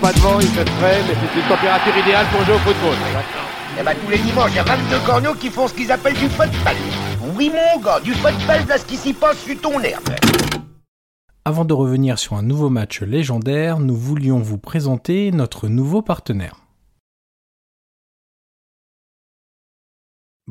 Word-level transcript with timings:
pas 0.00 0.12
de 0.12 0.18
vent, 0.20 0.40
il 0.40 0.46
fait 0.46 0.68
frais, 0.68 0.98
mais 1.06 1.14
c'est 1.14 1.40
une 1.40 1.46
température 1.46 1.96
idéale 1.96 2.26
pour 2.32 2.42
jouer 2.44 2.54
au 2.54 2.58
football. 2.58 2.96
Eh 3.78 3.82
ben, 3.82 3.94
tous 4.02 4.10
les 4.10 4.18
dimanches, 4.18 4.50
il 4.52 4.56
y 4.56 4.58
a 4.58 4.64
22 4.64 4.98
corneaux 5.04 5.34
qui 5.34 5.50
font 5.50 5.68
ce 5.68 5.74
qu'ils 5.74 5.92
appellent 5.92 6.16
du 6.16 6.28
football. 6.28 6.76
Oui, 7.36 7.50
mon 7.50 7.82
gars, 7.82 8.00
du 8.00 8.14
football, 8.14 8.66
là, 8.66 8.78
ce 8.78 8.84
qui 8.86 8.96
s'y 8.96 9.12
passe 9.12 9.38
sur 9.38 9.60
ton 9.60 9.78
herbe. 9.80 10.08
Avant 11.44 11.64
de 11.64 11.74
revenir 11.74 12.18
sur 12.18 12.34
un 12.34 12.42
nouveau 12.42 12.70
match 12.70 13.02
légendaire, 13.02 13.78
nous 13.78 13.96
voulions 13.96 14.38
vous 14.38 14.58
présenter 14.58 15.30
notre 15.32 15.68
nouveau 15.68 16.00
partenaire. 16.02 16.56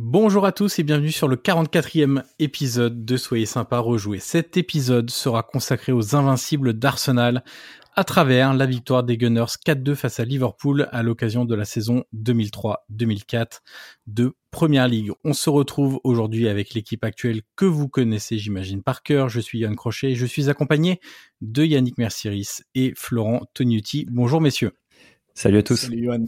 Bonjour 0.02 0.45
à 0.45 0.54
tous 0.54 0.79
et 0.79 0.84
bienvenue 0.84 1.12
sur 1.12 1.27
le 1.27 1.35
44e 1.35 2.23
épisode 2.40 3.04
de 3.04 3.18
Soyez 3.18 3.45
sympa 3.45 3.79
rejouer. 3.79 4.20
Cet 4.20 4.55
épisode 4.55 5.09
sera 5.09 5.43
consacré 5.43 5.91
aux 5.91 6.16
invincibles 6.16 6.71
d'Arsenal 6.71 7.43
à 7.99 8.05
travers 8.05 8.53
la 8.53 8.66
victoire 8.66 9.03
des 9.03 9.17
Gunners 9.17 9.58
4-2 9.67 9.94
face 9.94 10.21
à 10.21 10.23
Liverpool 10.23 10.88
à 10.94 11.03
l'occasion 11.03 11.44
de 11.44 11.53
la 11.53 11.66
saison 11.66 12.05
2003-2004 12.16 13.60
de 14.07 14.35
Première 14.51 14.87
Ligue. 14.87 15.12
On 15.26 15.34
se 15.34 15.49
retrouve 15.49 15.99
aujourd'hui 16.05 16.48
avec 16.48 16.74
l'équipe 16.74 17.04
actuelle 17.04 17.41
que 17.57 17.65
vous 17.65 17.90
connaissez, 17.90 18.37
j'imagine, 18.37 18.84
par 18.84 19.04
cœur. 19.04 19.27
Je 19.27 19.41
suis 19.41 19.59
Yann 19.59 19.76
Crochet 19.76 20.12
et 20.12 20.15
je 20.15 20.26
suis 20.26 20.49
accompagné 20.49 21.01
de 21.41 21.65
Yannick 21.65 21.98
Mercieris 21.98 22.62
et 22.74 22.93
Florent 22.96 23.41
Tognuti. 23.54 24.07
Bonjour 24.09 24.40
messieurs. 24.40 24.71
Salut 25.34 25.57
à 25.57 25.63
tous. 25.63 25.76
Salut 25.76 26.05
Yann. 26.05 26.26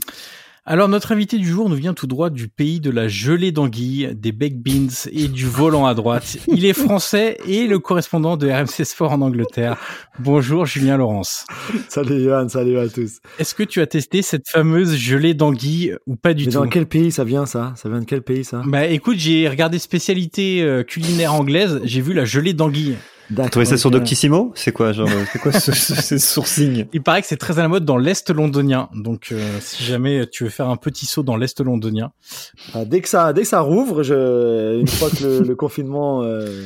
Alors 0.63 0.87
notre 0.87 1.11
invité 1.11 1.39
du 1.39 1.47
jour 1.47 1.69
nous 1.69 1.75
vient 1.75 1.95
tout 1.95 2.05
droit 2.05 2.29
du 2.29 2.47
pays 2.47 2.79
de 2.79 2.91
la 2.91 3.07
gelée 3.07 3.51
d'anguille, 3.51 4.11
des 4.13 4.31
baked 4.31 4.61
beans 4.61 5.09
et 5.11 5.27
du 5.27 5.47
volant 5.47 5.87
à 5.87 5.95
droite. 5.95 6.37
Il 6.47 6.65
est 6.65 6.73
français 6.73 7.39
et 7.47 7.65
le 7.65 7.79
correspondant 7.79 8.37
de 8.37 8.47
RMC 8.47 8.85
Sport 8.85 9.13
en 9.13 9.21
Angleterre. 9.21 9.75
Bonjour 10.19 10.67
Julien 10.67 10.97
Laurence. 10.97 11.47
Salut 11.89 12.23
Johan, 12.23 12.47
salut 12.47 12.77
à 12.77 12.87
tous. 12.87 13.21
Est-ce 13.39 13.55
que 13.55 13.63
tu 13.63 13.81
as 13.81 13.87
testé 13.87 14.21
cette 14.21 14.47
fameuse 14.47 14.95
gelée 14.95 15.33
d'anguille 15.33 15.95
ou 16.05 16.15
pas 16.15 16.35
du 16.35 16.45
Mais 16.45 16.51
tout 16.51 16.59
dans 16.59 16.67
quel 16.67 16.85
pays 16.85 17.11
ça 17.11 17.23
vient 17.23 17.47
ça? 17.47 17.73
Ça 17.75 17.89
vient 17.89 17.99
de 17.99 18.05
quel 18.05 18.21
pays 18.21 18.43
ça? 18.43 18.61
Bah 18.67 18.85
écoute, 18.85 19.17
j'ai 19.17 19.49
regardé 19.49 19.79
spécialité 19.79 20.61
euh, 20.61 20.83
culinaire 20.83 21.33
anglaise, 21.33 21.81
j'ai 21.85 22.01
vu 22.01 22.13
la 22.13 22.25
gelée 22.25 22.53
d'anguille. 22.53 22.97
T'as 23.35 23.49
trouvé 23.49 23.65
ça 23.65 23.77
sur 23.77 23.91
Doctissimo? 23.91 24.51
C'est 24.55 24.71
quoi, 24.71 24.91
genre, 24.91 25.07
c'est 25.31 25.39
quoi 25.39 25.51
ce, 25.51 25.71
ce, 25.71 25.95
ce 25.95 26.17
sourcing? 26.17 26.85
Il 26.93 27.01
paraît 27.01 27.21
que 27.21 27.27
c'est 27.27 27.37
très 27.37 27.59
à 27.59 27.61
la 27.61 27.67
mode 27.67 27.85
dans 27.85 27.97
l'Est 27.97 28.29
londonien. 28.29 28.89
Donc, 28.93 29.29
euh, 29.31 29.57
si 29.59 29.83
jamais 29.83 30.27
tu 30.27 30.43
veux 30.43 30.49
faire 30.49 30.69
un 30.69 30.77
petit 30.77 31.05
saut 31.05 31.23
dans 31.23 31.37
l'Est 31.37 31.59
londonien. 31.61 32.11
Ah, 32.73 32.85
dès 32.85 33.01
que 33.01 33.09
ça, 33.09 33.33
dès 33.33 33.41
que 33.41 33.47
ça 33.47 33.61
rouvre, 33.61 34.03
je, 34.03 34.79
une 34.79 34.87
fois 34.87 35.09
que 35.09 35.23
le, 35.23 35.39
le 35.41 35.55
confinement 35.55 36.23
euh, 36.23 36.63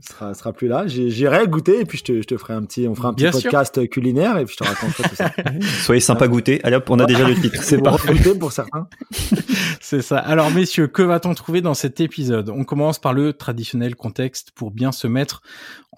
sera, 0.00 0.34
sera 0.34 0.52
plus 0.52 0.68
là, 0.68 0.86
j'irai 0.86 1.46
goûter 1.46 1.80
et 1.80 1.84
puis 1.84 1.98
je 1.98 2.04
te, 2.04 2.22
je 2.22 2.26
te 2.26 2.36
ferai 2.36 2.54
un 2.54 2.62
petit, 2.64 2.86
on 2.88 2.94
fera 2.94 3.08
un 3.08 3.14
petit 3.14 3.24
Bien 3.24 3.32
sûr. 3.32 3.42
podcast 3.42 3.88
culinaire 3.88 4.38
et 4.38 4.44
puis 4.44 4.56
je 4.58 4.64
te 4.64 4.68
raconterai 4.68 5.08
tout 5.08 5.16
ça. 5.16 5.30
Soyez 5.84 6.00
sympa 6.00 6.28
goûter. 6.28 6.60
Allez 6.64 6.76
hop, 6.76 6.88
on 6.90 6.98
a 6.98 7.06
déjà 7.06 7.26
le 7.26 7.34
titre. 7.34 7.62
C'est 7.62 7.82
parfait. 7.82 8.14
goûter 8.14 8.34
pour 8.38 8.52
certains. 8.52 8.88
C'est 9.80 10.02
ça. 10.02 10.18
Alors, 10.18 10.50
messieurs, 10.50 10.86
que 10.86 11.02
va-t-on 11.02 11.34
trouver 11.34 11.60
dans 11.60 11.74
cet 11.74 12.00
épisode? 12.00 12.48
On 12.48 12.64
commence 12.64 12.98
par 12.98 13.12
le 13.12 13.32
traditionnel 13.32 13.94
contexte 13.96 14.50
pour 14.54 14.70
bien 14.70 14.92
se 14.92 15.06
mettre 15.06 15.42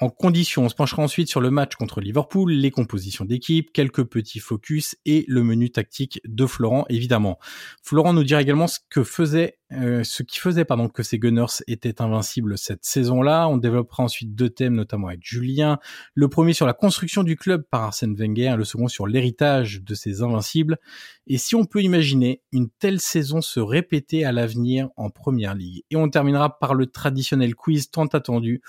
en 0.00 0.08
condition. 0.10 0.64
On 0.64 0.68
se 0.68 0.74
penchera 0.74 1.02
ensuite 1.02 1.28
sur 1.28 1.40
le 1.40 1.50
match 1.50 1.74
contre 1.76 2.00
Liverpool, 2.00 2.52
les 2.52 2.70
compositions 2.70 3.24
d'équipe, 3.24 3.72
quelques 3.72 4.04
petits 4.04 4.38
focus 4.38 4.96
et 5.04 5.24
le 5.28 5.42
menu 5.42 5.70
tactique 5.70 6.20
de 6.24 6.46
Florent, 6.46 6.84
évidemment. 6.88 7.38
Florent 7.82 8.12
nous 8.12 8.24
dira 8.24 8.42
également 8.42 8.66
ce 8.66 8.78
que 8.90 9.04
faisait, 9.04 9.58
euh, 9.72 10.04
ce 10.04 10.22
qui 10.22 10.38
faisait, 10.38 10.64
pardon, 10.64 10.88
que 10.88 11.02
ces 11.02 11.18
Gunners 11.18 11.62
étaient 11.66 12.00
invincibles 12.00 12.58
cette 12.58 12.84
saison-là. 12.84 13.48
On 13.48 13.56
développera 13.56 14.02
ensuite 14.02 14.34
deux 14.34 14.50
thèmes, 14.50 14.74
notamment 14.74 15.08
avec 15.08 15.20
Julien. 15.22 15.78
Le 16.14 16.28
premier 16.28 16.52
sur 16.52 16.66
la 16.66 16.74
construction 16.74 17.22
du 17.22 17.36
club 17.36 17.64
par 17.70 17.82
Arsène 17.82 18.14
Wenger, 18.14 18.54
le 18.56 18.64
second 18.64 18.88
sur 18.88 19.06
l'héritage 19.06 19.82
de 19.82 19.94
ces 19.94 20.22
invincibles. 20.22 20.78
Et 21.26 21.38
si 21.38 21.54
on 21.54 21.64
peut 21.64 21.82
imaginer 21.82 22.42
une 22.52 22.68
telle 22.68 23.00
saison 23.00 23.40
se 23.40 23.60
répéter 23.60 24.24
à 24.24 24.32
l'avenir 24.32 24.88
en 24.96 25.10
première 25.10 25.54
ligue. 25.54 25.82
Et 25.90 25.96
on 25.96 26.08
terminera 26.08 26.58
par 26.58 26.74
le 26.74 26.86
traditionnel 26.86 27.54
quiz 27.54 27.90
tant 27.90 28.06
attendu, 28.06 28.62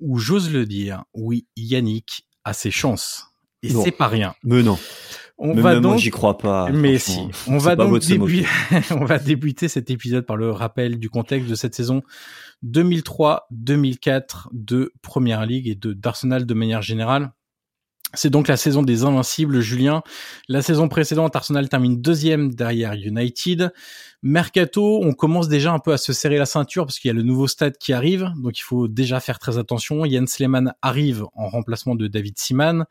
où 0.00 0.18
j'ose 0.18 0.52
le 0.52 0.66
dire, 0.66 1.04
oui, 1.14 1.46
Yannick 1.56 2.26
a 2.44 2.52
ses 2.52 2.70
chances. 2.70 3.32
Et 3.62 3.70
c'est 3.70 3.90
pas 3.90 4.08
rien. 4.08 4.34
Mais 4.44 4.62
non. 4.62 4.78
On 5.38 5.54
Mais 5.54 5.60
va 5.60 5.74
même 5.74 5.82
moi, 5.82 5.92
donc 5.92 6.00
j'y 6.00 6.10
crois 6.10 6.38
pas. 6.38 6.70
mais 6.70 6.98
si, 6.98 7.20
on 7.46 7.58
va 7.58 7.76
donc 7.76 8.00
débuter, 8.00 8.46
on 8.90 9.04
va 9.04 9.18
débuter 9.18 9.68
cet 9.68 9.90
épisode 9.90 10.24
par 10.24 10.36
le 10.36 10.50
rappel 10.50 10.98
du 10.98 11.10
contexte 11.10 11.50
de 11.50 11.54
cette 11.54 11.74
saison 11.74 12.02
2003-2004 12.64 14.46
de 14.52 14.92
Première 15.02 15.44
Ligue 15.44 15.68
et 15.68 15.74
de 15.74 15.92
d'Arsenal 15.92 16.46
de 16.46 16.54
manière 16.54 16.80
générale. 16.80 17.32
C'est 18.14 18.30
donc 18.30 18.48
la 18.48 18.56
saison 18.56 18.82
des 18.82 19.02
invincibles, 19.02 19.60
Julien. 19.60 20.02
La 20.48 20.62
saison 20.62 20.88
précédente, 20.88 21.34
Arsenal 21.34 21.68
termine 21.68 22.00
deuxième 22.00 22.54
derrière 22.54 22.94
United. 22.94 23.72
Mercato, 24.22 25.00
on 25.02 25.12
commence 25.12 25.48
déjà 25.48 25.72
un 25.72 25.78
peu 25.78 25.92
à 25.92 25.98
se 25.98 26.12
serrer 26.12 26.38
la 26.38 26.46
ceinture 26.46 26.86
parce 26.86 26.98
qu'il 26.98 27.08
y 27.08 27.10
a 27.10 27.14
le 27.14 27.22
nouveau 27.22 27.46
stade 27.46 27.76
qui 27.78 27.92
arrive, 27.92 28.32
donc 28.42 28.58
il 28.58 28.62
faut 28.62 28.88
déjà 28.88 29.20
faire 29.20 29.38
très 29.38 29.58
attention. 29.58 30.04
Jens 30.04 30.38
Lehmann 30.38 30.72
arrive 30.82 31.24
en 31.34 31.48
remplacement 31.48 31.94
de 31.94 32.06
David 32.06 32.38
Seaman. 32.38 32.86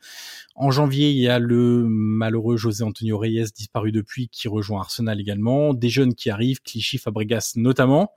En 0.55 0.69
janvier, 0.69 1.09
il 1.09 1.17
y 1.17 1.27
a 1.27 1.39
le 1.39 1.85
malheureux 1.87 2.57
José 2.57 2.83
Antonio 2.83 3.17
Reyes 3.17 3.45
disparu 3.55 3.91
depuis 3.91 4.27
qui 4.29 4.47
rejoint 4.47 4.81
Arsenal 4.81 5.19
également. 5.19 5.73
Des 5.73 5.89
jeunes 5.89 6.13
qui 6.13 6.29
arrivent, 6.29 6.61
Clichy, 6.61 6.97
Fabregas 6.97 7.53
notamment. 7.55 8.11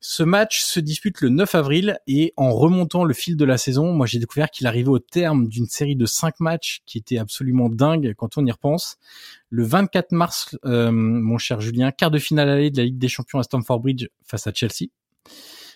Ce 0.00 0.22
match 0.22 0.62
se 0.62 0.78
dispute 0.78 1.20
le 1.22 1.28
9 1.28 1.56
avril 1.56 1.98
et 2.06 2.32
en 2.36 2.52
remontant 2.52 3.02
le 3.02 3.12
fil 3.12 3.36
de 3.36 3.44
la 3.44 3.58
saison, 3.58 3.92
moi 3.92 4.06
j'ai 4.06 4.20
découvert 4.20 4.48
qu'il 4.48 4.68
arrivait 4.68 4.90
au 4.90 5.00
terme 5.00 5.48
d'une 5.48 5.66
série 5.66 5.96
de 5.96 6.06
cinq 6.06 6.38
matchs 6.38 6.82
qui 6.86 6.98
était 6.98 7.18
absolument 7.18 7.68
dingue 7.68 8.14
quand 8.16 8.38
on 8.38 8.46
y 8.46 8.52
repense. 8.52 8.96
Le 9.50 9.64
24 9.64 10.12
mars, 10.12 10.56
euh, 10.64 10.92
mon 10.92 11.36
cher 11.38 11.60
Julien, 11.60 11.90
quart 11.90 12.12
de 12.12 12.18
finale 12.18 12.48
allée 12.48 12.70
de 12.70 12.76
la 12.76 12.84
Ligue 12.84 12.98
des 12.98 13.08
Champions 13.08 13.40
à 13.40 13.42
Stamford 13.42 13.80
Bridge 13.80 14.06
face 14.24 14.46
à 14.46 14.52
Chelsea. 14.54 14.86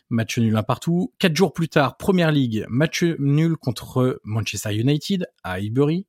Match 0.09 0.39
nul 0.39 0.57
un 0.57 0.63
partout. 0.63 1.13
Quatre 1.19 1.35
jours 1.35 1.53
plus 1.53 1.69
tard, 1.69 1.97
Première 1.97 2.31
Ligue, 2.31 2.65
match 2.69 3.03
nul 3.03 3.57
contre 3.57 4.21
Manchester 4.23 4.73
United 4.73 5.27
à 5.43 5.55
Highbury. 5.55 6.07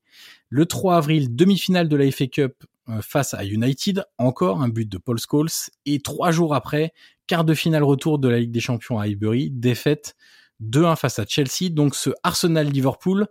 Le 0.50 0.68
3 0.68 0.98
avril, 0.98 1.36
demi-finale 1.36 1.90
de 1.90 1.96
la 1.96 2.12
FA 2.12 2.28
Cup 2.28 2.64
euh, 2.90 3.02
face 3.02 3.34
à 3.34 3.46
United, 3.46 4.04
encore 4.18 4.62
un 4.62 4.68
but 4.68 4.90
de 4.90 4.98
Paul 4.98 5.18
Scholes. 5.18 5.48
Et 5.86 6.02
trois 6.02 6.32
jours 6.32 6.54
après, 6.54 6.92
quart 7.28 7.46
de 7.46 7.54
finale 7.54 7.84
retour 7.84 8.20
de 8.20 8.28
la 8.28 8.40
Ligue 8.40 8.52
des 8.52 8.60
Champions 8.60 9.00
à 9.00 9.04
Highbury, 9.04 9.50
défaite 9.52 10.16
2-1 10.62 10.96
face 10.96 11.20
à 11.20 11.26
Chelsea. 11.28 11.70
Donc 11.70 11.96
ce 11.96 12.10
Arsenal-Liverpool 12.24 13.28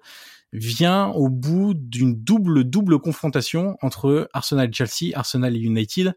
vient 0.52 1.08
au 1.08 1.28
bout 1.28 1.74
d'une 1.74 2.14
double 2.14 2.64
double 2.64 2.98
confrontation 2.98 3.76
entre 3.80 4.28
Arsenal 4.32 4.72
Chelsea, 4.72 5.12
Arsenal 5.14 5.56
et 5.56 5.60
United. 5.60 6.14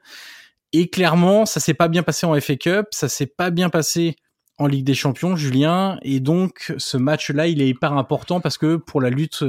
Et 0.73 0.89
clairement, 0.89 1.45
ça 1.45 1.59
s'est 1.59 1.73
pas 1.73 1.87
bien 1.87 2.03
passé 2.03 2.25
en 2.25 2.39
FA 2.39 2.55
Cup, 2.57 2.87
ça 2.91 3.07
s'est 3.07 3.27
pas 3.27 3.49
bien 3.49 3.69
passé 3.69 4.17
en 4.57 4.67
Ligue 4.67 4.85
des 4.85 4.93
Champions, 4.93 5.35
Julien. 5.35 5.97
Et 6.01 6.19
donc 6.19 6.73
ce 6.77 6.97
match-là, 6.97 7.47
il 7.47 7.61
est 7.61 7.69
hyper 7.69 7.93
important 7.93 8.41
parce 8.41 8.57
que 8.57 8.75
pour 8.75 9.01
la 9.01 9.09
lutte 9.09 9.43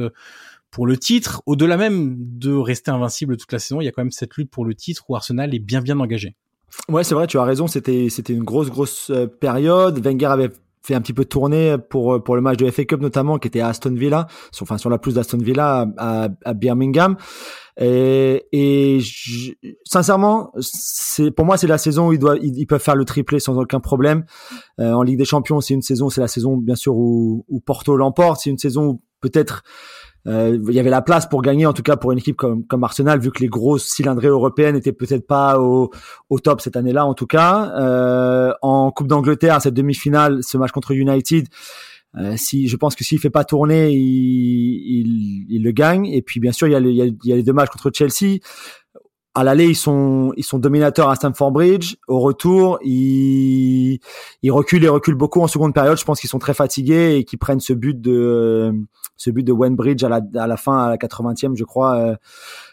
pour 0.71 0.87
le 0.87 0.97
titre, 0.97 1.43
au-delà 1.47 1.77
même 1.77 2.17
de 2.19 2.53
rester 2.53 2.91
invincible 2.91 3.37
toute 3.37 3.53
la 3.53 3.59
saison, 3.59 3.81
il 3.81 3.87
y 3.87 3.89
a 3.89 3.93
quand 3.93 4.03
même 4.03 4.11
cette 4.11 4.37
lutte 4.37 4.51
pour 4.51 4.65
le 4.65 4.75
titre 4.75 5.05
où 5.09 5.17
Arsenal 5.17 5.55
est 5.55 5.59
bien 5.59 5.81
bien 5.81 5.99
engagé. 5.99 6.37
Ouais, 6.89 7.05
c'est 7.05 7.15
vrai, 7.15 7.27
tu 7.27 7.39
as 7.39 7.45
raison. 7.45 7.67
C'était 7.67 8.09
c'était 8.11 8.33
une 8.33 8.45
grosse 8.45 8.71
grosse 8.71 9.11
euh, 9.11 9.27
période. 9.27 9.99
Wenger 10.05 10.27
avait 10.27 10.51
fait 10.83 10.95
un 10.95 11.01
petit 11.01 11.13
peu 11.13 11.25
tourner 11.25 11.77
pour 11.91 12.15
euh, 12.15 12.19
pour 12.21 12.37
le 12.37 12.43
match 12.43 12.59
de 12.59 12.71
FA 12.71 12.85
Cup 12.85 13.01
notamment, 13.01 13.39
qui 13.39 13.49
était 13.49 13.61
à 13.61 13.69
Aston 13.69 13.93
Villa, 13.95 14.29
sur, 14.53 14.63
enfin 14.65 14.79
sur 14.79 14.89
la 14.91 14.99
pelouse 14.99 15.17
d'Aston 15.17 15.39
Villa 15.39 15.87
à, 15.97 16.29
à 16.45 16.55
Birmingham. 16.55 17.17
Et, 17.79 18.47
et 18.53 19.01
je- 19.01 19.53
sincèrement, 19.85 20.53
c'est 20.61 21.31
pour 21.31 21.45
moi 21.45 21.57
c'est 21.57 21.67
la 21.67 21.79
saison 21.79 22.09
où 22.09 22.13
ils 22.13 22.19
doivent 22.19 22.39
ils, 22.41 22.57
ils 22.57 22.67
peuvent 22.67 22.81
faire 22.81 22.97
le 22.97 23.05
triplé 23.05 23.41
sans 23.41 23.59
aucun 23.59 23.81
problème. 23.81 24.25
Euh, 24.81 24.93
en 24.93 25.03
Ligue 25.03 25.19
des 25.19 25.25
Champions, 25.25 25.61
c'est 25.61 25.75
une 25.75 25.83
saison, 25.83 26.09
c'est 26.09 26.21
la 26.21 26.29
saison 26.29 26.57
bien 26.57 26.77
sûr 26.77 26.97
où, 26.97 27.45
où 27.49 27.61
Porto 27.61 27.97
l'emporte. 27.97 28.41
C'est 28.43 28.51
une 28.51 28.59
saison 28.59 28.87
où 28.87 29.03
peut-être 29.21 29.63
euh, 30.27 30.59
il 30.69 30.75
y 30.75 30.81
avait 30.81 30.91
la 30.91 31.03
place 31.03 31.27
pour 31.27 31.41
gagner, 31.43 31.67
en 31.67 31.73
tout 31.73 31.83
cas 31.83 31.97
pour 31.97 32.13
une 32.13 32.19
équipe 32.19 32.37
comme, 32.37 32.65
comme 32.67 32.83
Arsenal, 32.85 33.21
vu 33.21 33.31
que 33.31 33.41
les 33.41 33.49
grosses 33.49 33.85
cylindrées 33.87 34.29
européennes 34.29 34.77
étaient 34.77 34.93
peut-être 34.93 35.27
pas 35.27 35.61
au, 35.61 35.91
au 36.31 36.39
top 36.41 36.61
cette 36.61 36.77
année-là, 36.77 37.07
en 37.07 37.15
tout 37.15 37.27
cas. 37.27 37.73
Euh, 37.79 38.53
en 38.63 38.91
Coupe 38.91 39.07
d'Angleterre, 39.07 39.61
cette 39.63 39.75
demi-finale, 39.75 40.41
ce 40.43 40.59
match 40.59 40.73
contre 40.73 40.93
United, 40.93 41.47
euh, 42.19 42.35
si 42.37 42.67
je 42.67 42.77
pense 42.77 42.95
que 42.95 43.05
s'il 43.05 43.19
fait 43.19 43.31
pas 43.31 43.45
tourner, 43.45 43.91
il, 43.91 43.99
il, 43.99 45.47
il 45.49 45.63
le 45.63 45.71
gagne. 45.71 46.07
Et 46.07 46.23
puis 46.23 46.41
bien 46.41 46.53
sûr, 46.53 46.67
il 46.67 46.73
y, 46.73 46.75
a 46.75 46.81
le- 46.81 46.91
il, 46.91 47.17
y 47.25 47.33
a, 47.33 47.37
les 47.37 47.43
deux 47.43 47.53
matchs 47.53 47.71
contre 47.71 47.91
Chelsea. 47.93 48.39
À 49.35 49.45
l'aller, 49.45 49.67
ils 49.67 49.77
sont 49.77 50.33
ils 50.39 50.45
sont 50.45 50.59
dominateurs 50.59 51.11
à 51.11 51.15
Stamford 51.15 51.53
Bridge. 51.53 51.97
Au 52.09 52.21
retour, 52.21 52.79
ils 52.83 53.99
ils 54.43 54.51
reculent 54.51 54.83
et 54.83 54.89
reculent 54.89 55.15
beaucoup 55.15 55.43
en 55.43 55.47
seconde 55.47 55.75
période. 55.75 55.99
Je 55.99 56.05
pense 56.07 56.21
qu'ils 56.21 56.31
sont 56.31 56.39
très 56.39 56.55
fatigués 56.55 57.17
et 57.17 57.25
qu'ils 57.25 57.39
prennent 57.39 57.61
ce 57.61 57.75
but 57.75 58.01
de 58.01 58.73
ce 59.17 59.31
but 59.31 59.43
de 59.43 59.53
Wenbridge 59.53 60.03
à 60.05 60.09
la 60.09 60.21
à 60.37 60.47
la 60.47 60.57
fin 60.57 60.79
à 60.87 60.91
la 60.91 60.97
80e, 60.97 61.57
je 61.57 61.65
crois. 61.65 61.97
euh, 61.97 62.17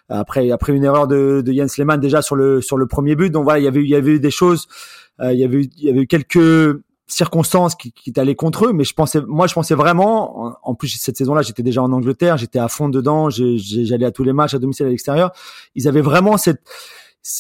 après 0.09 0.51
après 0.51 0.73
une 0.73 0.83
erreur 0.83 1.07
de, 1.07 1.41
de 1.45 1.53
Jens 1.53 1.77
Lehmann 1.77 1.99
déjà 1.99 2.21
sur 2.21 2.35
le 2.35 2.61
sur 2.61 2.77
le 2.77 2.87
premier 2.87 3.15
but. 3.15 3.29
Donc 3.29 3.43
voilà, 3.45 3.59
il 3.59 3.63
y 3.63 3.67
avait 3.67 3.81
il 3.81 3.89
y 3.89 3.95
avait 3.95 4.13
eu 4.13 4.19
des 4.19 4.31
choses. 4.31 4.67
euh, 5.21 5.33
il 5.33 5.39
y 5.39 5.43
avait 5.43 5.57
eu, 5.57 5.69
il 5.77 5.83
y 5.85 5.89
avait 5.89 6.01
eu 6.01 6.07
quelques 6.07 6.79
circonstances 7.07 7.75
qui, 7.75 7.91
qui 7.91 8.11
allaient 8.17 8.35
contre 8.35 8.65
eux, 8.65 8.73
mais 8.73 8.83
je 8.83 8.93
pensais, 8.93 9.21
moi, 9.27 9.47
je 9.47 9.53
pensais 9.53 9.75
vraiment. 9.75 10.57
En, 10.63 10.75
plus, 10.75 10.87
cette 10.89 11.17
saison-là, 11.17 11.41
j'étais 11.41 11.63
déjà 11.63 11.81
en 11.83 11.91
Angleterre, 11.91 12.37
j'étais 12.37 12.59
à 12.59 12.67
fond 12.67 12.89
dedans, 12.89 13.29
j'allais 13.29 14.05
à 14.05 14.11
tous 14.11 14.23
les 14.23 14.33
matchs 14.33 14.53
à 14.55 14.59
domicile, 14.59 14.87
à 14.87 14.89
l'extérieur. 14.89 15.31
Ils 15.75 15.87
avaient 15.87 16.01
vraiment 16.01 16.37
cette 16.37 16.61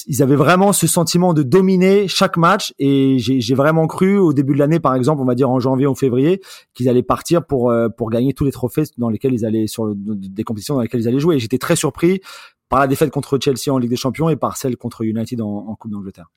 ils 0.07 0.23
avaient 0.23 0.35
vraiment 0.35 0.71
ce 0.71 0.87
sentiment 0.87 1.33
de 1.33 1.43
dominer 1.43 2.07
chaque 2.07 2.37
match 2.37 2.73
et 2.79 3.17
j'ai 3.19 3.55
vraiment 3.55 3.87
cru 3.87 4.17
au 4.17 4.33
début 4.33 4.53
de 4.53 4.59
l'année, 4.59 4.79
par 4.79 4.95
exemple, 4.95 5.21
on 5.21 5.25
va 5.25 5.35
dire 5.35 5.49
en 5.49 5.59
janvier 5.59 5.87
ou 5.87 5.95
février, 5.95 6.41
qu'ils 6.73 6.87
allaient 6.87 7.03
partir 7.03 7.45
pour 7.45 7.69
euh, 7.69 7.89
pour 7.89 8.09
gagner 8.09 8.33
tous 8.33 8.45
les 8.45 8.51
trophées 8.51 8.83
dans 8.97 9.09
lesquels 9.09 9.33
ils 9.33 9.45
allaient 9.45 9.67
sur 9.67 9.93
des 9.95 10.43
compétitions 10.43 10.75
dans 10.75 10.81
lesquelles 10.81 11.01
ils 11.01 11.07
allaient 11.07 11.19
jouer. 11.19 11.39
J'étais 11.39 11.57
très 11.57 11.75
surpris 11.75 12.21
par 12.69 12.79
la 12.79 12.87
défaite 12.87 13.11
contre 13.11 13.37
Chelsea 13.39 13.71
en 13.71 13.77
Ligue 13.77 13.89
des 13.89 13.97
Champions 13.97 14.29
et 14.29 14.35
par 14.35 14.57
celle 14.57 14.77
contre 14.77 15.03
United 15.03 15.41
en, 15.41 15.47
en 15.67 15.75
Coupe 15.75 15.91
d'Angleterre. 15.91 16.31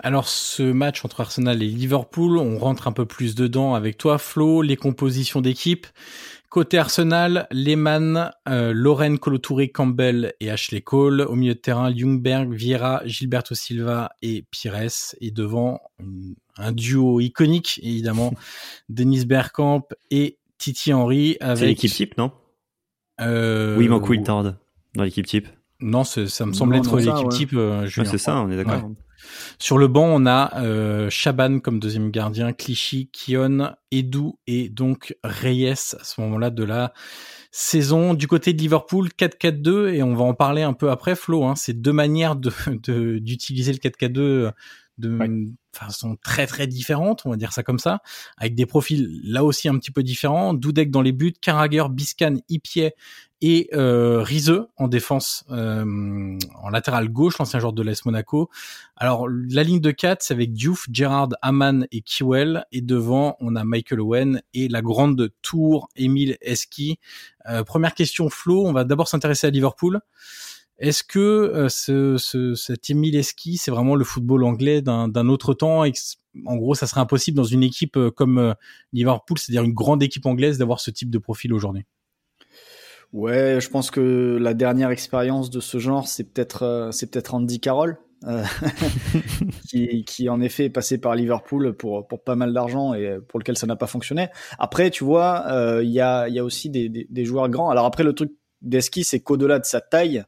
Alors 0.00 0.26
ce 0.26 0.62
match 0.62 1.04
entre 1.04 1.20
Arsenal 1.20 1.62
et 1.62 1.66
Liverpool, 1.66 2.38
on 2.38 2.58
rentre 2.58 2.88
un 2.88 2.92
peu 2.92 3.04
plus 3.04 3.34
dedans 3.34 3.74
avec 3.74 3.98
toi 3.98 4.16
Flo, 4.18 4.62
les 4.62 4.76
compositions 4.76 5.40
d'équipe. 5.40 5.86
Côté 6.52 6.76
Arsenal, 6.76 7.46
Lehmann, 7.50 8.30
euh, 8.46 8.74
Lauren 8.74 9.16
Colotouré, 9.16 9.70
Campbell 9.70 10.34
et 10.38 10.50
Ashley 10.50 10.82
Cole. 10.82 11.22
Au 11.22 11.34
milieu 11.34 11.54
de 11.54 11.58
terrain, 11.58 11.88
Ljungberg, 11.88 12.52
Vieira, 12.52 13.00
Gilberto 13.06 13.54
Silva 13.54 14.10
et 14.20 14.44
Pires. 14.50 15.14
Et 15.22 15.30
devant, 15.30 15.80
un 16.58 16.72
duo 16.72 17.20
iconique, 17.20 17.80
évidemment, 17.82 18.34
Denis 18.90 19.24
Bergkamp 19.24 19.86
et 20.10 20.36
Titi 20.58 20.92
Henry. 20.92 21.38
Avec... 21.40 21.56
C'est 21.56 21.66
l'équipe 21.68 21.90
type, 21.90 22.18
non? 22.18 22.32
Euh... 23.22 23.78
Oui, 23.78 23.88
manque 23.88 24.06
Wiltord 24.10 24.52
dans 24.94 25.04
l'équipe 25.04 25.26
type. 25.26 25.48
Non, 25.80 26.04
ça 26.04 26.20
me 26.44 26.52
semble 26.52 26.76
être 26.76 26.98
l'équipe 26.98 27.30
type. 27.30 27.54
Euh, 27.54 27.88
c'est 27.88 28.18
ça, 28.18 28.36
on 28.36 28.50
est 28.50 28.56
d'accord. 28.56 28.90
Sur 29.58 29.78
le 29.78 29.88
banc, 29.88 30.06
on 30.06 30.26
a 30.26 30.60
euh, 30.62 31.10
Chaban 31.10 31.60
comme 31.60 31.78
deuxième 31.78 32.10
gardien, 32.10 32.52
Clichy, 32.52 33.10
Kion, 33.12 33.72
Edu 33.90 34.32
et 34.46 34.68
donc 34.68 35.16
Reyes 35.24 35.70
à 35.70 36.04
ce 36.04 36.20
moment-là 36.20 36.50
de 36.50 36.64
la 36.64 36.92
saison. 37.50 38.14
Du 38.14 38.26
côté 38.26 38.52
de 38.52 38.58
Liverpool, 38.60 39.08
4-4-2 39.18 39.94
et 39.94 40.02
on 40.02 40.14
va 40.14 40.24
en 40.24 40.34
parler 40.34 40.62
un 40.62 40.72
peu 40.72 40.90
après, 40.90 41.14
Flo. 41.14 41.44
Hein, 41.44 41.54
c'est 41.56 41.80
deux 41.80 41.92
manières 41.92 42.36
de 42.36 42.50
d'utiliser 43.18 43.72
le 43.72 43.78
4-4-2 43.78 44.52
de 44.98 45.18
façon 45.72 46.16
très 46.22 46.46
très 46.46 46.66
différente, 46.66 47.22
on 47.24 47.30
va 47.30 47.36
dire 47.36 47.52
ça 47.52 47.62
comme 47.62 47.78
ça, 47.78 48.00
avec 48.36 48.54
des 48.54 48.66
profils 48.66 49.20
là 49.24 49.42
aussi 49.42 49.68
un 49.68 49.78
petit 49.78 49.90
peu 49.90 50.02
différents. 50.02 50.54
Dudek 50.54 50.90
dans 50.90 51.02
les 51.02 51.12
buts, 51.12 51.34
Carragher, 51.40 51.84
Biscan, 51.90 52.36
Ipier 52.48 52.92
et 53.42 53.68
euh, 53.74 54.24
en 54.76 54.86
défense 54.88 55.44
euh, 55.50 56.38
en 56.62 56.70
latéral 56.70 57.08
gauche, 57.08 57.38
l'ancien 57.38 57.58
joueur 57.58 57.72
de 57.72 57.82
l'AS 57.82 58.04
Monaco. 58.06 58.48
Alors 58.96 59.28
la 59.28 59.64
ligne 59.64 59.80
de 59.80 59.90
4, 59.90 60.22
c'est 60.22 60.32
avec 60.32 60.52
Diouf, 60.52 60.86
Gerard, 60.92 61.30
Aman 61.42 61.86
et 61.90 62.02
Kiwell 62.02 62.64
et 62.70 62.80
devant 62.80 63.36
on 63.40 63.56
a 63.56 63.64
Michael 63.64 64.00
Owen 64.00 64.42
et 64.54 64.68
la 64.68 64.80
grande 64.80 65.30
tour 65.42 65.88
Emile 65.96 66.38
Eski. 66.40 67.00
Euh, 67.48 67.64
première 67.64 67.94
question 67.94 68.30
Flo, 68.30 68.64
on 68.64 68.72
va 68.72 68.84
d'abord 68.84 69.08
s'intéresser 69.08 69.48
à 69.48 69.50
Liverpool. 69.50 70.00
Est-ce 70.78 71.02
que 71.02 71.18
euh, 71.18 71.68
ce, 71.68 72.16
ce, 72.18 72.54
cet 72.54 72.90
Emile 72.90 73.16
Eski, 73.16 73.56
c'est 73.56 73.72
vraiment 73.72 73.96
le 73.96 74.04
football 74.04 74.44
anglais 74.44 74.82
d'un 74.82 75.28
autre 75.28 75.52
temps 75.52 75.84
en 76.46 76.56
gros, 76.56 76.74
ça 76.74 76.86
serait 76.86 77.00
impossible 77.00 77.36
dans 77.36 77.44
une 77.44 77.62
équipe 77.62 77.96
euh, 77.96 78.10
comme 78.10 78.54
Liverpool, 78.92 79.38
c'est-à-dire 79.38 79.64
une 79.64 79.74
grande 79.74 80.02
équipe 80.02 80.26
anglaise, 80.26 80.58
d'avoir 80.58 80.80
ce 80.80 80.90
type 80.90 81.10
de 81.10 81.18
profil 81.18 81.52
aujourd'hui? 81.52 81.84
Ouais, 83.12 83.58
je 83.60 83.68
pense 83.68 83.90
que 83.90 84.38
la 84.40 84.54
dernière 84.54 84.90
expérience 84.90 85.50
de 85.50 85.60
ce 85.60 85.78
genre, 85.78 86.08
c'est 86.08 86.24
peut-être 86.24 86.88
c'est 86.92 87.10
peut-être 87.10 87.34
Andy 87.34 87.60
Carroll, 87.60 87.98
qui, 89.68 90.04
qui 90.04 90.28
en 90.30 90.40
effet 90.40 90.66
est 90.66 90.70
passé 90.70 90.96
par 90.98 91.14
Liverpool 91.14 91.74
pour 91.74 92.06
pour 92.06 92.24
pas 92.24 92.36
mal 92.36 92.54
d'argent 92.54 92.94
et 92.94 93.18
pour 93.28 93.38
lequel 93.38 93.58
ça 93.58 93.66
n'a 93.66 93.76
pas 93.76 93.86
fonctionné. 93.86 94.28
Après, 94.58 94.90
tu 94.90 95.04
vois, 95.04 95.44
il 95.82 95.90
y 95.90 96.00
a 96.00 96.26
y 96.28 96.38
a 96.38 96.44
aussi 96.44 96.70
des, 96.70 96.88
des, 96.88 97.06
des, 97.10 97.24
joueurs 97.26 97.50
grands. 97.50 97.68
Alors 97.68 97.84
après, 97.84 98.02
le 98.02 98.14
truc 98.14 98.32
d'Eski, 98.62 99.04
c'est 99.04 99.20
qu'au-delà 99.20 99.58
de 99.58 99.66
sa 99.66 99.82
taille, 99.82 100.24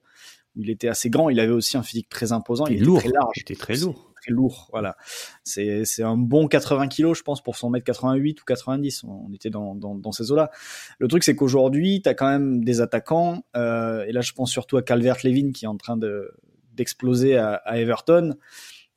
il 0.56 0.70
était 0.70 0.88
assez 0.88 1.10
grand, 1.10 1.28
il 1.28 1.40
avait 1.40 1.52
aussi 1.52 1.76
un 1.76 1.82
physique 1.82 2.08
très 2.08 2.32
imposant, 2.32 2.66
il, 2.66 2.76
était 2.76 2.84
lourd. 2.84 3.00
très 3.00 3.10
large. 3.10 3.32
Il 3.36 3.40
était 3.40 3.54
très 3.54 3.76
lourd. 3.76 4.12
Très 4.22 4.32
lourd, 4.32 4.68
voilà. 4.72 4.96
C'est, 5.42 5.84
c'est 5.84 6.02
un 6.02 6.16
bon 6.16 6.48
80 6.48 6.88
kilos, 6.88 7.18
je 7.18 7.22
pense, 7.22 7.42
pour 7.42 7.56
son 7.56 7.68
mètre 7.70 7.84
88 7.84 8.40
ou 8.40 8.44
90. 8.44 9.04
On 9.04 9.32
était 9.34 9.50
dans, 9.50 9.74
dans, 9.74 9.94
dans 9.94 10.12
ces 10.12 10.32
eaux-là. 10.32 10.50
Le 10.98 11.08
truc, 11.08 11.24
c'est 11.24 11.36
qu'aujourd'hui, 11.36 12.00
tu 12.02 12.08
as 12.08 12.14
quand 12.14 12.28
même 12.28 12.64
des 12.64 12.80
attaquants, 12.80 13.44
euh, 13.56 14.04
et 14.06 14.12
là, 14.12 14.22
je 14.22 14.32
pense 14.32 14.50
surtout 14.50 14.76
à 14.76 14.82
Calvert-Levin 14.82 15.52
qui 15.52 15.66
est 15.66 15.68
en 15.68 15.76
train 15.76 15.96
de, 15.96 16.32
d'exploser 16.72 17.36
à, 17.36 17.54
à 17.54 17.78
Everton 17.78 18.34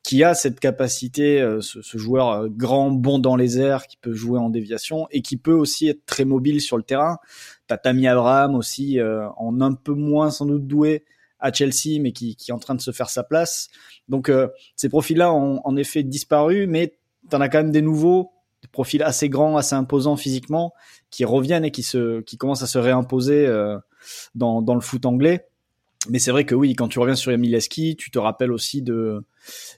qui 0.07 0.23
a 0.23 0.33
cette 0.35 0.61
capacité, 0.61 1.41
euh, 1.41 1.59
ce, 1.59 1.81
ce, 1.81 1.97
joueur 1.97 2.29
euh, 2.29 2.47
grand, 2.49 2.91
bon 2.91 3.19
dans 3.19 3.35
les 3.35 3.59
airs, 3.59 3.87
qui 3.87 3.97
peut 3.97 4.13
jouer 4.13 4.39
en 4.39 4.49
déviation 4.49 5.05
et 5.11 5.21
qui 5.21 5.35
peut 5.35 5.51
aussi 5.51 5.89
être 5.89 6.05
très 6.05 6.23
mobile 6.23 6.61
sur 6.61 6.77
le 6.77 6.83
terrain. 6.83 7.17
T'as 7.67 7.75
Tammy 7.75 8.07
Abraham 8.07 8.55
aussi, 8.55 9.01
euh, 9.01 9.27
en 9.35 9.59
un 9.59 9.73
peu 9.73 9.91
moins 9.93 10.31
sans 10.31 10.45
doute 10.45 10.65
doué, 10.65 11.03
à 11.39 11.51
Chelsea, 11.51 11.99
mais 12.01 12.11
qui, 12.11 12.35
qui, 12.35 12.51
est 12.51 12.53
en 12.53 12.59
train 12.59 12.75
de 12.75 12.81
se 12.81 12.91
faire 12.91 13.09
sa 13.09 13.23
place. 13.23 13.69
Donc 14.09 14.29
euh, 14.29 14.47
ces 14.75 14.89
profils-là 14.89 15.33
ont 15.33 15.61
en 15.63 15.75
effet 15.75 16.03
disparu, 16.03 16.67
mais 16.67 16.97
tu 17.29 17.35
en 17.35 17.41
as 17.41 17.49
quand 17.49 17.59
même 17.59 17.71
des 17.71 17.81
nouveaux, 17.81 18.31
des 18.61 18.67
profils 18.67 19.03
assez 19.03 19.29
grands, 19.29 19.57
assez 19.57 19.75
imposants 19.75 20.17
physiquement, 20.17 20.73
qui 21.09 21.25
reviennent 21.25 21.65
et 21.65 21.71
qui 21.71 21.83
se, 21.83 22.21
qui 22.21 22.37
commencent 22.37 22.63
à 22.63 22.67
se 22.67 22.79
réimposer 22.79 23.45
euh, 23.45 23.77
dans, 24.35 24.61
dans 24.61 24.75
le 24.75 24.81
foot 24.81 25.05
anglais. 25.05 25.47
Mais 26.09 26.19
c'est 26.19 26.31
vrai 26.31 26.45
que 26.45 26.55
oui, 26.55 26.73
quand 26.75 26.87
tu 26.87 26.99
reviens 26.99 27.15
sur 27.15 27.31
Emileski, 27.31 27.95
tu 27.95 28.11
te 28.11 28.19
rappelles 28.19 28.51
aussi 28.51 28.81
de, 28.81 29.23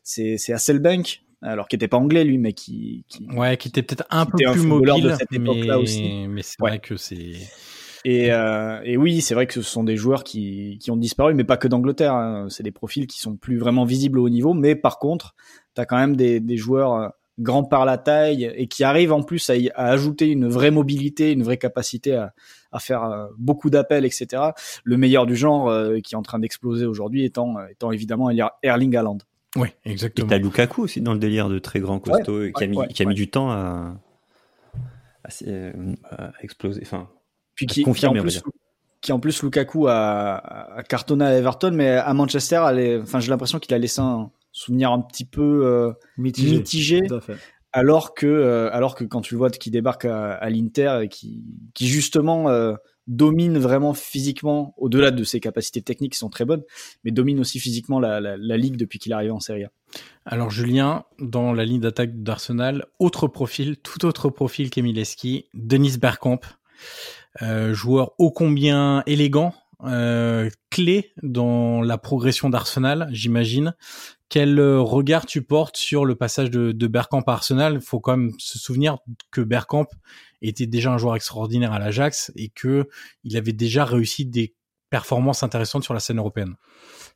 c'est, 0.03 0.37
c'est 0.37 0.53
Hasselbank, 0.53 1.23
alors 1.41 1.67
qui 1.67 1.75
était 1.75 1.87
pas 1.87 1.97
anglais 1.97 2.23
lui, 2.23 2.37
mais 2.37 2.53
qui, 2.53 3.05
qui 3.07 3.25
ouais, 3.31 3.57
qui 3.57 3.69
était 3.69 3.81
peut-être 3.81 4.05
un 4.09 4.25
peu 4.25 4.37
plus 4.51 4.61
mobile, 4.61 5.03
de 5.03 5.15
cette 5.15 5.31
mais, 5.31 5.71
aussi. 5.71 6.27
mais 6.27 6.41
c'est 6.41 6.59
vrai 6.59 6.79
que 6.79 6.97
c'est 6.97 7.33
et, 8.05 8.31
euh, 8.31 8.79
et 8.83 8.97
oui, 8.97 9.21
c'est 9.21 9.33
vrai 9.33 9.47
que 9.47 9.53
ce 9.53 9.61
sont 9.61 9.83
des 9.83 9.97
joueurs 9.97 10.23
qui, 10.23 10.77
qui 10.79 10.91
ont 10.91 10.97
disparu, 10.97 11.33
mais 11.33 11.43
pas 11.43 11.57
que 11.57 11.67
d'Angleterre. 11.67 12.13
Hein. 12.13 12.47
C'est 12.49 12.63
des 12.63 12.71
profils 12.71 13.07
qui 13.07 13.19
sont 13.19 13.35
plus 13.35 13.57
vraiment 13.57 13.83
visibles 13.83 14.19
au 14.19 14.25
haut 14.25 14.29
niveau. 14.29 14.53
Mais 14.53 14.75
par 14.75 14.99
contre, 14.99 15.35
tu 15.75 15.81
as 15.81 15.85
quand 15.85 15.97
même 15.97 16.15
des, 16.15 16.39
des 16.39 16.57
joueurs 16.57 16.93
euh, 16.93 17.09
grands 17.39 17.63
par 17.63 17.85
la 17.85 17.97
taille 17.97 18.51
et 18.55 18.67
qui 18.67 18.83
arrivent 18.83 19.13
en 19.13 19.21
plus 19.21 19.49
à, 19.49 19.53
à 19.75 19.87
ajouter 19.87 20.29
une 20.29 20.47
vraie 20.47 20.71
mobilité, 20.71 21.31
une 21.31 21.43
vraie 21.43 21.57
capacité 21.57 22.15
à, 22.15 22.33
à 22.71 22.79
faire 22.79 23.03
euh, 23.03 23.27
beaucoup 23.37 23.69
d'appels, 23.69 24.05
etc. 24.05 24.43
Le 24.83 24.97
meilleur 24.97 25.25
du 25.25 25.35
genre 25.35 25.69
euh, 25.69 25.99
qui 25.99 26.15
est 26.15 26.17
en 26.17 26.23
train 26.23 26.39
d'exploser 26.39 26.85
aujourd'hui 26.85 27.25
étant, 27.25 27.55
étant 27.69 27.91
évidemment 27.91 28.29
Erling 28.63 28.95
Haaland. 28.95 29.17
Oui, 29.55 29.69
exactement. 29.83 30.27
Et 30.27 30.29
t'as 30.29 30.37
Lukaku 30.37 30.83
aussi 30.83 31.01
dans 31.01 31.13
le 31.13 31.19
délire 31.19 31.49
de 31.49 31.59
très 31.59 31.79
grand 31.79 31.99
costaud 31.99 32.51
qui, 32.55 32.63
a 32.63 32.67
mis, 32.67 32.77
qui 32.89 33.01
a 33.01 33.05
mis 33.05 33.15
du 33.15 33.29
temps 33.29 33.49
à, 33.49 33.95
à, 35.23 35.29
à 36.11 36.31
exploser. 36.43 36.81
Enfin, 36.83 37.09
puis 37.59 37.83
qui, 37.83 37.83
qui, 37.83 38.07
en 38.07 38.13
plus, 38.13 38.41
qui 39.01 39.11
en 39.11 39.19
plus 39.19 39.43
Lukaku 39.43 39.87
a, 39.87 40.77
a, 40.77 40.83
cartonné 40.83 41.25
à 41.25 41.33
Everton, 41.33 41.71
mais 41.73 41.89
à 41.89 42.13
Manchester, 42.13 42.63
elle 42.69 43.01
enfin 43.01 43.19
j'ai 43.19 43.29
l'impression 43.29 43.59
qu'il 43.59 43.73
a 43.73 43.77
laissé 43.77 43.99
un 43.99 44.31
souvenir 44.53 44.91
un 44.91 45.01
petit 45.01 45.25
peu 45.25 45.65
euh, 45.65 45.91
mitigé, 46.17 46.57
mitigé 46.57 47.01
alors 47.73 48.13
que 48.13 48.25
euh, 48.25 48.69
alors 48.71 48.95
que 48.95 49.03
quand 49.03 49.21
tu 49.21 49.33
le 49.33 49.39
vois 49.39 49.49
qui 49.49 49.71
débarque 49.71 50.05
à, 50.05 50.35
à 50.35 50.49
l'Inter 50.49 51.01
et 51.03 51.09
qui 51.09 51.43
qui 51.73 51.87
justement 51.87 52.49
euh, 52.49 52.75
domine 53.07 53.57
vraiment 53.57 53.93
physiquement 53.93 54.73
au-delà 54.77 55.11
de 55.11 55.23
ses 55.25 55.41
capacités 55.41 55.81
techniques 55.81 56.13
qui 56.13 56.17
sont 56.19 56.29
très 56.29 56.45
bonnes, 56.45 56.63
mais 57.03 57.11
domine 57.11 57.41
aussi 57.41 57.59
physiquement 57.59 57.99
la, 57.99 58.21
la, 58.21 58.37
la 58.37 58.57
ligue 58.57 58.77
depuis 58.77 58.99
qu'il 58.99 59.11
est 59.11 59.15
arrivé 59.15 59.31
en 59.31 59.41
Serie 59.41 59.65
A. 59.65 59.71
Alors 60.25 60.49
Julien, 60.49 61.03
dans 61.19 61.51
la 61.51 61.65
ligne 61.65 61.81
d'attaque 61.81 62.23
d'Arsenal, 62.23 62.85
autre 62.99 63.27
profil, 63.27 63.77
tout 63.77 64.05
autre 64.05 64.29
profil 64.29 64.69
qu'Emileski, 64.69 65.45
Denis 65.53 65.97
Bergkamp. 65.97 66.39
Euh, 67.41 67.73
joueur 67.73 68.13
ô 68.17 68.31
combien 68.31 69.03
élégant, 69.05 69.53
euh, 69.83 70.49
clé 70.69 71.13
dans 71.23 71.81
la 71.81 71.97
progression 71.97 72.49
d'Arsenal, 72.49 73.07
j'imagine. 73.11 73.75
Quel 74.27 74.59
euh, 74.59 74.79
regard 74.81 75.25
tu 75.25 75.41
portes 75.41 75.77
sur 75.77 76.05
le 76.05 76.15
passage 76.15 76.51
de, 76.51 76.71
de 76.71 76.87
Bergkamp 76.87 77.23
à 77.27 77.33
Arsenal? 77.33 77.75
Il 77.75 77.81
faut 77.81 77.99
quand 77.99 78.17
même 78.17 78.33
se 78.37 78.59
souvenir 78.59 78.97
que 79.31 79.41
Bergkamp 79.41 79.87
était 80.41 80.67
déjà 80.67 80.91
un 80.91 80.97
joueur 80.97 81.15
extraordinaire 81.15 81.73
à 81.73 81.79
l'Ajax 81.79 82.31
et 82.35 82.49
que 82.49 82.87
il 83.23 83.37
avait 83.37 83.53
déjà 83.53 83.85
réussi 83.85 84.25
des 84.25 84.53
performances 84.89 85.43
intéressantes 85.43 85.83
sur 85.83 85.93
la 85.93 85.99
scène 85.99 86.17
européenne. 86.17 86.55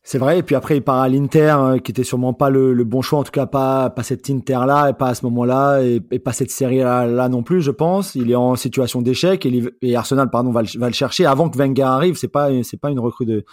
C'est 0.06 0.18
vrai. 0.18 0.40
Et 0.40 0.44
puis 0.44 0.54
après, 0.56 0.76
il 0.76 0.82
part 0.82 1.00
à 1.00 1.08
l'Inter, 1.08 1.56
euh, 1.58 1.78
qui 1.80 1.92
était 1.92 2.04
sûrement 2.04 2.34
pas 2.34 2.50
le, 2.50 2.74
le, 2.74 2.84
bon 2.84 3.02
choix, 3.02 3.20
en 3.20 3.24
tout 3.24 3.32
cas 3.32 3.46
pas 3.46 3.90
pas 3.90 4.04
cette 4.04 4.30
Inter-là, 4.30 4.90
et 4.90 4.94
pas 4.94 5.08
à 5.08 5.16
ce 5.16 5.24
moment-là, 5.26 5.82
et, 5.82 6.02
et, 6.12 6.20
pas 6.20 6.34
cette 6.34 6.52
série-là 6.52 7.06
là 7.06 7.30
non 7.30 7.42
plus, 7.42 7.62
je 7.62 7.72
pense. 7.72 8.14
Il 8.16 8.30
est 8.30 8.36
en 8.36 8.58
situation 8.58 9.02
d'échec 9.02 9.46
et, 9.46 9.64
et, 9.82 9.96
Arsenal, 9.96 10.30
pardon, 10.30 10.52
va 10.52 10.62
le, 10.62 10.68
va 10.78 10.88
le 10.88 10.94
chercher 10.94 11.26
avant 11.26 11.50
que 11.50 11.58
Wenger 11.58 11.84
arrive. 11.84 12.18
C'est 12.18 12.28
pas 12.28 12.50
c'est 12.64 12.80
pas 12.80 12.90
une 12.90 13.00
recrue 13.00 13.26
de 13.26 13.46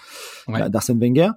d'Arsène 0.49 0.99
Wenger. 0.99 1.31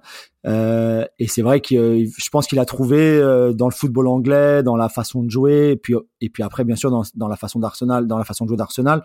Euh, 0.46 1.06
et 1.18 1.26
c'est 1.26 1.40
vrai 1.40 1.60
que 1.60 1.74
euh, 1.74 2.06
je 2.16 2.28
pense 2.28 2.46
qu'il 2.46 2.58
a 2.58 2.66
trouvé 2.66 2.98
euh, 2.98 3.52
dans 3.54 3.66
le 3.66 3.72
football 3.72 4.08
anglais, 4.08 4.62
dans 4.62 4.76
la 4.76 4.90
façon 4.90 5.22
de 5.22 5.30
jouer, 5.30 5.70
et 5.70 5.76
puis 5.76 5.94
et 6.20 6.28
puis 6.28 6.42
après 6.42 6.64
bien 6.64 6.76
sûr 6.76 6.90
dans, 6.90 7.02
dans 7.14 7.28
la 7.28 7.36
façon 7.36 7.60
d'Arsenal, 7.60 8.06
dans 8.06 8.18
la 8.18 8.24
façon 8.24 8.44
de 8.44 8.48
jouer 8.48 8.58
d'Arsenal, 8.58 9.02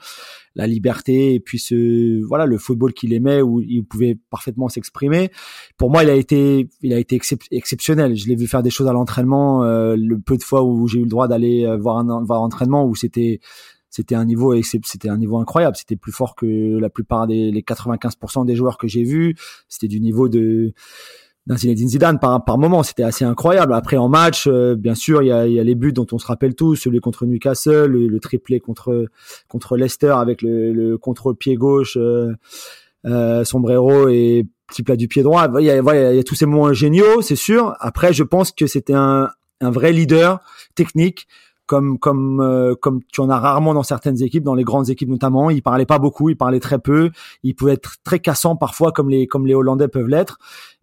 la 0.56 0.68
liberté 0.68 1.34
et 1.36 1.40
puis 1.40 1.58
ce 1.58 2.22
voilà 2.26 2.46
le 2.46 2.58
football 2.58 2.94
qu'il 2.94 3.14
aimait 3.14 3.42
où 3.42 3.62
il 3.62 3.86
pouvait 3.86 4.18
parfaitement 4.30 4.68
s'exprimer. 4.68 5.32
Pour 5.78 5.90
moi, 5.90 6.04
il 6.04 6.10
a 6.10 6.16
été 6.16 6.70
il 6.82 6.94
a 6.94 7.00
été 7.00 7.20
exceptionnel. 7.52 8.18
Je 8.18 8.28
l'ai 8.28 8.36
vu 8.36 8.48
faire 8.48 8.64
des 8.64 8.70
choses 8.70 8.88
à 8.88 8.94
l'entraînement, 8.94 9.64
le 9.64 10.16
peu 10.20 10.36
de 10.36 10.44
fois 10.44 10.64
où 10.64 10.88
j'ai 10.88 11.00
eu 11.00 11.04
le 11.04 11.10
droit 11.10 11.30
d'aller 11.30 11.66
voir 11.80 11.98
un 11.98 12.24
voir 12.24 12.42
un 12.42 12.46
entraînement 12.46 12.86
où 12.86 12.96
c'était 12.96 13.40
c'était 13.90 14.16
un 14.16 14.26
niveau 14.26 14.54
c'était 14.62 15.10
un 15.10 15.18
niveau 15.18 15.38
incroyable 15.40 15.76
c'était 15.76 15.96
plus 15.96 16.12
fort 16.12 16.36
que 16.36 16.78
la 16.78 16.90
plupart 16.90 17.28
des 17.28 17.52
les 17.52 17.62
95% 17.62 18.46
des 18.46 18.56
joueurs 18.56 18.78
que 18.78 18.88
j'ai 18.88 19.04
vus 19.04 19.36
c'était 19.68 19.88
du 19.88 20.00
niveau 20.00 20.30
de 20.30 20.74
d'un 21.48 21.58
Zinedine 21.58 21.88
Zidane 21.88 22.20
par 22.20 22.44
par 22.44 22.58
moment 22.58 22.84
c'était 22.84 23.04
assez 23.04 23.26
incroyable 23.26 23.74
après 23.74 23.98
en 23.98 24.10
match 24.10 24.46
euh, 24.48 24.76
bien 24.76 24.96
sûr 24.96 25.22
il 25.24 25.28
y 25.28 25.32
a, 25.32 25.48
y 25.48 25.60
a 25.60 25.64
les 25.64 25.76
buts 25.76 25.94
dont 25.94 26.06
on 26.12 26.20
se 26.20 26.28
rappelle 26.28 26.56
tous 26.56 26.76
celui 26.76 27.00
contre 27.00 27.26
Newcastle 27.26 27.92
le, 27.92 28.20
triplé 28.20 28.60
contre 28.60 29.08
contre 29.48 29.78
Leicester 29.78 30.14
avec 30.16 30.42
le, 30.42 30.74
le 30.74 30.98
contrôle 30.98 31.36
pied 31.36 31.56
gauche 31.56 31.98
euh, 31.98 32.34
euh, 33.06 33.44
sombrero 33.44 34.10
et 34.10 34.46
petit 34.68 34.84
plat 34.84 34.96
du 34.96 35.08
pied 35.08 35.24
droit 35.24 35.48
il 35.60 35.66
y 35.66 35.72
a, 35.72 35.78
il 35.78 36.16
y 36.16 36.20
a 36.20 36.24
tous 36.24 36.36
ces 36.36 36.46
moments 36.46 36.74
géniaux 36.74 37.22
c'est 37.22 37.36
sûr 37.36 37.76
après 37.80 38.14
je 38.14 38.24
pense 38.24 38.52
que 38.52 38.68
c'était 38.68 38.94
un 38.94 39.30
un 39.62 39.72
vrai 39.72 39.92
leader 39.92 40.40
technique 40.76 41.28
comme 41.70 42.00
comme 42.00 42.42
euh, 42.42 42.74
comme 42.74 43.02
tu 43.14 43.22
en 43.22 43.30
as 43.30 43.38
rarement 43.38 43.76
dans 43.76 43.84
certaines 43.84 44.24
équipes, 44.24 44.44
dans 44.44 44.56
les 44.56 44.64
grandes 44.64 44.90
équipes 44.90 45.08
notamment. 45.08 45.52
Il 45.52 45.62
parlait 45.62 45.86
pas 45.86 46.00
beaucoup, 46.00 46.30
il 46.30 46.36
parlait 46.36 46.60
très 46.60 46.80
peu. 46.80 47.12
Il 47.44 47.54
pouvait 47.54 47.74
être 47.74 47.98
très 48.04 48.18
cassant 48.18 48.56
parfois, 48.56 48.92
comme 48.92 49.08
les 49.08 49.28
comme 49.28 49.46
les 49.46 49.54
Hollandais 49.54 49.88
peuvent 49.88 50.08
l'être. 50.08 50.40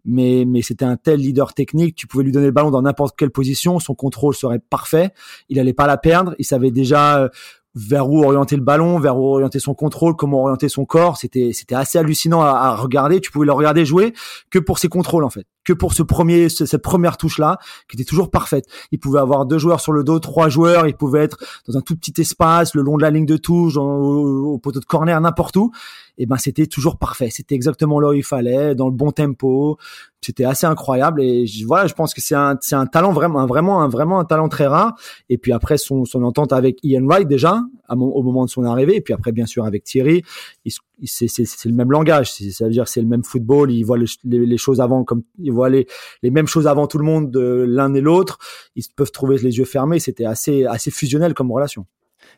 Mais 0.07 0.45
mais 0.47 0.61
c'était 0.61 0.85
un 0.85 0.95
tel 0.95 1.19
leader 1.19 1.53
technique. 1.53 1.95
Tu 1.95 2.07
pouvais 2.07 2.23
lui 2.23 2.31
donner 2.31 2.47
le 2.47 2.51
ballon 2.51 2.71
dans 2.71 2.81
n'importe 2.81 3.15
quelle 3.17 3.29
position, 3.29 3.79
son 3.79 3.93
contrôle 3.93 4.33
serait 4.33 4.59
parfait. 4.59 5.11
Il 5.49 5.59
allait 5.59 5.73
pas 5.73 5.85
la 5.85 5.97
perdre. 5.97 6.33
Il 6.39 6.45
savait 6.45 6.71
déjà 6.71 7.19
euh, 7.19 7.29
vers 7.75 8.09
où 8.09 8.23
orienter 8.23 8.55
le 8.55 8.63
ballon, 8.63 8.99
vers 8.99 9.17
où 9.17 9.25
orienter 9.25 9.59
son 9.59 9.73
contrôle, 9.73 10.15
comment 10.15 10.41
orienter 10.41 10.69
son 10.69 10.85
corps. 10.85 11.17
C'était 11.17 11.51
c'était 11.53 11.75
assez 11.75 11.99
hallucinant 11.99 12.41
à, 12.41 12.51
à, 12.51 12.75
regarder. 12.75 13.21
Tu 13.21 13.31
pouvais 13.31 13.45
le 13.45 13.51
regarder 13.51 13.85
jouer 13.85 14.13
que 14.49 14.59
pour 14.59 14.79
ses 14.79 14.87
contrôles 14.87 15.23
en 15.23 15.29
fait 15.29 15.45
que 15.67 15.73
pour 15.73 15.93
ce 15.93 16.01
premier, 16.01 16.47
cette 16.47 16.77
première 16.77 17.17
touche 17.17 17.39
là, 17.39 17.59
qui 17.89 17.97
était 17.97 18.05
toujours 18.05 18.31
parfaite. 18.31 18.65
Il 18.93 18.99
pouvait 18.99 19.19
avoir 19.19 19.45
deux 19.45 19.57
joueurs 19.57 19.81
sur 19.81 19.91
le 19.91 20.05
dos, 20.05 20.17
trois 20.19 20.47
joueurs. 20.47 20.87
Il 20.87 20.95
pouvait 20.95 21.23
être 21.23 21.37
dans 21.67 21.77
un 21.77 21.81
tout 21.81 21.97
petit 21.97 22.21
espace, 22.21 22.73
le 22.73 22.81
long 22.81 22.95
de 22.95 23.01
la 23.01 23.11
ligne 23.11 23.25
de 23.25 23.35
touche, 23.35 23.75
au, 23.75 24.57
poteau 24.63 24.79
de 24.79 24.85
corner, 24.85 25.19
n'importe 25.19 25.57
où. 25.57 25.71
Et 26.17 26.25
ben 26.25 26.37
c'était 26.37 26.67
toujours 26.67 26.97
parfait. 26.97 27.29
C'était 27.29 27.53
exactement 27.53 27.99
là 27.99 28.09
où 28.09 28.13
il 28.13 28.23
fallait, 28.23 28.75
dans 28.75 28.87
le 28.87 28.93
bon 28.93 29.11
tempo. 29.11 29.77
C'était 30.21 30.45
assez 30.45 30.65
incroyable. 30.65 31.21
Et 31.21 31.45
voilà, 31.65 31.85
je 31.85 31.93
pense 31.93 32.13
que 32.13 32.21
c'est 32.21 32.33
un, 32.33 32.57
c'est 32.61 32.75
un 32.75 32.85
talent 32.85 33.11
vraiment, 33.11 33.45
vraiment, 33.45 33.81
un, 33.81 33.89
vraiment 33.89 34.21
un 34.21 34.25
talent 34.25 34.47
très 34.47 34.67
rare. 34.67 34.95
Et 35.27 35.37
puis 35.37 35.51
après 35.51 35.77
son, 35.77 36.05
son 36.05 36.23
entente 36.23 36.53
avec 36.53 36.79
Ian 36.81 37.05
Wright 37.05 37.27
déjà, 37.27 37.61
au 37.89 38.23
moment 38.23 38.45
de 38.45 38.49
son 38.49 38.63
arrivée. 38.63 38.95
Et 38.95 39.01
puis 39.01 39.13
après 39.13 39.33
bien 39.33 39.45
sûr 39.45 39.65
avec 39.65 39.83
Thierry, 39.83 40.23
il, 40.63 40.71
c'est, 40.71 40.79
c'est, 41.05 41.65
le 41.65 41.73
même 41.73 41.91
langage. 41.91 42.31
ça 42.31 42.65
veut 42.65 42.71
dire 42.71 42.87
c'est 42.87 43.01
le 43.01 43.07
même 43.07 43.23
football. 43.23 43.71
Il 43.71 43.83
voit 43.83 43.97
les, 43.97 44.07
les, 44.23 44.57
choses 44.57 44.81
avant 44.81 45.03
comme 45.03 45.23
il 45.39 45.51
voit 45.51 45.69
les, 45.69 45.87
les 46.23 46.31
mêmes 46.31 46.47
choses 46.47 46.67
avant 46.67 46.87
tout 46.87 46.97
le 46.97 47.05
monde 47.05 47.31
de 47.31 47.65
l'un 47.67 47.93
et 47.93 48.01
l'autre. 48.01 48.39
Ils 48.75 48.83
peuvent 48.95 49.11
trouver 49.11 49.37
les 49.37 49.57
yeux 49.57 49.65
fermés. 49.65 49.99
C'était 49.99 50.25
assez 50.25 50.65
assez 50.65 50.91
fusionnel 50.91 51.33
comme 51.33 51.51
relation. 51.51 51.85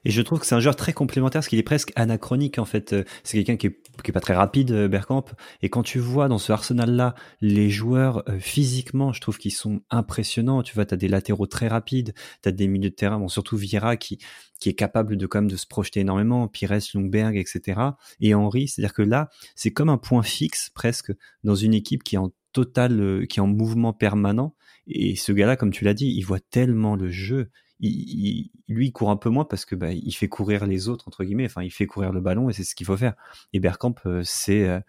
Et 0.06 0.12
je 0.12 0.22
trouve 0.22 0.40
que 0.40 0.46
c'est 0.46 0.56
un 0.56 0.60
joueur 0.60 0.76
très 0.76 0.94
complémentaire, 0.94 1.40
parce 1.40 1.48
qu'il 1.48 1.60
est 1.60 1.64
presque 1.64 1.92
anachronique 1.96 2.60
en 2.60 2.66
fait. 2.66 2.94
Euh, 2.94 3.04
c'est 3.24 3.38
quelqu'un 3.38 3.58
qui 3.58 3.70
qui 4.04 4.12
est 4.12 4.14
pas 4.14 4.22
très 4.22 4.34
rapide, 4.36 4.72
euh, 4.72 4.88
Bergkamp. 4.88 5.26
Et 5.62 5.70
quand 5.70 5.84
tu 5.84 6.00
vois 6.00 6.28
dans 6.28 6.38
ce 6.38 6.52
Arsenal-là 6.52 7.16
les 7.42 7.70
joueurs 7.70 8.24
euh, 8.30 8.40
physiquement, 8.40 9.14
je 9.14 9.22
trouve 9.22 9.38
qu'ils 9.38 9.54
sont 9.54 9.82
impressionnants. 9.90 10.64
Tu 10.64 10.74
vois, 10.74 10.86
tu 10.86 10.94
as 10.94 10.98
des 10.98 11.08
latéraux 11.08 11.48
très 11.48 11.68
rapides, 11.68 12.14
tu 12.42 12.50
as 12.50 12.52
des 12.52 12.68
milieux 12.68 12.90
de 12.90 12.96
terrain, 12.96 13.20
bon, 13.20 13.28
surtout 13.28 13.58
Vieira 13.58 13.98
qui 13.98 14.20
qui 14.60 14.68
est 14.68 14.74
capable 14.74 15.16
de 15.16 15.26
quand 15.26 15.40
même 15.40 15.50
de 15.50 15.56
se 15.56 15.66
projeter 15.66 16.02
énormément, 16.02 16.50
Pires, 16.50 16.78
Lundberg, 16.94 17.38
etc. 17.38 17.80
Et 18.20 18.34
Henry, 18.34 18.68
c'est-à-dire 18.68 18.94
que 18.94 19.02
là, 19.02 19.30
c'est 19.56 19.72
comme 19.72 19.88
un 19.88 19.98
point 19.98 20.22
fixe 20.22 20.70
presque 20.70 21.14
dans 21.46 21.56
une 21.56 21.74
équipe 21.74 22.04
qui 22.04 22.16
est 22.16 22.20
en 22.20 22.34
total, 22.52 23.26
qui 23.30 23.40
est 23.40 23.42
en 23.42 23.48
mouvement 23.48 23.94
permanent. 23.94 24.56
Et 24.88 25.16
ce 25.16 25.32
gars-là, 25.32 25.56
comme 25.56 25.72
tu 25.72 25.86
l'as 25.86 25.94
dit, 25.94 26.14
il 26.14 26.24
voit 26.24 26.40
tellement 26.40 26.96
le 26.96 27.10
jeu 27.10 27.52
il, 27.80 28.52
lui, 28.68 28.88
il 28.88 28.92
court 28.92 29.10
un 29.10 29.18
peu 29.18 29.30
moins 29.30 29.46
parce 29.46 29.66
que 29.66 29.76
bah, 29.76 29.92
il 29.92 30.12
fait 30.12 30.28
courir 30.28 30.66
les 30.66 30.90
autres 30.90 31.08
entre 31.08 31.24
guillemets. 31.24 31.46
Enfin, 31.46 31.64
il 31.64 31.72
fait 31.72 31.86
courir 31.86 32.12
le 32.12 32.22
ballon 32.22 32.50
et 32.50 32.54
c'est 32.54 32.64
ce 32.64 32.76
qu'il 32.76 32.86
faut 32.86 32.98
faire. 32.98 33.14
Et 33.54 33.60
Bergkamp, 33.60 33.96
euh, 34.06 34.22
c'est 34.24 34.68
euh, 34.68 34.80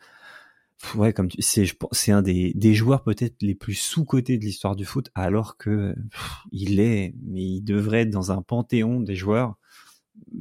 ouais, 0.95 1.13
comme 1.13 1.29
c'est, 1.39 1.65
c'est 1.93 2.13
un 2.13 2.23
des, 2.23 2.53
des 2.55 2.75
joueurs 2.75 3.03
peut-être 3.03 3.43
les 3.43 3.55
plus 3.55 3.75
sous-cotés 3.75 4.39
de 4.39 4.45
l'histoire 4.45 4.77
du 4.77 4.85
foot, 4.85 5.11
alors 5.15 5.57
que 5.57 5.95
il 6.53 6.81
est, 6.81 7.15
mais 7.25 7.43
il 7.43 7.61
devrait 7.63 8.03
être 8.03 8.11
dans 8.11 8.33
un 8.33 8.43
panthéon 8.43 9.01
des 9.01 9.15
joueurs 9.15 9.57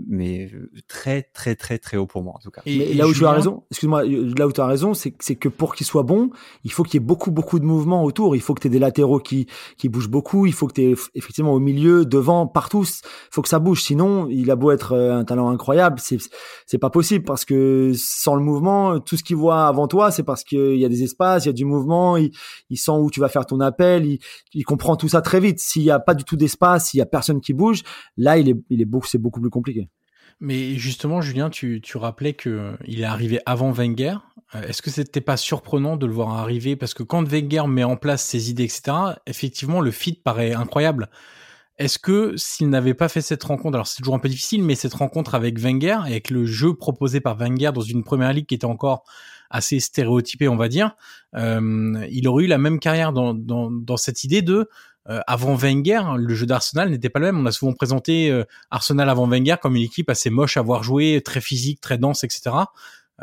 mais 0.08 0.50
euh, 0.54 0.72
très 0.88 1.24
très 1.24 1.56
très 1.56 1.78
très 1.78 1.98
haut 1.98 2.06
pour 2.06 2.24
moi 2.24 2.34
en 2.36 2.40
tout 2.40 2.52
cas. 2.52 2.62
Et, 2.66 2.94
là 2.94 3.08
où 3.08 3.14
tu 3.14 3.26
as 3.26 3.32
raison, 3.32 3.64
excuse-moi, 3.72 4.04
là 4.04 4.48
où 4.48 4.52
tu 4.52 4.62
as 4.62 4.66
raison, 4.66 4.94
c'est 4.94 5.14
c'est 5.20 5.36
que 5.36 5.50
pour 5.50 5.76
qu'il 5.76 5.86
soit 5.86 6.04
bon, 6.04 6.30
il 6.64 6.72
faut 6.72 6.84
qu'il 6.84 6.96
y 6.96 7.04
ait 7.04 7.06
beaucoup 7.06 7.32
beaucoup 7.32 7.60
de 7.60 7.66
mouvements 7.66 8.04
autour, 8.04 8.36
il 8.36 8.42
faut 8.42 8.54
que 8.54 8.62
tu 8.62 8.68
aies 8.68 8.72
des 8.72 8.80
latéraux 8.80 9.20
qui 9.20 9.48
qui 9.78 9.90
bougent 9.90 10.10
beaucoup, 10.10 10.46
il 10.46 10.54
faut 10.54 10.68
que 10.68 10.74
tu 10.74 10.82
aies 10.82 10.96
effectivement 11.16 11.54
au 11.54 11.60
milieu, 11.60 12.06
devant, 12.06 12.48
partout, 12.48 12.86
il 12.86 13.30
faut 13.32 13.42
que 13.42 13.50
ça 13.50 13.60
bouge 13.60 13.84
sinon, 13.84 14.28
il 14.30 14.52
a 14.52 14.56
beau 14.56 14.72
être 14.72 14.94
euh, 14.94 15.18
un 15.18 15.24
talent 15.24 15.50
incroyable, 15.50 16.00
c'est 16.00 16.18
c'est 16.66 16.78
pas 16.78 16.90
possible 16.90 17.26
parce 17.26 17.46
que 17.46 17.92
sans 17.96 18.36
le 18.36 18.42
mouvement, 18.42 19.00
tout 19.00 19.18
ce 19.18 19.24
qu'il 19.24 19.36
voit 19.36 19.68
avant 19.68 19.88
toi, 19.88 20.12
c'est 20.12 20.24
parce 20.24 20.44
qu'il 20.44 20.78
y 20.78 20.86
a 20.86 20.90
des 20.90 21.04
espaces, 21.04 21.46
il 21.46 21.48
y 21.48 21.52
a 21.52 21.54
du 21.54 21.66
mouvement, 21.66 22.18
il, 22.18 22.32
il 22.70 22.78
sent 22.78 22.92
où 22.92 23.10
tu 23.10 23.20
vas 23.20 23.30
faire 23.30 23.46
ton 23.46 23.60
appel, 23.60 24.06
il, 24.06 24.20
il 24.54 24.64
comprend 24.64 24.96
tout 24.96 25.10
ça 25.10 25.22
très 25.22 25.40
vite. 25.40 25.60
S'il 25.60 25.84
y 25.84 25.92
a 25.92 26.00
pas 26.00 26.14
du 26.14 26.24
tout 26.24 26.36
d'espace, 26.36 26.90
s'il 26.90 27.00
y 27.00 27.02
a 27.02 27.06
personne 27.06 27.42
qui 27.42 27.54
bouge, 27.54 27.84
là 28.18 28.38
il 28.38 28.50
est 28.50 28.56
il 28.70 28.82
est 28.82 28.86
beaucoup 28.86 29.08
c'est 29.08 29.18
beaucoup 29.18 29.42
plus 29.42 29.50
compliqué. 29.50 29.69
Mais 30.40 30.76
justement, 30.76 31.22
Julien, 31.22 31.50
tu, 31.50 31.82
tu 31.82 31.98
rappelais 31.98 32.34
que 32.34 32.50
euh, 32.50 32.78
est 32.86 33.04
arrivé 33.04 33.40
avant 33.46 33.72
Wenger. 33.72 34.16
Euh, 34.56 34.62
est-ce 34.64 34.82
que 34.82 34.90
c'était 34.90 35.22
pas 35.22 35.38
surprenant 35.38 35.98
de 35.98 36.06
le 36.06 36.14
voir 36.14 36.30
arriver? 36.30 36.76
Parce 36.76 36.94
que 36.94 37.04
quand 37.04 37.28
Wenger 37.28 37.64
met 37.68 37.84
en 37.84 37.98
place 37.98 38.24
ses 38.24 38.50
idées, 38.50 38.64
etc., 38.64 38.94
effectivement, 39.26 39.82
le 39.82 39.92
fit 39.92 40.14
paraît 40.14 40.54
incroyable. 40.54 41.10
Est-ce 41.78 42.00
que 42.00 42.34
s'il 42.36 42.70
n'avait 42.70 42.94
pas 42.94 43.08
fait 43.08 43.22
cette 43.22 43.44
rencontre, 43.44 43.76
alors 43.76 43.88
c'est 43.88 43.98
toujours 43.98 44.16
un 44.16 44.20
peu 44.20 44.28
difficile, 44.28 44.64
mais 44.64 44.76
cette 44.76 44.94
rencontre 44.94 45.36
avec 45.36 45.60
Wenger, 45.60 45.98
avec 46.04 46.30
le 46.30 46.46
jeu 46.46 46.74
proposé 46.74 47.22
par 47.22 47.38
Wenger 47.38 47.72
dans 47.74 47.82
une 47.82 48.04
première 48.04 48.34
ligue 48.34 48.46
qui 48.48 48.56
était 48.56 48.66
encore 48.66 49.04
assez 49.50 49.80
stéréotypée, 49.80 50.48
on 50.48 50.58
va 50.58 50.68
dire, 50.68 50.96
euh, 51.36 52.06
il 52.12 52.28
aurait 52.28 52.44
eu 52.44 52.48
la 52.48 52.58
même 52.58 52.80
carrière 52.80 53.14
dans, 53.14 53.34
dans, 53.34 53.72
dans 53.72 53.98
cette 53.98 54.24
idée 54.24 54.42
de 54.42 54.70
euh, 55.10 55.22
avant 55.26 55.56
Wenger, 55.56 56.02
le 56.18 56.34
jeu 56.36 56.46
d'Arsenal 56.46 56.90
n'était 56.90 57.10
pas 57.10 57.20
le 57.20 57.26
même. 57.26 57.40
On 57.40 57.46
a 57.46 57.52
souvent 57.52 57.74
présenté 57.74 58.30
euh, 58.30 58.44
Arsenal 58.70 59.10
avant 59.10 59.28
Wenger 59.28 59.56
comme 59.62 59.76
une 59.76 59.82
équipe 59.82 60.10
assez 60.10 60.30
moche 60.30 60.56
à 60.58 60.62
voir 60.62 60.84
jouer, 60.84 61.22
très 61.26 61.42
physique, 61.42 61.82
très 61.82 61.98
dense, 61.98 62.24
etc. 62.24 62.52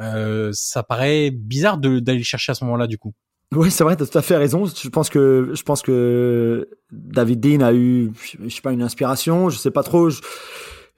Euh, 0.00 0.50
ça 0.52 0.82
paraît 0.82 1.30
bizarre 1.30 1.78
d'aller 1.78 2.24
chercher 2.24 2.52
à 2.52 2.54
ce 2.54 2.64
moment-là, 2.64 2.86
du 2.86 2.98
coup. 2.98 3.12
Oui, 3.54 3.70
c'est 3.70 3.84
vrai, 3.84 3.96
tu 3.96 4.02
as 4.02 4.06
tout 4.06 4.18
à 4.18 4.22
fait 4.22 4.36
raison. 4.36 4.64
Je 4.64 4.88
pense 4.88 5.08
que 5.08 5.52
je 5.54 5.62
pense 5.62 5.80
que 5.80 6.68
David 6.90 7.38
Dean 7.38 7.60
a 7.60 7.72
eu, 7.72 8.10
je 8.44 8.48
sais 8.48 8.60
pas, 8.60 8.72
une 8.72 8.82
inspiration. 8.82 9.48
Je 9.48 9.56
sais 9.56 9.70
pas 9.70 9.84
trop. 9.84 10.10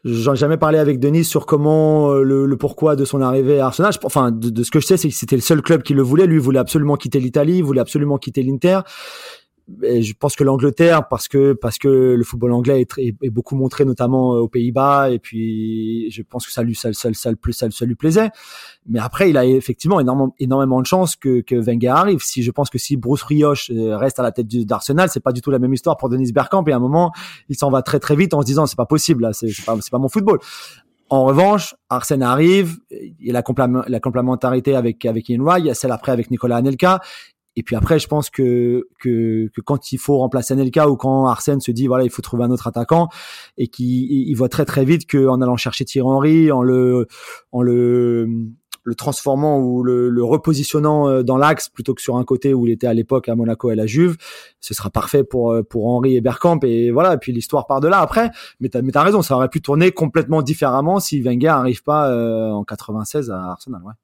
J'en 0.05 0.33
ai 0.33 0.37
jamais 0.37 0.57
parlé 0.57 0.79
avec 0.79 1.01
Denis 1.01 1.25
sur 1.25 1.45
comment 1.45 2.15
le, 2.15 2.57
pourquoi 2.57 2.97
de 2.97 3.05
son 3.05 3.21
arrivée 3.21 3.61
à 3.61 3.67
Arsenal. 3.67 3.93
enfin, 4.05 4.31
de, 4.31 4.49
de, 4.49 4.63
ce 4.63 4.71
que 4.71 4.81
je 4.81 4.87
sais, 4.87 4.97
c'est 4.97 5.11
que 5.11 5.15
c'était 5.15 5.37
le 5.37 5.43
seul 5.43 5.61
club 5.61 5.83
qui 5.83 5.93
le 5.93 6.03
voulait. 6.03 6.27
Lui 6.27 6.39
voulait 6.39 6.61
absolument 6.61 6.97
quitter 6.97 7.21
l'Italie, 7.21 7.61
voulait 7.61 7.83
absolument 7.83 8.17
quitter 8.17 8.43
l'Inter 8.43 8.81
je 9.83 10.13
pense 10.15 10.35
que 10.35 10.45
l'Angleterre, 10.45 11.09
parce 11.09 11.29
que 11.29 11.53
parce 11.53 11.79
que 11.79 11.89
le 11.89 12.25
football 12.25 12.53
anglais 12.53 12.81
est, 12.81 12.99
est, 12.99 13.31
beaucoup 13.31 13.55
montré, 13.55 13.85
notamment 13.85 14.35
euh, 14.35 14.41
aux 14.41 14.49
Pays-Bas, 14.49 15.11
et 15.11 15.19
puis 15.19 16.11
je 16.11 16.23
pense 16.23 16.47
que 16.47 16.53
ça 16.53 16.63
lui 16.63 16.75
ça, 16.75 16.93
ça, 16.93 17.13
ça, 17.13 17.31
ça, 17.51 17.71
ça 17.71 17.85
lui 17.85 17.95
plaisait. 17.95 18.31
Mais 18.89 18.99
après, 18.99 19.31
il 19.31 19.37
a 19.37 19.45
effectivement 19.45 20.01
énormément 20.01 20.35
énormément 20.39 20.81
de 20.81 20.87
chance 20.87 21.17
que, 21.17 21.41
que 21.43 21.55
Wenger 21.55 21.89
arrive. 21.89 22.21
Si 22.23 22.43
je 22.43 22.51
pense 22.51 22.71
que 22.71 22.79
si 22.79 22.97
Bruce 22.97 23.23
Rioche 23.23 23.71
euh, 23.71 23.97
reste 23.97 24.19
à 24.19 24.23
la 24.23 24.33
tête 24.33 24.49
d'Arsenal, 24.49 25.11
c'est 25.11 25.21
pas 25.21 25.33
du 25.33 25.43
tout 25.43 25.51
la 25.51 25.59
même 25.59 25.75
histoire 25.75 25.97
pour 25.97 26.09
Denis 26.09 26.33
Bergkamp. 26.33 26.65
Et 26.67 26.73
à 26.73 26.77
un 26.77 26.81
moment, 26.81 27.13
il 27.49 27.57
s'en 27.57 27.71
va 27.71 27.83
très 27.83 28.01
très 28.01 28.17
vite 28.17 28.33
en 28.35 28.41
se 28.41 28.47
disant 28.47 28.67
c'est 28.67 28.77
pas 28.77 28.87
possible 28.87 29.23
là, 29.23 29.33
c'est 29.33 29.49
pas 29.67 29.77
c'est 29.81 29.91
pas 29.91 29.99
mon 29.99 30.09
football. 30.09 30.39
En 31.11 31.25
revanche, 31.25 31.75
Arsène 31.89 32.23
arrive, 32.23 32.77
il 32.91 33.15
y 33.19 33.31
a 33.31 33.33
la, 33.33 33.43
complémentarité 34.01 34.77
avec 34.77 35.07
avec 35.07 35.29
Ian 35.31 35.43
Wright, 35.43 35.75
celle 35.75 35.91
après 35.91 36.13
avec 36.13 36.31
Nicolas 36.31 36.57
Anelka, 36.57 37.01
et 37.59 37.63
puis 37.65 37.75
après, 37.75 37.99
je 37.99 38.07
pense 38.07 38.31
que, 38.31 38.87
que, 39.01 39.49
que 39.53 39.61
quand 39.61 39.91
il 39.91 39.99
faut 39.99 40.19
remplacer 40.19 40.55
Anelka 40.55 40.89
ou 40.89 40.97
quand 40.97 41.27
Arsène 41.27 41.61
se 41.61 41.73
dit 41.73 41.89
voilà 41.89 42.05
il 42.05 42.11
faut 42.11 42.23
trouver 42.23 42.45
un 42.45 42.51
autre 42.53 42.69
attaquant 42.69 43.09
et 43.57 43.67
qu'il 43.67 44.37
voit 44.37 44.49
très 44.49 44.65
très 44.65 44.85
vite 44.85 45.11
qu'en 45.11 45.41
allant 45.41 45.57
chercher 45.57 45.85
Thierry 45.85 46.09
Henry, 46.09 46.53
en 46.53 46.63
le 46.63 47.09
en 47.51 47.63
le 47.63 48.29
le 48.85 48.95
transformant 48.95 49.59
ou 49.59 49.83
le, 49.83 50.09
le 50.09 50.25
repositionnant 50.25 51.09
euh, 51.09 51.23
dans 51.23 51.37
l'axe 51.37 51.69
plutôt 51.69 51.95
que 51.95 52.01
sur 52.01 52.17
un 52.17 52.25
côté 52.25 52.55
où 52.55 52.67
il 52.67 52.73
était 52.73 52.87
à 52.87 52.95
l'époque 52.95 53.29
à 53.29 53.35
Monaco 53.35 53.71
et 53.71 53.73
à 53.73 53.77
la 53.77 53.87
Juve, 53.87 54.17
ce 54.61 54.73
sera 54.73 54.89
parfait 54.89 55.25
pour 55.25 55.53
euh, 55.53 55.63
pour 55.65 55.87
Henry 55.87 56.17
et 56.17 56.21
Bergkamp 56.21 56.61
et 56.63 56.93
voilà. 56.93 57.15
Et 57.15 57.19
puis 57.19 57.33
l'histoire 57.33 57.67
part 57.67 57.81
de 57.81 57.89
là 57.89 57.99
après. 57.99 58.31
Mais 58.61 58.69
t'as 58.69 58.83
mais 58.83 58.93
t'as 58.93 59.03
raison, 59.03 59.21
ça 59.21 59.35
aurait 59.35 59.49
pu 59.51 59.61
tourner 59.61 59.91
complètement 59.91 60.43
différemment 60.43 61.01
si 61.01 61.21
Wenger 61.21 61.49
arrive 61.49 61.83
pas 61.83 62.09
euh, 62.09 62.51
en 62.51 62.63
96 62.63 63.31
à 63.33 63.51
Arsenal. 63.51 63.83
Ouais. 63.85 63.95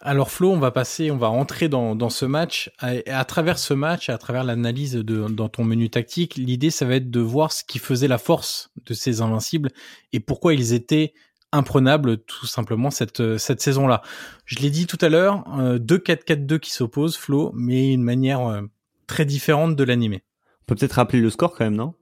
Alors 0.00 0.30
Flo, 0.30 0.52
on 0.52 0.58
va 0.58 0.70
passer, 0.70 1.10
on 1.10 1.16
va 1.16 1.28
entrer 1.28 1.68
dans, 1.68 1.96
dans 1.96 2.10
ce 2.10 2.24
match. 2.24 2.70
À, 2.78 2.92
à 3.06 3.24
travers 3.24 3.58
ce 3.58 3.74
match, 3.74 4.08
à 4.08 4.18
travers 4.18 4.44
l'analyse 4.44 4.94
dans 4.94 5.48
ton 5.48 5.64
menu 5.64 5.90
tactique, 5.90 6.36
l'idée 6.36 6.70
ça 6.70 6.86
va 6.86 6.96
être 6.96 7.10
de 7.10 7.20
voir 7.20 7.52
ce 7.52 7.64
qui 7.64 7.78
faisait 7.78 8.08
la 8.08 8.18
force 8.18 8.70
de 8.86 8.94
ces 8.94 9.20
invincibles 9.20 9.70
et 10.12 10.20
pourquoi 10.20 10.54
ils 10.54 10.72
étaient 10.72 11.14
imprenables 11.50 12.18
tout 12.18 12.46
simplement 12.46 12.90
cette 12.90 13.38
cette 13.38 13.60
saison-là. 13.60 14.02
Je 14.44 14.56
l'ai 14.56 14.70
dit 14.70 14.86
tout 14.86 14.98
à 15.00 15.08
l'heure, 15.08 15.44
euh, 15.58 15.78
deux 15.78 15.98
4-4-2 15.98 16.58
qui 16.58 16.70
s'opposent, 16.70 17.16
Flo, 17.16 17.50
mais 17.54 17.92
une 17.92 18.02
manière 18.02 18.46
euh, 18.46 18.62
très 19.06 19.24
différente 19.24 19.74
de 19.74 19.84
l'animer. 19.84 20.22
On 20.62 20.66
peut 20.66 20.74
peut-être 20.76 20.94
rappeler 20.94 21.20
le 21.20 21.30
score 21.30 21.56
quand 21.56 21.64
même, 21.64 21.76
non? 21.76 21.94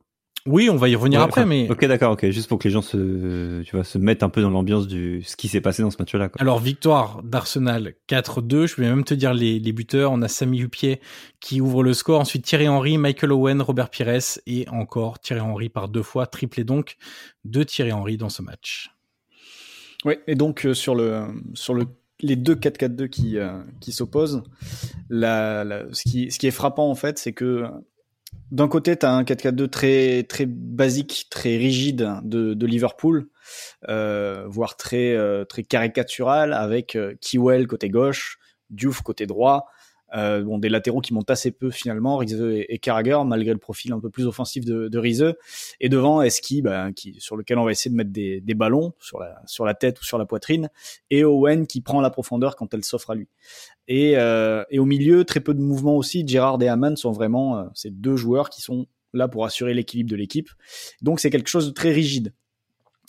Oui, 0.47 0.71
on 0.71 0.77
va 0.77 0.89
y 0.89 0.95
revenir 0.95 1.21
après, 1.21 1.45
mais. 1.45 1.69
Ok, 1.71 1.85
d'accord, 1.87 2.13
ok. 2.13 2.31
Juste 2.31 2.49
pour 2.49 2.59
que 2.59 2.69
les 2.69 2.73
gens 2.73 2.83
se, 2.83 3.63
tu 3.63 3.77
vois, 3.77 3.85
se 3.85 3.99
mettent 3.99 4.23
un 4.23 4.29
peu 4.29 4.43
dans 4.43 4.51
l'ambiance 4.51 4.87
du 4.87 5.23
ce 5.23 5.37
qui 5.37 5.49
s'est 5.49 5.61
passé 5.61 5.83
dans 5.83 5.91
ce 5.91 5.97
match-là. 5.99 6.31
Alors, 6.39 6.59
victoire 6.59 7.23
d'Arsenal 7.23 7.95
4-2. 8.09 8.67
Je 8.67 8.81
vais 8.81 8.89
même 8.89 9.05
te 9.05 9.15
dire 9.15 9.35
les, 9.35 9.59
les 9.59 9.73
buteurs. 9.73 10.13
On 10.13 10.23
a 10.23 10.29
Samy 10.29 10.61
Hupier 10.61 11.01
qui 11.41 11.61
ouvre 11.61 11.83
le 11.83 11.93
score. 11.93 12.21
Ensuite, 12.21 12.45
Thierry 12.45 12.69
Henry, 12.69 12.99
Michael 12.99 13.33
Owen, 13.33 13.61
Robert 13.63 13.91
Pires 13.91 14.39
et 14.47 14.69
encore 14.69 15.19
Thierry 15.19 15.41
Henry 15.41 15.69
par 15.69 15.89
deux 15.89 16.03
fois. 16.03 16.27
Triplé 16.27 16.65
donc 16.65 16.97
de 17.45 17.63
Thierry 17.63 17.93
Henry 17.93 18.17
dans 18.17 18.29
ce 18.29 18.43
match. 18.43 18.91
Oui, 20.05 20.15
et 20.27 20.35
donc 20.35 20.65
euh, 20.65 20.75
sur 20.75 20.95
le 20.95 21.25
sur 21.55 21.75
le 21.75 21.87
les 22.21 22.37
deux 22.37 22.55
4-4-2 22.55 23.09
qui 23.09 23.39
euh, 23.39 23.59
qui 23.81 23.93
s'opposent, 23.93 24.43
la, 25.11 25.65
la, 25.65 25.83
ce 25.93 26.03
qui 26.03 26.31
ce 26.31 26.39
qui 26.39 26.47
est 26.47 26.53
frappant 26.53 26.89
en 26.91 26.95
fait, 26.95 27.19
c'est 27.19 27.33
que 27.33 27.65
d'un 28.51 28.69
côté, 28.69 28.97
tu 28.97 29.07
as 29.07 29.13
un 29.13 29.23
4-4-2 29.23 29.69
très 29.69 30.23
très 30.23 30.47
basique, 30.47 31.27
très 31.31 31.57
rigide 31.57 32.21
de, 32.23 32.55
de 32.55 32.67
Liverpool, 32.67 33.29
euh, 33.89 34.45
voire 34.49 34.77
très 34.77 35.15
euh, 35.15 35.45
très 35.45 35.63
caricatural 35.63 36.53
avec 36.53 36.97
euh, 36.97 37.15
Kiwell 37.21 37.67
côté 37.67 37.89
gauche, 37.89 38.39
Diouf 38.71 39.03
côté 39.03 39.27
droit, 39.27 39.67
euh, 40.15 40.43
bon, 40.43 40.59
des 40.59 40.69
latéraux 40.69 41.01
qui 41.01 41.15
montent 41.15 41.31
assez 41.31 41.51
peu 41.51 41.71
finalement, 41.71 42.17
Rize 42.17 42.41
et, 42.41 42.75
et 42.75 42.79
Carragher, 42.79 43.19
malgré 43.27 43.53
le 43.53 43.59
profil 43.59 43.93
un 43.93 44.01
peu 44.01 44.11
plus 44.11 44.27
offensif 44.27 44.65
de, 44.65 44.89
de. 44.89 45.37
Et 45.81 45.89
devant, 45.89 46.23
Eski, 46.23 46.63
bah, 46.63 46.93
qui, 46.93 47.17
sur 47.21 47.37
lequel 47.37 47.59
on 47.59 47.65
va 47.65 47.71
essayer 47.71 47.91
de 47.91 47.97
mettre 47.97 48.11
des, 48.11 48.41
des 48.41 48.55
ballons 48.55 48.93
sur 49.01 49.21
la, 49.21 49.41
sur 49.47 49.65
la 49.65 49.75
tête 49.75 50.01
ou 50.01 50.05
sur 50.05 50.19
la 50.19 50.27
poitrine. 50.27 50.69
Et 51.11 51.25
Owen 51.25 51.67
qui 51.67 51.81
prend 51.81 52.01
la 52.01 52.11
profondeur 52.11 52.57
quand 52.57 52.75
elle 52.75 52.85
s'offre 52.85 53.11
à 53.11 53.15
lui. 53.15 53.29
Et, 53.89 54.17
euh, 54.17 54.65
et 54.71 54.79
au 54.79 54.85
milieu, 54.85 55.25
très 55.25 55.41
peu 55.41 55.55
de 55.55 55.61
mouvements 55.61 55.97
aussi. 55.97 56.27
Gerard 56.27 56.61
et 56.63 56.69
Haman 56.69 56.97
sont 56.97 57.13
vraiment 57.13 57.59
euh, 57.59 57.65
ces 57.75 57.91
deux 57.91 58.17
joueurs 58.17 58.51
qui 58.51 58.61
sont 58.63 58.87
là 59.13 59.29
pour 59.29 59.45
assurer 59.45 59.75
l'équilibre 59.75 60.11
de 60.11 60.17
l'équipe. 60.17 60.51
Donc 61.03 61.21
c'est 61.21 61.31
quelque 61.31 61.49
chose 61.49 61.69
de 61.69 61.73
très 61.73 61.93
rigide. 61.93 62.33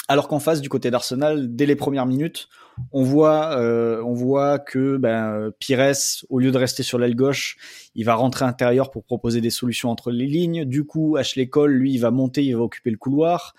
Alors 0.07 0.27
qu'en 0.27 0.39
face, 0.39 0.61
du 0.61 0.69
côté 0.69 0.89
d'Arsenal, 0.91 1.55
dès 1.55 1.65
les 1.65 1.75
premières 1.75 2.05
minutes, 2.05 2.47
on 2.91 3.03
voit, 3.03 3.57
euh, 3.59 4.01
on 4.03 4.13
voit 4.13 4.59
que 4.59 4.97
ben, 4.97 5.51
Pires, 5.59 5.93
au 6.29 6.39
lieu 6.39 6.51
de 6.51 6.57
rester 6.57 6.83
sur 6.83 6.97
l'aile 6.97 7.15
gauche, 7.15 7.57
il 7.95 8.05
va 8.05 8.15
rentrer 8.15 8.45
intérieur 8.45 8.91
pour 8.91 9.03
proposer 9.03 9.41
des 9.41 9.49
solutions 9.49 9.89
entre 9.89 10.11
les 10.11 10.27
lignes. 10.27 10.65
Du 10.65 10.85
coup, 10.85 11.17
Ashley 11.17 11.49
Cole, 11.49 11.71
lui, 11.71 11.93
il 11.93 11.97
va 11.99 12.11
monter, 12.11 12.43
il 12.43 12.55
va 12.55 12.63
occuper 12.63 12.91
le 12.91 12.97
couloir. 12.97 13.55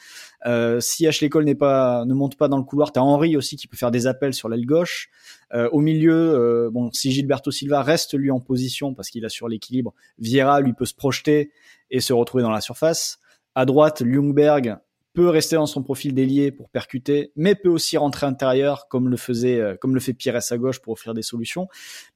Euh, 0.46 0.80
si 0.80 1.06
Ashley 1.06 1.28
Cole 1.28 1.44
n'est 1.44 1.54
pas, 1.54 2.04
ne 2.04 2.14
monte 2.14 2.36
pas 2.36 2.48
dans 2.48 2.58
le 2.58 2.62
couloir, 2.62 2.92
t'as 2.92 3.00
Henry 3.00 3.36
aussi 3.36 3.56
qui 3.56 3.66
peut 3.66 3.76
faire 3.76 3.90
des 3.90 4.06
appels 4.06 4.34
sur 4.34 4.48
l'aile 4.48 4.66
gauche. 4.66 5.10
Euh, 5.52 5.68
au 5.72 5.80
milieu, 5.80 6.14
euh, 6.14 6.70
bon, 6.70 6.90
si 6.92 7.10
Gilberto 7.10 7.50
Silva 7.50 7.82
reste 7.82 8.14
lui 8.16 8.30
en 8.30 8.40
position 8.40 8.94
parce 8.94 9.10
qu'il 9.10 9.24
assure 9.24 9.48
l'équilibre, 9.48 9.94
Vieira 10.18 10.60
lui 10.60 10.72
peut 10.72 10.84
se 10.84 10.94
projeter 10.94 11.50
et 11.90 12.00
se 12.00 12.12
retrouver 12.12 12.42
dans 12.42 12.50
la 12.50 12.60
surface. 12.60 13.18
À 13.54 13.64
droite, 13.64 14.02
Ljungberg 14.02 14.78
peut 15.18 15.30
rester 15.30 15.56
dans 15.56 15.66
son 15.66 15.82
profil 15.82 16.14
d'ailier 16.14 16.52
pour 16.52 16.68
percuter, 16.68 17.32
mais 17.34 17.56
peut 17.56 17.68
aussi 17.68 17.96
rentrer 17.96 18.24
intérieur 18.24 18.86
comme 18.86 19.08
le 19.08 19.16
faisait, 19.16 19.58
euh, 19.58 19.74
comme 19.74 19.92
le 19.92 19.98
fait 19.98 20.12
Pires 20.12 20.38
à 20.48 20.58
gauche 20.58 20.78
pour 20.78 20.92
offrir 20.92 21.12
des 21.12 21.22
solutions. 21.22 21.66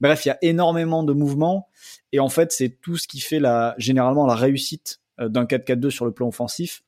Bref, 0.00 0.25
il 0.25 0.28
y 0.28 0.30
a 0.30 0.38
énormément 0.40 1.02
de 1.02 1.12
mouvements 1.12 1.66
et 2.12 2.21
en 2.21 2.28
fait, 2.28 2.52
c'est 2.52 2.78
tout 2.80 2.97
ce 2.97 3.09
qui 3.09 3.18
fait 3.18 3.40
la, 3.40 3.75
généralement 3.76 4.25
la 4.25 4.37
réussite 4.37 5.00
euh, 5.18 5.28
d'un 5.28 5.47
4-4-2 5.47 5.90
sur 5.90 6.04
le 6.04 6.12
plan 6.12 6.29
offensif. 6.29 6.85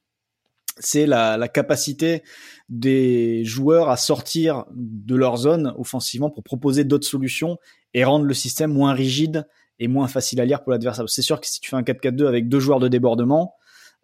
C'est 0.78 1.06
la, 1.06 1.36
la 1.36 1.48
capacité 1.48 2.22
des 2.68 3.44
joueurs 3.44 3.90
à 3.90 3.96
sortir 3.96 4.66
de 4.70 5.16
leur 5.16 5.36
zone 5.36 5.74
offensivement 5.78 6.30
pour 6.30 6.44
proposer 6.44 6.84
d'autres 6.84 7.08
solutions 7.08 7.58
et 7.92 8.04
rendre 8.04 8.24
le 8.24 8.34
système 8.34 8.72
moins 8.72 8.92
rigide 8.92 9.48
et 9.80 9.88
moins 9.88 10.06
facile 10.06 10.40
à 10.40 10.44
lire 10.44 10.62
pour 10.62 10.70
l'adversaire. 10.70 11.08
C'est 11.08 11.22
sûr 11.22 11.40
que 11.40 11.48
si 11.48 11.58
tu 11.58 11.70
fais 11.70 11.76
un 11.76 11.82
4-4-2 11.82 12.28
avec 12.28 12.48
deux 12.48 12.60
joueurs 12.60 12.78
de 12.78 12.86
débordement, 12.86 13.56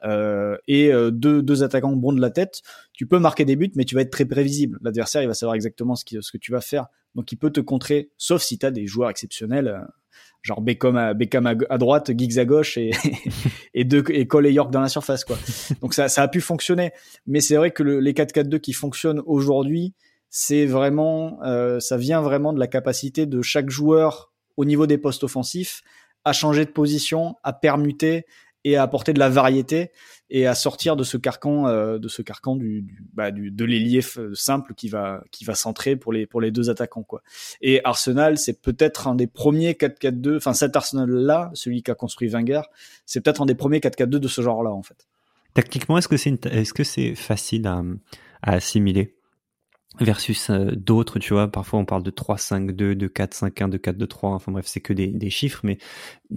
euh, 0.05 0.57
et 0.69 0.93
euh, 0.93 1.11
deux, 1.11 1.43
deux 1.43 1.63
attaquants 1.63 1.95
bons 1.97 2.13
de 2.13 2.21
la 2.21 2.31
tête, 2.31 2.63
tu 2.93 3.07
peux 3.07 3.19
marquer 3.19 3.45
des 3.45 3.57
buts, 3.57 3.73
mais 3.75 3.85
tu 3.85 3.95
vas 3.95 4.03
être 4.03 4.11
très 4.11 4.25
prévisible. 4.25 4.79
L'adversaire, 4.83 5.23
il 5.23 5.29
va 5.29 5.35
savoir 5.35 5.55
exactement 5.55 5.95
ce, 5.95 6.05
qui, 6.05 6.17
ce 6.21 6.33
que 6.33 6.39
tu 6.39 6.53
vas 6.53 6.61
faire. 6.61 6.87
Donc, 7.15 7.31
il 7.33 7.37
peut 7.37 7.51
te 7.51 7.61
contrer, 7.61 8.11
sauf 8.17 8.43
si 8.43 8.59
tu 8.59 8.67
as 8.67 8.71
des 8.71 8.87
joueurs 8.87 9.11
exceptionnels, 9.11 9.69
euh, 9.69 9.81
genre 10.43 10.61
Beckham 10.61 10.97
à, 10.97 11.15
Beckham 11.15 11.47
à, 11.47 11.79
droite, 11.79 12.17
Giggs 12.17 12.39
à 12.39 12.45
gauche 12.45 12.79
et, 12.79 12.91
et, 13.75 13.87
et 14.11 14.27
Cole 14.27 14.47
et 14.47 14.53
York 14.53 14.71
dans 14.71 14.81
la 14.81 14.89
surface. 14.89 15.25
quoi. 15.25 15.39
Donc, 15.81 15.95
ça, 15.95 16.09
ça 16.09 16.23
a 16.23 16.29
pu 16.29 16.41
fonctionner. 16.41 16.93
Mais 17.27 17.41
c'est 17.41 17.57
vrai 17.57 17.71
que 17.71 17.83
le, 17.83 18.01
les 18.01 18.13
4-4-2 18.13 18.61
qui 18.61 18.73
fonctionnent 18.73 19.23
aujourd'hui, 19.27 19.95
c'est 20.31 20.65
vraiment, 20.65 21.41
euh, 21.43 21.81
ça 21.81 21.97
vient 21.97 22.23
vraiment 22.23 22.53
de 22.53 22.61
la 22.61 22.69
capacité 22.69 23.27
de 23.27 23.43
chaque 23.43 23.69
joueur 23.69 24.33
au 24.57 24.65
niveau 24.65 24.87
des 24.87 24.99
postes 24.99 25.25
offensifs 25.25 25.83
à 26.25 26.33
changer 26.33 26.65
de 26.65 26.71
position, 26.71 27.37
à 27.43 27.53
permuter 27.53 28.27
et 28.65 28.77
à 28.77 28.83
apporter 28.83 29.13
de 29.13 29.19
la 29.19 29.29
variété 29.29 29.91
et 30.31 30.47
à 30.47 30.55
sortir 30.55 30.97
de 30.97 31.03
ce 31.03 31.17
carcan 31.17 31.67
euh, 31.67 31.99
de 31.99 32.09
ce 32.09 32.23
carcan 32.23 32.57
du, 32.57 32.85
bah, 33.13 33.31
du 33.31 33.51
de 33.51 33.65
l'ailier 33.65 34.01
simple 34.35 34.75
qui 34.75 34.89
va 34.89 35.23
qui 35.31 35.45
va 35.45 35.55
centrer 35.55 35.97
pour 35.97 36.13
les 36.13 36.27
pour 36.27 36.41
les 36.41 36.51
deux 36.51 36.71
attaquants 36.71 37.03
quoi. 37.03 37.23
Et 37.61 37.81
Arsenal, 37.85 38.39
c'est 38.39 38.61
peut-être 38.61 39.09
un 39.09 39.15
des 39.15 39.27
premiers 39.27 39.73
4-4-2, 39.73 40.37
enfin 40.37 40.55
cet 40.55 40.77
Arsenal 40.77 41.11
là, 41.11 41.51
celui 41.55 41.83
qu'a 41.83 41.95
construit 41.95 42.29
Wenger, 42.29 42.63
c'est 43.07 43.21
peut-être 43.21 43.43
un 43.43 43.47
des 43.47 43.55
premiers 43.55 43.79
4-4-2 43.79 44.07
de 44.07 44.29
ce 44.29 44.43
genre-là 44.43 44.71
en 44.71 44.83
fait. 44.83 45.09
Tactiquement, 45.55 45.99
est-ce 45.99 46.09
que 46.09 46.17
c'est 46.17 46.47
est-ce 46.47 46.73
que 46.73 46.85
c'est 46.85 47.15
facile 47.15 47.67
à, 47.67 47.83
à 48.43 48.53
assimiler? 48.53 49.17
Versus 49.99 50.51
euh, 50.51 50.71
d'autres, 50.77 51.19
tu 51.19 51.33
vois, 51.33 51.49
parfois 51.49 51.79
on 51.79 51.85
parle 51.85 52.03
de 52.03 52.11
3-5-2, 52.11 52.73
de 52.73 53.09
4-5-1, 53.09 53.69
de 53.69 53.79
4-2-3, 53.79 54.35
enfin 54.35 54.53
bref, 54.53 54.67
c'est 54.67 54.81
que 54.81 54.93
des, 54.93 55.09
des, 55.09 55.31
chiffres, 55.31 55.61
mais 55.65 55.79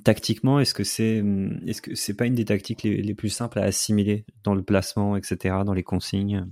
tactiquement, 0.04 0.60
est-ce 0.60 0.74
que 0.74 0.84
c'est 0.84 1.22
hum, 1.22 1.60
est-ce 1.68 1.82
que 1.82 1.96
c'est 1.96 2.16
pas 2.16 2.26
une 2.26 2.36
des 2.36 2.46
tactiques 2.46 2.84
les, 2.84 3.02
les, 3.02 3.14
plus 3.14 3.30
simples 3.30 3.60
à 3.60 3.64
assimiler 3.64 4.26
dans 4.44 4.56
le 4.56 4.64
placement, 4.64 5.16
etc., 5.16 5.58
dans 5.66 5.74
les 5.74 5.84
consignes? 5.84 6.48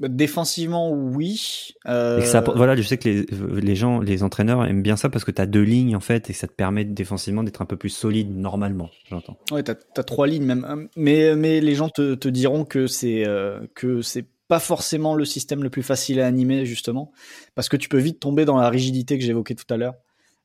Bah, 0.00 0.08
Défensivement, 0.08 0.90
oui. 0.90 1.74
Euh... 1.86 2.20
ça, 2.22 2.40
voilà, 2.40 2.74
je 2.74 2.82
sais 2.82 2.96
que 2.96 3.08
les, 3.08 3.26
les 3.60 3.76
gens, 3.76 4.00
les 4.00 4.22
entraîneurs 4.22 4.64
aiment 4.64 4.82
bien 4.82 4.96
ça 4.96 5.10
parce 5.10 5.24
que 5.24 5.30
tu 5.30 5.42
as 5.42 5.46
deux 5.46 5.62
lignes 5.62 5.94
en 5.94 6.00
fait 6.00 6.30
et 6.30 6.32
ça 6.32 6.48
te 6.48 6.52
permet 6.52 6.84
défensivement 6.84 7.42
d'être 7.42 7.62
un 7.62 7.66
peu 7.66 7.76
plus 7.76 7.90
solide 7.90 8.34
normalement, 8.34 8.90
j'entends. 9.08 9.38
Ouais, 9.52 9.62
tu 9.62 9.70
as, 9.70 10.04
trois 10.04 10.26
lignes 10.26 10.46
même, 10.46 10.88
mais 10.96 11.36
mais 11.36 11.60
les 11.60 11.74
gens 11.74 11.90
te, 11.90 12.14
te 12.14 12.28
diront 12.28 12.64
que 12.64 12.86
c'est 12.86 13.26
euh, 13.26 13.60
que 13.74 14.00
c'est 14.02 14.26
pas 14.48 14.60
forcément 14.60 15.14
le 15.14 15.24
système 15.24 15.62
le 15.62 15.70
plus 15.70 15.82
facile 15.82 16.20
à 16.20 16.26
animer 16.26 16.66
justement, 16.66 17.12
parce 17.54 17.68
que 17.68 17.76
tu 17.76 17.88
peux 17.88 17.98
vite 17.98 18.20
tomber 18.20 18.44
dans 18.44 18.56
la 18.56 18.68
rigidité 18.68 19.18
que 19.18 19.24
j'évoquais 19.24 19.54
tout 19.54 19.72
à 19.72 19.76
l'heure. 19.76 19.94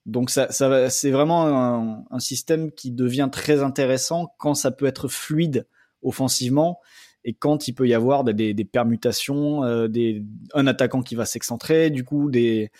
Donc 0.05 0.29
ça, 0.29 0.51
ça 0.51 0.89
c'est 0.89 1.11
vraiment 1.11 2.05
un, 2.09 2.19
système 2.19 2.71
qui 2.71 2.91
devient 2.91 3.29
très 3.31 3.61
intéressant 3.61 4.33
quand 4.37 4.55
ça 4.55 4.71
peut 4.71 4.85
être 4.85 5.07
fluide 5.07 5.67
offensivement 6.01 6.79
et 7.25 7.33
quand 7.33 7.67
il 7.67 7.73
peut 7.73 7.87
y 7.87 7.93
avoir 7.93 8.23
des, 8.23 8.53
des, 8.53 8.65
permutations, 8.65 9.63
euh, 9.65 9.87
des, 9.89 10.23
un 10.53 10.67
attaquant 10.67 11.01
qui 11.01 11.15
va 11.15 11.25
s'excentrer, 11.25 11.89
du 11.89 12.05
coup 12.05 12.31
des 12.31 12.71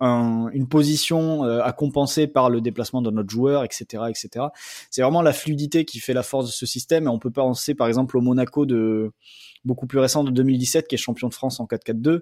un, 0.00 0.48
une 0.52 0.68
position 0.68 1.44
euh, 1.44 1.62
à 1.62 1.72
compenser 1.72 2.26
par 2.26 2.50
le 2.50 2.60
déplacement 2.60 3.02
de 3.02 3.10
notre 3.10 3.30
joueur, 3.30 3.64
etc., 3.64 4.04
etc. 4.08 4.46
C'est 4.90 5.02
vraiment 5.02 5.22
la 5.22 5.32
fluidité 5.32 5.84
qui 5.84 5.98
fait 5.98 6.14
la 6.14 6.22
force 6.22 6.46
de 6.46 6.52
ce 6.52 6.66
système. 6.66 7.04
Et 7.04 7.08
on 7.08 7.18
peut 7.18 7.30
penser 7.30 7.74
par 7.74 7.86
exemple 7.86 8.16
au 8.16 8.20
Monaco 8.20 8.66
de 8.66 9.12
beaucoup 9.64 9.86
plus 9.86 9.98
récent 9.98 10.24
de 10.24 10.30
2017 10.30 10.88
qui 10.88 10.94
est 10.94 10.98
champion 10.98 11.28
de 11.28 11.34
France 11.34 11.60
en 11.60 11.66
4-4-2. 11.66 12.20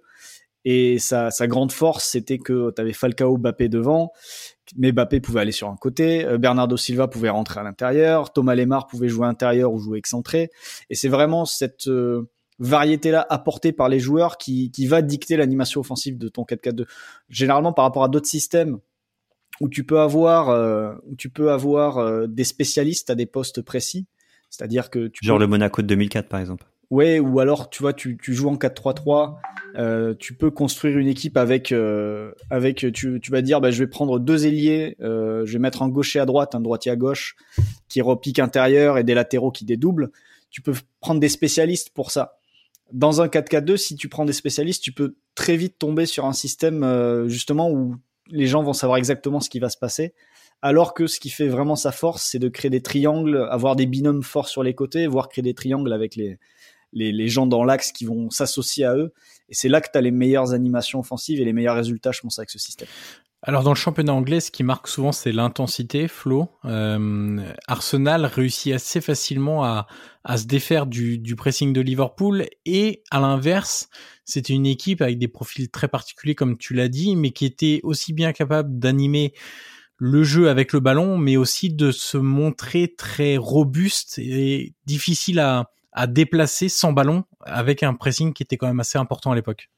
Et 0.65 0.99
sa, 0.99 1.31
sa 1.31 1.47
grande 1.47 1.73
force, 1.73 2.05
c'était 2.05 2.39
que 2.39 2.73
tu 2.75 2.81
avais 2.83 2.93
Falcao, 2.93 3.39
Bappé 3.39 3.69
devant, 3.69 4.13
mais 4.77 4.93
Bappé 4.93 5.21
pouvait 5.21 5.41
aller 5.41 5.53
sur 5.53 5.69
un 5.69 5.77
côté, 5.77 6.27
euh, 6.27 6.37
Bernardo 6.37 6.77
Silva 6.77 7.09
pouvait 7.09 7.31
rentrer 7.31 7.61
à 7.61 7.63
l'intérieur, 7.63 8.33
Thomas 8.33 8.55
Lemar 8.55 8.87
pouvait 8.87 9.09
jouer 9.09 9.27
intérieur 9.27 9.73
ou 9.73 9.79
jouer 9.79 9.99
excentré. 9.99 10.51
Et 10.91 10.95
c'est 10.95 11.09
vraiment 11.09 11.45
cette 11.45 11.87
euh, 11.87 12.29
variété-là 12.59 13.27
apportée 13.31 13.73
par 13.73 13.89
les 13.89 14.01
joueurs 14.01 14.39
qui, 14.39 14.71
qui 14.71 14.87
va 14.87 15.03
dicter 15.03 15.37
l'animation 15.37 15.81
offensive 15.81 16.19
de 16.19 16.29
ton 16.29 16.43
4-4-2. 16.43 16.87
Généralement, 17.29 17.73
par 17.73 17.85
rapport 17.85 18.05
à 18.05 18.09
d'autres 18.09 18.27
systèmes 18.27 18.79
où 19.61 19.69
tu 19.69 19.85
peux 19.85 20.01
avoir, 20.01 20.51
euh, 20.51 20.95
où 21.07 21.17
tu 21.17 21.31
peux 21.31 21.51
avoir 21.51 22.29
des 22.29 22.45
spécialistes 22.45 23.11
à 23.11 23.15
des 23.15 23.27
postes 23.27 23.63
précis, 23.63 24.07
c'est-à-dire 24.51 24.91
que 24.91 25.09
tu 25.09 25.25
genre 25.25 25.39
le 25.39 25.47
Monaco 25.47 25.83
de 25.83 25.87
2004 25.87 26.29
par 26.29 26.41
exemple. 26.41 26.65
Ouais, 26.91 27.19
ou 27.19 27.39
alors 27.39 27.69
tu 27.69 27.83
vois, 27.83 27.93
tu, 27.93 28.17
tu 28.17 28.33
joues 28.33 28.49
en 28.49 28.57
4-3-3, 28.57 29.37
euh, 29.77 30.15
tu 30.19 30.33
peux 30.33 30.51
construire 30.51 30.97
une 30.97 31.07
équipe 31.07 31.37
avec, 31.37 31.71
euh, 31.71 32.33
avec 32.49 32.79
tu, 32.95 33.21
tu 33.21 33.31
vas 33.31 33.43
dire, 33.43 33.61
bah, 33.61 33.71
je 33.71 33.85
vais 33.85 33.87
prendre 33.87 34.19
deux 34.19 34.47
ailiers, 34.47 34.97
euh, 35.03 35.45
je 35.45 35.53
vais 35.53 35.59
mettre 35.59 35.83
un 35.83 35.89
gaucher 35.89 36.19
à 36.19 36.25
droite, 36.25 36.55
un 36.55 36.61
droitier 36.61 36.91
à 36.91 36.97
gauche, 36.97 37.37
qui 37.89 38.01
repique 38.01 38.39
intérieur 38.39 38.97
et 38.97 39.05
des 39.05 39.13
latéraux 39.13 39.51
qui 39.51 39.67
dédoublent. 39.67 40.11
Tu 40.51 40.63
peux 40.63 40.73
prendre 41.01 41.21
des 41.21 41.29
spécialistes 41.29 41.91
pour 41.91 42.11
ça. 42.11 42.38
Dans 42.93 43.21
un 43.21 43.27
4-4-2, 43.27 43.77
si 43.77 43.97
tu 43.97 44.09
prends 44.09 44.25
des 44.25 44.33
spécialistes, 44.33 44.83
tu 44.83 44.93
peux 44.93 45.17
très 45.35 45.57
vite 45.57 45.79
tomber 45.79 46.07
sur 46.07 46.25
un 46.25 46.33
système 46.33 46.83
euh, 46.83 47.29
justement 47.29 47.71
où 47.71 47.97
les 48.31 48.47
gens 48.47 48.63
vont 48.63 48.73
savoir 48.73 48.99
exactement 48.99 49.41
ce 49.41 49.51
qui 49.51 49.59
va 49.59 49.69
se 49.69 49.79
passer. 49.79 50.15
Alors 50.61 50.95
que 50.95 51.07
ce 51.07 51.21
qui 51.21 51.31
fait 51.31 51.49
vraiment 51.49 51.77
sa 51.77 51.93
force, 51.93 52.25
c'est 52.25 52.39
de 52.39 52.49
créer 52.49 52.71
des 52.71 52.83
triangles, 52.83 53.47
avoir 53.51 53.77
des 53.77 53.87
binômes 53.87 54.23
forts 54.23 54.49
sur 54.49 54.63
les 54.63 54.75
côtés, 54.75 55.07
voire 55.07 55.29
créer 55.29 55.43
des 55.43 55.55
triangles 55.55 55.93
avec 55.93 56.17
les, 56.17 56.39
les, 56.93 57.13
les 57.13 57.29
gens 57.29 57.47
dans 57.47 57.65
l'axe 57.65 57.93
qui 57.93 58.05
vont 58.05 58.31
s'associer 58.31 58.85
à 58.85 58.97
eux. 58.97 59.13
Et 59.49 59.55
c'est 59.55 59.69
là 59.69 59.81
que 59.81 59.89
tu 59.93 59.99
as 59.99 60.01
les 60.01 60.11
meilleures 60.11 60.53
animations 60.53 60.99
offensives 61.01 61.41
et 61.41 61.45
les 61.45 61.53
meilleurs 61.53 61.77
résultats, 61.77 62.13
je 62.13 62.21
pense, 62.21 62.39
avec 62.39 62.51
ce 62.51 62.59
système. 62.59 62.89
Alors 63.43 63.63
dans 63.63 63.71
le 63.71 63.77
championnat 63.77 64.13
anglais, 64.13 64.41
ce 64.41 64.51
qui 64.51 64.65
marque 64.65 64.89
souvent, 64.89 65.13
c'est 65.13 65.31
l'intensité, 65.31 66.09
Flo. 66.09 66.49
Euh, 66.65 67.41
Arsenal 67.69 68.27
réussit 68.27 68.75
assez 68.75 69.01
facilement 69.01 69.65
à, 69.65 69.87
à 70.25 70.37
se 70.39 70.47
défaire 70.47 70.87
du, 70.87 71.19
du, 71.19 71.37
pressing 71.37 71.73
de 71.73 71.81
Liverpool 71.81 72.47
et 72.67 73.03
à 73.13 73.21
l'inverse, 73.21 73.91
c'était 74.25 74.55
une 74.55 74.67
équipe 74.67 75.03
avec 75.03 75.19
des 75.19 75.29
profils 75.29 75.71
très 75.71 75.87
particuliers, 75.87 76.35
comme 76.35 76.59
tu 76.59 76.75
l'as 76.75 76.89
dit, 76.89 77.15
mais 77.15 77.31
qui 77.31 77.47
était 77.47 77.81
aussi 77.85 78.13
bien 78.13 78.33
capable 78.33 78.77
d'animer 78.81 79.35
le 79.99 80.25
jeu 80.25 80.49
avec 80.49 80.73
le 80.73 80.81
ballon, 80.81 81.17
mais 81.17 81.37
aussi 81.37 81.71
de 81.71 81.93
se 81.93 82.19
montrer 82.19 82.95
très 82.97 83.37
robuste 83.37 84.19
et 84.19 84.75
difficile 84.85 85.39
à, 85.39 85.71
à 85.93 86.09
déplacer 86.09 86.69
sans 86.69 86.93
ballon 86.93 87.25
avec 87.41 87.85
un 87.85 87.95
pressing 87.95 88.33
qui 88.33 88.43
était 88.43 88.57
quand 88.57 88.67
même 88.67 88.81
assez 88.81 88.99
important 88.99 89.31
à 89.31 89.37
l'époque. 89.37 89.71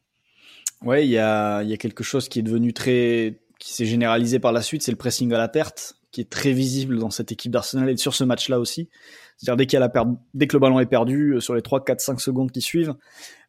Ouais, 0.82 1.06
il 1.06 1.10
y 1.10 1.18
a, 1.18 1.62
y 1.62 1.74
a 1.74 1.76
quelque 1.76 2.02
chose 2.02 2.28
qui 2.30 2.38
est 2.38 2.42
devenu 2.42 2.72
très 2.72 3.38
qui 3.60 3.74
s'est 3.74 3.86
généralisé 3.86 4.40
par 4.40 4.52
la 4.52 4.62
suite, 4.62 4.82
c'est 4.82 4.90
le 4.90 4.96
pressing 4.96 5.32
à 5.32 5.38
la 5.38 5.46
perte, 5.46 5.94
qui 6.10 6.20
est 6.20 6.30
très 6.30 6.52
visible 6.52 6.98
dans 6.98 7.10
cette 7.10 7.30
équipe 7.30 7.52
d'Arsenal 7.52 7.88
et 7.88 7.96
sur 7.96 8.14
ce 8.14 8.24
match-là 8.24 8.58
aussi. 8.58 8.88
C'est-à-dire 9.36 9.56
dès 9.56 9.66
qu'il 9.66 9.80
a 9.80 9.92
dès 10.34 10.46
que 10.48 10.56
le 10.56 10.60
ballon 10.60 10.80
est 10.80 10.86
perdu, 10.86 11.34
euh, 11.34 11.40
sur 11.40 11.54
les 11.54 11.62
3, 11.62 11.84
4, 11.84 12.00
5 12.00 12.20
secondes 12.20 12.50
qui 12.50 12.62
suivent, 12.62 12.94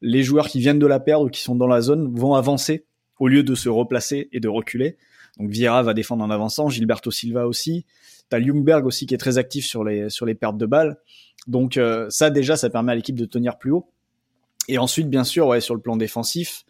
les 0.01 0.21
joueurs 0.21 0.47
qui 0.47 0.59
viennent 0.59 0.79
de 0.79 0.85
la 0.85 0.99
perdre 0.99 1.25
ou 1.25 1.29
qui 1.29 1.41
sont 1.41 1.55
dans 1.55 1.67
la 1.67 1.81
zone 1.81 2.13
vont 2.13 2.35
avancer 2.35 2.85
au 3.19 3.27
lieu 3.27 3.41
de 3.41 3.55
se 3.55 3.69
replacer 3.69 4.29
et 4.31 4.39
de 4.39 4.47
reculer. 4.47 4.97
Donc 5.39 5.49
Vieira 5.49 5.81
va 5.81 5.93
défendre 5.93 6.23
en 6.23 6.29
avançant, 6.29 6.69
Gilberto 6.69 7.09
Silva 7.09 7.47
aussi. 7.47 7.85
T'as 8.29 8.39
Ljungberg 8.39 8.85
aussi 8.85 9.05
qui 9.05 9.13
est 9.13 9.17
très 9.17 9.37
actif 9.37 9.65
sur 9.65 9.83
les 9.83 10.09
sur 10.09 10.25
les 10.25 10.35
pertes 10.35 10.57
de 10.57 10.65
balles. 10.65 10.97
Donc 11.47 11.77
euh, 11.77 12.07
ça 12.09 12.29
déjà, 12.29 12.57
ça 12.57 12.69
permet 12.69 12.91
à 12.91 12.95
l'équipe 12.95 13.15
de 13.15 13.25
tenir 13.25 13.57
plus 13.57 13.71
haut. 13.71 13.89
Et 14.67 14.77
ensuite, 14.77 15.09
bien 15.09 15.23
sûr, 15.23 15.47
ouais, 15.47 15.61
sur 15.61 15.73
le 15.73 15.81
plan 15.81 15.97
défensif, 15.97 16.63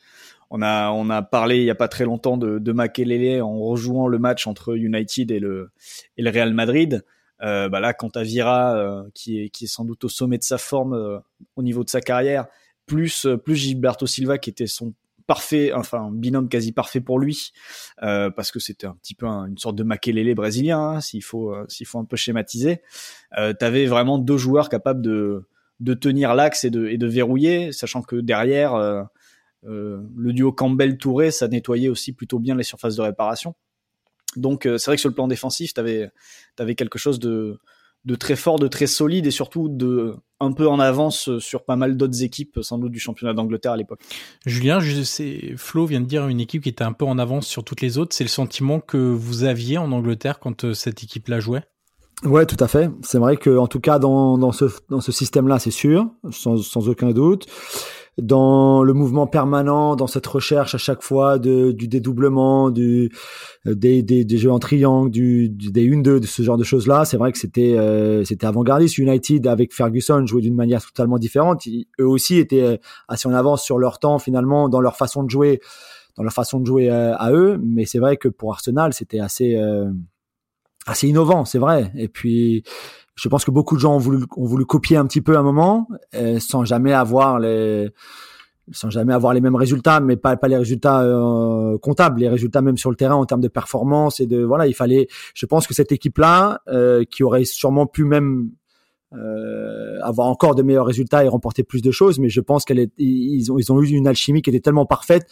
on 0.51 0.61
a, 0.61 0.91
on 0.91 1.09
a 1.09 1.23
parlé 1.23 1.57
il 1.57 1.63
y 1.63 1.71
a 1.71 1.75
pas 1.75 1.87
très 1.87 2.05
longtemps 2.05 2.37
de, 2.37 2.59
de 2.59 2.71
Makelele 2.71 3.41
en 3.41 3.57
rejouant 3.57 4.07
le 4.07 4.19
match 4.19 4.45
entre 4.45 4.75
United 4.75 5.31
et 5.31 5.39
le, 5.39 5.71
et 6.17 6.21
le 6.21 6.29
Real 6.29 6.53
Madrid. 6.53 7.03
Euh, 7.41 7.69
bah 7.69 7.79
là, 7.79 7.93
quand 7.93 8.15
à 8.17 8.21
Vira, 8.21 8.75
euh, 8.75 9.01
qui, 9.15 9.41
est, 9.41 9.49
qui 9.49 9.63
est 9.63 9.67
sans 9.67 9.83
doute 9.83 10.03
au 10.03 10.09
sommet 10.09 10.37
de 10.37 10.43
sa 10.43 10.59
forme 10.59 10.93
euh, 10.93 11.17
au 11.55 11.63
niveau 11.63 11.83
de 11.83 11.89
sa 11.89 11.99
carrière, 11.99 12.45
plus, 12.85 13.25
euh, 13.25 13.35
plus 13.35 13.55
Gilberto 13.55 14.05
Silva 14.05 14.37
qui 14.37 14.51
était 14.51 14.67
son 14.67 14.93
parfait, 15.25 15.71
enfin 15.73 16.01
un 16.01 16.11
binôme 16.11 16.49
quasi 16.49 16.73
parfait 16.73 16.99
pour 16.99 17.17
lui, 17.17 17.53
parce 17.99 18.51
que 18.51 18.59
c'était 18.59 18.87
un 18.87 18.97
petit 19.01 19.15
peu 19.15 19.27
une 19.27 19.57
sorte 19.57 19.77
de 19.77 19.83
Makelele 19.83 20.35
brésilien, 20.35 20.79
hein, 20.79 20.99
s'il 20.99 21.23
faut, 21.23 21.55
s'il 21.69 21.87
faut 21.87 21.99
un 21.99 22.05
peu 22.05 22.17
schématiser. 22.17 22.81
Euh, 23.37 23.53
T'avais 23.53 23.85
vraiment 23.85 24.17
deux 24.17 24.35
joueurs 24.35 24.67
capables 24.67 25.01
de, 25.01 25.47
de 25.79 25.93
tenir 25.93 26.35
l'axe 26.35 26.65
et 26.65 26.69
de, 26.69 26.87
et 26.87 26.97
de 26.97 27.07
verrouiller, 27.07 27.71
sachant 27.71 28.01
que 28.01 28.17
derrière 28.17 28.73
euh, 28.75 29.03
le 29.63 30.33
duo 30.33 30.51
Campbell-Touré, 30.51 31.31
ça 31.31 31.47
nettoyait 31.47 31.89
aussi 31.89 32.13
plutôt 32.13 32.39
bien 32.39 32.55
les 32.55 32.63
surfaces 32.63 32.95
de 32.95 33.01
réparation. 33.01 33.55
Donc 34.35 34.65
euh, 34.65 34.77
c'est 34.77 34.89
vrai 34.89 34.95
que 34.95 35.01
sur 35.01 35.09
le 35.09 35.15
plan 35.15 35.27
défensif, 35.27 35.73
tu 35.73 35.79
avais, 35.79 36.09
avais, 36.57 36.75
quelque 36.75 36.97
chose 36.97 37.19
de, 37.19 37.59
de 38.05 38.15
très 38.15 38.35
fort, 38.35 38.59
de 38.59 38.67
très 38.67 38.87
solide 38.87 39.27
et 39.27 39.31
surtout 39.31 39.69
de 39.69 40.15
un 40.39 40.53
peu 40.53 40.67
en 40.67 40.79
avance 40.79 41.37
sur 41.37 41.65
pas 41.65 41.75
mal 41.75 41.97
d'autres 41.97 42.23
équipes, 42.23 42.59
sans 42.61 42.79
doute 42.79 42.91
du 42.91 42.99
championnat 42.99 43.33
d'Angleterre 43.33 43.73
à 43.73 43.77
l'époque. 43.77 43.99
Julien, 44.45 44.79
je 44.79 45.03
sais, 45.03 45.53
Flo 45.55 45.85
vient 45.85 46.01
de 46.01 46.07
dire 46.07 46.27
une 46.27 46.39
équipe 46.39 46.63
qui 46.63 46.69
était 46.69 46.83
un 46.83 46.93
peu 46.93 47.05
en 47.05 47.19
avance 47.19 47.45
sur 47.45 47.63
toutes 47.63 47.81
les 47.81 47.99
autres. 47.99 48.15
C'est 48.15 48.23
le 48.23 48.29
sentiment 48.29 48.79
que 48.79 48.97
vous 48.97 49.43
aviez 49.43 49.77
en 49.77 49.91
Angleterre 49.91 50.39
quand 50.39 50.65
euh, 50.65 50.73
cette 50.73 51.03
équipe-là 51.03 51.39
jouait? 51.39 51.63
Ouais, 52.23 52.45
tout 52.45 52.57
à 52.59 52.67
fait. 52.67 52.89
C'est 53.03 53.17
vrai 53.17 53.37
que 53.37 53.55
en 53.57 53.67
tout 53.67 53.79
cas 53.79 53.99
dans, 53.99 54.37
dans 54.37 54.51
ce 54.51 54.65
dans 54.89 55.01
ce 55.01 55.11
système-là, 55.11 55.59
c'est 55.59 55.71
sûr, 55.71 56.07
sans, 56.31 56.57
sans 56.57 56.87
aucun 56.87 57.11
doute 57.11 57.47
dans 58.17 58.83
le 58.83 58.93
mouvement 58.93 59.25
permanent, 59.25 59.95
dans 59.95 60.07
cette 60.07 60.27
recherche 60.27 60.75
à 60.75 60.77
chaque 60.77 61.01
fois 61.01 61.39
de, 61.39 61.71
du 61.71 61.87
dédoublement, 61.87 62.69
du, 62.69 63.09
euh, 63.65 63.73
des, 63.73 64.03
des, 64.03 64.25
des 64.25 64.37
jeux 64.37 64.51
en 64.51 64.59
triangle, 64.59 65.09
du, 65.09 65.49
des 65.49 65.89
1-2, 65.89 66.19
de 66.19 66.25
ce 66.25 66.41
genre 66.43 66.57
de 66.57 66.63
choses-là. 66.63 67.05
C'est 67.05 67.17
vrai 67.17 67.31
que 67.31 67.37
c'était 67.37 67.77
euh, 67.77 68.23
c'était 68.25 68.45
avant-gardiste. 68.45 68.97
United, 68.97 69.47
avec 69.47 69.73
Ferguson, 69.73 70.25
jouait 70.25 70.41
d'une 70.41 70.55
manière 70.55 70.85
totalement 70.85 71.17
différente. 71.17 71.63
eux 71.99 72.07
aussi 72.07 72.37
étaient 72.37 72.61
euh, 72.61 72.77
assez 73.07 73.29
en 73.29 73.33
avance 73.33 73.63
sur 73.63 73.79
leur 73.79 73.99
temps, 73.99 74.19
finalement, 74.19 74.67
dans 74.67 74.81
leur 74.81 74.97
façon 74.97 75.23
de 75.23 75.29
jouer, 75.29 75.61
dans 76.17 76.23
leur 76.23 76.33
façon 76.33 76.59
de 76.59 76.65
jouer 76.65 76.89
à 76.89 77.31
eux. 77.31 77.59
Mais 77.63 77.85
c'est 77.85 77.99
vrai 77.99 78.17
que 78.17 78.27
pour 78.27 78.51
Arsenal, 78.51 78.93
c'était 78.93 79.19
assez... 79.19 79.57
assez 80.85 81.07
innovant, 81.07 81.45
c'est 81.45 81.59
vrai. 81.59 81.91
Et 81.95 82.09
puis, 82.09 82.63
je 83.21 83.29
pense 83.29 83.45
que 83.45 83.51
beaucoup 83.51 83.75
de 83.75 83.81
gens 83.81 83.93
ont 83.93 83.99
voulu, 83.99 84.23
ont 84.35 84.45
voulu 84.45 84.65
copier 84.65 84.97
un 84.97 85.05
petit 85.05 85.21
peu 85.21 85.37
un 85.37 85.43
moment, 85.43 85.87
euh, 86.15 86.39
sans 86.39 86.65
jamais 86.65 86.91
avoir 86.91 87.37
les, 87.37 87.91
sans 88.71 88.89
jamais 88.89 89.13
avoir 89.13 89.35
les 89.35 89.41
mêmes 89.41 89.55
résultats, 89.55 89.99
mais 89.99 90.17
pas, 90.17 90.35
pas 90.37 90.47
les 90.47 90.57
résultats 90.57 91.03
euh, 91.03 91.77
comptables, 91.77 92.19
les 92.19 92.29
résultats 92.29 92.63
même 92.63 92.77
sur 92.77 92.89
le 92.89 92.95
terrain 92.95 93.13
en 93.13 93.27
termes 93.27 93.41
de 93.41 93.47
performance 93.47 94.19
et 94.19 94.25
de 94.25 94.41
voilà, 94.41 94.65
il 94.65 94.73
fallait. 94.73 95.07
Je 95.35 95.45
pense 95.45 95.67
que 95.67 95.75
cette 95.75 95.91
équipe-là, 95.91 96.61
euh, 96.67 97.03
qui 97.03 97.23
aurait 97.23 97.45
sûrement 97.45 97.85
pu 97.85 98.05
même 98.05 98.49
euh, 99.13 99.99
avoir 100.01 100.27
encore 100.27 100.55
de 100.55 100.63
meilleurs 100.63 100.87
résultats 100.87 101.23
et 101.23 101.27
remporter 101.27 101.61
plus 101.61 101.83
de 101.83 101.91
choses, 101.91 102.17
mais 102.17 102.29
je 102.29 102.41
pense 102.41 102.65
qu'elle 102.65 102.79
est, 102.79 102.91
ils 102.97 103.51
ont, 103.51 103.59
ils 103.59 103.71
ont 103.71 103.79
eu 103.83 103.89
une 103.89 104.07
alchimie 104.07 104.41
qui 104.41 104.49
était 104.49 104.61
tellement 104.61 104.87
parfaite 104.87 105.27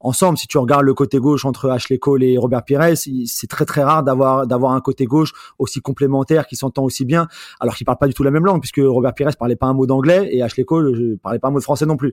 ensemble. 0.00 0.38
Si 0.38 0.46
tu 0.46 0.58
regardes 0.58 0.84
le 0.84 0.94
côté 0.94 1.18
gauche 1.18 1.44
entre 1.44 1.68
Ashley 1.70 1.98
Cole 1.98 2.22
et 2.22 2.38
Robert 2.38 2.64
Pires, 2.64 2.96
c'est 2.96 3.46
très 3.46 3.64
très 3.64 3.82
rare 3.82 4.02
d'avoir 4.02 4.46
d'avoir 4.46 4.72
un 4.72 4.80
côté 4.80 5.04
gauche 5.04 5.32
aussi 5.58 5.80
complémentaire 5.80 6.46
qui 6.46 6.56
s'entend 6.56 6.82
aussi 6.84 7.04
bien, 7.04 7.28
alors 7.60 7.74
qu'ils 7.74 7.84
parlent 7.84 7.98
pas 7.98 8.08
du 8.08 8.14
tout 8.14 8.22
la 8.22 8.30
même 8.30 8.44
langue, 8.44 8.60
puisque 8.60 8.80
Robert 8.82 9.14
Pires 9.14 9.36
parlait 9.38 9.56
pas 9.56 9.66
un 9.66 9.74
mot 9.74 9.86
d'anglais 9.86 10.28
et 10.32 10.42
Ashley 10.42 10.64
Cole 10.64 10.94
je 10.94 11.16
parlait 11.16 11.38
pas 11.38 11.48
un 11.48 11.50
mot 11.50 11.58
de 11.58 11.64
français 11.64 11.86
non 11.86 11.96
plus. 11.96 12.12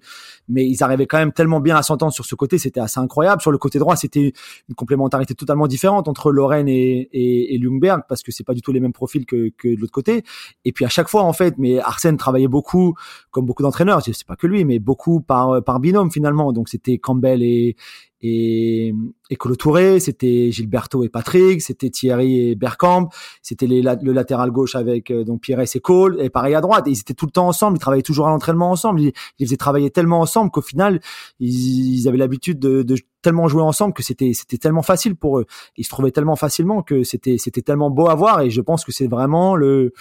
Mais 0.50 0.68
ils 0.68 0.84
arrivaient 0.84 1.08
quand 1.08 1.18
même 1.18 1.32
tellement 1.32 1.60
bien 1.60 1.78
à 1.78 1.84
s'entendre 1.84 2.14
sur 2.14 2.26
ce 2.26 2.36
côté, 2.36 2.58
c'était 2.58 2.80
assez 2.80 3.00
incroyable. 3.00 3.42
Sur 3.42 3.52
le 3.52 3.58
côté 3.58 3.80
droit, 3.80 3.96
c'était 3.96 4.34
une 4.70 4.76
complémentarité 4.76 5.34
totalement 5.34 5.68
différente 5.68 6.08
entre 6.08 6.32
Lorraine 6.32 6.68
et, 6.68 7.10
et, 7.14 7.56
et 7.56 7.58
Ljungberg, 7.58 8.02
parce 8.10 8.22
que 8.22 8.32
c'est 8.32 8.44
pas 8.44 8.54
du 8.54 8.62
tout 8.62 8.72
les 8.72 8.80
mêmes 8.80 8.94
profils 8.94 9.26
que, 9.26 9.50
que 9.58 9.70
de 9.70 9.80
l'autre 9.80 9.94
côté. 9.94 10.24
Et 10.66 10.72
puis 10.74 10.86
à 10.86 10.90
chaque 10.90 11.08
fois 11.08 11.24
en 11.24 11.34
fait, 11.34 11.56
mais 11.58 11.80
Arsène 11.80 12.18
travaillait 12.18 12.48
beaucoup, 12.48 12.96
comme 13.32 13.46
beaucoup 13.46 13.64
d'entraîneurs, 13.64 14.02
c'est 14.04 14.28
pas 14.28 14.36
que 14.36 14.48
lui, 14.48 14.66
mais 14.66 14.80
beaucoup 14.80 15.22
par 15.22 15.64
par 15.64 15.80
binôme 15.80 16.12
finalement. 16.12 16.52
Donc 16.52 16.68
c'était 16.70 16.98
Campbell 16.98 17.42
et 17.42 17.77
et, 18.22 18.96
et 19.30 19.36
Colo 19.36 19.56
Touré, 19.56 20.00
c'était 20.00 20.52
Gilberto 20.52 21.04
et 21.04 21.10
Patrick, 21.10 21.62
c'était 21.62 21.90
Thierry 21.90 22.50
et 22.50 22.56
Bergkamp, 22.56 23.10
c'était 23.44 23.68
le 23.68 24.12
latéral 24.12 24.50
gauche 24.50 24.76
avec 24.76 25.12
euh, 25.12 25.24
donc 25.24 25.42
Pires 25.42 25.60
et 25.60 25.80
Cole, 25.80 26.20
et 26.20 26.30
pareil 26.30 26.56
à 26.56 26.62
droite. 26.62 26.86
Ils 26.88 27.00
étaient 27.00 27.14
tout 27.14 27.28
le 27.28 27.32
temps 27.32 27.48
ensemble, 27.48 27.78
ils 27.78 27.80
travaillaient 27.80 28.02
toujours 28.02 28.28
à 28.28 28.32
l'entraînement 28.32 28.72
ensemble, 28.72 29.02
ils, 29.02 29.14
faisaient 29.40 29.58
travailler 29.58 29.92
tellement 29.92 30.20
ensemble 30.20 30.50
qu'au 30.50 30.62
final, 30.62 31.00
ils, 31.40 32.00
ils 32.00 32.08
avaient 32.08 32.18
l'habitude 32.18 32.58
de, 32.58 32.82
de, 32.82 32.96
tellement 33.22 33.48
jouer 33.48 33.62
ensemble 33.62 33.94
que 33.94 34.04
c'était 34.04 34.34
c'était 34.34 34.58
tellement 34.58 34.84
facile 34.84 35.16
pour 35.16 35.40
eux. 35.40 35.46
Ils 35.76 35.84
se 35.84 35.90
trouvaient 35.90 36.12
tellement 36.12 36.36
facilement 36.36 36.82
que 36.82 37.04
c'était 37.04 37.38
c'était 37.38 37.62
tellement 37.62 37.90
beau 37.90 38.08
à 38.08 38.16
voir. 38.16 38.42
Et 38.42 38.50
je 38.50 38.62
pense 38.62 38.84
que 38.86 38.92
c'est 38.92 39.08
vraiment 39.08 39.56
le 39.56 39.94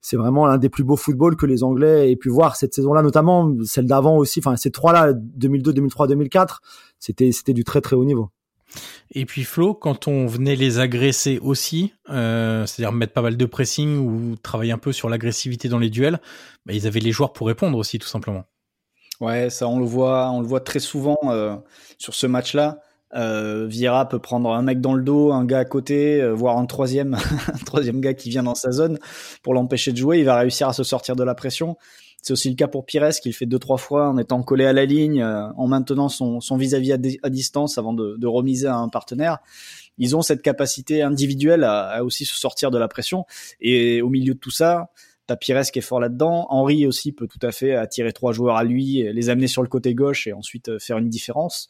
c'est 0.00 0.16
vraiment 0.16 0.46
l'un 0.46 0.58
des 0.58 0.68
plus 0.68 0.84
beaux 0.84 0.96
footballs 0.96 1.36
que 1.36 1.46
les 1.46 1.62
Anglais 1.62 2.10
aient 2.10 2.16
pu 2.16 2.28
voir 2.28 2.56
cette 2.56 2.74
saison-là, 2.74 3.02
notamment 3.02 3.52
celle 3.64 3.86
d'avant 3.86 4.16
aussi. 4.16 4.40
Enfin, 4.40 4.56
ces 4.56 4.70
trois-là, 4.70 5.12
2002, 5.12 5.72
2003, 5.72 6.06
2004, 6.08 6.62
c'était 6.98 7.32
c'était 7.32 7.52
du 7.52 7.64
très 7.64 7.80
très 7.80 7.96
haut 7.96 8.04
niveau. 8.04 8.30
Et 9.12 9.26
puis 9.26 9.44
Flo, 9.44 9.74
quand 9.74 10.06
on 10.06 10.26
venait 10.26 10.54
les 10.54 10.78
agresser 10.78 11.38
aussi, 11.42 11.92
euh, 12.08 12.64
c'est-à-dire 12.66 12.92
mettre 12.92 13.12
pas 13.12 13.22
mal 13.22 13.36
de 13.36 13.44
pressing 13.44 13.98
ou 13.98 14.36
travailler 14.36 14.72
un 14.72 14.78
peu 14.78 14.92
sur 14.92 15.08
l'agressivité 15.08 15.68
dans 15.68 15.78
les 15.78 15.90
duels, 15.90 16.20
bah, 16.64 16.72
ils 16.72 16.86
avaient 16.86 17.00
les 17.00 17.10
joueurs 17.10 17.32
pour 17.32 17.48
répondre 17.48 17.76
aussi, 17.76 17.98
tout 17.98 18.08
simplement. 18.08 18.44
Ouais, 19.20 19.50
ça 19.50 19.68
on 19.68 19.78
le 19.78 19.84
voit, 19.84 20.30
on 20.30 20.40
le 20.40 20.46
voit 20.46 20.60
très 20.60 20.78
souvent 20.78 21.18
euh, 21.24 21.56
sur 21.98 22.14
ce 22.14 22.26
match-là. 22.26 22.80
Euh, 23.14 23.68
peut 24.08 24.18
prendre 24.18 24.52
un 24.52 24.62
mec 24.62 24.80
dans 24.80 24.94
le 24.94 25.02
dos, 25.02 25.32
un 25.32 25.44
gars 25.44 25.60
à 25.60 25.64
côté, 25.64 26.20
euh, 26.20 26.32
voire 26.32 26.58
un 26.58 26.66
troisième, 26.66 27.14
un 27.52 27.64
troisième 27.64 28.00
gars 28.00 28.14
qui 28.14 28.30
vient 28.30 28.42
dans 28.42 28.54
sa 28.54 28.70
zone 28.70 28.98
pour 29.42 29.54
l'empêcher 29.54 29.92
de 29.92 29.96
jouer. 29.96 30.18
Il 30.18 30.24
va 30.24 30.36
réussir 30.36 30.68
à 30.68 30.72
se 30.72 30.84
sortir 30.84 31.16
de 31.16 31.24
la 31.24 31.34
pression. 31.34 31.76
C'est 32.22 32.32
aussi 32.32 32.50
le 32.50 32.54
cas 32.54 32.68
pour 32.68 32.84
Pires 32.84 33.08
qui 33.20 33.30
le 33.30 33.34
fait 33.34 33.46
deux 33.46 33.58
trois 33.58 33.78
fois 33.78 34.10
en 34.10 34.18
étant 34.18 34.42
collé 34.42 34.66
à 34.66 34.72
la 34.72 34.84
ligne, 34.84 35.22
euh, 35.22 35.48
en 35.56 35.66
maintenant 35.66 36.08
son, 36.08 36.40
vis-à-vis 36.56 36.92
à, 36.92 37.30
distance 37.30 37.78
avant 37.78 37.94
de, 37.94 38.16
de, 38.18 38.26
remiser 38.26 38.66
à 38.66 38.76
un 38.76 38.88
partenaire. 38.88 39.38
Ils 39.96 40.14
ont 40.16 40.22
cette 40.22 40.42
capacité 40.42 41.02
individuelle 41.02 41.64
à, 41.64 41.88
à, 41.88 42.02
aussi 42.02 42.26
se 42.26 42.38
sortir 42.38 42.70
de 42.70 42.78
la 42.78 42.88
pression. 42.88 43.24
Et 43.60 44.02
au 44.02 44.10
milieu 44.10 44.34
de 44.34 44.38
tout 44.38 44.50
ça, 44.50 44.90
T'as 45.30 45.36
Pires 45.36 45.62
qui 45.62 45.78
est 45.78 45.82
fort 45.82 46.00
là-dedans. 46.00 46.48
Henri 46.50 46.88
aussi 46.88 47.12
peut 47.12 47.28
tout 47.28 47.38
à 47.46 47.52
fait 47.52 47.76
attirer 47.76 48.12
trois 48.12 48.32
joueurs 48.32 48.56
à 48.56 48.64
lui, 48.64 49.04
les 49.12 49.30
amener 49.30 49.46
sur 49.46 49.62
le 49.62 49.68
côté 49.68 49.94
gauche 49.94 50.26
et 50.26 50.32
ensuite 50.32 50.70
euh, 50.70 50.80
faire 50.80 50.98
une 50.98 51.08
différence. 51.08 51.68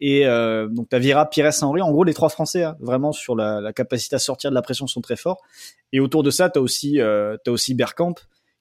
Et 0.00 0.28
euh, 0.28 0.68
donc 0.68 0.88
t'as 0.90 1.00
Vira, 1.00 1.28
Pires, 1.28 1.50
Henri. 1.62 1.82
En 1.82 1.90
gros, 1.90 2.04
les 2.04 2.14
trois 2.14 2.28
Français, 2.28 2.62
hein, 2.62 2.76
vraiment 2.78 3.10
sur 3.10 3.34
la, 3.34 3.72
capacité 3.72 4.14
à 4.14 4.20
sortir 4.20 4.50
de 4.50 4.54
la 4.54 4.62
pression 4.62 4.86
sont 4.86 5.00
très 5.00 5.16
forts. 5.16 5.42
Et 5.92 5.98
autour 5.98 6.22
de 6.22 6.30
ça, 6.30 6.50
t'as 6.50 6.60
aussi 6.60 7.00
euh, 7.00 7.36
t'as 7.44 7.50
aussi 7.50 7.74
Bergkamp 7.74 8.14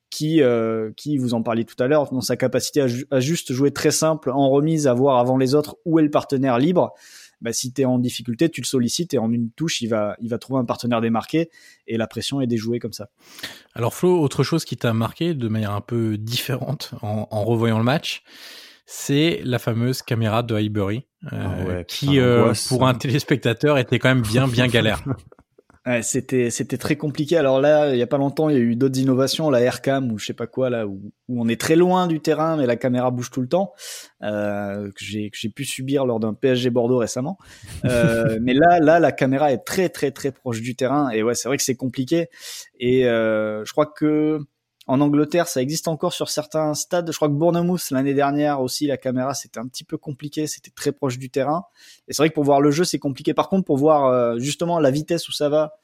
qui, 0.10 0.42
euh, 0.42 0.92
qui 0.98 1.18
vous 1.18 1.34
en 1.34 1.44
parliez 1.44 1.66
tout 1.66 1.82
à 1.82 1.88
l'heure, 1.88 2.12
dans 2.12 2.22
sa 2.22 2.36
capacité 2.36 2.82
à, 3.12 3.20
juste 3.20 3.54
jouer 3.54 3.72
très 3.72 3.92
simple 3.92 4.32
en 4.32 4.50
remise, 4.50 4.88
à 4.88 4.94
voir 4.94 5.20
avant 5.20 5.38
les 5.38 5.54
autres 5.54 5.78
où 5.86 6.00
est 6.00 6.04
le 6.04 6.10
partenaire 6.10 6.58
libre. 6.58 6.94
Bah, 7.42 7.54
si 7.54 7.72
tu 7.72 7.82
es 7.82 7.86
en 7.86 8.00
difficulté, 8.00 8.50
tu 8.50 8.62
le 8.62 8.66
sollicites 8.66 9.14
et 9.14 9.18
en 9.18 9.32
une 9.32 9.50
touche, 9.52 9.82
il 9.82 9.88
va, 9.88 10.16
il 10.22 10.30
va 10.30 10.38
trouver 10.38 10.60
un 10.60 10.66
partenaire 10.66 11.02
démarqué 11.02 11.50
et 11.88 11.98
la 11.98 12.08
pression 12.08 12.42
est 12.42 12.48
déjouée 12.48 12.80
comme 12.80 12.94
ça. 12.94 13.10
Alors 13.74 13.94
Flo, 13.94 14.20
autre 14.20 14.44
chose 14.44 14.66
qui 14.66 14.78
t'a 14.78 14.94
marqué 14.94 15.34
de 15.34 15.48
manière 15.48 15.72
un 15.72 15.82
peu 15.82 16.18
différente 16.18 16.92
en, 17.02 17.28
en 17.32 17.44
revoyant 17.44 17.78
le 17.78 17.86
match, 17.86 18.24
c'est 18.92 19.42
la 19.44 19.60
fameuse 19.60 20.02
caméra 20.02 20.42
de 20.42 20.56
Highbury, 20.56 21.06
euh, 21.32 21.82
ah 21.82 21.84
qui, 21.84 22.20
euh, 22.20 22.54
pour 22.70 22.88
un 22.88 22.96
téléspectateur, 22.96 23.78
était 23.78 24.00
quand 24.00 24.10
même 24.10 24.24
bien, 24.24 24.48
bien 24.48 24.68
galère. 24.68 25.04
Ouais, 25.90 26.04
c'était 26.04 26.52
c'était 26.52 26.78
très 26.78 26.98
compliqué. 26.98 27.36
Alors 27.36 27.60
là, 27.60 27.92
il 27.92 27.98
y 27.98 28.04
a 28.04 28.08
pas 28.08 28.20
longtemps, 28.20 28.48
il 28.48 28.56
y 28.56 28.60
a 28.60 28.62
eu 28.62 28.76
d'autres 28.76 29.00
innovations, 29.00 29.50
la 29.50 29.62
aircam 29.62 30.12
ou 30.12 30.20
je 30.20 30.26
sais 30.28 30.34
pas 30.36 30.46
quoi 30.46 30.70
là, 30.70 30.86
où, 30.86 31.02
où, 31.28 31.42
on 31.42 31.48
est 31.48 31.60
très 31.60 31.76
loin 31.76 32.06
du 32.06 32.20
terrain, 32.20 32.58
mais 32.58 32.68
la 32.68 32.76
caméra 32.76 33.10
bouge 33.10 33.32
tout 33.32 33.42
le 33.42 33.48
temps, 33.48 33.74
euh, 34.22 34.92
que 34.92 35.04
j'ai 35.04 35.32
que 35.32 35.38
j'ai 35.40 35.50
pu 35.50 35.66
subir 35.66 36.06
lors 36.06 36.20
d'un 36.20 36.36
PSG 36.36 36.70
Bordeaux 36.70 37.00
récemment. 37.00 37.40
Euh, 37.86 38.38
mais 38.44 38.54
là, 38.54 38.80
là, 38.80 39.00
la 39.00 39.12
caméra 39.12 39.52
est 39.52 39.66
très 39.66 39.90
très 39.90 40.12
très 40.12 40.32
proche 40.32 40.62
du 40.62 40.76
terrain 40.76 41.10
et 41.10 41.24
ouais, 41.24 41.34
c'est 41.34 41.48
vrai 41.48 41.58
que 41.58 41.64
c'est 41.64 41.76
compliqué. 41.76 42.28
Et 42.80 43.08
euh, 43.08 43.66
je 43.66 43.72
crois 43.72 43.88
que 43.88 44.42
en 44.90 45.02
Angleterre, 45.02 45.48
ça 45.48 45.62
existe 45.62 45.88
encore 45.88 46.14
sur 46.14 46.30
certains 46.30 46.74
stades. 46.74 47.12
Je 47.12 47.16
crois 47.16 47.28
que 47.28 47.34
Bournemouth 47.34 47.92
l'année 47.92 48.16
dernière 48.16 48.60
aussi, 48.60 48.88
la 48.88 48.98
caméra 48.98 49.36
c'était 49.36 49.60
un 49.60 49.68
petit 49.68 49.84
peu 49.84 50.00
compliqué, 50.00 50.48
c'était 50.48 50.72
très 50.72 50.92
proche 50.92 51.20
du 51.20 51.30
terrain. 51.30 51.66
Et 52.08 52.14
c'est 52.14 52.24
vrai 52.24 52.30
que 52.30 52.34
pour 52.34 52.44
voir 52.44 52.60
le 52.60 52.72
jeu 52.72 52.84
c'est 52.84 52.98
compliqué. 52.98 53.36
Par 53.36 53.50
contre, 53.50 53.66
pour 53.66 53.78
voir 53.78 54.06
euh, 54.06 54.40
justement 54.40 54.80
la 54.80 54.90
vitesse 54.90 55.30
où 55.30 55.32
ça 55.32 55.48
va 55.48 55.76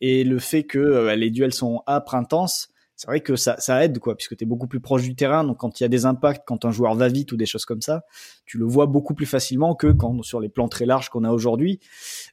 et 0.00 0.24
le 0.24 0.38
fait 0.38 0.64
que 0.64 0.78
euh, 0.78 1.16
les 1.16 1.28
duels 1.28 1.52
sont 1.52 1.82
âpres, 1.86 2.14
intenses, 2.14 2.68
c'est 2.96 3.08
vrai 3.08 3.20
que 3.20 3.36
ça, 3.36 3.56
ça 3.58 3.84
aide 3.84 3.98
quoi, 3.98 4.16
puisque 4.16 4.38
tu 4.38 4.44
es 4.44 4.46
beaucoup 4.46 4.68
plus 4.68 4.80
proche 4.80 5.02
du 5.02 5.14
terrain. 5.14 5.44
Donc 5.44 5.58
quand 5.58 5.78
il 5.78 5.82
y 5.82 5.84
a 5.84 5.88
des 5.88 6.06
impacts, 6.06 6.44
quand 6.46 6.64
un 6.64 6.70
joueur 6.70 6.94
va 6.94 7.08
vite 7.08 7.32
ou 7.32 7.36
des 7.36 7.44
choses 7.44 7.66
comme 7.66 7.82
ça, 7.82 8.06
tu 8.46 8.56
le 8.56 8.64
vois 8.64 8.86
beaucoup 8.86 9.12
plus 9.12 9.26
facilement 9.26 9.74
que 9.74 9.88
quand 9.88 10.22
sur 10.22 10.40
les 10.40 10.48
plans 10.48 10.68
très 10.68 10.86
larges 10.86 11.10
qu'on 11.10 11.24
a 11.24 11.30
aujourd'hui. 11.30 11.78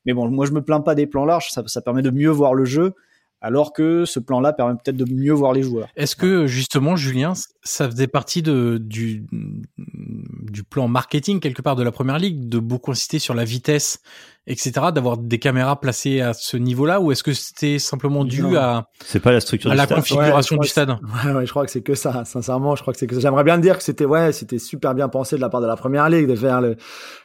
Mais 0.06 0.14
bon, 0.14 0.30
moi 0.30 0.46
je 0.46 0.54
me 0.54 0.64
plains 0.64 0.80
pas 0.80 0.96
des 0.96 1.06
plans 1.06 1.26
larges, 1.26 1.50
ça, 1.52 1.64
ça 1.68 1.82
permet 1.82 2.02
de 2.02 2.12
mieux 2.12 2.30
voir 2.30 2.54
le 2.54 2.64
jeu 2.64 2.96
alors 3.44 3.74
que 3.74 4.06
ce 4.06 4.20
plan-là 4.20 4.54
permet 4.54 4.74
peut-être 4.74 4.98
de 4.98 5.06
mieux 5.14 5.34
voir 5.34 5.54
les 5.54 5.62
joueurs. 5.62 5.90
Est-ce 5.96 6.16
que 6.16 6.48
justement, 6.48 6.96
Julien, 6.96 7.34
ça 7.62 7.90
faisait 7.90 8.08
partie 8.08 8.42
de, 8.42 8.80
du, 8.82 9.26
du 9.78 10.64
plan 10.64 10.88
marketing 10.88 11.42
quelque 11.42 11.62
part 11.62 11.76
de 11.76 11.84
la 11.84 11.92
première 11.92 12.18
ligue, 12.18 12.48
de 12.48 12.58
beaucoup 12.58 12.92
insister 12.92 13.20
sur 13.20 13.34
la 13.34 13.44
vitesse 13.44 14.00
etc., 14.46 14.88
d'avoir 14.94 15.18
des 15.18 15.40
caméras 15.40 15.80
placées 15.80 16.20
à 16.20 16.34
ce 16.34 16.58
niveau-là, 16.58 17.00
ou 17.00 17.12
est-ce 17.12 17.24
que 17.24 17.34
c'était 17.34 17.80
simplement 17.80 18.26
dû 18.26 18.58
à 18.58 18.90
c'est 19.06 19.22
pas 19.22 19.32
la 19.32 19.40
structure 19.40 19.72
à 19.72 19.76
la 19.76 19.88
configuration 19.88 20.58
du 20.58 20.68
stade 20.68 20.90
ouais, 20.90 21.32
ouais, 21.36 21.46
je 21.46 21.52
crois 21.52 21.66
que 21.66 21.72
c'est 21.72 21.82
que 21.82 21.96
ça. 21.96 22.26
Sincèrement, 22.26 22.76
je 22.76 22.82
crois 22.82 22.94
que 22.94 23.00
c'est 23.00 23.08
que 23.08 23.16
ça. 23.16 23.22
J'aimerais 23.22 23.46
bien 23.46 23.58
dire 23.58 23.78
que 23.78 23.84
c'était 23.84 24.06
ouais, 24.06 24.34
c'était 24.34 24.60
super 24.60 24.96
bien 24.96 25.08
pensé 25.08 25.38
de 25.38 25.42
la 25.42 25.48
part 25.48 25.62
de 25.62 25.68
la 25.68 25.78
première 25.78 26.10
ligue 26.10 26.28
de 26.28 26.36
faire 26.36 26.60
le, 26.60 26.76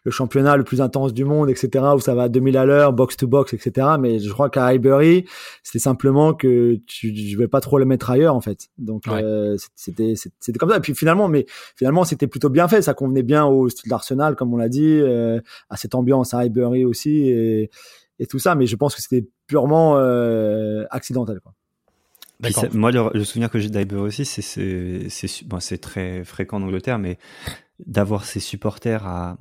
le 0.05 0.11
championnat 0.13 0.57
le 0.57 0.63
plus 0.63 0.81
intense 0.81 1.13
du 1.13 1.25
monde, 1.25 1.51
etc., 1.51 1.85
où 1.97 2.01
ça 2.01 2.15
va 2.15 2.25
à 2.25 2.29
2000 2.29 2.57
à 2.57 2.65
l'heure, 2.65 2.93
box 2.93 3.17
to 3.17 3.27
box, 3.27 3.53
etc. 3.53 3.89
Mais 3.99 4.21
je 4.21 4.31
crois 4.31 4.49
qu'à 4.49 4.67
Highbury, 4.67 5.25
c'était 5.65 5.81
simplement 5.81 6.35
que 6.35 6.79
tu, 6.87 7.15
je 7.17 7.37
vais 7.37 7.49
pas 7.49 7.61
trop 7.61 7.79
le 7.79 7.85
mettre 7.85 8.11
ailleurs 8.11 8.37
en 8.37 8.41
fait. 8.41 8.69
Donc 8.79 9.09
euh, 9.09 9.57
c'était 9.75 10.15
c'était 10.15 10.59
comme 10.59 10.71
ça. 10.71 10.77
Et 10.77 10.81
puis 10.81 10.95
finalement, 10.95 11.27
mais 11.27 11.47
finalement 11.75 12.05
c'était 12.05 12.29
plutôt 12.29 12.49
bien 12.49 12.69
fait. 12.69 12.81
Ça 12.83 12.95
convenait 12.95 13.25
bien 13.25 13.45
au 13.45 13.69
style 13.69 13.91
d'Arsenal, 13.91 14.37
comme 14.37 14.55
on 14.55 14.57
l'a 14.57 14.69
dit, 14.69 15.01
euh, 15.01 15.41
à 15.69 15.77
cette 15.77 15.97
ambiance 15.97 16.33
à 16.33 16.39
Highbury 16.39 16.85
aussi 16.85 17.08
et, 18.19 18.27
tout 18.29 18.39
ça, 18.39 18.55
mais 18.55 18.67
je 18.67 18.77
pense 18.77 18.95
que 18.95 19.03
c'était 19.03 19.29
purement 19.47 19.97
euh, 19.99 20.85
accidentel. 20.91 21.41
Quoi. 21.41 21.55
moi, 22.73 22.91
le, 22.91 23.25
souvenir 23.25 23.51
que 23.51 23.59
j'ai 23.59 23.71
d'Iber 23.71 23.97
aussi, 23.97 24.25
c'est 24.25 25.09
c'est 25.09 25.45
bon, 25.47 25.59
très 25.81 26.25
fréquent 26.25 26.59
en 26.59 26.63
Angleterre, 26.63 26.99
mais 26.99 27.19
d'avoir 27.87 28.25
ses 28.25 28.41
supporters 28.41 29.07
à 29.07 29.37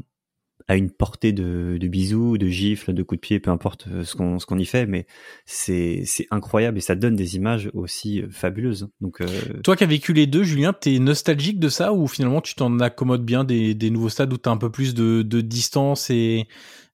à 0.70 0.76
une 0.76 0.92
portée 0.92 1.32
de, 1.32 1.78
de 1.80 1.88
bisous, 1.88 2.38
de 2.38 2.48
gifles, 2.48 2.94
de 2.94 3.02
coups 3.02 3.22
de 3.22 3.26
pied, 3.26 3.40
peu 3.40 3.52
importe 3.52 3.88
euh, 3.88 4.04
ce 4.04 4.16
qu'on 4.16 4.38
ce 4.38 4.46
qu'on 4.46 4.58
y 4.58 4.66
fait, 4.66 4.86
mais 4.86 5.08
c'est 5.46 6.04
c'est 6.06 6.28
incroyable 6.30 6.78
et 6.78 6.82
ça 6.82 6.96
donne 6.96 7.16
des 7.16 7.38
images 7.38 7.70
aussi 7.74 8.22
euh, 8.22 8.28
fabuleuses. 8.30 8.90
Donc 9.00 9.22
toi 9.64 9.76
qui 9.76 9.84
as 9.84 9.88
vécu 9.88 10.14
les 10.14 10.28
deux, 10.28 10.44
Julien, 10.44 10.74
t'es 10.74 11.00
nostalgique 11.00 11.60
de 11.60 11.70
ça 11.70 11.94
ou 11.94 12.08
finalement 12.08 12.42
tu 12.42 12.56
t'en 12.56 12.80
accommodes 12.80 13.24
bien 13.24 13.44
des, 13.44 13.76
des 13.76 13.90
nouveaux 13.90 14.10
stades 14.10 14.34
où 14.34 14.38
t'as 14.38 14.52
un 14.52 14.58
peu 14.58 14.70
plus 14.70 14.94
de, 14.94 15.22
de 15.22 15.42
distance 15.42 16.10
et 16.10 16.48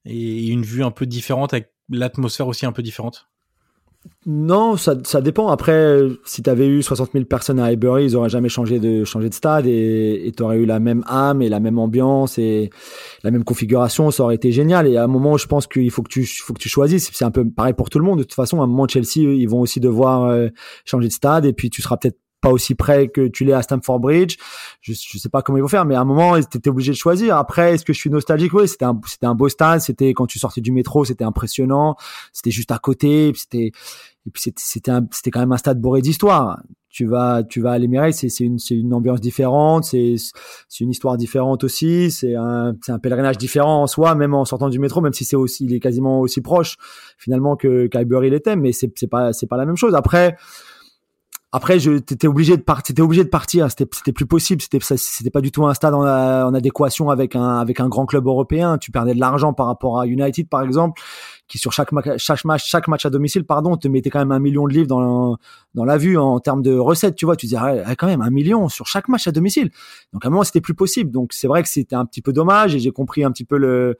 et 0.04 0.48
une 0.48 0.62
vue 0.62 0.84
un 0.84 0.90
peu 0.90 1.06
différente 1.06 1.54
avec 1.54 1.70
l'atmosphère 1.90 2.48
aussi 2.48 2.66
un 2.66 2.72
peu 2.72 2.82
différente? 2.82 3.28
Non, 4.26 4.76
ça, 4.76 4.96
ça 5.04 5.20
dépend. 5.20 5.48
Après, 5.48 5.98
si 6.24 6.42
tu 6.42 6.48
avais 6.48 6.66
eu 6.66 6.82
60 6.82 7.12
000 7.12 7.24
personnes 7.24 7.58
à 7.58 7.64
Highbury, 7.64 8.04
ils 8.04 8.16
auraient 8.16 8.28
jamais 8.28 8.48
changé 8.48 8.78
de 8.78 9.04
changé 9.04 9.28
de 9.28 9.34
stade 9.34 9.66
et 9.66 10.32
tu 10.36 10.42
aurais 10.42 10.58
eu 10.58 10.66
la 10.66 10.78
même 10.78 11.04
âme 11.06 11.42
et 11.42 11.48
la 11.48 11.60
même 11.60 11.78
ambiance 11.78 12.38
et 12.38 12.70
la 13.22 13.30
même 13.30 13.44
configuration. 13.44 14.10
Ça 14.10 14.24
aurait 14.24 14.34
été 14.34 14.52
génial. 14.52 14.86
Et 14.86 14.96
à 14.96 15.04
un 15.04 15.08
moment, 15.08 15.36
je 15.36 15.46
pense 15.46 15.66
qu'il 15.66 15.90
faut 15.90 16.02
que 16.02 16.10
tu 16.10 16.24
faut 16.26 16.54
que 16.54 16.58
tu 16.58 16.68
choisisses. 16.68 17.10
C'est 17.12 17.24
un 17.24 17.30
peu 17.30 17.48
pareil 17.48 17.74
pour 17.74 17.90
tout 17.90 17.98
le 17.98 18.04
monde. 18.04 18.18
De 18.18 18.24
toute 18.24 18.34
façon, 18.34 18.60
à 18.60 18.64
un 18.64 18.66
moment, 18.66 18.86
Chelsea, 18.88 19.20
ils 19.20 19.48
vont 19.48 19.60
aussi 19.60 19.80
devoir 19.80 20.24
euh, 20.24 20.48
changer 20.84 21.08
de 21.08 21.12
stade 21.12 21.44
et 21.44 21.52
puis 21.52 21.70
tu 21.70 21.82
seras 21.82 21.96
peut-être 21.96 22.18
pas 22.44 22.50
aussi 22.50 22.74
près 22.74 23.08
que 23.08 23.26
tu 23.26 23.44
l'es 23.44 23.54
à 23.54 23.62
Stamford 23.62 24.00
Bridge. 24.00 24.36
Je, 24.82 24.92
je 24.92 25.18
sais 25.18 25.30
pas 25.30 25.40
comment 25.40 25.56
ils 25.56 25.62
vont 25.62 25.68
faire, 25.68 25.86
mais 25.86 25.94
à 25.94 26.00
un 26.02 26.04
moment, 26.04 26.38
tu 26.40 26.58
étais 26.58 26.68
obligé 26.68 26.92
de 26.92 26.96
choisir. 26.96 27.36
Après, 27.36 27.74
est-ce 27.74 27.84
que 27.84 27.92
je 27.94 27.98
suis 27.98 28.10
nostalgique? 28.10 28.52
Oui, 28.52 28.68
c'était 28.68 28.84
un, 28.84 29.00
c'était 29.06 29.26
un 29.26 29.34
beau 29.34 29.48
stade. 29.48 29.80
C'était 29.80 30.12
quand 30.12 30.26
tu 30.26 30.38
sortais 30.38 30.60
du 30.60 30.70
métro, 30.70 31.04
c'était 31.04 31.24
impressionnant. 31.24 31.96
C'était 32.32 32.50
juste 32.50 32.70
à 32.70 32.78
côté. 32.78 33.32
C'était, 33.34 33.72
et 34.26 34.30
puis 34.30 34.42
c'était, 34.42 34.92
c'était 35.10 35.30
quand 35.30 35.40
même 35.40 35.52
un 35.52 35.56
stade 35.56 35.80
bourré 35.80 36.02
d'histoire. 36.02 36.60
Tu 36.90 37.06
vas, 37.06 37.42
tu 37.42 37.60
vas 37.60 37.72
à 37.72 37.78
l'Emirates, 37.78 38.12
c'est, 38.12 38.28
c'est 38.28 38.44
une, 38.44 38.58
c'est 38.58 38.76
une 38.76 38.94
ambiance 38.94 39.20
différente. 39.20 39.84
C'est, 39.84 40.14
c'est 40.68 40.84
une 40.84 40.90
histoire 40.90 41.16
différente 41.16 41.64
aussi. 41.64 42.10
C'est 42.10 42.36
un, 42.36 42.74
c'est 42.82 42.92
un 42.92 42.98
pèlerinage 42.98 43.38
différent 43.38 43.82
en 43.82 43.86
soi, 43.86 44.14
même 44.14 44.34
en 44.34 44.44
sortant 44.44 44.68
du 44.68 44.78
métro, 44.78 45.00
même 45.00 45.14
si 45.14 45.24
c'est 45.24 45.34
aussi, 45.34 45.64
il 45.64 45.72
est 45.72 45.80
quasiment 45.80 46.20
aussi 46.20 46.40
proche 46.40 46.76
finalement 47.18 47.56
que 47.56 47.86
qu'Highbury 47.86 48.30
l'était, 48.30 48.54
mais 48.54 48.72
c'est, 48.72 48.92
c'est 48.96 49.08
pas, 49.08 49.32
c'est 49.32 49.46
pas 49.46 49.56
la 49.56 49.64
même 49.64 49.76
chose. 49.76 49.94
Après 49.94 50.36
après, 51.56 51.78
je 51.78 51.98
t'étais 51.98 52.26
obligé 52.26 52.56
de 52.56 52.62
partir. 52.62 52.96
obligé 52.98 53.22
de 53.22 53.28
partir. 53.28 53.70
C'était, 53.70 53.86
c'était 53.92 54.12
plus 54.12 54.26
possible. 54.26 54.60
C'était, 54.60 54.80
c'était 54.80 55.30
pas 55.30 55.40
du 55.40 55.52
tout 55.52 55.64
un 55.64 55.72
stade 55.72 55.94
en, 55.94 56.52
adéquation 56.52 57.10
avec 57.10 57.36
un, 57.36 57.58
avec 57.60 57.78
un 57.78 57.88
grand 57.88 58.06
club 58.06 58.26
européen. 58.26 58.76
Tu 58.76 58.90
perdais 58.90 59.14
de 59.14 59.20
l'argent 59.20 59.52
par 59.52 59.66
rapport 59.66 60.00
à 60.00 60.06
United, 60.08 60.48
par 60.48 60.62
exemple, 60.62 61.00
qui 61.46 61.58
sur 61.58 61.72
chaque, 61.72 61.90
chaque 62.16 62.44
match, 62.44 62.68
chaque 62.68 62.88
match 62.88 63.06
à 63.06 63.10
domicile, 63.10 63.44
pardon, 63.44 63.76
te 63.76 63.86
mettait 63.86 64.10
quand 64.10 64.18
même 64.18 64.32
un 64.32 64.40
million 64.40 64.66
de 64.66 64.72
livres 64.72 64.88
dans, 64.88 65.36
dans 65.74 65.84
la 65.84 65.96
vue 65.96 66.18
en 66.18 66.40
termes 66.40 66.60
de 66.60 66.76
recettes. 66.76 67.14
Tu 67.14 67.24
vois, 67.24 67.36
tu 67.36 67.46
disais 67.46 67.58
ah, 67.60 67.94
quand 67.94 68.08
même 68.08 68.22
un 68.22 68.30
million 68.30 68.68
sur 68.68 68.88
chaque 68.88 69.06
match 69.06 69.28
à 69.28 69.30
domicile. 69.30 69.70
Donc 70.12 70.24
à 70.24 70.26
un 70.26 70.30
moment, 70.32 70.42
c'était 70.42 70.60
plus 70.60 70.74
possible. 70.74 71.12
Donc 71.12 71.32
c'est 71.32 71.46
vrai 71.46 71.62
que 71.62 71.68
c'était 71.68 71.94
un 71.94 72.04
petit 72.04 72.20
peu 72.20 72.32
dommage 72.32 72.74
et 72.74 72.80
j'ai 72.80 72.90
compris 72.90 73.22
un 73.22 73.30
petit 73.30 73.44
peu 73.44 73.58
le 73.58 73.96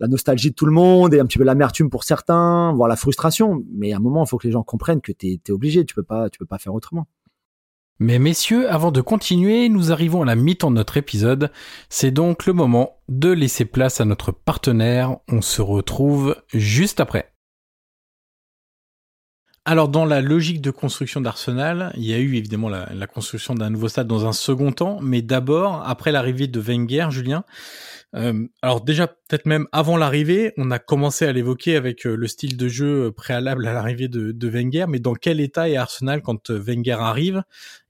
la 0.00 0.08
nostalgie 0.08 0.50
de 0.50 0.54
tout 0.54 0.66
le 0.66 0.72
monde 0.72 1.12
et 1.14 1.20
un 1.20 1.26
petit 1.26 1.38
peu 1.38 1.44
l'amertume 1.44 1.90
pour 1.90 2.04
certains, 2.04 2.72
voire 2.72 2.88
la 2.88 2.96
frustration. 2.96 3.64
Mais 3.72 3.92
à 3.92 3.96
un 3.96 4.00
moment, 4.00 4.24
il 4.24 4.28
faut 4.28 4.38
que 4.38 4.46
les 4.46 4.52
gens 4.52 4.62
comprennent 4.62 5.00
que 5.00 5.12
tu 5.12 5.40
es, 5.44 5.50
obligé, 5.50 5.84
tu 5.84 5.94
peux 5.94 6.02
pas, 6.02 6.30
tu 6.30 6.38
peux 6.38 6.46
pas 6.46 6.58
faire 6.58 6.74
autrement. 6.74 7.06
Mais 8.00 8.20
messieurs, 8.20 8.70
avant 8.70 8.92
de 8.92 9.00
continuer, 9.00 9.68
nous 9.68 9.90
arrivons 9.90 10.22
à 10.22 10.24
la 10.24 10.36
mi-temps 10.36 10.70
de 10.70 10.76
notre 10.76 10.96
épisode. 10.98 11.50
C'est 11.88 12.12
donc 12.12 12.46
le 12.46 12.52
moment 12.52 13.00
de 13.08 13.30
laisser 13.30 13.64
place 13.64 14.00
à 14.00 14.04
notre 14.04 14.30
partenaire. 14.30 15.16
On 15.26 15.42
se 15.42 15.60
retrouve 15.60 16.36
juste 16.52 17.00
après. 17.00 17.32
Alors 19.64 19.88
dans 19.88 20.06
la 20.06 20.22
logique 20.22 20.62
de 20.62 20.70
construction 20.70 21.20
d'Arsenal, 21.20 21.92
il 21.96 22.04
y 22.04 22.14
a 22.14 22.18
eu 22.18 22.36
évidemment 22.36 22.70
la, 22.70 22.88
la 22.94 23.06
construction 23.06 23.54
d'un 23.54 23.68
nouveau 23.68 23.88
stade 23.88 24.06
dans 24.06 24.24
un 24.26 24.32
second 24.32 24.72
temps, 24.72 24.98
mais 25.02 25.20
d'abord, 25.20 25.82
après 25.86 26.10
l'arrivée 26.10 26.46
de 26.46 26.58
Wenger, 26.58 27.08
Julien, 27.10 27.44
euh, 28.14 28.46
alors 28.62 28.80
déjà, 28.80 29.06
peut-être 29.06 29.44
même 29.44 29.66
avant 29.70 29.98
l'arrivée, 29.98 30.54
on 30.56 30.70
a 30.70 30.78
commencé 30.78 31.26
à 31.26 31.32
l'évoquer 31.32 31.76
avec 31.76 32.06
euh, 32.06 32.16
le 32.16 32.26
style 32.26 32.56
de 32.56 32.68
jeu 32.68 33.12
préalable 33.12 33.66
à 33.66 33.74
l'arrivée 33.74 34.08
de, 34.08 34.32
de, 34.32 34.48
Wenger, 34.48 34.86
mais 34.88 34.98
dans 34.98 35.14
quel 35.14 35.40
état 35.40 35.68
est 35.68 35.76
Arsenal 35.76 36.22
quand 36.22 36.50
euh, 36.50 36.58
Wenger 36.58 36.96
arrive 36.98 37.42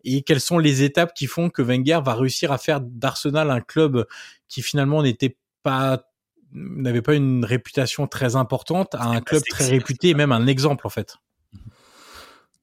et 0.02 0.22
quelles 0.22 0.40
sont 0.40 0.58
les 0.58 0.82
étapes 0.82 1.14
qui 1.14 1.26
font 1.26 1.50
que 1.50 1.62
Wenger 1.62 2.00
va 2.04 2.14
réussir 2.14 2.50
à 2.50 2.58
faire 2.58 2.80
d'Arsenal 2.80 3.50
un 3.50 3.60
club 3.60 4.06
qui 4.48 4.62
finalement 4.62 5.02
n'était 5.02 5.36
pas 5.62 6.02
n'avait 6.52 7.02
pas 7.02 7.14
une 7.14 7.44
réputation 7.44 8.06
très 8.06 8.34
importante 8.34 8.94
à 8.94 9.04
un 9.08 9.20
club 9.20 9.42
très 9.50 9.68
réputé 9.68 10.08
et 10.08 10.14
même 10.14 10.32
un 10.32 10.46
exemple 10.46 10.86
en 10.86 10.90
fait? 10.90 11.16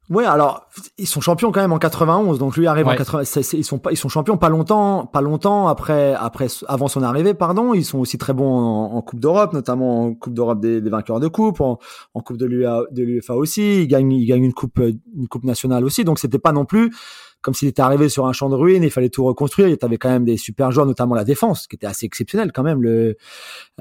Ouais, 0.10 0.26
alors 0.26 0.68
ils 1.00 1.08
sont 1.08 1.20
champions 1.20 1.52
quand 1.52 1.62
même 1.62 1.74
en 1.74 1.80
91, 1.80 2.38
donc 2.38 2.56
lui 2.58 2.68
arrive 2.68 2.88
en 2.88 2.96
80. 2.96 3.24
ils 3.54 3.64
sont 3.64 3.80
pas, 3.80 3.92
ils 3.92 3.98
sont 3.98 4.08
champions 4.08 4.38
pas 4.38 4.50
longtemps, 4.50 5.08
pas 5.08 5.22
longtemps 5.22 5.68
après, 5.68 6.14
après, 6.14 6.46
avant 6.68 6.88
son 6.88 7.02
arrivée, 7.02 7.34
pardon. 7.34 7.74
Ils 7.74 7.86
sont 7.86 7.98
aussi 7.98 8.20
très 8.20 8.34
bons 8.34 8.56
en, 8.56 9.02
Coupe 9.02 9.20
d'Europe, 9.20 9.54
notamment 9.54 10.06
en 10.06 10.14
Coupe 10.14 10.36
d'Europe 10.36 10.60
des, 10.60 10.80
vainqueurs 10.82 11.20
de 11.20 11.28
coupe, 11.28 11.60
en, 11.60 11.80
Coupe 12.24 12.38
de 12.38 12.46
l'UEFA 12.46 13.34
aussi. 13.34 13.82
Ils 13.82 13.88
gagnent, 13.88 14.12
ils 14.12 14.28
gagnent 14.28 14.44
une 14.44 14.54
coupe, 14.54 14.80
une 14.80 15.28
coupe 15.28 15.44
nationale 15.44 15.84
aussi. 15.84 16.04
Donc 16.04 16.20
c'était 16.20 16.40
pas 16.40 16.52
non 16.52 16.66
plus 16.66 16.94
comme 17.42 17.54
s'il 17.54 17.68
était 17.68 17.84
arrivé 17.84 18.10
sur 18.10 18.26
un 18.26 18.34
champ 18.34 18.50
de 18.50 18.56
ruines. 18.56 18.82
Il 18.82 18.90
fallait 18.90 19.10
tout 19.10 19.24
reconstruire. 19.24 19.68
Il 19.68 19.78
y 19.80 19.86
avait 19.86 19.98
quand 19.98 20.10
même 20.10 20.26
des 20.26 20.38
super 20.38 20.72
joueurs, 20.72 20.88
notamment 20.88 21.14
la 21.14 21.24
défense, 21.24 21.68
qui 21.68 21.76
était 21.76 21.86
assez 21.86 22.06
exceptionnelle 22.06 22.52
quand 22.52 22.64
même. 22.64 22.82
Le, 22.82 23.18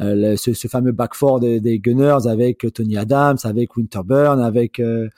euh, 0.00 0.36
ce, 0.36 0.52
ce, 0.52 0.68
fameux 0.68 0.92
back 0.92 1.14
four 1.14 1.40
des, 1.40 1.60
des 1.60 1.78
Gunners 1.78 2.26
avec 2.28 2.66
Tony 2.74 2.98
Adams, 2.98 3.38
avec 3.44 3.76
Winterburn, 3.76 4.38
avec 4.38 4.80
euh, 4.80 5.08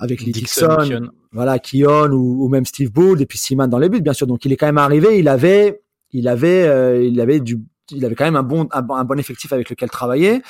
avec 0.00 0.22
les 0.22 0.32
Dixon, 0.32 1.10
voilà, 1.30 1.58
Kion 1.58 2.10
ou, 2.10 2.44
ou, 2.44 2.48
même 2.48 2.64
Steve 2.64 2.90
Bull 2.90 3.20
et 3.20 3.26
puis 3.26 3.38
Seaman 3.38 3.68
dans 3.68 3.78
les 3.78 3.88
buts, 3.88 4.00
bien 4.00 4.14
sûr. 4.14 4.26
Donc 4.26 4.44
il 4.44 4.52
est 4.52 4.56
quand 4.56 4.66
même 4.66 4.78
arrivé, 4.78 5.18
il 5.18 5.28
avait, 5.28 5.82
il 6.12 6.26
avait, 6.26 6.66
euh, 6.66 7.04
il 7.04 7.20
avait 7.20 7.38
du, 7.38 7.58
il 7.90 8.04
avait 8.04 8.14
quand 8.14 8.24
même 8.24 8.36
un 8.36 8.42
bon, 8.42 8.66
un, 8.72 9.04
bon 9.04 9.18
effectif 9.18 9.52
avec 9.52 9.68
lequel 9.68 9.90
travailler, 9.90 10.42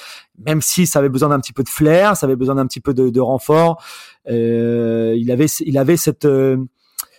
même 0.47 0.63
si 0.63 0.87
ça 0.87 1.01
avait 1.01 1.09
besoin 1.09 1.31
d'un 1.31 1.41
petit 1.41 1.53
peu 1.53 1.65
de 1.65 1.69
flair, 1.69 2.17
ça 2.17 2.27
avait 2.27 2.37
besoin 2.37 2.55
d'un 2.55 2.67
petit 2.67 2.81
peu 2.81 2.95
de, 2.95 3.11
de 3.11 3.21
renfort. 3.21 3.83
Euh, 4.29 5.15
il 5.19 5.31
avait, 5.33 5.47
il 5.47 5.77
avait 5.77 5.97
cette, 5.97 6.25
euh, 6.25 6.57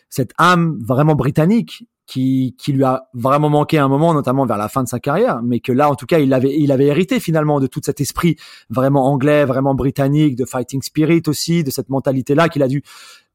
cette 0.09 0.31
âme 0.37 0.79
vraiment 0.81 1.15
britannique 1.15 1.85
qui, 2.07 2.55
qui 2.57 2.73
lui 2.73 2.83
a 2.83 3.07
vraiment 3.13 3.49
manqué 3.49 3.77
un 3.77 3.87
moment, 3.87 4.13
notamment 4.13 4.45
vers 4.45 4.57
la 4.57 4.67
fin 4.67 4.83
de 4.83 4.87
sa 4.87 4.99
carrière, 4.99 5.41
mais 5.43 5.59
que 5.59 5.71
là, 5.71 5.89
en 5.89 5.95
tout 5.95 6.05
cas, 6.05 6.19
il 6.19 6.33
avait, 6.33 6.57
il 6.57 6.71
avait 6.71 6.87
hérité 6.87 7.19
finalement 7.19 7.59
de 7.59 7.67
tout 7.67 7.81
cet 7.83 8.01
esprit 8.01 8.35
vraiment 8.69 9.05
anglais, 9.07 9.45
vraiment 9.45 9.75
britannique, 9.75 10.35
de 10.35 10.45
fighting 10.45 10.81
spirit 10.81 11.23
aussi, 11.27 11.63
de 11.63 11.71
cette 11.71 11.89
mentalité-là 11.89 12.49
qu'il 12.49 12.63
a 12.63 12.67
dû 12.67 12.83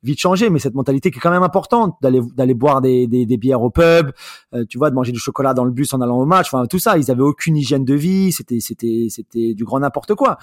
vite 0.03 0.21
changer, 0.21 0.51
mais 0.51 0.59
cette 0.59 0.75
mentalité 0.75 1.11
qui 1.11 1.19
est 1.19 1.21
quand 1.21 1.31
même 1.31 1.43
importante 1.43 1.97
d'aller 2.01 2.21
d'aller 2.35 2.55
boire 2.55 2.81
des, 2.81 3.07
des, 3.07 3.27
des, 3.27 3.37
bières 3.37 3.63
au 3.63 3.71
pub, 3.71 4.13
euh, 4.55 4.65
tu 4.69 4.79
vois, 4.79 4.91
de 4.91 4.95
manger 4.95 5.11
du 5.11 5.19
chocolat 5.19 5.55
dans 5.55 5.65
le 5.65 5.71
bus 5.71 5.93
en 5.95 6.01
allant 6.01 6.19
au 6.19 6.27
match, 6.27 6.53
enfin 6.53 6.67
tout 6.67 6.79
ça, 6.79 6.99
ils 6.99 7.11
avaient 7.11 7.23
aucune 7.23 7.57
hygiène 7.57 7.85
de 7.85 7.95
vie, 7.95 8.31
c'était 8.31 8.61
c'était 8.61 9.07
c'était 9.11 9.55
du 9.55 9.65
grand 9.65 9.81
n'importe 9.81 10.15
quoi. 10.15 10.39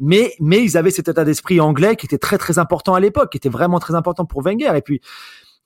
Mais 0.00 0.34
mais 0.40 0.62
ils 0.62 0.76
avaient 0.76 0.90
cet 0.90 1.08
état 1.08 1.24
d'esprit 1.24 1.60
anglais 1.60 1.96
qui 1.96 2.06
était 2.06 2.18
très 2.18 2.38
très 2.38 2.58
important 2.58 2.94
à 2.94 3.00
l'époque, 3.00 3.30
qui 3.30 3.36
était 3.36 3.48
vraiment 3.48 3.78
très 3.78 3.94
important 3.94 4.24
pour 4.24 4.42
Wenger. 4.42 4.72
Et 4.74 4.82
puis 4.82 5.00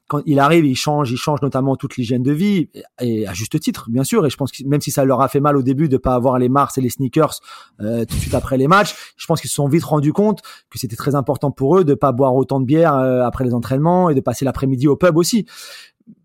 quand 0.08 0.22
il 0.24 0.40
arrive, 0.40 0.64
il 0.64 0.74
change, 0.74 1.12
il 1.12 1.18
change 1.18 1.42
notamment 1.42 1.76
toute 1.76 1.96
l'hygiène 1.96 2.22
de 2.22 2.32
vie, 2.32 2.70
et 3.00 3.28
à 3.28 3.34
juste 3.34 3.60
titre, 3.60 3.88
bien 3.90 4.04
sûr. 4.04 4.24
Et 4.26 4.30
je 4.30 4.36
pense 4.36 4.50
que 4.50 4.64
même 4.64 4.80
si 4.80 4.90
ça 4.90 5.04
leur 5.04 5.20
a 5.20 5.28
fait 5.28 5.40
mal 5.40 5.56
au 5.56 5.62
début 5.62 5.88
de 5.88 5.98
pas 5.98 6.14
avoir 6.14 6.38
les 6.38 6.48
Mars 6.48 6.78
et 6.78 6.80
les 6.80 6.88
sneakers 6.88 7.40
euh, 7.80 8.06
tout 8.06 8.16
de 8.16 8.20
suite 8.20 8.34
après 8.34 8.56
les 8.56 8.68
matchs, 8.68 8.96
je 9.16 9.26
pense 9.26 9.40
qu'ils 9.40 9.50
se 9.50 9.56
sont 9.56 9.68
vite 9.68 9.84
rendus 9.84 10.14
compte 10.14 10.40
que 10.70 10.78
c'était 10.78 10.96
très 10.96 11.14
important 11.14 11.50
pour 11.50 11.78
eux 11.78 11.84
de 11.84 11.92
pas 11.92 12.12
boire 12.12 12.34
autant 12.34 12.58
de 12.58 12.64
bière 12.64 12.94
euh, 12.96 13.22
après 13.22 13.44
les 13.44 13.52
entraînements 13.52 14.08
et 14.08 14.14
de 14.14 14.20
passer 14.20 14.46
l'après-midi 14.46 14.88
au 14.88 14.96
pub 14.96 15.16
aussi. 15.18 15.44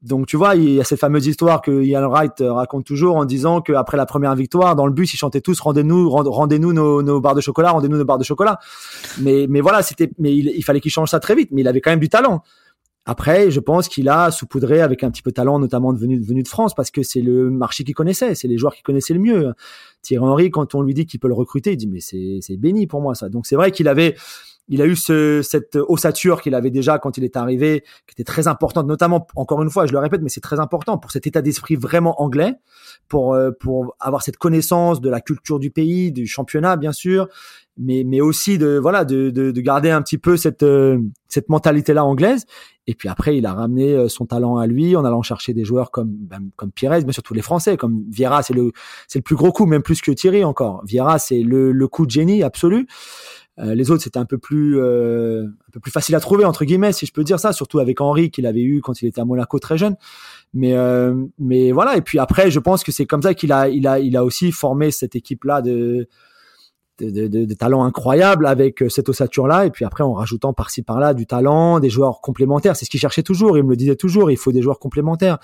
Donc 0.02 0.28
tu 0.28 0.38
vois, 0.38 0.56
il 0.56 0.76
y 0.76 0.80
a 0.80 0.86
cette 0.86 1.00
fameuse 1.00 1.28
histoire 1.28 1.62
que 1.62 1.84
Ian 1.84 2.08
Wright 2.08 2.36
raconte 2.40 2.86
toujours 2.86 3.18
en 3.18 3.26
disant 3.26 3.60
qu'après 3.60 3.98
la 3.98 4.06
première 4.06 4.34
victoire, 4.34 4.78
dans 4.78 4.88
le 4.88 4.94
bus, 4.94 5.14
ils 5.14 5.18
chantaient 5.18 5.42
tous 5.42 5.60
rendez-nous, 5.60 6.10
rendez-nous 6.10 6.72
nos, 6.72 7.02
nos 7.02 7.20
barres 7.20 7.36
de 7.36 7.42
chocolat, 7.42 7.72
rendez-nous 7.72 7.98
nos 7.98 8.06
barres 8.06 8.18
de 8.18 8.24
chocolat. 8.24 8.60
Mais 9.20 9.46
mais 9.50 9.60
voilà, 9.60 9.82
c'était, 9.82 10.10
mais 10.20 10.34
il, 10.34 10.54
il 10.56 10.64
fallait 10.64 10.80
qu'il 10.80 10.92
change 10.92 11.10
ça 11.10 11.20
très 11.20 11.36
vite. 11.36 11.50
Mais 11.52 11.62
il 11.62 11.68
avait 11.68 11.82
quand 11.82 11.92
même 11.92 12.00
du 12.00 12.08
talent. 12.08 12.44
Après, 13.06 13.52
je 13.52 13.60
pense 13.60 13.90
qu'il 13.90 14.08
a 14.08 14.32
saupoudré 14.32 14.82
avec 14.82 15.04
un 15.04 15.12
petit 15.12 15.22
peu 15.22 15.32
de 15.32 15.36
talent, 15.36 15.60
notamment 15.60 15.92
de 15.92 16.00
venu, 16.00 16.18
de 16.20 16.48
France, 16.48 16.74
parce 16.74 16.90
que 16.90 17.04
c'est 17.04 17.22
le 17.22 17.50
marché 17.50 17.84
qu'il 17.84 17.96
connaissait, 17.96 18.34
c'est 18.34 18.48
les 18.48 18.58
joueurs 18.58 18.74
qu'il 18.74 18.84
connaissait 18.84 19.14
le 19.14 19.20
mieux. 19.20 19.54
Thierry 20.02 20.26
Henry, 20.26 20.52
quand 20.52 20.74
on 20.74 20.82
lui 20.82 20.94
dit 20.94 21.06
qu'il 21.06 21.20
peut 21.20 21.28
le 21.28 21.34
recruter, 21.34 21.74
il 21.74 21.78
dit 21.78 21.88
mais 21.88 22.00
c'est 22.00 22.40
c'est 22.42 22.58
béni 22.58 22.88
pour 22.88 23.02
moi 23.02 23.16
ça. 23.16 23.30
Donc 23.30 23.46
c'est 23.46 23.56
vrai 23.56 23.72
qu'il 23.72 23.88
avait 23.88 24.16
il 24.70 24.82
a 24.82 24.86
eu 24.86 24.96
ce, 24.96 25.42
cette 25.42 25.76
ossature 25.76 26.42
qu'il 26.42 26.56
avait 26.56 26.72
déjà 26.72 26.98
quand 26.98 27.18
il 27.18 27.24
est 27.24 27.36
arrivé, 27.36 27.84
qui 28.08 28.14
était 28.14 28.24
très 28.24 28.48
importante, 28.48 28.88
notamment, 28.88 29.28
encore 29.36 29.62
une 29.62 29.70
fois, 29.70 29.86
je 29.86 29.92
le 29.92 30.00
répète, 30.00 30.22
mais 30.22 30.30
c'est 30.30 30.42
très 30.42 30.60
important 30.60 30.98
pour 30.98 31.12
cet 31.12 31.28
état 31.28 31.42
d'esprit 31.42 31.76
vraiment 31.76 32.22
anglais, 32.22 32.54
pour, 33.10 33.34
euh, 33.34 33.52
pour 33.52 33.96
avoir 34.00 34.24
cette 34.24 34.38
connaissance 34.38 35.02
de 35.02 35.10
la 35.10 35.20
culture 35.20 35.60
du 35.60 35.70
pays, 35.70 36.12
du 36.12 36.28
championnat, 36.28 36.78
bien 36.78 36.94
sûr, 36.94 37.28
mais, 37.78 38.04
mais 38.06 38.22
aussi 38.22 38.58
de, 38.58 38.78
voilà, 38.82 39.04
de, 39.04 39.32
de, 39.32 39.52
de 39.52 39.62
garder 39.62 39.90
un 39.90 40.02
petit 40.02 40.18
peu 40.18 40.38
cette, 40.38 40.64
euh, 40.64 41.00
cette 41.28 41.50
mentalité-là 41.50 42.06
anglaise. 42.06 42.46
Et 42.86 42.96
puis 42.96 43.10
après, 43.10 43.38
il 43.38 43.46
a 43.46 43.54
ramené 43.54 43.94
euh, 43.94 44.08
son 44.10 44.26
talent 44.26 44.58
à 44.58 44.68
lui 44.68 44.96
en 44.96 45.06
allant 45.06 45.22
chercher 45.22 45.54
des 45.54 45.64
joueurs 45.64 45.90
comme 45.90 46.10
ben, 46.12 46.50
comme 46.56 46.72
Pires, 46.72 46.92
mais 47.06 47.14
surtout 47.14 47.34
les 47.34 47.42
Français, 47.42 47.78
comme 47.78 48.04
Vieira, 48.10 48.44
c'est 48.44 48.54
le 48.54 48.72
c'est 49.08 49.20
le 49.20 49.24
plus 49.24 49.36
gros 49.36 49.52
coup, 49.52 49.66
même 49.66 49.82
plus 49.82 50.02
que 50.02 50.12
Thierry 50.12 50.44
encore. 50.44 50.84
Vieira, 50.86 51.18
c'est 51.18 51.42
le, 51.42 51.72
le 51.72 51.88
coup 51.88 52.06
de 52.06 52.12
génie 52.12 52.44
absolu. 52.44 52.88
Euh, 53.60 53.76
les 53.76 53.92
autres, 53.92 54.04
c'était 54.04 54.18
un 54.18 54.26
peu 54.26 54.38
plus 54.38 54.80
euh, 54.80 55.44
un 55.46 55.72
peu 55.72 55.80
plus 55.80 55.92
facile 55.92 56.16
à 56.16 56.20
trouver 56.20 56.44
entre 56.44 56.66
guillemets, 56.66 56.92
si 56.92 57.06
je 57.06 57.14
peux 57.14 57.24
dire 57.24 57.40
ça, 57.40 57.54
surtout 57.54 57.80
avec 57.80 58.02
Henri 58.02 58.32
qu'il 58.32 58.48
avait 58.48 58.64
eu 58.64 58.82
quand 58.82 59.02
il 59.02 59.08
était 59.08 59.22
à 59.22 59.26
Monaco 59.26 59.60
très 59.60 59.78
jeune. 59.78 59.96
Mais 60.54 60.76
mais 61.40 61.72
voilà. 61.72 61.98
Et 61.98 62.02
puis 62.02 62.20
après, 62.20 62.50
je 62.52 62.60
pense 62.60 62.84
que 62.84 62.92
c'est 62.92 63.06
comme 63.06 63.22
ça 63.22 63.34
qu'il 63.34 63.52
a 63.52 63.70
il 63.70 63.88
a 63.88 64.00
il 64.00 64.18
a 64.18 64.24
aussi 64.24 64.52
formé 64.52 64.92
cette 64.92 65.16
équipe 65.16 65.44
là 65.44 65.62
de 65.62 66.08
de, 67.00 67.28
de, 67.28 67.46
de, 67.46 67.54
talents 67.54 67.84
incroyables 67.84 68.46
avec 68.46 68.84
euh, 68.84 68.90
cette 68.90 69.10
ossature-là, 69.10 69.66
et 69.66 69.72
puis 69.72 69.86
après 69.86 70.04
en 70.04 70.14
rajoutant 70.14 70.54
par-ci 70.54 70.84
par-là 70.84 71.14
du 71.14 71.26
talent, 71.26 71.80
des 71.80 71.90
joueurs 71.90 72.22
complémentaires. 72.22 72.76
C'est 72.76 72.86
ce 72.86 72.90
qu'il 72.90 73.00
cherchait 73.00 73.24
toujours, 73.24 73.58
il 73.58 73.64
me 73.64 73.72
le 73.72 73.76
disait 73.76 73.96
toujours, 73.96 74.30
il 74.32 74.38
faut 74.38 74.52
des 74.52 74.62
joueurs 74.62 74.80
complémentaires. 74.80 75.40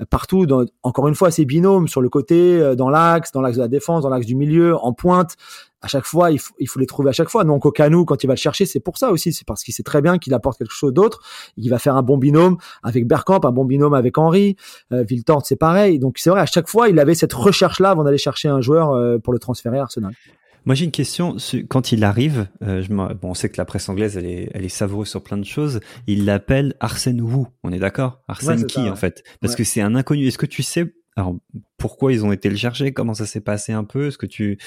Euh, 0.00 0.04
partout, 0.08 0.46
dans, 0.46 0.64
encore 0.82 1.08
une 1.08 1.14
fois, 1.14 1.30
ces 1.30 1.44
binômes 1.44 1.88
sur 1.88 2.00
le 2.00 2.08
côté, 2.08 2.60
euh, 2.60 2.74
dans 2.74 2.90
l'axe, 2.90 3.32
dans 3.32 3.40
l'axe 3.40 3.56
de 3.56 3.62
la 3.62 3.68
défense, 3.68 4.02
dans 4.02 4.08
l'axe 4.08 4.26
du 4.26 4.34
milieu, 4.34 4.76
en 4.76 4.92
pointe. 4.92 5.36
À 5.82 5.88
chaque 5.88 6.04
fois, 6.04 6.30
il 6.30 6.38
faut, 6.38 6.54
il 6.58 6.68
faut 6.68 6.80
les 6.80 6.86
trouver 6.86 7.10
à 7.10 7.12
chaque 7.12 7.28
fois. 7.28 7.44
Donc 7.44 7.64
au 7.64 7.70
quand 7.70 8.24
il 8.24 8.26
va 8.26 8.32
le 8.32 8.38
chercher, 8.38 8.66
c'est 8.66 8.80
pour 8.80 8.98
ça 8.98 9.10
aussi. 9.10 9.32
C'est 9.32 9.46
parce 9.46 9.62
qu'il 9.62 9.72
sait 9.74 9.82
très 9.82 10.02
bien 10.02 10.18
qu'il 10.18 10.34
apporte 10.34 10.58
quelque 10.58 10.72
chose 10.72 10.92
d'autre. 10.92 11.20
Il 11.56 11.68
va 11.70 11.78
faire 11.78 11.96
un 11.96 12.02
bon 12.02 12.18
binôme 12.18 12.56
avec 12.82 13.06
Bergkamp, 13.06 13.40
un 13.44 13.52
bon 13.52 13.64
binôme 13.64 13.94
avec 13.94 14.18
Henri. 14.18 14.56
Euh, 14.92 15.04
c'est 15.44 15.56
pareil. 15.56 15.98
Donc 15.98 16.18
c'est 16.18 16.30
vrai, 16.30 16.40
à 16.40 16.46
chaque 16.46 16.68
fois, 16.68 16.88
il 16.88 16.98
avait 16.98 17.14
cette 17.14 17.32
recherche-là 17.32 17.90
avant 17.90 18.04
d'aller 18.04 18.18
chercher 18.18 18.48
un 18.48 18.60
joueur 18.60 19.20
pour 19.20 19.32
le 19.32 19.38
transférer 19.38 19.78
à 19.78 19.82
Arsenal. 19.82 20.12
Moi, 20.66 20.74
j'ai 20.74 20.84
une 20.84 20.90
question. 20.90 21.36
Quand 21.68 21.92
il 21.92 22.04
arrive, 22.04 22.48
euh, 22.62 22.82
je 22.82 22.92
bon, 22.92 23.14
on 23.22 23.34
sait 23.34 23.48
que 23.48 23.56
la 23.56 23.64
presse 23.64 23.88
anglaise, 23.88 24.16
elle 24.16 24.26
est, 24.26 24.50
elle 24.52 24.64
est 24.64 24.68
savoureuse 24.68 25.08
sur 25.08 25.22
plein 25.22 25.38
de 25.38 25.44
choses. 25.44 25.80
Il 26.06 26.24
l'appelle 26.24 26.74
Arsène 26.80 27.20
Wu. 27.20 27.46
On 27.62 27.72
est 27.72 27.78
d'accord? 27.78 28.22
Arsène 28.26 28.66
qui, 28.66 28.80
en 28.80 28.96
fait? 28.96 29.22
Parce 29.40 29.54
que 29.54 29.64
c'est 29.64 29.80
un 29.80 29.94
inconnu. 29.94 30.26
Est-ce 30.26 30.38
que 30.38 30.46
tu 30.46 30.62
sais 30.62 30.92
alors, 31.18 31.34
pourquoi 31.78 32.12
ils 32.12 32.26
ont 32.26 32.32
été 32.32 32.50
le 32.50 32.56
chercher? 32.56 32.92
Comment 32.92 33.14
ça 33.14 33.24
s'est 33.24 33.40
passé 33.40 33.72
un 33.72 33.84
peu? 33.84 34.08
Est-ce 34.08 34.18
que 34.18 34.26
tu, 34.26 34.58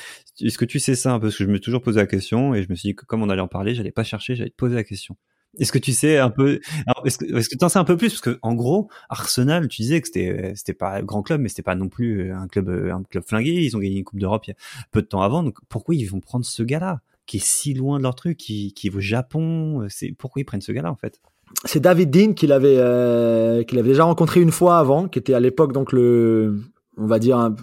est-ce 0.41 0.57
que 0.57 0.65
tu 0.65 0.79
sais 0.79 0.95
ça 0.95 1.13
un 1.13 1.19
peu? 1.19 1.27
Parce 1.27 1.37
que 1.37 1.43
je 1.43 1.49
me 1.49 1.55
suis 1.55 1.61
toujours 1.61 1.83
posé 1.83 1.99
la 1.99 2.07
question 2.07 2.55
et 2.55 2.63
je 2.63 2.69
me 2.69 2.75
suis 2.75 2.89
dit 2.89 2.95
que 2.95 3.05
comme 3.05 3.21
on 3.21 3.29
allait 3.29 3.41
en 3.41 3.47
parler, 3.47 3.75
j'allais 3.75 3.91
pas 3.91 4.03
chercher, 4.03 4.33
j'allais 4.35 4.49
te 4.49 4.55
poser 4.55 4.73
la 4.73 4.83
question. 4.83 5.15
Est-ce 5.57 5.71
que 5.71 5.79
tu 5.79 5.93
sais 5.93 6.17
un 6.17 6.29
peu 6.29 6.59
Est-ce 7.05 7.17
que 7.17 7.25
est-ce 7.37 7.49
que 7.49 7.57
tu 7.57 7.65
en 7.65 7.69
sais 7.69 7.79
un 7.79 7.83
peu 7.83 7.97
plus? 7.97 8.09
Parce 8.09 8.21
que 8.21 8.39
en 8.41 8.53
gros 8.53 8.89
Arsenal, 9.09 9.67
tu 9.67 9.81
disais 9.81 9.99
que 9.99 10.07
c'était 10.07 10.53
c'était 10.55 10.73
pas 10.73 10.97
un 10.97 11.03
grand 11.03 11.23
club, 11.23 11.41
mais 11.41 11.49
c'était 11.49 11.63
pas 11.63 11.75
non 11.75 11.89
plus 11.89 12.31
un 12.31 12.47
club 12.47 12.69
un 12.69 13.03
club 13.03 13.23
flingué. 13.25 13.63
Ils 13.63 13.75
ont 13.75 13.79
gagné 13.79 13.97
une 13.97 14.03
coupe 14.03 14.19
d'Europe 14.19 14.45
peu 14.91 15.01
de 15.01 15.07
temps 15.07 15.21
avant. 15.21 15.43
Donc 15.43 15.57
pourquoi 15.67 15.95
ils 15.95 16.05
vont 16.05 16.19
prendre 16.19 16.45
ce 16.45 16.63
gars-là 16.63 17.01
qui 17.25 17.37
est 17.37 17.45
si 17.45 17.73
loin 17.73 17.97
de 17.97 18.03
leur 18.03 18.15
truc, 18.15 18.37
qui 18.37 18.73
qui 18.73 18.87
est 18.87 18.95
au 18.95 18.99
Japon? 18.99 19.87
C'est 19.89 20.11
pourquoi 20.11 20.41
ils 20.41 20.45
prennent 20.45 20.61
ce 20.61 20.71
gars-là 20.71 20.91
en 20.91 20.95
fait? 20.95 21.19
C'est 21.65 21.79
David 21.79 22.11
Dean 22.11 22.33
qu'il 22.33 22.51
avait 22.51 22.77
euh, 22.77 23.63
qu'il 23.63 23.81
déjà 23.81 24.03
rencontré 24.03 24.41
une 24.41 24.51
fois 24.51 24.77
avant, 24.77 25.07
qui 25.07 25.19
était 25.19 25.33
à 25.33 25.39
l'époque 25.39 25.73
donc 25.73 25.91
le 25.91 26.59
on 26.97 27.07
va 27.07 27.19
dire 27.19 27.53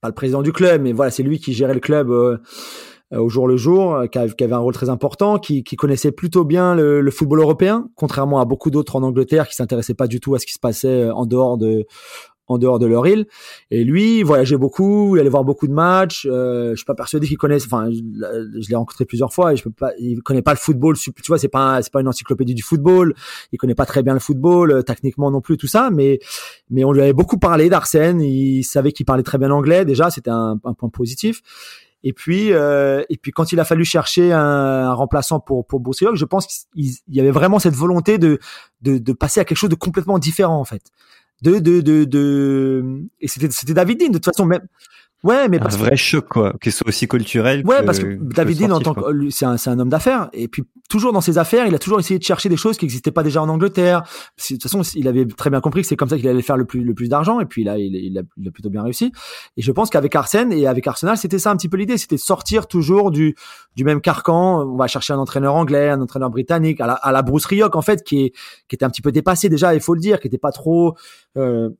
pas 0.00 0.08
le 0.08 0.14
président 0.14 0.42
du 0.42 0.52
club, 0.52 0.82
mais 0.82 0.92
voilà 0.92 1.10
c'est 1.10 1.22
lui 1.22 1.38
qui 1.38 1.52
gérait 1.52 1.74
le 1.74 1.80
club. 1.80 2.10
Euh, 2.10 2.36
euh, 2.36 2.38
au 3.20 3.28
jour 3.28 3.48
le 3.48 3.56
jour, 3.56 3.94
euh, 3.94 4.06
qui, 4.06 4.18
avait 4.18 4.52
un 4.52 4.58
rôle 4.58 4.74
très 4.74 4.88
important, 4.88 5.38
qui, 5.38 5.64
qui 5.64 5.76
connaissait 5.76 6.12
plutôt 6.12 6.44
bien 6.44 6.74
le, 6.74 7.00
le, 7.00 7.10
football 7.10 7.40
européen, 7.40 7.88
contrairement 7.94 8.40
à 8.40 8.44
beaucoup 8.44 8.70
d'autres 8.70 8.96
en 8.96 9.02
Angleterre 9.02 9.48
qui 9.48 9.54
s'intéressaient 9.54 9.94
pas 9.94 10.06
du 10.06 10.20
tout 10.20 10.34
à 10.34 10.38
ce 10.38 10.46
qui 10.46 10.52
se 10.52 10.58
passait 10.58 11.04
euh, 11.04 11.14
en 11.14 11.26
dehors 11.26 11.58
de 11.58 11.86
en 12.46 12.58
dehors 12.58 12.78
de 12.78 12.86
leur 12.86 13.06
île. 13.06 13.26
Et 13.70 13.84
lui, 13.84 14.18
il 14.18 14.24
voyageait 14.24 14.56
beaucoup, 14.56 15.16
il 15.16 15.20
allait 15.20 15.30
voir 15.30 15.44
beaucoup 15.44 15.66
de 15.66 15.72
matchs. 15.72 16.26
Euh, 16.30 16.70
je 16.70 16.76
suis 16.76 16.84
pas 16.84 16.94
persuadé 16.94 17.26
qu'il 17.26 17.38
connaisse. 17.38 17.64
Enfin, 17.66 17.88
je, 17.90 18.68
l'ai 18.68 18.76
rencontré 18.76 19.04
plusieurs 19.04 19.32
fois 19.32 19.52
et 19.52 19.56
je 19.56 19.62
peux 19.62 19.70
pas. 19.70 19.92
Il 19.98 20.22
connaît 20.22 20.42
pas 20.42 20.52
le 20.52 20.58
football. 20.58 20.96
Tu 20.96 21.12
vois, 21.26 21.38
c'est 21.38 21.48
pas 21.48 21.82
c'est 21.82 21.92
pas 21.92 22.00
une 22.00 22.08
encyclopédie 22.08 22.54
du 22.54 22.62
football. 22.62 23.14
Il 23.52 23.58
connaît 23.58 23.74
pas 23.74 23.86
très 23.86 24.02
bien 24.02 24.14
le 24.14 24.20
football, 24.20 24.72
euh, 24.72 24.82
techniquement 24.82 25.30
non 25.30 25.40
plus 25.40 25.56
tout 25.56 25.66
ça. 25.66 25.90
Mais 25.90 26.18
mais 26.70 26.84
on 26.84 26.92
lui 26.92 27.02
avait 27.02 27.12
beaucoup 27.12 27.38
parlé 27.38 27.68
d'Arsène. 27.68 28.20
Il 28.20 28.64
savait 28.64 28.92
qu'il 28.92 29.06
parlait 29.06 29.22
très 29.22 29.38
bien 29.38 29.50
anglais. 29.50 29.84
Déjà, 29.84 30.10
c'était 30.10 30.30
un, 30.30 30.58
un, 30.64 30.74
point 30.74 30.90
positif. 30.90 31.40
Et 32.06 32.12
puis, 32.12 32.52
euh, 32.52 33.02
et 33.08 33.16
puis 33.16 33.32
quand 33.32 33.50
il 33.50 33.58
a 33.58 33.64
fallu 33.64 33.84
chercher 33.84 34.30
un, 34.30 34.92
remplaçant 34.92 35.40
pour 35.40 35.66
pour 35.66 35.82
je 35.92 36.24
pense 36.26 36.46
qu'il 36.46 36.92
y 37.08 37.20
avait 37.20 37.30
vraiment 37.30 37.58
cette 37.58 37.74
volonté 37.74 38.18
de, 38.18 38.38
de 38.82 39.12
passer 39.14 39.40
à 39.40 39.46
quelque 39.46 39.56
chose 39.56 39.70
de 39.70 39.74
complètement 39.74 40.18
différent 40.18 40.60
en 40.60 40.64
fait. 40.64 40.82
De 41.42 41.58
de 41.58 41.80
de, 41.80 42.04
de... 42.04 43.04
et 43.20 43.28
c'était 43.28 43.50
c'était 43.50 43.74
David 43.74 43.98
de 44.00 44.12
toute 44.12 44.24
façon 44.26 44.44
même 44.44 44.66
Ouais, 45.24 45.48
mais 45.48 45.58
un 45.60 45.68
vrai 45.68 45.96
choc 45.96 46.28
quoi, 46.28 46.54
qu'il 46.60 46.70
soit 46.70 46.86
aussi 46.88 47.08
culturel. 47.08 47.64
Ouais, 47.64 47.82
parce 47.82 47.98
que 47.98 48.18
David 48.20 48.58
Dean 48.58 48.70
en 48.70 48.80
tant 48.80 48.94
que 48.94 49.30
c'est 49.30 49.46
un 49.46 49.56
un 49.66 49.78
homme 49.78 49.88
d'affaires 49.88 50.28
et 50.34 50.46
puis 50.46 50.64
toujours 50.90 51.12
dans 51.12 51.22
ses 51.22 51.38
affaires, 51.38 51.66
il 51.66 51.74
a 51.74 51.78
toujours 51.78 51.98
essayé 51.98 52.18
de 52.18 52.24
chercher 52.24 52.50
des 52.50 52.58
choses 52.58 52.76
qui 52.76 52.84
n'existaient 52.84 53.10
pas 53.10 53.22
déjà 53.22 53.42
en 53.42 53.48
Angleterre. 53.48 54.02
De 54.02 54.54
toute 54.54 54.62
façon, 54.62 54.82
il 54.94 55.08
avait 55.08 55.24
très 55.24 55.48
bien 55.48 55.60
compris 55.60 55.80
que 55.80 55.88
c'est 55.88 55.96
comme 55.96 56.10
ça 56.10 56.18
qu'il 56.18 56.28
allait 56.28 56.42
faire 56.42 56.58
le 56.58 56.66
plus 56.66 56.84
le 56.84 56.92
plus 56.92 57.08
d'argent 57.08 57.40
et 57.40 57.46
puis 57.46 57.64
là 57.64 57.78
il, 57.78 57.96
il, 57.96 58.18
a, 58.18 58.22
il 58.36 58.48
a 58.48 58.50
plutôt 58.50 58.68
bien 58.68 58.82
réussi. 58.82 59.10
Et 59.56 59.62
je 59.62 59.72
pense 59.72 59.88
qu'avec 59.88 60.14
Arsène 60.14 60.52
et 60.52 60.66
avec 60.66 60.86
Arsenal, 60.86 61.16
c'était 61.16 61.38
ça 61.38 61.50
un 61.50 61.56
petit 61.56 61.70
peu 61.70 61.78
l'idée, 61.78 61.96
c'était 61.96 62.16
de 62.16 62.20
sortir 62.20 62.66
toujours 62.66 63.10
du 63.10 63.34
du 63.76 63.84
même 63.84 64.02
carcan. 64.02 64.62
On 64.62 64.76
va 64.76 64.86
chercher 64.86 65.14
un 65.14 65.18
entraîneur 65.18 65.54
anglais, 65.54 65.88
un 65.88 66.02
entraîneur 66.02 66.28
britannique, 66.28 66.80
à 66.82 66.86
la, 66.86 66.92
à 66.92 67.12
la 67.12 67.22
Bruce 67.22 67.46
Rioch 67.46 67.74
en 67.74 67.82
fait, 67.82 68.04
qui 68.04 68.26
est 68.26 68.32
qui 68.68 68.76
était 68.76 68.84
un 68.84 68.90
petit 68.90 69.02
peu 69.02 69.10
dépassé 69.10 69.48
déjà, 69.48 69.74
il 69.74 69.80
faut 69.80 69.94
le 69.94 70.00
dire, 70.00 70.20
qui 70.20 70.26
était 70.26 70.38
pas 70.38 70.52
trop 70.52 70.94
euh, 71.36 71.70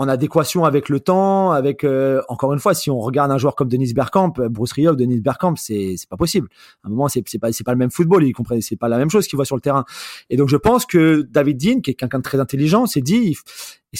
en 0.00 0.08
adéquation 0.08 0.64
avec 0.64 0.88
le 0.88 0.98
temps, 0.98 1.52
avec 1.52 1.84
euh, 1.84 2.22
encore 2.30 2.54
une 2.54 2.58
fois, 2.58 2.72
si 2.72 2.90
on 2.90 3.00
regarde 3.00 3.30
un 3.30 3.36
joueur 3.36 3.54
comme 3.54 3.68
Denis 3.68 3.92
Bergkamp, 3.92 4.32
euh, 4.38 4.48
Bruce 4.48 4.72
Rioch, 4.72 4.96
Denis 4.96 5.20
Bergkamp, 5.20 5.56
c'est 5.56 5.96
c'est 5.98 6.08
pas 6.08 6.16
possible. 6.16 6.48
À 6.82 6.86
un 6.86 6.90
moment, 6.90 7.08
c'est 7.08 7.22
c'est 7.26 7.38
pas 7.38 7.52
c'est 7.52 7.64
pas 7.64 7.72
le 7.72 7.78
même 7.78 7.90
football, 7.90 8.24
il 8.24 8.32
comprend, 8.32 8.58
c'est 8.62 8.76
pas 8.76 8.88
la 8.88 8.96
même 8.96 9.10
chose 9.10 9.26
qu'il 9.26 9.36
voit 9.36 9.44
sur 9.44 9.56
le 9.56 9.60
terrain. 9.60 9.84
Et 10.30 10.38
donc 10.38 10.48
je 10.48 10.56
pense 10.56 10.86
que 10.86 11.20
David 11.30 11.58
Dean, 11.58 11.80
qui 11.82 11.90
est 11.90 11.94
quelqu'un 11.94 12.16
de 12.16 12.22
très 12.22 12.40
intelligent, 12.40 12.86
s'est 12.86 13.02
dit 13.02 13.36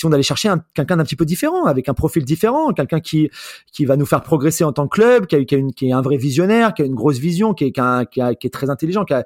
on 0.05 0.13
allait 0.13 0.23
chercher 0.23 0.51
quelqu'un 0.73 0.97
d'un 0.97 1.05
petit 1.05 1.17
peu 1.17 1.27
différent, 1.27 1.67
avec 1.67 1.91
un 1.91 1.95
profil 1.95 2.25
différent, 2.25 2.73
quelqu'un 2.73 3.01
qui 3.01 3.29
qui 3.71 3.85
va 3.85 3.99
nous 3.99 4.07
faire 4.07 4.23
progresser 4.23 4.65
en 4.65 4.73
tant 4.73 4.89
que 4.89 4.95
club, 4.95 5.27
qui 5.27 5.37
a, 5.37 5.45
qui 5.45 5.55
a, 5.55 5.59
une, 5.59 5.75
qui 5.75 5.91
est 5.91 5.93
un 5.93 6.01
vrai 6.01 6.17
visionnaire, 6.17 6.73
qui 6.73 6.81
a 6.81 6.87
une 6.87 6.95
grosse 6.95 7.19
vision, 7.19 7.53
qui 7.53 7.65
est 7.65 7.73
qui, 7.73 7.81
a, 7.81 8.07
qui, 8.07 8.47
est 8.47 8.53
très 8.53 8.71
intelligent, 8.71 9.05
qui 9.05 9.13
a 9.13 9.25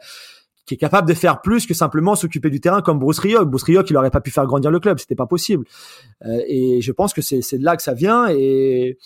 qui 0.66 0.74
est 0.74 0.78
capable 0.78 1.08
de 1.08 1.14
faire 1.14 1.40
plus 1.40 1.66
que 1.66 1.74
simplement 1.74 2.14
s'occuper 2.14 2.50
du 2.50 2.60
terrain 2.60 2.80
comme 2.80 2.98
Bruce 2.98 3.18
Rioch. 3.18 3.46
Bruce 3.46 3.64
Rioch, 3.64 3.88
il 3.90 3.96
aurait 3.96 4.10
pas 4.10 4.20
pu 4.20 4.30
faire 4.30 4.46
grandir 4.46 4.70
le 4.70 4.80
club, 4.80 4.98
c'était 4.98 5.14
pas 5.14 5.26
possible. 5.26 5.64
Euh, 6.24 6.40
et 6.46 6.80
je 6.80 6.92
pense 6.92 7.12
que 7.12 7.20
c'est 7.22 7.58
de 7.58 7.64
là 7.64 7.76
que 7.76 7.82
ça 7.82 7.94
vient. 7.94 8.28
Et, 8.28 8.98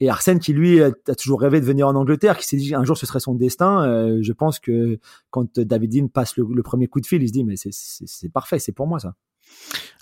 et 0.00 0.10
Arsène, 0.10 0.40
qui 0.40 0.52
lui 0.52 0.82
a 0.82 0.92
toujours 1.18 1.40
rêvé 1.40 1.60
de 1.60 1.64
venir 1.64 1.88
en 1.88 1.94
Angleterre, 1.94 2.36
qui 2.36 2.46
s'est 2.46 2.56
dit 2.56 2.74
un 2.74 2.84
jour 2.84 2.98
ce 2.98 3.06
serait 3.06 3.20
son 3.20 3.34
destin. 3.34 3.84
Euh, 3.86 4.18
je 4.20 4.32
pense 4.32 4.58
que 4.58 4.98
quand 5.30 5.58
David 5.58 5.92
Dean 5.92 6.08
passe 6.08 6.36
le, 6.36 6.46
le, 6.54 6.62
premier 6.62 6.86
coup 6.86 7.00
de 7.00 7.06
fil, 7.06 7.22
il 7.22 7.28
se 7.28 7.32
dit 7.32 7.44
mais 7.44 7.54
c'est 7.56 8.32
parfait, 8.32 8.58
c'est 8.58 8.72
pour 8.72 8.86
moi 8.86 8.98
ça. 8.98 9.14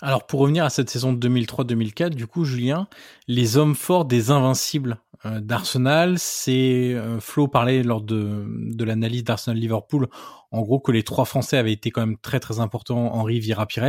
Alors 0.01 0.25
pour 0.25 0.41
revenir 0.41 0.65
à 0.65 0.69
cette 0.69 0.89
saison 0.89 1.13
2003-2004, 1.13 2.09
du 2.09 2.27
coup 2.27 2.43
Julien, 2.43 2.87
les 3.27 3.57
hommes 3.57 3.75
forts 3.75 4.05
des 4.05 4.31
invincibles 4.31 4.97
d'Arsenal, 5.41 6.19
c'est 6.19 6.93
euh, 6.93 7.19
Flo 7.19 7.47
parlait 7.47 7.83
lors 7.83 8.01
de, 8.01 8.45
de 8.47 8.83
l'analyse 8.83 9.23
d'Arsenal 9.23 9.57
Liverpool. 9.57 10.07
En 10.51 10.61
gros 10.61 10.79
que 10.79 10.91
les 10.91 11.03
trois 11.03 11.25
Français 11.25 11.57
avaient 11.57 11.73
été 11.73 11.91
quand 11.91 11.99
même 11.99 12.17
très 12.17 12.39
très 12.39 12.59
importants, 12.61 13.13
Henri, 13.13 13.39
Vira, 13.39 13.65
Pires. 13.65 13.83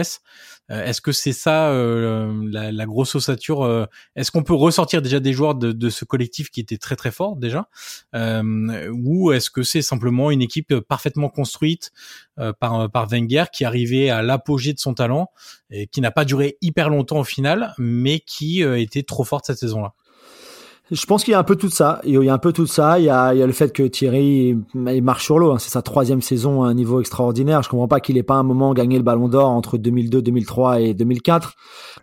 Euh, 0.70 0.84
est-ce 0.84 1.00
que 1.00 1.12
c'est 1.12 1.32
ça 1.32 1.68
euh, 1.68 2.44
la, 2.50 2.72
la, 2.72 2.86
grosse 2.86 3.14
ossature 3.14 3.62
euh, 3.62 3.86
Est-ce 4.16 4.32
qu'on 4.32 4.42
peut 4.42 4.54
ressortir 4.54 5.00
déjà 5.00 5.20
des 5.20 5.32
joueurs 5.32 5.54
de, 5.54 5.70
de, 5.70 5.90
ce 5.90 6.04
collectif 6.04 6.50
qui 6.50 6.58
était 6.60 6.78
très 6.78 6.96
très 6.96 7.12
fort 7.12 7.36
déjà 7.36 7.68
Ou 8.14 9.32
est-ce 9.32 9.48
que 9.50 9.62
c'est 9.62 9.82
simplement 9.82 10.32
une 10.32 10.42
équipe 10.42 10.74
parfaitement 10.80 11.28
construite 11.28 11.92
par, 12.58 12.90
par 12.90 13.06
Wenger 13.08 13.44
qui 13.52 13.64
arrivait 13.64 14.10
à 14.10 14.22
l'apogée 14.22 14.72
de 14.72 14.80
son 14.80 14.94
talent 14.94 15.30
et 15.70 15.86
qui 15.86 16.00
n'a 16.00 16.10
pas 16.10 16.24
duré 16.24 16.58
hyper 16.62 16.88
longtemps 16.88 17.20
au 17.20 17.24
final, 17.24 17.74
mais 17.78 18.20
qui 18.20 18.62
était 18.62 19.04
trop 19.04 19.24
forte 19.24 19.46
cette 19.46 19.58
saison-là? 19.58 19.94
Je 20.90 21.04
pense 21.06 21.24
qu'il 21.24 21.32
y 21.32 21.34
a 21.34 21.38
un 21.38 21.44
peu 21.44 21.56
tout 21.56 21.68
ça. 21.68 22.00
Il 22.04 22.12
y 22.12 22.28
a 22.28 22.32
un 22.32 22.38
peu 22.38 22.52
tout 22.52 22.66
ça. 22.66 22.98
Il 23.00 23.04
y 23.04 23.10
a, 23.10 23.34
il 23.34 23.40
y 23.40 23.42
a 23.42 23.46
le 23.46 23.52
fait 23.52 23.72
que 23.72 23.82
Thierry 23.82 24.56
il 24.74 25.02
marche 25.02 25.24
sur 25.24 25.38
l'eau. 25.38 25.52
Hein. 25.52 25.58
C'est 25.58 25.70
sa 25.70 25.82
troisième 25.82 26.22
saison 26.22 26.62
à 26.62 26.68
un 26.68 26.74
niveau 26.74 27.00
extraordinaire. 27.00 27.62
Je 27.62 27.68
comprends 27.68 27.88
pas 27.88 27.98
qu'il 27.98 28.16
ait 28.18 28.22
pas 28.22 28.34
un 28.34 28.44
moment 28.44 28.72
gagné 28.72 28.96
le 28.96 29.02
Ballon 29.02 29.28
d'Or 29.28 29.48
entre 29.48 29.78
2002, 29.78 30.22
2003 30.22 30.80
et 30.80 30.94
2004 30.94 31.54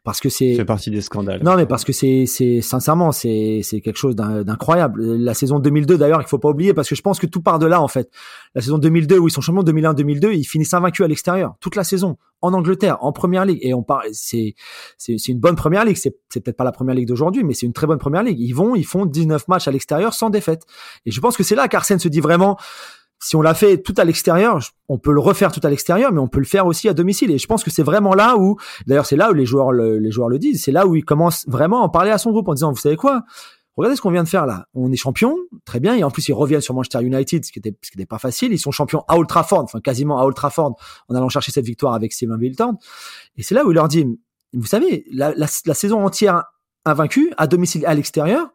parce 0.04 0.20
que 0.20 0.28
c'est. 0.28 0.56
fait 0.56 0.66
partie 0.66 0.92
des 0.92 1.00
scandales. 1.00 1.42
Non, 1.44 1.56
mais 1.56 1.66
parce 1.66 1.86
que 1.86 1.94
c'est, 1.94 2.26
c'est 2.26 2.62
sincèrement, 2.62 3.14
c'est, 3.14 3.62
c'est 3.64 3.80
quelque 3.80 3.98
chose 3.98 4.16
d'incroyable. 4.16 5.02
La 5.16 5.34
saison 5.34 5.60
2002 5.60 5.98
d'ailleurs, 5.98 6.22
il 6.22 6.28
faut 6.28 6.40
pas 6.40 6.50
oublier 6.50 6.74
parce 6.74 6.90
que 6.90 6.96
je 6.96 7.02
pense 7.02 7.20
que 7.20 7.28
tout 7.28 7.42
part 7.42 7.60
de 7.60 7.66
là 7.66 7.82
en 7.82 7.88
fait. 7.88 8.10
La 8.54 8.62
saison 8.62 8.78
2002 8.78 9.18
où 9.18 9.28
ils 9.28 9.32
sont 9.32 9.42
champions 9.42 9.64
2001-2002, 9.64 10.34
ils 10.34 10.44
finissent 10.44 10.74
invaincus 10.74 11.06
à 11.06 11.08
l'extérieur 11.08 11.56
toute 11.62 11.78
la 11.78 11.86
saison 11.86 12.18
en 12.44 12.54
Angleterre, 12.54 12.98
en 13.02 13.12
première 13.14 13.46
ligue. 13.46 13.60
Et 13.62 13.74
on 13.74 13.84
parle, 13.84 14.04
c'est, 14.12 14.54
c'est, 14.98 15.16
une 15.30 15.40
bonne 15.40 15.56
première 15.56 15.86
ligue. 15.86 15.96
C'est, 15.96 16.16
c'est 16.30 16.42
peut-être 16.42 16.58
pas 16.58 16.66
la 16.66 16.74
première 16.74 16.94
ligue 16.94 17.08
d'aujourd'hui, 17.08 17.44
mais 17.44 17.54
c'est 17.54 17.66
une 17.66 17.74
très 17.74 17.88
bonne 17.88 17.98
première 17.98 18.22
ligue. 18.22 18.40
Ils 18.40 18.52
vont, 18.52 18.76
ils 18.76 18.86
font 18.86 19.06
19 19.06 19.48
matchs 19.48 19.68
à 19.68 19.72
l'extérieur 19.72 20.14
sans 20.14 20.30
défaite. 20.30 20.64
Et 21.06 21.12
je 21.12 21.20
pense 21.22 21.38
que 21.38 21.44
c'est 21.44 21.56
là 21.56 21.68
qu'Arsène 21.70 22.00
se 22.00 22.10
dit 22.10 22.20
vraiment, 22.20 22.58
si 23.20 23.38
on 23.38 23.42
l'a 23.42 23.54
fait 23.54 23.78
tout 23.78 23.94
à 23.98 24.04
l'extérieur, 24.04 24.60
on 24.90 24.98
peut 24.98 25.14
le 25.14 25.22
refaire 25.22 25.54
tout 25.54 25.62
à 25.64 25.70
l'extérieur, 25.70 26.12
mais 26.12 26.20
on 26.20 26.28
peut 26.28 26.40
le 26.40 26.46
faire 26.46 26.68
aussi 26.68 26.90
à 26.90 26.94
domicile. 26.94 27.32
Et 27.32 27.38
je 27.38 27.48
pense 27.48 27.64
que 27.64 27.72
c'est 27.72 27.84
vraiment 27.84 28.14
là 28.14 28.36
où, 28.38 28.58
d'ailleurs, 28.86 29.06
c'est 29.06 29.16
là 29.16 29.32
où 29.32 29.34
les 29.34 29.46
joueurs 29.46 29.72
le, 29.72 29.98
les 29.98 30.12
joueurs 30.12 30.28
le 30.28 30.38
disent, 30.38 30.62
c'est 30.62 30.74
là 30.74 30.86
où 30.86 30.96
il 30.98 31.06
commence 31.06 31.46
vraiment 31.48 31.82
à 31.82 31.86
en 31.86 31.90
parler 31.90 32.12
à 32.12 32.18
son 32.18 32.32
groupe 32.32 32.50
en 32.50 32.54
disant, 32.54 32.72
vous 32.72 32.78
savez 32.78 32.98
quoi? 32.98 33.24
Regardez 33.76 33.96
ce 33.96 34.02
qu'on 34.02 34.12
vient 34.12 34.24
de 34.24 34.30
faire 34.30 34.46
là. 34.46 34.68
On 34.74 34.92
est 34.92 34.96
champion, 34.96 35.36
très 35.66 35.80
bien. 35.80 35.96
Et 35.96 36.04
en 36.04 36.12
plus, 36.12 36.28
ils 36.28 36.34
reviennent 36.34 36.62
sur 36.62 36.74
Manchester 36.76 37.02
United, 37.02 37.44
ce 37.44 37.52
qui 37.52 37.60
était, 37.60 37.76
ce 37.82 37.92
qui 37.92 37.98
n'était 37.98 38.08
pas 38.08 38.20
facile. 38.20 38.52
Ils 38.52 38.60
sont 38.60 38.72
champions 38.72 39.04
à 39.08 39.18
Old 39.18 39.28
Trafford, 39.28 39.64
enfin 39.64 39.82
quasiment 39.82 40.20
à 40.20 40.24
Old 40.24 40.36
Trafford, 40.36 40.76
en 41.10 41.16
allant 41.16 41.30
chercher 41.30 41.52
cette 41.52 41.66
victoire 41.66 41.94
avec 41.94 42.14
Steven 42.14 42.38
Wilton. 42.38 42.78
Et 43.38 43.44
c'est 43.44 43.56
là 43.56 43.66
où 43.66 43.72
il 43.72 43.76
leur 43.76 43.88
dit, 43.88 44.06
vous 44.54 44.66
savez, 44.66 45.06
la, 45.12 45.34
la, 45.36 45.48
la 45.66 45.74
saison 45.74 46.06
entière 46.06 46.44
invaincue, 46.86 47.34
à 47.38 47.48
domicile, 47.48 47.86
à 47.86 47.94
l'extérieur, 47.94 48.50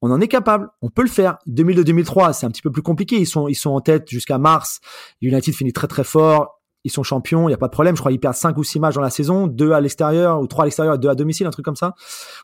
on 0.00 0.10
en 0.10 0.20
est 0.20 0.28
capable, 0.28 0.68
on 0.80 0.90
peut 0.90 1.02
le 1.02 1.08
faire. 1.08 1.38
2002-2003, 1.48 2.32
c'est 2.32 2.46
un 2.46 2.50
petit 2.50 2.62
peu 2.62 2.70
plus 2.70 2.82
compliqué. 2.82 3.16
Ils 3.16 3.26
sont, 3.26 3.48
ils 3.48 3.56
sont 3.56 3.70
en 3.70 3.80
tête 3.80 4.08
jusqu'à 4.08 4.38
mars. 4.38 4.80
United 5.20 5.54
finit 5.54 5.72
très 5.72 5.88
très 5.88 6.04
fort. 6.04 6.57
Ils 6.84 6.90
sont 6.90 7.02
champions, 7.02 7.48
il 7.48 7.52
y 7.52 7.54
a 7.54 7.58
pas 7.58 7.66
de 7.66 7.72
problème. 7.72 7.96
Je 7.96 8.00
crois 8.00 8.10
qu'ils 8.10 8.20
perdent 8.20 8.36
5 8.36 8.56
ou 8.56 8.64
6 8.64 8.80
matchs 8.80 8.94
dans 8.94 9.00
la 9.00 9.10
saison, 9.10 9.46
deux 9.46 9.72
à 9.72 9.80
l'extérieur 9.80 10.40
ou 10.40 10.46
trois 10.46 10.62
à 10.62 10.66
l'extérieur 10.66 10.94
et 10.94 10.98
deux 10.98 11.08
à 11.08 11.14
domicile, 11.14 11.46
un 11.46 11.50
truc 11.50 11.64
comme 11.64 11.76
ça, 11.76 11.94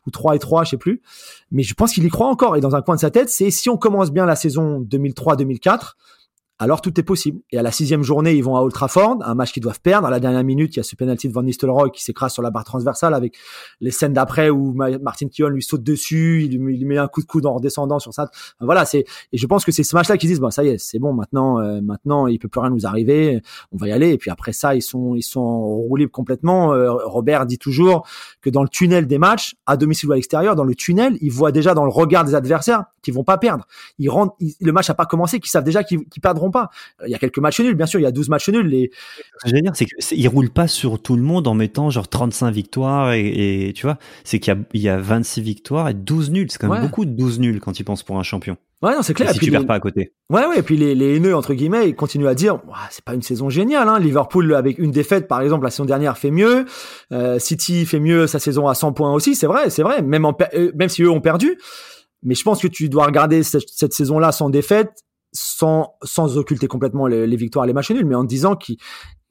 ou 0.05 0.11
trois 0.11 0.35
et 0.35 0.39
trois, 0.39 0.63
je 0.63 0.71
sais 0.71 0.77
plus. 0.77 1.01
Mais 1.51 1.63
je 1.63 1.73
pense 1.73 1.93
qu'il 1.93 2.03
y 2.03 2.09
croit 2.09 2.27
encore. 2.27 2.55
Et 2.57 2.61
dans 2.61 2.75
un 2.75 2.81
coin 2.81 2.95
de 2.95 2.99
sa 2.99 3.11
tête, 3.11 3.29
c'est 3.29 3.49
si 3.51 3.69
on 3.69 3.77
commence 3.77 4.11
bien 4.11 4.25
la 4.25 4.35
saison 4.35 4.81
2003-2004, 4.81 5.93
alors 6.57 6.81
tout 6.81 6.97
est 6.99 7.03
possible. 7.03 7.41
Et 7.51 7.57
à 7.57 7.61
la 7.61 7.71
sixième 7.71 8.03
journée, 8.03 8.33
ils 8.33 8.43
vont 8.43 8.55
à 8.55 8.61
Old 8.61 8.73
Trafford, 8.73 9.17
un 9.25 9.35
match 9.35 9.51
qu'ils 9.51 9.63
doivent 9.63 9.81
perdre. 9.81 10.07
À 10.07 10.09
la 10.09 10.21
dernière 10.21 10.43
minute, 10.43 10.73
il 10.75 10.77
y 10.77 10.79
a 10.79 10.83
ce 10.83 10.95
penalty 10.95 11.27
de 11.27 11.33
Van 11.33 11.43
Nistelrooy 11.43 11.91
qui 11.91 12.01
s'écrase 12.01 12.31
sur 12.31 12.41
la 12.41 12.49
barre 12.49 12.63
transversale 12.63 13.13
avec 13.13 13.35
les 13.81 13.91
scènes 13.91 14.13
d'après 14.13 14.49
où 14.49 14.73
Martin 14.73 15.27
Keown 15.27 15.53
lui 15.53 15.63
saute 15.63 15.83
dessus, 15.83 16.43
il 16.45 16.57
lui 16.57 16.85
met 16.85 16.97
un 16.97 17.07
coup 17.07 17.21
de 17.21 17.25
coude 17.25 17.45
en 17.45 17.55
redescendant 17.55 17.99
sur 17.99 18.13
ça. 18.13 18.29
voilà, 18.61 18.85
c'est 18.85 19.05
et 19.33 19.37
je 19.37 19.47
pense 19.47 19.65
que 19.65 19.71
c'est 19.71 19.83
ce 19.83 19.95
match-là 19.95 20.17
qu'ils 20.17 20.29
disent 20.29 20.39
bon 20.39 20.49
ça 20.49 20.63
y 20.63 20.69
est, 20.69 20.77
c'est 20.77 20.99
bon 20.99 21.13
maintenant, 21.13 21.59
euh, 21.59 21.81
maintenant 21.81 22.27
il 22.27 22.39
peut 22.39 22.47
plus 22.47 22.61
rien 22.61 22.69
nous 22.69 22.85
arriver, 22.85 23.41
on 23.71 23.77
va 23.77 23.87
y 23.87 23.91
aller. 23.91 24.11
Et 24.11 24.17
puis 24.17 24.31
après 24.31 24.53
ça, 24.53 24.75
ils 24.75 24.81
sont 24.81 25.15
ils 25.15 25.23
sont 25.23 25.65
roulés 25.65 26.07
complètement. 26.07 26.73
Euh, 26.73 26.93
Robert 26.93 27.45
dit 27.45 27.57
toujours 27.57 28.07
que 28.41 28.49
dans 28.49 28.63
le 28.63 28.69
tunnel 28.69 29.07
des 29.07 29.17
matchs, 29.17 29.55
à 29.65 29.75
domicile 29.75 30.09
ou 30.09 30.13
à 30.13 30.15
l'extérieur, 30.15 30.55
dans 30.55 30.63
le 30.63 30.75
tunnel, 30.75 31.17
ils 31.19 31.31
voient 31.31 31.51
déjà 31.51 31.73
dans 31.73 31.83
le 31.83 31.91
regard 31.91 32.23
des 32.23 32.35
adversaires 32.35 32.85
qu'ils 33.01 33.13
vont 33.13 33.23
pas 33.23 33.37
perdre. 33.37 33.65
Ils 33.99 34.09
rentrent, 34.09 34.35
le 34.59 34.71
match 34.71 34.89
a 34.89 34.93
pas 34.93 35.05
commencé, 35.05 35.39
qu'ils 35.39 35.51
savent 35.51 35.63
déjà 35.63 35.83
qu'ils 35.83 36.05
perdront 36.21 36.44
pas. 36.51 36.69
Il 37.05 37.11
y 37.11 37.15
a 37.15 37.17
quelques 37.17 37.39
matchs 37.39 37.59
nuls, 37.59 37.75
bien 37.75 37.85
sûr, 37.85 37.99
il 37.99 38.03
y 38.03 38.07
a 38.07 38.11
12 38.11 38.29
matchs 38.29 38.49
nuls. 38.49 38.67
Les... 38.67 38.91
Ce 39.39 39.49
que 39.49 39.55
je 39.55 39.61
dire, 39.61 39.71
c'est 39.75 39.85
qu'ils 39.85 40.27
roulent 40.29 40.49
pas 40.49 40.67
sur 40.67 41.01
tout 41.01 41.15
le 41.15 41.21
monde 41.21 41.47
en 41.47 41.53
mettant 41.53 41.89
genre 41.89 42.07
35 42.07 42.51
victoires 42.51 43.13
et, 43.13 43.73
tu 43.75 43.85
vois, 43.85 43.97
c'est 44.23 44.39
qu'il 44.39 44.55
y, 44.73 44.79
y 44.79 44.89
a, 44.89 44.97
26 44.97 45.41
victoires 45.41 45.89
et 45.89 45.93
12 45.93 46.31
nuls. 46.31 46.47
C'est 46.49 46.59
quand 46.59 46.69
même 46.69 46.81
beaucoup 46.81 47.05
de 47.05 47.11
12 47.11 47.39
nuls 47.39 47.59
quand 47.59 47.79
ils 47.79 47.83
pensent 47.83 48.03
pour 48.03 48.19
un 48.19 48.23
champion. 48.23 48.57
Ouais, 48.81 48.93
non, 48.93 49.01
c'est 49.01 49.13
clair. 49.13 49.31
Et 49.31 49.33
si 49.33 49.39
tu 49.39 49.51
perds 49.51 49.65
pas 49.65 49.75
à 49.75 49.79
côté. 49.79 50.13
Ouais, 50.29 50.45
ouais. 50.45 50.59
Et 50.59 50.61
puis 50.61 50.77
les, 50.77 50.95
les 50.95 51.15
haineux 51.15 51.35
entre 51.35 51.53
guillemets, 51.53 51.89
ils 51.89 51.95
continuent 51.95 52.27
à 52.27 52.35
dire, 52.35 52.59
c'est 52.91 53.03
pas 53.03 53.13
une 53.13 53.21
saison 53.21 53.49
géniale. 53.49 53.87
Hein. 53.87 53.99
Liverpool 53.99 54.53
avec 54.53 54.77
une 54.77 54.91
défaite, 54.91 55.27
par 55.27 55.41
exemple, 55.41 55.63
la 55.63 55.71
saison 55.71 55.85
dernière 55.85 56.17
fait 56.17 56.31
mieux. 56.31 56.65
Euh, 57.11 57.39
City 57.39 57.85
fait 57.85 57.99
mieux 57.99 58.27
sa 58.27 58.37
saison 58.37 58.67
à 58.67 58.75
100 58.75 58.93
points 58.93 59.13
aussi. 59.13 59.35
C'est 59.35 59.47
vrai, 59.47 59.69
c'est 59.69 59.81
vrai. 59.81 60.01
Même 60.01 60.25
en, 60.25 60.37
euh, 60.53 60.71
même 60.75 60.89
si 60.89 61.03
eux 61.03 61.09
ont 61.09 61.21
perdu. 61.21 61.57
Mais 62.21 62.35
je 62.35 62.43
pense 62.43 62.61
que 62.61 62.67
tu 62.67 62.89
dois 62.89 63.05
regarder 63.05 63.43
cette, 63.43 63.69
cette 63.69 63.93
saison-là 63.93 64.31
sans 64.31 64.49
défaite 64.49 65.03
sans, 65.35 65.95
sans 66.01 66.37
occulter 66.37 66.67
complètement 66.67 67.07
les, 67.07 67.35
victoires 67.35 67.65
les 67.65 67.73
matchs 67.73 67.91
nuls, 67.91 68.05
mais 68.05 68.15
en 68.15 68.23
disant 68.23 68.55
qu'ils 68.55 68.77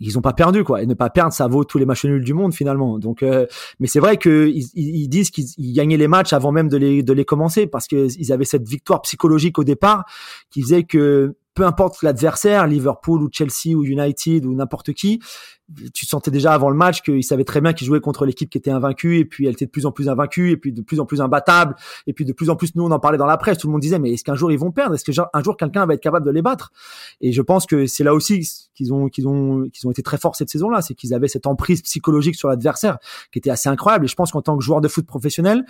ils 0.01 0.19
ont 0.19 0.21
pas 0.21 0.35
perdu 0.35 0.65
quoi 0.65 0.83
et 0.83 0.87
ne 0.87 0.95
pas 0.95 1.09
perdre 1.09 1.33
ça 1.33 1.47
vaut 1.47 1.65
tous 1.65 1.79
les 1.79 1.87
matchs 1.87 2.05
nuls 2.05 2.23
du 2.23 2.35
monde 2.35 2.53
finalement. 2.53 2.99
Donc 2.99 3.23
euh, 3.23 3.47
mais 3.81 3.87
c'est 3.87 4.01
vrai 4.01 4.19
que 4.19 4.49
ils, 4.49 4.67
ils 4.75 5.09
disent 5.09 5.31
qu'ils 5.31 5.73
gagnaient 5.73 5.97
les 5.97 6.09
matchs 6.09 6.33
avant 6.33 6.53
même 6.53 6.69
de 6.69 6.77
les 6.77 7.03
de 7.03 7.13
les 7.13 7.25
commencer 7.25 7.67
parce 7.67 7.87
que 7.87 8.09
ils 8.19 8.33
avaient 8.33 8.45
cette 8.45 8.69
victoire 8.69 9.03
psychologique 9.03 9.59
au 9.59 9.65
départ 9.65 10.05
qui 10.51 10.63
faisait 10.63 10.83
que 10.85 11.37
peu 11.55 11.65
importe 11.65 12.03
l'adversaire, 12.03 12.67
Liverpool 12.67 13.23
ou 13.23 13.29
Chelsea 13.33 13.77
ou 13.77 13.85
United 13.85 14.45
ou 14.45 14.55
n'importe 14.55 14.93
qui, 14.93 15.21
tu 15.95 16.05
sentais 16.05 16.31
déjà 16.31 16.53
avant 16.53 16.69
le 16.69 16.77
match 16.77 17.01
qu'ils 17.01 17.25
savaient 17.25 17.45
très 17.45 17.61
bien 17.61 17.73
qu'ils 17.73 17.87
jouaient 17.87 18.01
contre 18.01 18.27
l'équipe 18.27 18.51
qui 18.51 18.59
était 18.59 18.71
invaincue 18.71 19.19
et 19.19 19.25
puis 19.25 19.47
elle 19.47 19.53
était 19.53 19.65
de 19.65 19.71
plus 19.71 19.87
en 19.87 19.93
plus 19.93 20.11
invaincue 20.11 20.51
et 20.51 20.57
puis 20.59 20.73
de 20.73 20.83
plus 20.83 21.01
en 21.01 21.07
plus 21.07 21.23
imbattable 21.23 21.75
et 22.07 22.13
puis 22.13 22.27
de 22.27 22.35
plus 22.35 22.51
en 22.51 22.57
plus 22.57 22.75
nous 22.75 22.85
on 22.85 22.91
en 22.91 22.99
parlait 22.99 23.17
dans 23.17 23.27
la 23.27 23.39
presse 23.39 23.57
tout 23.59 23.69
le 23.69 23.73
monde 23.73 23.81
disait 23.81 23.99
mais 23.99 24.13
est-ce 24.13 24.25
qu'un 24.25 24.35
jour 24.35 24.53
ils 24.53 24.59
vont 24.59 24.73
perdre? 24.73 24.95
Est-ce 24.95 25.05
que 25.05 25.13
un 25.33 25.43
jour 25.43 25.57
quelqu'un 25.57 25.87
va 25.87 25.95
être 25.95 26.03
capable 26.03 26.27
de 26.27 26.31
les 26.31 26.43
battre? 26.43 26.71
Et 27.23 27.33
je 27.33 27.41
pense 27.41 27.65
que 27.65 27.87
c'est 27.87 28.05
là 28.05 28.13
aussi 28.13 28.47
qu'ils 28.75 28.93
ont 28.93 29.09
qu'ils 29.09 29.27
ont 29.27 29.69
qu'ils 29.73 29.89
ont 29.89 29.91
été 29.91 30.03
très 30.03 30.19
forts 30.19 30.37
cette 30.37 30.51
saison-là 30.51 30.83
c'est 30.83 30.95
qu'ils 30.95 31.15
avaient 31.15 31.29
cette 31.29 31.47
emprise 31.47 31.81
psychologique 31.81 32.35
sur 32.35 32.49
l'adversaire 32.49 32.99
qui 33.33 33.39
était 33.39 33.51
assez 33.51 33.71
incroyable. 33.71 34.05
Et 34.05 34.09
je 34.09 34.17
pense 34.17 34.33
qu'en 34.33 34.43
tant 34.43 34.59
que 34.59 34.65
joueur 34.65 34.83
de 34.83 34.89
foot 34.89 35.07
professionnel 35.07 35.65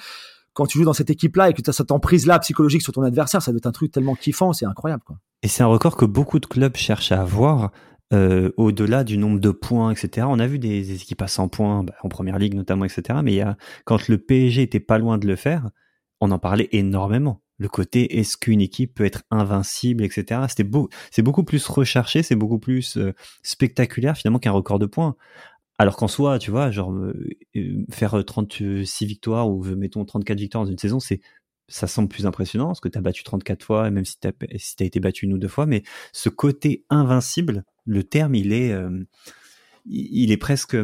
quand 0.55 0.67
tu 0.67 0.79
joues 0.79 0.85
dans 0.85 0.93
cette 0.95 1.11
équipe-là 1.11 1.51
et 1.51 1.53
que 1.53 1.61
tu 1.61 1.69
as 1.69 1.73
cette 1.73 1.93
emprise-là 1.93 2.39
psychologique 2.39 2.83
sur 2.83 2.93
ton 2.93 3.03
adversaire, 3.03 3.43
ça 3.43 3.51
doit 3.51 3.59
être 3.59 3.67
un 3.67 3.73
truc 3.73 3.93
tellement 3.93 4.15
kiffant, 4.15 4.53
c'est 4.53 4.67
incroyable. 4.67 5.03
Quoi. 5.05 5.19
Et 5.43 5.49
c'est 5.49 5.63
un 5.63 5.67
record 5.67 5.97
que 5.97 6.05
beaucoup 6.05 6.39
de 6.39 6.47
clubs 6.47 6.77
cherchent 6.77 7.13
à 7.13 7.21
avoir. 7.21 7.71
Euh, 8.13 8.53
au-delà 8.59 9.03
du 9.03 9.17
nombre 9.17 9.41
de 9.41 9.51
points, 9.51 9.91
etc. 9.91 10.27
On 10.31 10.39
a 10.39 10.47
vu 10.47 10.59
des, 10.59 10.93
équipes 10.93 11.23
à 11.23 11.27
100 11.27 11.49
points, 11.49 11.83
bah, 11.83 11.95
en 12.03 12.09
première 12.09 12.39
ligue 12.39 12.55
notamment, 12.55 12.85
etc. 12.85 13.21
Mais 13.25 13.43
quand 13.87 14.09
le 14.09 14.19
PSG 14.19 14.63
était 14.63 14.79
pas 14.79 14.99
loin 14.99 15.17
de 15.17 15.27
le 15.27 15.37
faire, 15.37 15.71
on 16.21 16.31
en 16.31 16.39
parlait 16.39 16.69
énormément. 16.71 17.43
Le 17.59 17.69
côté 17.69 18.19
est-ce 18.19 18.37
qu'une 18.37 18.61
équipe 18.61 18.95
peut 18.95 19.05
être 19.05 19.23
invincible, 19.31 20.03
etc. 20.03 20.43
C'était 20.49 20.65
beau, 20.65 20.89
c'est 21.11 21.23
beaucoup 21.23 21.45
plus 21.45 21.67
recherché, 21.69 22.23
c'est 22.23 22.35
beaucoup 22.35 22.59
plus 22.59 22.97
euh, 22.97 23.15
spectaculaire 23.43 24.17
finalement 24.17 24.41
qu'un 24.41 24.51
record 24.51 24.81
de 24.81 24.87
points. 24.87 25.15
Alors 25.79 25.97
qu'en 25.97 26.09
soi, 26.09 26.39
tu 26.39 26.51
vois, 26.51 26.71
genre 26.71 26.93
euh, 26.93 27.15
faire 27.91 28.25
36 28.25 29.07
victoires 29.07 29.49
ou 29.51 29.65
mettons 29.65 30.05
34 30.05 30.39
victoires 30.39 30.65
dans 30.65 30.71
une 30.71 30.79
saison, 30.79 31.01
c'est 31.01 31.21
ça 31.69 31.87
semble 31.87 32.09
plus 32.09 32.27
impressionnant 32.27 32.67
parce 32.67 32.81
que 32.81 32.89
tu 32.89 32.99
as 32.99 33.01
battu 33.01 33.25
34 33.25 33.65
fois, 33.65 33.91
même 33.91 34.05
si 34.05 34.19
tu 34.21 34.29
as, 34.29 34.33
si 34.57 34.77
as 34.81 34.85
été 34.85 35.01
battu 35.01 35.25
une 35.25 35.33
ou 35.33 35.39
deux 35.39 35.49
fois, 35.49 35.67
mais 35.67 35.83
ce 36.13 36.29
côté 36.29 36.85
invincible, 36.91 37.65
le 37.85 38.05
terme, 38.05 38.35
il 38.35 38.53
est, 38.53 38.73
euh, 38.73 39.05
il 39.87 40.31
est 40.31 40.37
presque, 40.37 40.77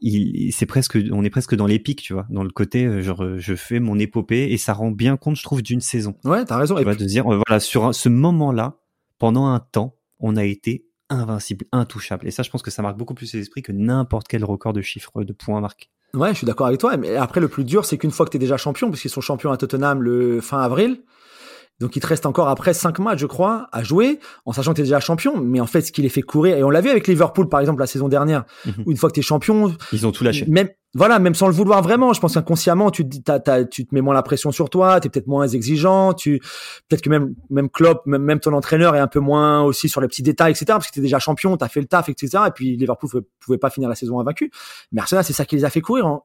il, 0.00 0.52
c'est 0.52 0.66
presque, 0.66 0.98
on 1.10 1.24
est 1.24 1.30
presque 1.30 1.54
dans 1.54 1.66
l'épique, 1.66 2.02
tu 2.02 2.12
vois, 2.12 2.26
dans 2.30 2.44
le 2.44 2.50
côté, 2.50 2.84
euh, 2.84 3.02
genre, 3.02 3.38
je 3.38 3.54
fais 3.54 3.80
mon 3.80 3.98
épopée 3.98 4.52
et 4.52 4.58
ça 4.58 4.72
rend 4.72 4.90
bien 4.90 5.16
compte, 5.16 5.36
je 5.36 5.42
trouve, 5.42 5.62
d'une 5.62 5.80
saison. 5.80 6.14
Ouais, 6.24 6.44
t'as 6.44 6.56
raison. 6.56 6.76
Tu 6.76 6.84
vois, 6.84 6.94
de 6.94 7.04
dire, 7.04 7.32
euh, 7.32 7.40
voilà, 7.46 7.60
sur 7.60 7.94
ce 7.94 8.08
moment-là, 8.08 8.78
pendant 9.18 9.46
un 9.46 9.60
temps, 9.60 9.96
on 10.18 10.36
a 10.36 10.44
été 10.44 10.86
invincible, 11.10 11.66
intouchable. 11.72 12.26
Et 12.26 12.30
ça, 12.30 12.42
je 12.42 12.50
pense 12.50 12.62
que 12.62 12.70
ça 12.70 12.82
marque 12.82 12.96
beaucoup 12.96 13.14
plus 13.14 13.32
l'esprit 13.34 13.62
que 13.62 13.72
n'importe 13.72 14.26
quel 14.28 14.44
record 14.44 14.72
de 14.72 14.82
chiffres 14.82 15.22
de 15.24 15.32
points 15.32 15.60
marqués. 15.60 15.88
Ouais, 16.14 16.30
je 16.30 16.38
suis 16.38 16.46
d'accord 16.46 16.66
avec 16.68 16.78
toi. 16.80 16.96
Mais 16.96 17.16
après, 17.16 17.40
le 17.40 17.48
plus 17.48 17.64
dur, 17.64 17.84
c'est 17.84 17.98
qu'une 17.98 18.10
fois 18.10 18.24
que 18.26 18.30
tu 18.30 18.36
es 18.36 18.40
déjà 18.40 18.56
champion, 18.56 18.88
puisqu'ils 18.90 19.08
sont 19.10 19.20
champions 19.20 19.50
à 19.52 19.56
Tottenham 19.56 20.02
le 20.02 20.40
fin 20.40 20.60
avril, 20.60 21.00
Donc 21.80 21.96
il 21.96 22.00
te 22.00 22.06
reste 22.06 22.24
encore 22.24 22.48
après 22.48 22.72
cinq 22.72 23.00
matchs, 23.00 23.18
je 23.18 23.26
crois, 23.26 23.68
à 23.72 23.82
jouer, 23.82 24.20
en 24.46 24.52
sachant 24.52 24.70
que 24.70 24.76
tu 24.76 24.82
es 24.82 24.84
déjà 24.84 25.00
champion. 25.00 25.36
Mais 25.40 25.58
en 25.58 25.66
fait, 25.66 25.80
ce 25.82 25.90
qui 25.90 26.02
les 26.02 26.08
fait 26.08 26.22
courir, 26.22 26.56
et 26.56 26.62
on 26.62 26.70
l'a 26.70 26.80
vu 26.80 26.88
avec 26.88 27.08
Liverpool 27.08 27.48
par 27.48 27.58
exemple 27.58 27.80
la 27.80 27.88
saison 27.88 28.08
dernière, 28.08 28.44
Mhm. 28.64 28.84
où 28.86 28.92
une 28.92 28.96
fois 28.96 29.08
que 29.10 29.14
tu 29.14 29.20
es 29.20 29.24
champion, 29.24 29.74
Ils 29.92 30.06
ont 30.06 30.12
tout 30.12 30.22
lâché. 30.22 30.46
même 30.46 30.68
voilà, 30.94 31.18
même 31.18 31.34
sans 31.34 31.46
le 31.46 31.52
vouloir 31.52 31.82
vraiment, 31.82 32.12
je 32.12 32.20
pense 32.20 32.34
qu'inconsciemment, 32.34 32.90
tu 32.90 33.08
te 33.08 33.64
tu 33.64 33.86
te 33.86 33.94
mets 33.94 34.00
moins 34.00 34.14
la 34.14 34.22
pression 34.22 34.52
sur 34.52 34.70
toi, 34.70 35.00
tu 35.00 35.06
es 35.06 35.10
peut-être 35.10 35.26
moins 35.26 35.46
exigeant, 35.46 36.14
tu 36.14 36.38
peut-être 36.88 37.02
que 37.02 37.10
même 37.10 37.34
même 37.50 37.68
Klopp, 37.68 38.02
même, 38.06 38.40
ton 38.40 38.52
entraîneur 38.52 38.94
est 38.94 39.00
un 39.00 39.06
peu 39.06 39.20
moins 39.20 39.62
aussi 39.62 39.88
sur 39.88 40.00
les 40.00 40.08
petits 40.08 40.22
détails, 40.22 40.52
etc. 40.52 40.66
Parce 40.68 40.88
que 40.88 40.92
tu 40.92 41.00
es 41.00 41.02
déjà 41.02 41.18
champion, 41.18 41.56
tu 41.56 41.64
as 41.64 41.68
fait 41.68 41.80
le 41.80 41.86
taf, 41.86 42.08
etc. 42.08 42.44
Et 42.46 42.50
puis 42.50 42.76
Liverpool 42.76 43.10
pouvait, 43.10 43.24
pouvait 43.40 43.58
pas 43.58 43.70
finir 43.70 43.88
la 43.88 43.94
saison 43.94 44.20
invaincu. 44.20 44.50
Mais 44.92 45.00
Arsenal, 45.00 45.24
c'est 45.24 45.32
ça 45.32 45.44
qui 45.44 45.56
les 45.56 45.64
a 45.64 45.70
fait 45.70 45.80
courir. 45.80 46.06
hein. 46.06 46.22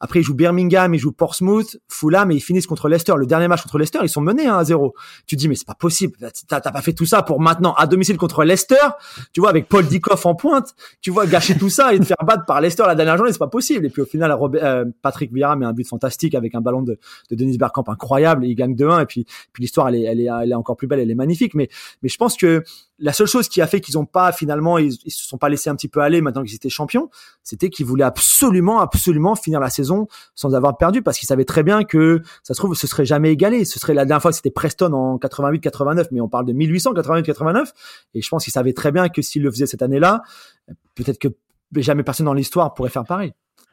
Après, 0.00 0.20
ils 0.20 0.22
jouent 0.22 0.34
Birmingham, 0.34 0.94
ils 0.94 0.98
jouent 0.98 1.12
Portsmouth, 1.12 1.78
Fulham, 1.88 2.30
et 2.30 2.36
ils 2.36 2.40
finissent 2.40 2.66
contre 2.66 2.88
Leicester. 2.88 3.14
Le 3.16 3.26
dernier 3.26 3.48
match 3.48 3.62
contre 3.62 3.78
Leicester, 3.78 3.98
ils 4.02 4.08
sont 4.08 4.20
menés 4.20 4.46
hein, 4.46 4.58
à 4.58 4.64
zéro. 4.64 4.94
Tu 5.26 5.36
te 5.36 5.40
dis, 5.40 5.48
mais 5.48 5.54
c'est 5.54 5.66
pas 5.66 5.74
possible. 5.74 6.16
T'as 6.48 6.60
t'as 6.60 6.72
pas 6.72 6.82
fait 6.82 6.92
tout 6.92 7.06
ça 7.06 7.22
pour 7.22 7.40
maintenant 7.40 7.74
à 7.74 7.86
domicile 7.86 8.16
contre 8.16 8.44
Leicester. 8.44 8.74
Tu 9.32 9.40
vois, 9.40 9.50
avec 9.50 9.68
Paul 9.68 9.86
Dikoff 9.86 10.26
en 10.26 10.34
pointe, 10.34 10.74
tu 11.00 11.10
vois, 11.10 11.26
gâcher 11.26 11.56
tout 11.56 11.70
ça 11.70 11.94
et 11.94 11.98
te 11.98 12.04
faire 12.04 12.16
battre 12.24 12.44
par 12.46 12.60
Leicester 12.60 12.84
la 12.86 12.94
dernière 12.94 13.16
journée, 13.16 13.32
c'est 13.32 13.38
pas 13.38 13.46
possible. 13.48 13.65
Et 13.74 13.90
puis 13.90 14.02
au 14.02 14.06
final, 14.06 14.36
euh, 14.54 14.84
Patrick 15.02 15.32
Vieira 15.32 15.56
met 15.56 15.66
un 15.66 15.72
but 15.72 15.86
fantastique 15.86 16.34
avec 16.34 16.54
un 16.54 16.60
ballon 16.60 16.82
de, 16.82 16.98
de 17.30 17.36
Denis 17.36 17.58
Bergkamp 17.58 17.84
incroyable. 17.88 18.44
Et 18.44 18.48
il 18.48 18.54
gagne 18.54 18.74
2-1. 18.74 19.02
Et 19.02 19.06
puis, 19.06 19.26
l'histoire, 19.58 19.88
elle 19.88 20.20
est, 20.20 20.54
encore 20.54 20.76
plus 20.76 20.86
belle, 20.86 21.00
elle 21.00 21.10
est 21.10 21.16
magnifique. 21.16 21.54
Mais, 21.54 21.68
je 22.02 22.16
pense 22.16 22.36
que 22.36 22.62
la 22.98 23.12
seule 23.12 23.26
chose 23.26 23.48
qui 23.48 23.60
a 23.60 23.66
fait 23.66 23.80
qu'ils 23.80 23.98
ont 23.98 24.06
pas 24.06 24.32
finalement, 24.32 24.78
ils, 24.78 24.94
ils 25.04 25.10
se 25.10 25.26
sont 25.26 25.36
pas 25.36 25.50
laissés 25.50 25.68
un 25.68 25.76
petit 25.76 25.88
peu 25.88 26.00
aller 26.00 26.22
maintenant 26.22 26.42
qu'ils 26.42 26.54
étaient 26.54 26.70
champions, 26.70 27.10
c'était 27.42 27.68
qu'ils 27.68 27.84
voulaient 27.84 28.04
absolument, 28.04 28.80
absolument 28.80 29.34
finir 29.34 29.60
la 29.60 29.68
saison 29.68 30.06
sans 30.34 30.54
avoir 30.54 30.78
perdu 30.78 31.02
parce 31.02 31.18
qu'ils 31.18 31.26
savaient 31.26 31.44
très 31.44 31.62
bien 31.62 31.84
que 31.84 32.22
ça 32.42 32.54
se 32.54 32.58
trouve 32.58 32.74
ce 32.74 32.86
serait 32.86 33.04
jamais 33.04 33.32
égalé. 33.32 33.64
Ce 33.64 33.78
serait 33.78 33.94
la 33.94 34.04
dernière 34.04 34.22
fois 34.22 34.32
c'était 34.32 34.50
Preston 34.50 34.92
en 34.92 35.18
88-89, 35.18 36.06
mais 36.12 36.20
on 36.20 36.28
parle 36.28 36.46
de 36.46 36.52
1888-89. 36.52 37.72
Et 38.14 38.22
je 38.22 38.28
pense 38.28 38.44
qu'ils 38.44 38.52
savaient 38.52 38.72
très 38.72 38.92
bien 38.92 39.08
que 39.08 39.22
s'ils 39.22 39.42
le 39.42 39.50
faisaient 39.50 39.66
cette 39.66 39.82
année-là, 39.82 40.22
peut-être 40.94 41.18
que 41.18 41.28
jamais 41.76 42.02
personne 42.02 42.26
dans 42.26 42.34
l'histoire 42.34 42.74
pourrait 42.74 42.90
faire 42.90 43.04
pareil. 43.04 43.32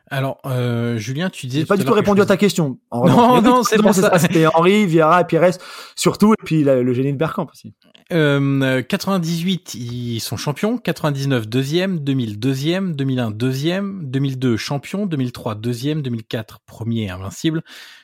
Alors, 0.10 0.40
euh, 0.46 0.98
Julien, 0.98 1.30
tu 1.30 1.48
disais. 1.48 1.62
J'ai 1.62 1.66
pas 1.66 1.78
du 1.78 1.86
tout 1.86 1.94
répondu 1.94 2.22
à 2.22 2.26
ta 2.26 2.38
question. 2.38 2.78
En 2.92 3.08
Non, 3.08 3.42
non, 3.42 3.64
c'est 3.64 3.78
pour 3.78 3.94
ça. 3.94 4.18
C'était 4.20 4.48
Henri, 4.48 4.86
Vieira 4.86 5.22
et 5.22 5.26
Pires 5.26 5.52
surtout, 5.96 6.34
et 6.34 6.44
puis 6.44 6.64
le, 6.64 6.84
le 6.84 6.94
génie 6.94 7.14
de 7.14 7.18
Bergkamp 7.18 7.48
aussi. 7.52 7.74
Euh, 8.12 8.82
98, 8.82 9.76
ils 9.76 10.20
sont 10.20 10.38
champions. 10.38 10.78
99, 10.78 11.48
deuxième. 11.48 12.00
2000, 12.00 12.40
deuxième. 12.40 12.96
2001, 12.96 13.32
deuxième. 13.32 14.10
2002, 14.10 14.58
champion. 14.58 15.06
2003, 15.06 15.56
deuxième. 15.56 16.02
2004, 16.02 16.60
premier, 16.66 17.10
invincible. 17.10 17.64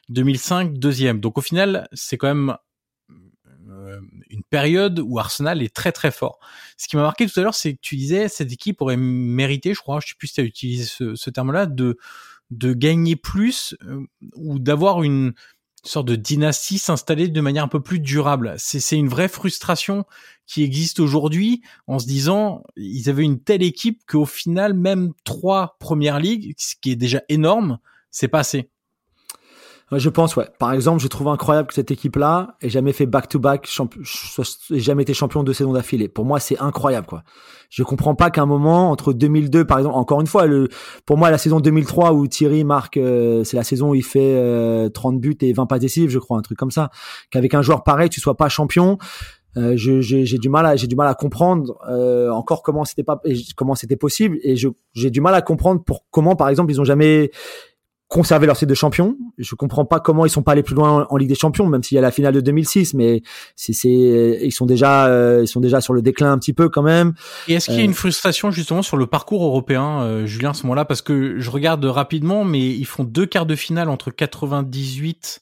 2005, 0.10 0.74
deuxième. 0.74 1.20
Donc 1.20 1.38
au 1.38 1.42
final, 1.42 1.88
c'est 1.94 2.18
quand 2.18 2.28
même 2.28 2.50
euh, 2.50 2.56
une 4.30 4.44
période 4.44 5.00
où 5.00 5.20
Arsenal 5.20 5.62
est 5.62 5.74
très 5.74 5.92
très 5.92 6.12
fort. 6.12 6.40
Ce 6.78 6.88
qui 6.88 6.96
m'a 6.96 7.02
marqué 7.02 7.28
tout 7.28 7.40
à 7.40 7.44
l'heure, 7.44 7.56
c'est 7.56 7.74
que 7.74 7.80
tu 7.82 7.96
disais 7.96 8.30
cette 8.30 8.52
équipe 8.52 8.82
aurait 8.82 8.98
mérité, 8.98 9.74
je 9.74 9.80
crois, 9.80 10.00
je 10.00 10.10
sais 10.10 10.14
plus 10.18 10.28
si 10.28 10.36
tu 10.36 10.42
as 10.42 10.44
utilisé 10.44 10.86
ce, 10.86 11.16
ce 11.16 11.30
terme-là, 11.30 11.66
de 11.66 11.98
de 12.52 12.74
gagner 12.74 13.16
plus 13.16 13.76
euh, 13.84 14.06
ou 14.36 14.60
d'avoir 14.60 15.04
une 15.04 15.34
sorte 15.84 16.08
de 16.08 16.16
dynastie 16.16 16.78
s'installer 16.78 17.28
de 17.30 17.42
manière 17.42 17.64
un 17.64 17.70
peu 17.70 17.82
plus 17.82 18.00
durable. 18.00 18.56
C'est 18.58 18.98
une 18.98 19.08
vraie 19.08 19.30
frustration 19.30 20.06
qui 20.46 20.64
existe 20.64 21.00
aujourd'hui 21.00 21.62
en 21.88 22.00
se 22.00 22.08
disant 22.08 22.64
ils 22.76 23.10
avaient 23.10 23.24
une 23.24 23.42
telle 23.42 23.64
équipe 23.64 24.02
qu'au 24.08 24.26
final 24.26 24.74
même 24.74 25.14
trois 25.24 25.78
premières 25.80 26.20
ligues, 26.20 26.54
ce 26.58 26.76
qui 26.82 26.92
est 26.92 26.96
déjà 26.98 27.22
énorme, 27.30 27.80
c'est 28.12 28.28
pas 28.28 28.40
assez. 28.40 28.70
Je 29.92 30.10
pense, 30.10 30.36
ouais. 30.36 30.48
Par 30.60 30.72
exemple, 30.74 31.02
je 31.02 31.08
trouve 31.08 31.30
incroyable 31.30 31.68
que 31.68 31.74
cette 31.74 31.90
équipe-là 31.90 32.56
ait 32.62 32.70
jamais 32.70 32.94
fait 32.94 33.08
back-to-back, 33.08 33.68
ait 33.68 34.80
jamais 34.80 35.02
été 35.02 35.16
champion 35.16 35.42
deux 35.44 35.54
saisons 35.54 35.74
d'affilée. 35.74 36.08
Pour 36.08 36.26
moi, 36.26 36.40
c'est 36.40 36.60
incroyable, 36.60 37.08
quoi. 37.08 37.24
Je 37.70 37.84
comprends 37.84 38.16
pas 38.16 38.30
qu'à 38.30 38.42
un 38.42 38.46
moment, 38.46 38.92
entre 38.92 39.14
2002, 39.14 39.66
par 39.66 39.80
exemple, 39.80 39.96
encore 39.96 40.22
une 40.22 40.28
fois, 40.28 40.46
le, 40.46 40.70
pour 41.06 41.18
moi, 41.18 41.32
la 41.32 41.38
saison 41.38 41.60
2003 41.60 42.14
où 42.14 42.28
Thierry 42.28 42.64
marque, 42.64 42.98
euh, 42.98 43.44
c'est 43.44 43.58
la 43.58 43.64
saison 43.64 43.92
où 43.92 43.96
il 43.96 44.04
fait 44.04 44.36
euh, 44.36 44.90
30 44.90 45.20
buts 45.20 45.38
et 45.42 45.54
20 45.54 45.66
passes 45.66 45.80
décisives, 45.80 46.10
je 46.10 46.20
crois, 46.20 46.38
un 46.38 46.42
truc 46.42 46.58
comme 46.58 46.72
ça. 46.72 46.90
Qu'avec 47.32 47.54
un 47.54 47.62
joueur 47.62 47.84
pareil, 47.84 48.10
tu 48.10 48.20
sois 48.20 48.38
pas 48.38 48.50
champion. 48.50 48.98
Euh, 49.58 49.74
j'ai 49.76 50.38
du 50.38 50.48
mal 50.48 50.66
à 50.68 50.76
j'ai 50.76 50.86
du 50.86 50.96
mal 50.96 51.08
à 51.08 51.16
comprendre 51.16 51.80
euh, 51.90 52.30
encore 52.30 52.62
comment 52.62 52.86
c'était 52.86 53.04
pas 53.04 53.20
comment 53.56 53.74
c'était 53.74 53.96
possible 53.96 54.38
et 54.44 54.56
j'ai 54.56 55.10
du 55.10 55.22
mal 55.22 55.34
à 55.34 55.42
comprendre 55.42 55.84
pour 55.84 56.06
comment 56.12 56.36
par 56.36 56.50
exemple 56.50 56.72
ils 56.72 56.80
ont 56.80 56.84
jamais 56.84 57.32
conservé 58.10 58.48
leur 58.48 58.58
titre 58.58 58.70
de 58.70 58.76
champion. 58.76 59.16
Je 59.38 59.56
comprends 59.56 59.86
pas 59.86 60.00
comment 60.00 60.26
ils 60.26 60.30
sont 60.30 60.42
pas 60.42 60.52
allés 60.54 60.64
plus 60.64 60.76
loin 60.76 61.04
en, 61.04 61.14
en 61.14 61.18
Ligue 61.18 61.30
des 61.30 61.36
Champions, 61.36 61.68
même 61.68 61.84
s'il 61.84 61.96
y 61.96 62.00
a 62.00 62.02
la 62.02 62.12
finale 62.12 62.34
de 62.34 62.42
2006, 62.42 62.96
mais 62.96 63.22
c'est, 63.56 63.72
c'est, 63.72 64.40
ils 64.42 64.52
sont 64.52 64.66
déjà, 64.66 65.06
euh, 65.06 65.44
ils 65.44 65.48
sont 65.48 65.62
déjà 65.62 65.80
sur 65.80 65.94
le 65.94 66.02
déclin 66.02 66.32
un 66.32 66.40
petit 66.40 66.54
peu 66.54 66.70
quand 66.70 66.82
même. 66.82 67.14
Et 67.48 67.54
est-ce 67.54 67.68
qu'il 67.68 67.76
y 67.76 67.78
a 67.78 67.82
Euh. 67.82 67.86
une 67.86 67.94
frustration 67.94 68.50
justement 68.52 68.82
sur 68.82 68.98
le 68.98 69.06
parcours 69.06 69.46
européen, 69.46 70.02
euh, 70.02 70.26
Julien, 70.26 70.50
à 70.50 70.54
ce 70.54 70.64
moment-là? 70.64 70.86
Parce 70.86 71.04
que 71.04 71.40
je 71.40 71.50
regarde 71.52 71.86
rapidement, 71.86 72.44
mais 72.44 72.68
ils 72.68 72.86
font 72.86 73.04
deux 73.04 73.28
quarts 73.28 73.46
de 73.46 73.56
finale 73.56 73.90
entre 73.90 74.10
98 74.12 75.42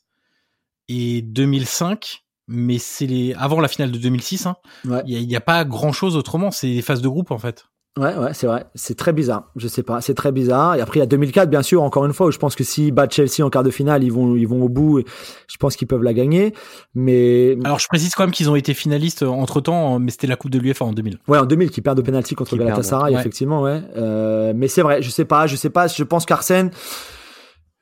et 0.90 1.22
2005, 1.22 2.24
mais 2.50 2.78
c'est 2.80 3.06
les 3.08 3.34
avant 3.36 3.62
la 3.62 3.70
finale 3.70 3.92
de 3.92 3.98
2006. 3.98 4.46
Hein. 4.46 4.58
Ouais. 4.86 5.02
Il 5.08 5.26
n'y 5.26 5.36
a, 5.36 5.42
pas 5.42 5.64
grand-chose 5.66 6.16
autrement, 6.18 6.52
c'est 6.52 6.68
des 6.68 6.82
phases 6.82 7.02
de 7.02 7.08
groupe 7.08 7.32
en 7.32 7.38
fait. 7.38 7.66
Ouais, 7.98 8.16
ouais, 8.16 8.34
c'est 8.34 8.48
vrai. 8.48 8.66
C'est 8.76 8.96
très 8.96 9.12
bizarre. 9.12 9.52
Je 9.56 9.68
sais 9.68 9.84
pas. 9.84 10.02
C'est 10.02 10.14
très 10.14 10.32
bizarre. 10.32 10.76
Et 10.76 10.82
après, 10.82 11.00
il 11.00 11.02
y 11.02 11.04
a 11.04 11.08
2004, 11.08 11.50
bien 11.50 11.64
sûr, 11.64 11.82
encore 11.82 12.06
une 12.06 12.14
fois, 12.14 12.28
où 12.28 12.32
je 12.32 12.38
pense 12.38 12.56
que 12.56 12.64
s'ils 12.64 12.92
battent 12.92 13.14
Chelsea 13.14 13.44
en 13.44 13.50
quart 13.50 13.64
de 13.64 13.72
finale, 13.72 14.04
ils 14.04 14.12
vont, 14.12 14.36
ils 14.36 14.48
vont 14.48 14.62
au 14.64 14.70
bout. 14.70 15.00
Et 15.00 15.06
je 15.48 15.58
pense 15.58 15.76
qu'ils 15.76 15.88
peuvent 15.88 16.04
la 16.04 16.14
gagner. 16.14 16.54
Mais, 16.96 17.58
Alors 17.64 17.80
je 17.80 17.88
précise 17.88 18.14
quand 18.14 18.24
même 18.24 18.32
qu'ils 18.32 18.50
ont 18.50 18.56
été 18.56 18.74
finalistes 18.74 19.24
entre 19.24 19.62
temps, 19.62 20.00
mais 20.00 20.12
c'était 20.12 20.28
la 20.28 20.36
Coupe 20.36 20.52
de 20.52 20.60
l'UEFA 20.60 20.86
en 20.86 20.94
2000. 20.94 21.18
ouais, 21.28 21.40
en 21.40 21.46
2000, 21.46 21.72
qui 21.72 21.82
perdent 21.82 22.00
au 22.00 22.04
penalty 22.04 22.36
contre 22.36 22.52
Qui 22.52 22.58
perdent, 22.58 22.70
Galatasaray, 22.70 23.14
ouais. 23.14 23.20
effectivement, 23.20 23.62
ouais. 23.64 23.82
Euh, 23.98 24.54
mais 24.56 24.68
c'est 24.68 24.82
vrai. 24.82 25.02
Je 25.02 25.10
sais 25.10 25.26
pas. 25.26 25.48
Je 25.48 25.56
sais 25.56 25.70
pas. 25.70 25.88
Je 25.88 26.04
pense 26.04 26.26
qu'Arsène, 26.26 26.70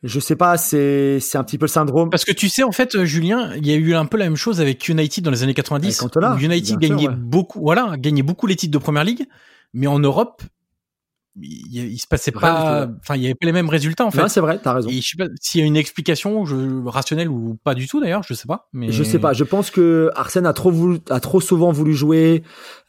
je 0.06 0.20
sais 0.20 0.36
pas. 0.36 0.58
C'est, 0.58 1.20
c'est 1.20 1.38
un 1.38 1.44
petit 1.44 1.58
peu 1.58 1.66
le 1.66 1.70
syndrome. 1.70 2.10
Parce 2.10 2.26
que 2.26 2.32
tu 2.32 2.48
sais, 2.50 2.64
en 2.64 2.72
fait, 2.72 2.96
euh, 2.96 3.06
Julien, 3.06 3.54
il 3.56 3.68
y 3.68 3.72
a 3.72 3.76
eu 3.76 3.96
un 3.96 4.06
peu 4.06 4.18
la 4.18 4.26
même 4.26 4.36
chose 4.36 4.62
avec 4.62 4.88
United 4.88 5.24
dans 5.24 5.32
les 5.32 5.44
années 5.44 5.54
90. 5.54 5.88
Avec 5.88 5.98
Cantona, 5.98 6.38
United 6.40 6.66
sûr, 6.66 6.78
gagnait 6.78 7.10
ouais. 7.10 7.16
beaucoup, 7.16 7.62
voilà, 7.62 7.96
gagnait 7.98 8.24
beaucoup 8.24 8.48
les 8.48 8.56
titres 8.56 8.74
de 8.74 8.78
première 8.78 9.04
ligue, 9.04 9.26
mais 9.74 9.88
en 9.88 10.00
Europe, 10.00 10.42
il, 11.42 11.92
il 11.92 11.98
se 11.98 12.08
passait 12.08 12.32
Rien 12.34 12.40
pas, 12.40 12.88
enfin, 13.02 13.16
il 13.16 13.24
y 13.24 13.26
avait 13.26 13.36
pas 13.36 13.46
les 13.46 13.52
mêmes 13.52 13.70
résultats 13.70 14.06
en 14.06 14.12
fait. 14.12 14.28
C'est 14.30 14.40
vrai. 14.40 14.60
T'as 14.62 14.74
raison. 14.74 14.90
Et 14.90 15.02
je 15.02 15.10
sais 15.10 15.18
pas 15.18 15.26
s'il 15.42 15.62
y 15.62 15.64
a 15.64 15.68
une 15.68 15.76
explication 15.76 16.46
je, 16.46 16.56
rationnelle 16.88 17.30
ou 17.30 17.58
pas 17.64 17.76
du 17.76 17.88
tout 17.88 18.00
d'ailleurs, 18.00 18.24
je 18.24 18.34
sais 18.34 18.48
pas. 18.48 18.70
Mais 18.74 18.92
Je 18.92 19.04
sais 19.04 19.20
pas. 19.20 19.34
Je 19.34 19.44
pense 19.44 19.70
que 19.70 20.12
Arsène 20.16 20.46
a 20.46 20.54
trop 20.54 20.72
voulu, 20.72 21.00
a 21.10 21.20
trop 21.20 21.42
souvent 21.42 21.72
voulu 21.72 21.94
jouer, 21.94 22.44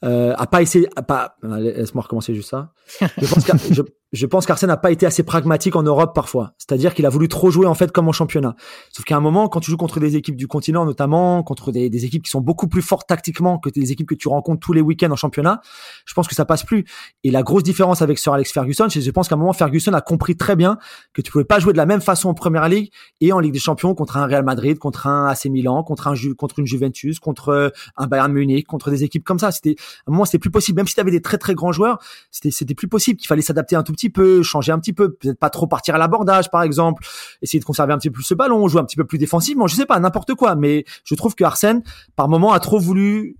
euh, 0.04 0.34
a 0.36 0.46
pas 0.46 0.62
essayé, 0.62 0.88
a 0.96 1.02
pas. 1.02 1.36
Laisse-moi 1.42 2.02
recommencer 2.02 2.34
juste 2.34 2.50
ça. 2.50 2.72
Je 3.00 3.26
pense 3.26 3.44
je, 3.72 3.82
je 4.12 4.26
pense 4.26 4.46
qu'Arsène 4.46 4.68
n'a 4.68 4.76
pas 4.76 4.90
été 4.90 5.04
assez 5.04 5.22
pragmatique 5.22 5.76
en 5.76 5.82
Europe 5.82 6.14
parfois. 6.14 6.54
C'est-à-dire 6.58 6.94
qu'il 6.94 7.06
a 7.06 7.08
voulu 7.08 7.28
trop 7.28 7.50
jouer 7.50 7.66
en 7.66 7.74
fait 7.74 7.92
comme 7.92 8.08
en 8.08 8.12
championnat. 8.12 8.54
Sauf 8.92 9.04
qu'à 9.04 9.16
un 9.16 9.20
moment, 9.20 9.48
quand 9.48 9.60
tu 9.60 9.70
joues 9.70 9.76
contre 9.76 10.00
des 10.00 10.16
équipes 10.16 10.36
du 10.36 10.46
continent, 10.46 10.84
notamment 10.84 11.42
contre 11.42 11.72
des, 11.72 12.04
équipes 12.04 12.24
qui 12.24 12.30
sont 12.30 12.40
beaucoup 12.40 12.68
plus 12.68 12.82
fortes 12.82 13.08
tactiquement 13.08 13.58
que 13.58 13.68
des 13.68 13.92
équipes 13.92 14.08
que 14.08 14.14
tu 14.14 14.28
rencontres 14.28 14.60
tous 14.60 14.72
les 14.72 14.80
week-ends 14.80 15.10
en 15.10 15.16
championnat, 15.16 15.60
je 16.04 16.14
pense 16.14 16.28
que 16.28 16.34
ça 16.34 16.44
passe 16.44 16.62
plus. 16.62 16.84
Et 17.24 17.30
la 17.30 17.42
grosse 17.42 17.62
différence 17.62 18.00
avec 18.02 18.18
Sir 18.18 18.32
Alex 18.32 18.52
Ferguson, 18.52 18.88
c'est 18.88 19.00
que 19.00 19.04
je 19.04 19.10
pense 19.10 19.28
qu'à 19.28 19.34
un 19.34 19.38
moment 19.38 19.52
Ferguson 19.52 19.92
a 19.92 20.00
compris 20.00 20.36
très 20.36 20.56
bien 20.56 20.78
que 21.12 21.20
tu 21.22 21.32
pouvais 21.32 21.44
pas 21.44 21.58
jouer 21.58 21.72
de 21.72 21.78
la 21.78 21.86
même 21.86 22.00
façon 22.00 22.28
en 22.28 22.34
Première 22.34 22.68
Ligue 22.68 22.90
et 23.20 23.32
en 23.32 23.40
Ligue 23.40 23.52
des 23.52 23.58
Champions 23.58 23.94
contre 23.94 24.16
un 24.16 24.26
Real 24.26 24.44
Madrid, 24.44 24.78
contre 24.78 25.06
un 25.06 25.26
AC 25.26 25.46
Milan, 25.46 25.82
contre 25.82 26.06
un 26.06 26.14
une 26.14 26.66
Juventus, 26.66 27.18
contre 27.18 27.48
euh, 27.48 27.68
un 27.96 28.06
Bayern 28.06 28.32
Munich, 28.32 28.66
contre 28.66 28.90
des 28.90 29.04
équipes 29.04 29.24
comme 29.24 29.38
ça. 29.38 29.50
C'était 29.50 29.76
à 30.06 30.10
un 30.10 30.12
moment 30.12 30.24
c'était 30.24 30.38
plus 30.38 30.50
possible. 30.50 30.76
Même 30.76 30.86
si 30.86 30.94
tu 30.94 31.00
avais 31.00 31.10
des 31.10 31.22
très 31.22 31.38
très 31.38 31.54
grands 31.54 31.72
joueurs, 31.72 31.98
c'était 32.30 32.50
c'était 32.50 32.74
plus 32.74 32.88
possible. 32.88 33.18
Qu'il 33.18 33.26
fallait 33.26 33.42
s'adapter 33.42 33.76
un 33.76 33.82
tout 33.82 33.95
petit 33.96 34.10
peu, 34.10 34.42
changer 34.42 34.70
un 34.70 34.78
petit 34.78 34.92
peu, 34.92 35.12
peut-être 35.12 35.38
pas 35.38 35.50
trop 35.50 35.66
partir 35.66 35.94
à 35.94 35.98
l'abordage 35.98 36.50
par 36.50 36.62
exemple, 36.62 37.04
essayer 37.42 37.58
de 37.58 37.64
conserver 37.64 37.92
un 37.92 37.98
petit 37.98 38.10
peu 38.10 38.14
plus 38.14 38.24
ce 38.24 38.34
ballon, 38.34 38.68
jouer 38.68 38.80
un 38.80 38.84
petit 38.84 38.96
peu 38.96 39.04
plus 39.04 39.18
défensivement. 39.18 39.66
Je 39.66 39.74
sais 39.74 39.86
pas 39.86 39.98
n'importe 39.98 40.34
quoi, 40.34 40.54
mais 40.54 40.84
je 41.04 41.14
trouve 41.14 41.34
que 41.34 41.44
Arsène 41.44 41.82
par 42.14 42.28
moment 42.28 42.52
a 42.52 42.60
trop 42.60 42.78
voulu 42.78 43.36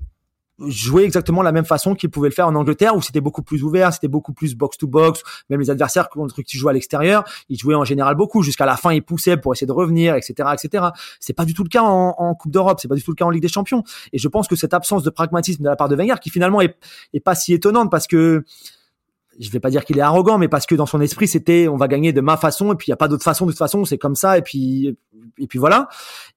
jouer 0.59 1.04
exactement 1.04 1.42
la 1.42 1.52
même 1.52 1.64
façon 1.64 1.94
qu'il 1.94 2.11
pouvait 2.11 2.28
le 2.28 2.34
faire 2.34 2.46
en 2.46 2.54
Angleterre 2.54 2.96
où 2.96 3.02
c'était 3.02 3.20
beaucoup 3.20 3.42
plus 3.42 3.62
ouvert, 3.62 3.92
c'était 3.92 4.09
beaucoup 4.09 4.32
plus 4.32 4.54
box 4.54 4.78
to 4.78 4.86
box, 4.86 5.22
même 5.50 5.61
les 5.61 5.70
adversaires 5.70 6.09
contre 6.09 6.42
qui 6.42 6.57
jouaient 6.57 6.70
à 6.70 6.74
l'extérieur, 6.74 7.24
ils 7.48 7.59
jouaient 7.59 7.74
en 7.74 7.84
général 7.84 8.14
beaucoup 8.14 8.42
jusqu'à 8.42 8.64
la 8.66 8.76
fin 8.76 8.92
ils 8.92 9.02
poussaient 9.02 9.36
pour 9.36 9.52
essayer 9.52 9.66
de 9.66 9.72
revenir, 9.72 10.14
etc., 10.14 10.50
etc. 10.54 10.86
C'est 11.20 11.34
pas 11.34 11.44
du 11.44 11.54
tout 11.54 11.62
le 11.62 11.68
cas 11.68 11.82
en, 11.82 12.34
Coupe 12.34 12.52
d'Europe, 12.52 12.78
c'est 12.80 12.88
pas 12.88 12.94
du 12.94 13.02
tout 13.02 13.12
le 13.12 13.16
cas 13.16 13.24
en 13.24 13.30
Ligue 13.30 13.42
des 13.42 13.48
Champions. 13.48 13.82
Et 14.12 14.18
je 14.18 14.28
pense 14.28 14.48
que 14.48 14.57
cette 14.57 14.74
absence 14.74 15.02
de 15.02 15.11
pragmatisme 15.11 15.62
de 15.62 15.68
la 15.68 15.76
part 15.76 15.88
de 15.88 15.96
Wenger, 15.96 16.16
qui 16.20 16.30
finalement 16.30 16.61
est 16.61 17.20
pas 17.24 17.34
si 17.34 17.54
étonnante 17.54 17.90
parce 17.90 18.07
que 18.07 18.44
je 19.39 19.51
vais 19.51 19.61
pas 19.61 19.70
dire 19.70 19.84
qu'il 19.84 19.99
est 19.99 20.03
arrogant, 20.03 20.39
mais 20.39 20.49
parce 20.49 20.66
que 20.66 20.74
dans 20.74 20.87
son 20.87 21.01
esprit 21.01 21.28
c'était 21.28 21.68
on 21.68 21.76
va 21.76 21.89
gagner 21.89 22.12
de 22.12 22.20
ma 22.20 22.37
façon 22.37 22.72
et 22.72 22.76
puis 22.76 22.87
il 22.89 22.91
y 22.91 22.95
a 22.95 22.97
pas 22.97 23.09
d'autre 23.09 23.24
façon 23.24 23.47
de 23.47 23.51
toute 23.51 23.59
façon 23.59 23.84
c'est 23.84 23.99
comme 23.99 24.14
ça 24.14 24.39
et 24.39 24.43
puis 24.43 24.97
et 25.39 25.47
puis 25.47 25.59
voilà. 25.59 25.89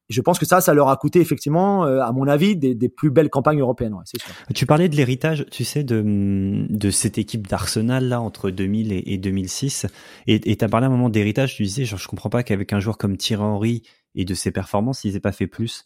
Je 0.10 0.22
pense 0.22 0.40
que 0.40 0.46
ça, 0.46 0.60
ça 0.60 0.74
leur 0.74 0.90
a 0.90 0.98
coûté 0.98 1.20
effectivement, 1.20 1.86
euh, 1.86 2.02
à 2.02 2.12
mon 2.12 2.28
avis, 2.28 2.56
des, 2.56 2.74
des 2.74 2.90
plus 2.90 3.12
belles 3.12 3.30
campagnes 3.30 3.60
européennes, 3.60 3.94
ouais, 3.94 4.04
sûr. 4.06 4.20
Tu 4.56 4.66
parlais 4.66 4.90
de 4.90 4.96
l'héritage, 4.96 5.46
tu 5.52 5.64
sais, 5.64 5.84
de, 5.84 6.66
de 6.68 6.90
cette 6.90 7.20
équipe 7.20 7.48
d'Arsenal 7.48 8.08
là 8.08 8.20
entre 8.20 8.50
2000 8.50 8.92
et, 8.92 9.04
et 9.06 9.18
2006, 9.20 9.86
et 10.26 10.40
tu 10.40 10.66
as 10.66 10.68
parlé 10.68 10.86
à 10.86 10.90
un 10.90 10.92
moment 10.92 11.10
d'héritage. 11.10 11.56
Tu 11.56 11.64
disais, 11.64 11.86
genre, 11.86 12.00
je 12.00 12.08
comprends 12.08 12.30
pas 12.30 12.42
qu'avec 12.42 12.74
un 12.74 12.80
joueur 12.80 12.98
comme 12.98 13.18
Thierry 13.18 13.44
Henry 13.44 13.84
et 14.16 14.26
de 14.26 14.34
ses 14.34 14.52
performances, 14.52 15.04
ils 15.04 15.14
n'aient 15.14 15.20
pas 15.20 15.32
fait 15.32 15.48
plus. 15.48 15.86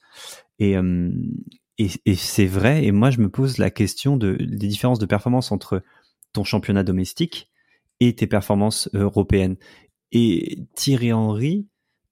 Et, 0.59 0.78
euh, 0.78 1.11
et, 1.78 1.89
et 2.05 2.16
c'est 2.16 2.45
vrai. 2.45 2.86
Et 2.86 2.91
moi, 2.91 3.09
je 3.09 3.20
me 3.20 3.30
pose 3.30 3.57
la 3.57 3.70
question 3.70 4.16
de, 4.16 4.36
des 4.36 4.68
différences 4.68 4.99
de 4.99 5.05
performance 5.05 5.51
entre 5.51 5.84
ton 6.34 6.43
championnat 6.43 6.84
domestique 6.84 7.49
et 7.99 8.15
tes 8.15 8.27
performances 8.27 8.89
européennes. 8.93 9.55
Et 10.11 10.59
Thierry 10.75 11.13
Henry, 11.13 11.67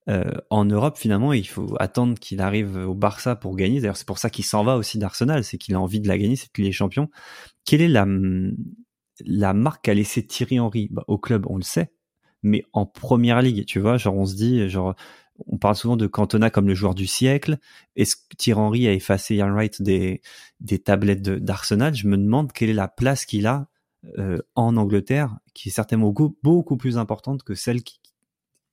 euh, 0.08 0.32
en 0.50 0.64
Europe, 0.64 0.98
finalement, 0.98 1.32
il 1.32 1.46
faut 1.46 1.76
attendre 1.78 2.18
qu'il 2.18 2.40
arrive 2.40 2.76
au 2.76 2.94
Barça 2.94 3.36
pour 3.36 3.54
gagner. 3.56 3.80
D'ailleurs, 3.80 3.96
c'est 3.96 4.06
pour 4.06 4.18
ça 4.18 4.30
qu'il 4.30 4.44
s'en 4.44 4.64
va 4.64 4.76
aussi 4.76 4.98
d'Arsenal, 4.98 5.44
c'est 5.44 5.58
qu'il 5.58 5.74
a 5.74 5.80
envie 5.80 6.00
de 6.00 6.08
la 6.08 6.18
gagner, 6.18 6.36
c'est 6.36 6.50
qu'il 6.52 6.66
est 6.66 6.72
champion. 6.72 7.08
Quelle 7.64 7.82
est 7.82 7.88
la, 7.88 8.06
la 9.24 9.52
marque 9.52 9.84
qu'a 9.84 9.94
laissé 9.94 10.26
Thierry 10.26 10.58
Henry? 10.58 10.88
Bah, 10.90 11.04
Au 11.06 11.18
club, 11.18 11.46
on 11.48 11.56
le 11.56 11.62
sait, 11.62 11.92
mais 12.42 12.64
en 12.72 12.86
première 12.86 13.42
ligue, 13.42 13.64
tu 13.66 13.78
vois, 13.78 13.96
genre 13.98 14.16
on 14.16 14.26
se 14.26 14.34
dit, 14.34 14.68
genre 14.68 14.94
on 15.46 15.58
parle 15.58 15.76
souvent 15.76 15.96
de 15.96 16.06
Cantona 16.06 16.50
comme 16.50 16.68
le 16.68 16.74
joueur 16.74 16.94
du 16.94 17.06
siècle. 17.06 17.58
Est-ce 17.96 18.16
que 18.16 18.36
Thierry 18.36 18.60
Henry 18.60 18.88
a 18.88 18.92
effacé 18.92 19.36
Ian 19.36 19.52
Wright 19.52 19.80
des, 19.82 20.20
des 20.60 20.78
tablettes 20.78 21.22
d'Arsenal? 21.22 21.94
Je 21.94 22.06
me 22.06 22.16
demande 22.16 22.52
quelle 22.52 22.70
est 22.70 22.74
la 22.74 22.88
place 22.88 23.24
qu'il 23.24 23.46
a 23.46 23.68
euh, 24.18 24.38
en 24.54 24.76
Angleterre, 24.76 25.36
qui 25.54 25.68
est 25.68 25.72
certainement 25.72 26.12
beaucoup, 26.42 26.76
plus 26.76 26.98
importante 26.98 27.42
que 27.42 27.54
celle 27.54 27.80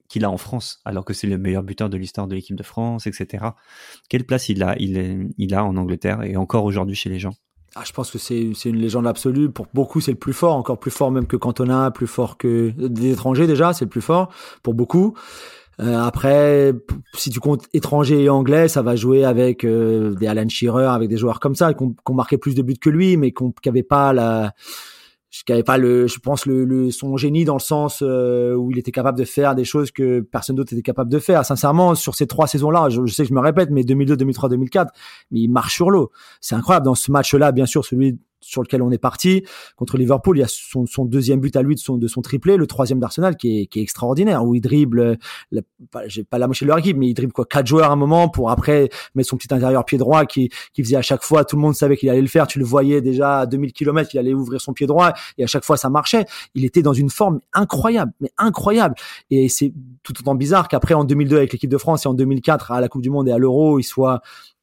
qu'il 0.08 0.24
a 0.24 0.30
en 0.30 0.38
France, 0.38 0.80
alors 0.84 1.04
que 1.04 1.14
c'est 1.14 1.26
le 1.26 1.38
meilleur 1.38 1.62
buteur 1.62 1.88
de 1.88 1.96
l'histoire 1.96 2.26
de 2.26 2.34
l'équipe 2.34 2.56
de 2.56 2.62
France, 2.62 3.06
etc. 3.06 3.44
Quelle 4.08 4.24
place 4.24 4.48
il 4.48 4.62
a, 4.62 4.76
il, 4.78 5.30
il 5.38 5.54
a 5.54 5.64
en 5.64 5.76
Angleterre 5.76 6.22
et 6.22 6.36
encore 6.36 6.64
aujourd'hui 6.64 6.96
chez 6.96 7.10
les 7.10 7.18
gens? 7.18 7.34
Ah, 7.76 7.82
je 7.86 7.92
pense 7.92 8.10
que 8.10 8.18
c'est 8.18 8.50
une 8.64 8.76
légende 8.76 9.06
absolue. 9.06 9.48
Pour 9.48 9.68
beaucoup, 9.72 10.00
c'est 10.00 10.10
le 10.10 10.18
plus 10.18 10.32
fort, 10.32 10.56
encore 10.56 10.78
plus 10.80 10.90
fort 10.90 11.12
même 11.12 11.26
que 11.26 11.36
Cantona, 11.36 11.92
plus 11.92 12.08
fort 12.08 12.36
que 12.36 12.70
des 12.76 13.12
étrangers 13.12 13.46
déjà, 13.46 13.72
c'est 13.72 13.84
le 13.84 13.90
plus 13.90 14.00
fort 14.00 14.32
pour 14.64 14.74
beaucoup. 14.74 15.14
Euh, 15.80 15.98
après, 15.98 16.72
si 17.14 17.30
tu 17.30 17.38
comptes 17.38 17.66
étranger 17.72 18.24
et 18.24 18.28
anglais, 18.28 18.66
ça 18.66 18.82
va 18.82 18.96
jouer 18.96 19.24
avec 19.24 19.64
euh, 19.64 20.14
des 20.14 20.26
Alan 20.26 20.48
Shearer, 20.48 20.86
avec 20.86 21.08
des 21.08 21.16
joueurs 21.16 21.38
comme 21.38 21.54
ça, 21.54 21.72
qui 21.72 21.84
ont, 21.84 22.14
marqué 22.14 22.38
plus 22.38 22.54
de 22.54 22.62
buts 22.62 22.74
que 22.74 22.90
lui, 22.90 23.16
mais 23.16 23.30
qui 23.30 23.44
n'avaient 23.64 23.84
pas 23.84 24.12
la, 24.12 24.52
avait 25.48 25.62
pas 25.62 25.78
le, 25.78 26.06
je 26.06 26.18
pense 26.18 26.46
le, 26.46 26.90
son 26.90 27.16
génie 27.16 27.44
dans 27.44 27.54
le 27.54 27.60
sens 27.60 28.02
euh, 28.02 28.54
où 28.54 28.70
il 28.70 28.78
était 28.78 28.92
capable 28.92 29.18
de 29.18 29.24
faire 29.24 29.54
des 29.54 29.64
choses 29.64 29.90
que 29.90 30.20
personne 30.20 30.56
d'autre 30.56 30.72
était 30.72 30.82
capable 30.82 31.10
de 31.10 31.18
faire. 31.18 31.44
Sincèrement, 31.44 31.94
sur 31.94 32.14
ces 32.14 32.26
trois 32.26 32.46
saisons-là, 32.46 32.88
je, 32.88 33.04
je, 33.06 33.14
sais 33.14 33.22
que 33.22 33.28
je 33.28 33.34
me 33.34 33.40
répète, 33.40 33.70
mais 33.70 33.84
2002, 33.84 34.16
2003, 34.16 34.48
2004, 34.48 34.92
mais 35.30 35.40
il 35.40 35.48
marche 35.48 35.74
sur 35.74 35.90
l'eau. 35.90 36.10
C'est 36.40 36.54
incroyable 36.54 36.86
dans 36.86 36.94
ce 36.94 37.10
match-là, 37.10 37.52
bien 37.52 37.66
sûr, 37.66 37.84
celui 37.84 38.18
sur 38.40 38.62
lequel 38.62 38.82
on 38.82 38.90
est 38.90 38.98
parti 38.98 39.44
contre 39.76 39.96
Liverpool. 39.96 40.38
Il 40.38 40.40
y 40.40 40.44
a 40.44 40.48
son, 40.48 40.86
son, 40.86 41.04
deuxième 41.04 41.40
but 41.40 41.56
à 41.56 41.62
lui 41.62 41.74
de 41.74 41.80
son, 41.80 41.96
de 41.96 42.08
son 42.08 42.22
triplé, 42.22 42.56
le 42.56 42.66
troisième 42.66 43.00
d'Arsenal 43.00 43.36
qui 43.36 43.62
est, 43.62 43.66
qui 43.66 43.80
est 43.80 43.82
extraordinaire, 43.82 44.44
où 44.44 44.54
il 44.54 44.60
dribble, 44.60 45.18
j'ai 46.06 46.24
pas 46.24 46.38
la 46.38 46.46
moitié 46.46 46.66
de 46.66 46.68
leur 46.68 46.80
mais 46.96 47.08
il 47.08 47.14
dribble 47.14 47.32
quoi 47.32 47.44
quatre 47.44 47.66
joueurs 47.66 47.90
à 47.90 47.92
un 47.92 47.96
moment 47.96 48.28
pour 48.28 48.50
après 48.50 48.88
mettre 49.14 49.28
son 49.28 49.36
petit 49.36 49.52
intérieur 49.52 49.84
pied 49.84 49.98
droit 49.98 50.24
qui, 50.24 50.50
qui 50.72 50.82
faisait 50.82 50.96
à 50.96 51.02
chaque 51.02 51.22
fois, 51.22 51.44
tout 51.44 51.56
le 51.56 51.62
monde 51.62 51.74
savait 51.74 51.96
qu'il 51.96 52.08
allait 52.08 52.20
le 52.20 52.28
faire. 52.28 52.46
Tu 52.46 52.58
le 52.58 52.64
voyais 52.64 53.00
déjà 53.00 53.40
à 53.40 53.46
2000 53.46 53.72
km, 53.72 54.10
il 54.14 54.18
allait 54.18 54.34
ouvrir 54.34 54.60
son 54.60 54.72
pied 54.72 54.86
droit 54.86 55.12
et 55.38 55.44
à 55.44 55.46
chaque 55.46 55.64
fois 55.64 55.76
ça 55.76 55.90
marchait. 55.90 56.24
Il 56.54 56.64
était 56.64 56.82
dans 56.82 56.92
une 56.92 57.10
forme 57.10 57.40
incroyable, 57.52 58.12
mais 58.20 58.30
incroyable. 58.38 58.94
Et 59.30 59.48
c'est 59.48 59.72
tout 60.02 60.14
autant 60.18 60.34
bizarre 60.34 60.68
qu'après 60.68 60.94
en 60.94 61.04
2002 61.04 61.36
avec 61.36 61.52
l'équipe 61.52 61.70
de 61.70 61.78
France 61.78 62.06
et 62.06 62.08
en 62.08 62.14
2004 62.14 62.72
à 62.72 62.80
la 62.80 62.88
Coupe 62.88 63.02
du 63.02 63.10
Monde 63.10 63.28
et 63.28 63.32
à 63.32 63.38
l'Euro, 63.38 63.78
il 63.78 63.84
soit 63.84 64.20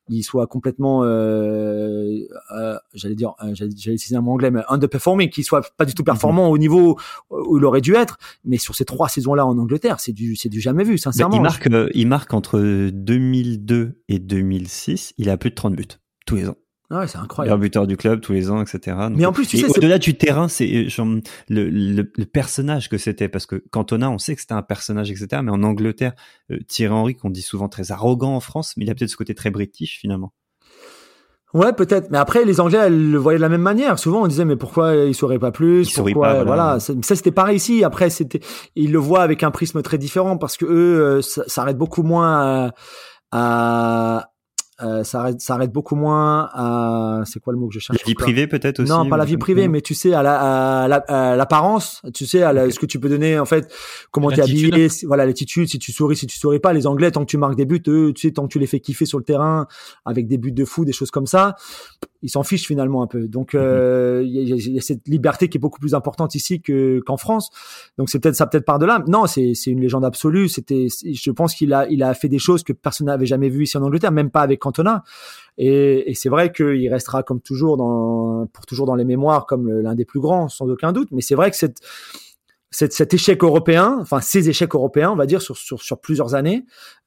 il 0.10 0.24
soit 0.24 0.48
complètement, 0.48 1.04
euh, 1.04 2.20
euh, 2.56 2.78
j'allais 2.94 3.16
dire, 3.16 3.34
euh, 3.44 3.54
j'allais 3.54 3.72
utiliser 3.72 4.16
un 4.16 4.22
mot 4.22 4.32
anglais, 4.32 4.52
mais 4.52 4.62
underperforming, 4.70 5.30
qu'il 5.30 5.44
soit 5.44 5.70
pas 5.78 5.86
du 5.86 5.94
tout 5.94 6.04
performant 6.04 6.50
au 6.50 6.58
niveau 6.58 6.98
où 7.30 7.58
il 7.58 7.66
aurait 7.66 7.82
dû 7.82 7.96
être. 7.96 8.18
Mais 8.46 8.58
sur 8.58 8.76
ces 8.76 8.86
trois 8.86 9.10
saisons-là 9.10 9.46
en 9.46 9.58
Angleterre, 9.58 10.00
c'est 10.00 10.14
du, 10.14 10.36
c'est 10.36 10.50
du 10.50 10.62
jamais 10.62 10.84
vu, 10.84 10.98
sincèrement. 10.98 11.36
il 11.36 11.42
marque, 11.42 11.68
euh, 11.68 11.90
il 11.94 12.08
marque 12.08 12.34
entre 12.34 12.90
2002 12.92 14.02
et 14.10 14.20
2006, 14.20 15.14
il 15.18 15.30
a 15.30 15.38
plus 15.38 15.50
de 15.50 15.56
30 15.56 15.76
buts 15.76 15.86
tous 16.26 16.36
les 16.36 16.50
ans. 16.50 16.56
Ah 16.90 17.00
ouais, 17.00 17.08
c'est 17.08 17.18
incroyable. 17.18 17.58
Meilleur 17.58 17.60
buteur 17.60 17.88
du 17.88 17.98
club 17.98 18.22
tous 18.22 18.32
les 18.32 18.50
ans, 18.50 18.62
etc. 18.62 18.96
mais 19.12 19.26
en 19.26 19.34
plus, 19.34 19.46
tu 19.46 19.58
sais, 19.58 19.66
au-delà 19.66 19.98
du 19.98 20.18
terrain, 20.18 20.48
c'est 20.48 20.68
le, 20.68 21.22
le, 21.50 22.12
le, 22.16 22.26
personnage 22.26 22.88
que 22.88 22.98
c'était, 22.98 23.28
parce 23.28 23.46
que 23.46 23.62
Cantona, 23.72 24.10
on 24.10 24.18
sait 24.18 24.36
que 24.36 24.42
c'était 24.42 24.54
un 24.54 24.62
personnage, 24.62 25.12
etc. 25.12 25.42
Mais 25.44 25.52
en 25.52 25.64
Angleterre, 25.64 26.14
euh, 26.50 26.60
Thierry 26.66 26.94
Henry, 26.94 27.16
qu'on 27.16 27.30
dit 27.30 27.42
souvent 27.42 27.68
très 27.68 27.92
arrogant 27.92 28.36
en 28.36 28.40
France, 28.40 28.76
mais 28.78 28.86
il 28.86 28.90
a 28.90 28.96
peut-être 28.96 29.10
ce 29.10 29.18
côté 29.18 29.36
très 29.36 29.50
british 29.50 30.00
finalement. 30.00 30.32
Ouais, 31.54 31.74
peut-être. 31.74 32.10
Mais 32.10 32.18
après, 32.18 32.46
les 32.46 32.62
Anglais, 32.62 32.78
elles 32.78 33.12
le 33.12 33.18
voyaient 33.18 33.40
de 33.40 33.42
la 33.42 33.50
même 33.50 33.62
manière. 33.62 34.00
Souvent, 34.00 34.24
on 34.24 34.28
disait, 34.28 34.46
mais 34.46 34.58
pourquoi 34.58 34.96
il 34.96 35.16
saurait 35.16 35.40
pas 35.40 35.52
plus? 35.52 35.90
Il 35.90 35.94
pourquoi, 35.94 36.36
pas, 36.36 36.44
voilà. 36.44 36.80
Ça, 36.80 36.94
c'était 37.02 37.32
pareil 37.32 37.58
ici. 37.58 37.84
Après, 37.84 38.10
c'était, 38.10 38.42
ils 38.76 38.92
le 38.92 39.00
voient 39.00 39.24
avec 39.24 39.44
un 39.44 39.52
prisme 39.52 39.82
très 39.82 39.98
différent 39.98 40.38
parce 40.38 40.56
que 40.56 40.66
eux, 40.66 41.20
euh, 41.20 41.22
arrête 41.58 41.78
beaucoup 41.78 42.04
moins 42.04 42.72
à, 43.32 44.20
à 44.20 44.32
euh, 44.82 45.04
ça 45.04 45.22
arrête, 45.22 45.42
ça 45.42 45.56
arrête 45.56 45.72
beaucoup 45.72 45.96
moins 45.96 46.50
à 46.54 47.24
c'est 47.26 47.40
quoi 47.40 47.52
le 47.52 47.58
mot 47.58 47.68
que 47.68 47.74
je 47.74 47.80
cherche 47.80 47.98
la 48.00 48.06
vie 48.06 48.14
privée 48.14 48.46
peut-être 48.46 48.80
aussi 48.80 48.92
non 48.92 49.10
pas 49.10 49.18
la 49.18 49.26
vie 49.26 49.38
privée 49.38 49.68
mais 49.68 49.82
tu 49.82 49.96
sais 49.96 50.14
à 50.14 50.22
la 50.22 50.84
à 50.84 51.36
l'apparence 51.36 52.04
tu 52.14 52.28
sais 52.28 52.44
à 52.44 52.70
ce 52.70 52.78
que 52.78 52.86
tu 52.86 53.00
peux 53.00 53.10
donner 53.10 53.40
en 53.40 53.46
fait 53.46 53.74
comment 54.12 54.30
t'es 54.30 54.42
habillé 54.42 54.88
voilà 55.06 55.26
l'attitude 55.26 55.68
si 55.68 55.80
tu 55.80 55.92
souris 55.92 56.16
si 56.16 56.28
tu 56.28 56.38
souris 56.38 56.60
pas. 56.60 56.74
Les 56.74 56.86
anglais 56.86 57.10
tant 57.10 57.22
que 57.22 57.30
tu 57.30 57.38
marques 57.38 57.56
des 57.56 57.66
buts 57.66 57.82
eux 57.88 58.14
tu 58.14 58.28
sais 58.28 58.34
tant 58.34 58.44
que 58.44 58.54
tu 58.54 58.60
les 58.60 58.68
fais 58.68 58.80
kiffer 58.80 59.06
sur 59.06 59.18
le 59.18 59.24
terrain 59.24 59.68
avec 60.06 60.28
des 60.28 60.38
buts 60.38 60.52
de 60.52 60.66
fou 60.66 60.86
des 60.86 60.94
choses 60.94 61.10
comme 61.10 61.28
ça 61.28 61.56
ils 62.22 62.30
s'en 62.30 62.44
fichent 62.44 62.68
finalement 62.68 63.02
un 63.04 63.08
peu 63.08 63.28
donc 63.28 63.54
mhm. 63.54 63.62
euh, 63.62 64.24
il 64.26 64.32
y, 64.32 64.54
a, 64.54 64.56
y, 64.56 64.78
a 64.78 64.82
cette 64.82 65.08
liberté 65.08 65.50
qui 65.50 65.58
est 65.58 65.60
beaucoup 65.60 65.80
plus 65.80 65.94
importante 65.94 66.36
ici 66.36 66.62
que 66.62 67.00
qu'en 67.06 67.18
France 67.18 67.50
donc 67.98 68.10
c'est 68.10 68.20
peut-être 68.20 68.36
ça 68.36 68.48
peut-être 68.48 68.66
par 68.66 68.80
de 68.80 68.86
là 68.86 69.04
non 69.08 69.28
c'est 69.28 69.54
c'est 69.54 69.72
une 69.72 69.82
légende 69.82 70.06
absolue 70.06 70.50
c'était 70.50 70.88
je 70.90 71.32
pense 71.32 71.56
qu'il 71.56 71.74
a 71.74 71.88
il 71.90 72.04
a 72.04 72.14
fait 72.14 72.30
des 72.30 72.40
choses 72.40 72.64
que 72.64 72.74
personne 72.74 73.08
n'avait 73.08 73.26
jamais 73.26 73.50
vues 73.50 73.64
ici 73.64 73.78
en 73.78 73.84
Angleterre 73.84 74.12
même 74.12 74.30
pas 74.30 74.42
avec 74.42 74.60
Cantona. 74.60 75.04
Et, 75.58 76.12
et 76.12 76.14
c'est 76.14 76.30
vrai 76.30 76.52
qu'il 76.52 76.88
restera 76.90 77.24
comme 77.24 77.42
toujours 77.42 77.78
dans, 77.78 78.48
pour 78.48 78.66
toujours 78.66 78.86
dans 78.86 78.96
les 78.96 79.06
mémoires 79.06 79.46
comme 79.46 79.70
l'un 79.70 79.96
des 79.96 80.06
plus 80.06 80.20
grands, 80.20 80.50
sans 80.50 80.70
aucun 80.70 80.92
doute. 80.92 81.10
Mais 81.12 81.22
c'est 81.22 81.36
vrai 81.36 81.50
que 81.50 81.58
cette, 81.58 81.80
cet, 82.70 82.94
cet 82.94 83.14
échec 83.14 83.44
européen, 83.44 83.98
enfin 84.02 84.22
ces 84.22 84.50
échecs 84.50 84.76
européens, 84.76 85.12
on 85.12 85.16
va 85.16 85.26
dire 85.26 85.42
sur, 85.42 85.58
sur, 85.58 85.82
sur 85.82 86.00
plusieurs 86.00 86.36
années, 86.36 86.66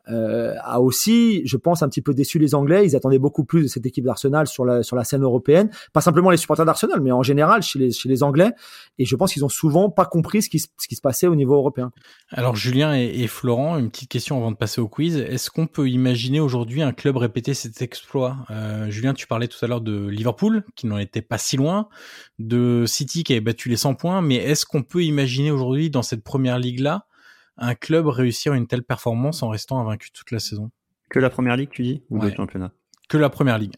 euh, 0.08 0.54
a 0.62 0.80
aussi, 0.80 1.42
je 1.46 1.56
pense, 1.56 1.82
un 1.82 1.88
petit 1.88 2.02
peu 2.02 2.14
déçu 2.14 2.38
les 2.38 2.54
Anglais. 2.54 2.84
Ils 2.86 2.96
attendaient 2.96 3.18
beaucoup 3.18 3.44
plus 3.44 3.62
de 3.62 3.66
cette 3.68 3.86
équipe 3.86 4.04
d'Arsenal 4.04 4.46
sur 4.46 4.64
la, 4.64 4.82
sur 4.82 4.96
la 4.96 5.04
scène 5.04 5.22
européenne. 5.22 5.70
Pas 5.92 6.00
simplement 6.00 6.30
les 6.30 6.36
supporters 6.36 6.64
d'Arsenal, 6.64 7.00
mais 7.00 7.12
en 7.12 7.22
général 7.22 7.62
chez 7.62 7.78
les, 7.78 7.92
chez 7.92 8.08
les 8.08 8.22
Anglais. 8.22 8.50
Et 8.98 9.04
je 9.04 9.16
pense 9.16 9.32
qu'ils 9.32 9.44
ont 9.44 9.50
souvent 9.50 9.90
pas 9.90 10.06
compris 10.06 10.42
ce 10.42 10.50
qui, 10.50 10.58
ce 10.58 10.88
qui 10.88 10.94
se 10.94 11.00
passait 11.00 11.26
au 11.26 11.34
niveau 11.34 11.54
européen. 11.54 11.92
Alors 12.30 12.56
Julien 12.56 12.94
et, 12.94 13.26
Florent, 13.26 13.78
une 13.78 13.90
petite 13.90 14.10
question 14.10 14.36
avant 14.36 14.50
de 14.50 14.56
passer 14.56 14.80
au 14.80 14.88
quiz. 14.88 15.16
Est-ce 15.16 15.50
qu'on 15.50 15.66
peut 15.66 15.88
imaginer 15.88 16.40
aujourd'hui 16.40 16.82
un 16.82 16.92
club 16.92 17.16
répéter 17.16 17.54
cet 17.54 17.82
exploit? 17.82 18.36
Euh, 18.50 18.90
Julien, 18.90 19.14
tu 19.14 19.26
parlais 19.26 19.48
tout 19.48 19.62
à 19.64 19.68
l'heure 19.68 19.80
de 19.80 20.06
Liverpool, 20.08 20.64
qui 20.76 20.86
n'en 20.86 20.98
était 20.98 21.22
pas 21.22 21.38
si 21.38 21.56
loin, 21.56 21.88
de 22.38 22.84
City 22.86 23.24
qui 23.24 23.32
avait 23.32 23.40
battu 23.40 23.68
les 23.68 23.76
100 23.76 23.94
points. 23.94 24.22
Mais 24.22 24.36
est-ce 24.36 24.66
qu'on 24.66 24.82
peut 24.82 25.04
imaginer 25.04 25.50
aujourd'hui 25.50 25.90
dans 25.90 26.02
cette 26.02 26.24
première 26.24 26.58
ligue-là 26.58 27.06
un 27.60 27.74
club 27.74 28.06
réussir 28.08 28.54
une 28.54 28.66
telle 28.66 28.82
performance 28.82 29.42
en 29.42 29.48
restant 29.50 29.78
invaincu 29.80 30.10
toute 30.12 30.30
la 30.32 30.38
saison 30.40 30.70
Que 31.10 31.18
la 31.20 31.30
première 31.30 31.56
ligue, 31.56 31.70
tu 31.70 31.82
dis 31.82 32.02
Ou 32.10 32.18
Ouais. 32.18 32.30
le 32.30 32.34
championnat? 32.36 32.72
Que 33.08 33.18
la 33.18 33.30
première 33.30 33.58
ligue. 33.58 33.74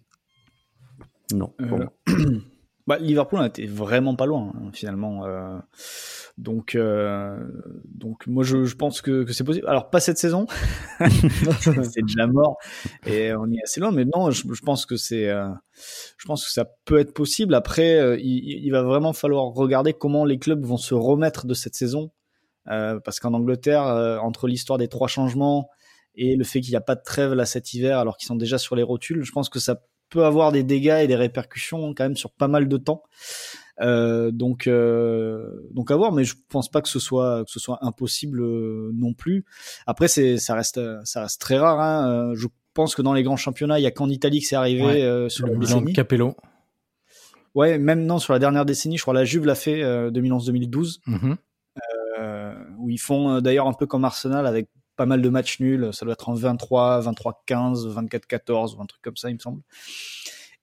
Non. 1.33 1.49
pour 1.69 1.81
Euh, 1.81 1.85
moi. 1.85 1.93
bah, 2.87 2.99
Liverpool 2.99 3.41
a 3.41 3.47
été 3.47 3.67
vraiment 3.67 4.15
pas 4.17 4.27
loin 4.27 4.53
hein, 4.55 4.71
finalement. 4.73 5.25
Euh, 5.27 5.59
donc, 6.39 6.75
euh, 6.75 7.39
donc 7.87 8.27
moi 8.27 8.43
je, 8.45 8.65
je 8.65 8.75
pense 8.77 9.01
que, 9.03 9.25
que 9.25 9.33
c'est 9.33 9.45
possible. 9.45 9.67
Alors 9.69 9.91
pas 9.91 10.01
cette 10.01 10.19
saison, 10.19 10.47
c'est 11.01 12.03
déjà 12.03 12.27
mort 12.27 12.57
et 13.07 13.35
on 13.35 13.47
y 13.47 13.57
est 13.57 13.63
assez 13.63 13.81
loin. 13.81 13.91
Mais 13.93 14.05
non, 14.05 14.31
je, 14.31 14.43
je 14.53 14.61
pense 14.63 14.85
que 14.87 14.97
c'est, 14.97 15.29
euh, 15.29 15.49
je 16.19 16.27
pense 16.27 16.45
que 16.45 16.53
ça 16.53 16.67
peut 16.85 16.99
être 16.99 17.15
possible. 17.15 17.55
Après, 17.55 17.99
euh, 17.99 18.19
il, 18.19 18.45
il 18.65 18.71
va 18.71 18.83
vraiment 18.83 19.13
falloir 19.13 19.45
regarder 19.47 19.93
comment 19.95 20.25
les 20.25 20.39
clubs 20.39 20.65
vont 20.65 20.77
se 20.77 20.95
remettre 20.95 21.47
de 21.47 21.55
cette 21.55 21.75
saison, 21.75 22.11
parce 22.67 23.21
qu'en 23.21 23.35
Angleterre, 23.35 23.87
euh, 23.87 24.19
entre 24.19 24.47
l'histoire 24.47 24.79
des 24.79 24.89
trois 24.89 25.09
changements 25.09 25.69
et 26.15 26.37
le 26.37 26.45
fait 26.45 26.61
qu'il 26.61 26.71
n'y 26.71 26.77
a 26.77 26.81
pas 26.83 26.95
de 26.95 27.03
trêve 27.05 27.33
là 27.33 27.47
cet 27.47 27.75
hiver, 27.75 27.99
alors 27.99 28.17
qu'ils 28.17 28.27
sont 28.27 28.37
déjà 28.37 28.59
sur 28.59 28.77
les 28.77 28.83
rotules, 28.83 29.23
je 29.25 29.33
pense 29.33 29.49
que 29.49 29.59
ça 29.59 29.83
peut 30.11 30.25
avoir 30.25 30.53
des 30.53 30.63
dégâts 30.63 31.01
et 31.03 31.07
des 31.07 31.17
répercussions 31.17 31.95
quand 31.95 32.05
même 32.05 32.17
sur 32.17 32.31
pas 32.31 32.49
mal 32.49 32.69
de 32.69 32.77
temps. 32.77 33.03
Euh, 33.81 34.31
donc, 34.31 34.67
euh, 34.67 35.67
donc 35.71 35.91
à 35.91 35.97
voir, 35.97 36.13
mais 36.13 36.25
je 36.25 36.35
pense 36.51 36.71
pas 36.71 36.83
que 36.83 36.89
ce 36.91 36.99
soit 36.99 37.45
que 37.47 37.51
ce 37.51 37.59
soit 37.59 37.79
impossible 37.81 38.43
euh, 38.43 38.91
non 38.95 39.15
plus. 39.15 39.47
Après, 39.87 40.09
c'est 40.09 40.37
ça 40.37 40.55
reste 40.55 40.79
ça 41.05 41.23
reste 41.23 41.41
très 41.41 41.57
rare. 41.59 41.81
Hein. 41.81 42.31
Euh, 42.33 42.35
Je 42.37 42.47
pense 42.75 42.95
que 42.95 43.01
dans 43.03 43.15
les 43.15 43.23
grands 43.23 43.37
championnats, 43.39 43.79
il 43.79 43.83
y 43.83 43.87
a 43.87 43.91
qu'en 43.91 44.09
Italie 44.11 44.41
que 44.41 44.47
c'est 44.47 44.57
arrivé 44.57 44.85
Ouais. 44.85 45.03
euh, 45.03 45.29
sur 45.31 45.47
Le 45.47 45.57
décennie. 45.57 45.93
Capello. 45.95 46.37
Ouais, 47.55 47.79
même 47.79 48.05
non 48.07 48.19
sur 48.19 48.33
la 48.33 48.39
dernière 48.39 48.65
décennie, 48.65 48.97
je 48.97 49.03
crois 49.03 49.13
la 49.15 49.25
Juve 49.25 49.45
l'a 49.47 49.55
fait 49.55 49.83
euh, 49.83 50.11
2011-2012, 50.11 51.01
Mhm. 51.07 51.33
euh, 51.33 51.37
où 52.83 52.91
ils 52.91 52.99
font 53.01 53.31
euh, 53.37 53.41
d'ailleurs 53.41 53.67
un 53.69 53.73
peu 53.73 53.87
comme 53.87 54.05
Arsenal 54.05 54.47
avec 54.47 54.69
pas 54.97 55.07
mal 55.07 55.23
de 55.23 55.29
matchs 55.31 55.61
nuls. 55.61 55.89
Ça 55.93 56.05
doit 56.05 56.13
être 56.13 56.29
en 56.29 56.35
23, 56.35 57.01
23-15, 57.03 57.87
24-14 57.95 58.77
ou 58.77 58.83
un 58.83 58.87
truc 58.87 59.01
comme 59.03 59.17
ça, 59.17 59.31
il 59.31 59.35
me 59.35 59.39
semble. 59.39 59.63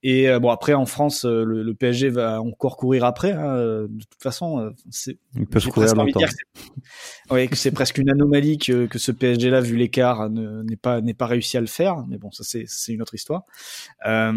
Et 0.02 0.30
euh, 0.30 0.40
bon, 0.40 0.50
après 0.50 0.74
en 0.74 0.86
France, 0.86 1.26
euh, 1.26 1.44
le, 1.44 1.62
le 1.62 1.74
PSG 1.74 2.08
va 2.10 2.42
encore 2.42 2.78
courir 2.78 3.04
après. 3.04 3.34
Hein, 3.34 3.58
de 3.90 4.04
toute 4.10 4.22
façon, 4.24 4.72
c'est 4.90 5.18
Ils 5.36 5.46
peuvent 5.46 5.62
j'ai 5.62 5.72
courir 5.72 5.94
longtemps. 5.94 6.22
que 6.22 6.28
c'est- 6.30 7.34
ouais, 7.34 7.48
que 7.50 7.58
c'est 7.58 7.72
presque 7.72 7.98
une 7.98 8.10
anomalie 8.10 8.58
que, 8.60 8.86
que 8.86 8.98
ce 8.98 9.12
PSG-là, 9.12 9.60
vu 9.60 9.76
l'écart, 9.76 10.30
ne- 10.30 10.62
n'est 10.64 10.78
pas 10.78 11.02
n'est 11.02 11.14
pas 11.14 11.26
réussi 11.26 11.58
à 11.58 11.60
le 11.60 11.68
faire. 11.68 12.06
Mais 12.08 12.18
bon, 12.18 12.32
ça 12.32 12.46
c'est 12.46 12.64
c'est 12.66 12.94
une 12.94 13.02
autre 13.02 13.14
histoire. 13.16 13.44
Euh, 14.06 14.32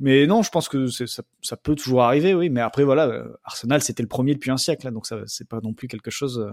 mais 0.00 0.26
non, 0.26 0.42
je 0.42 0.48
pense 0.50 0.70
que 0.70 0.86
ça, 0.86 1.22
ça 1.42 1.56
peut 1.58 1.74
toujours 1.74 2.02
arriver, 2.04 2.32
oui. 2.32 2.48
Mais 2.48 2.62
après 2.62 2.84
voilà, 2.84 3.22
Arsenal 3.44 3.82
c'était 3.82 4.02
le 4.02 4.08
premier 4.08 4.32
depuis 4.32 4.50
un 4.50 4.56
siècle, 4.56 4.86
là, 4.86 4.92
donc 4.92 5.04
ça 5.06 5.18
c'est 5.26 5.46
pas 5.46 5.60
non 5.62 5.74
plus 5.74 5.88
quelque 5.88 6.10
chose 6.10 6.50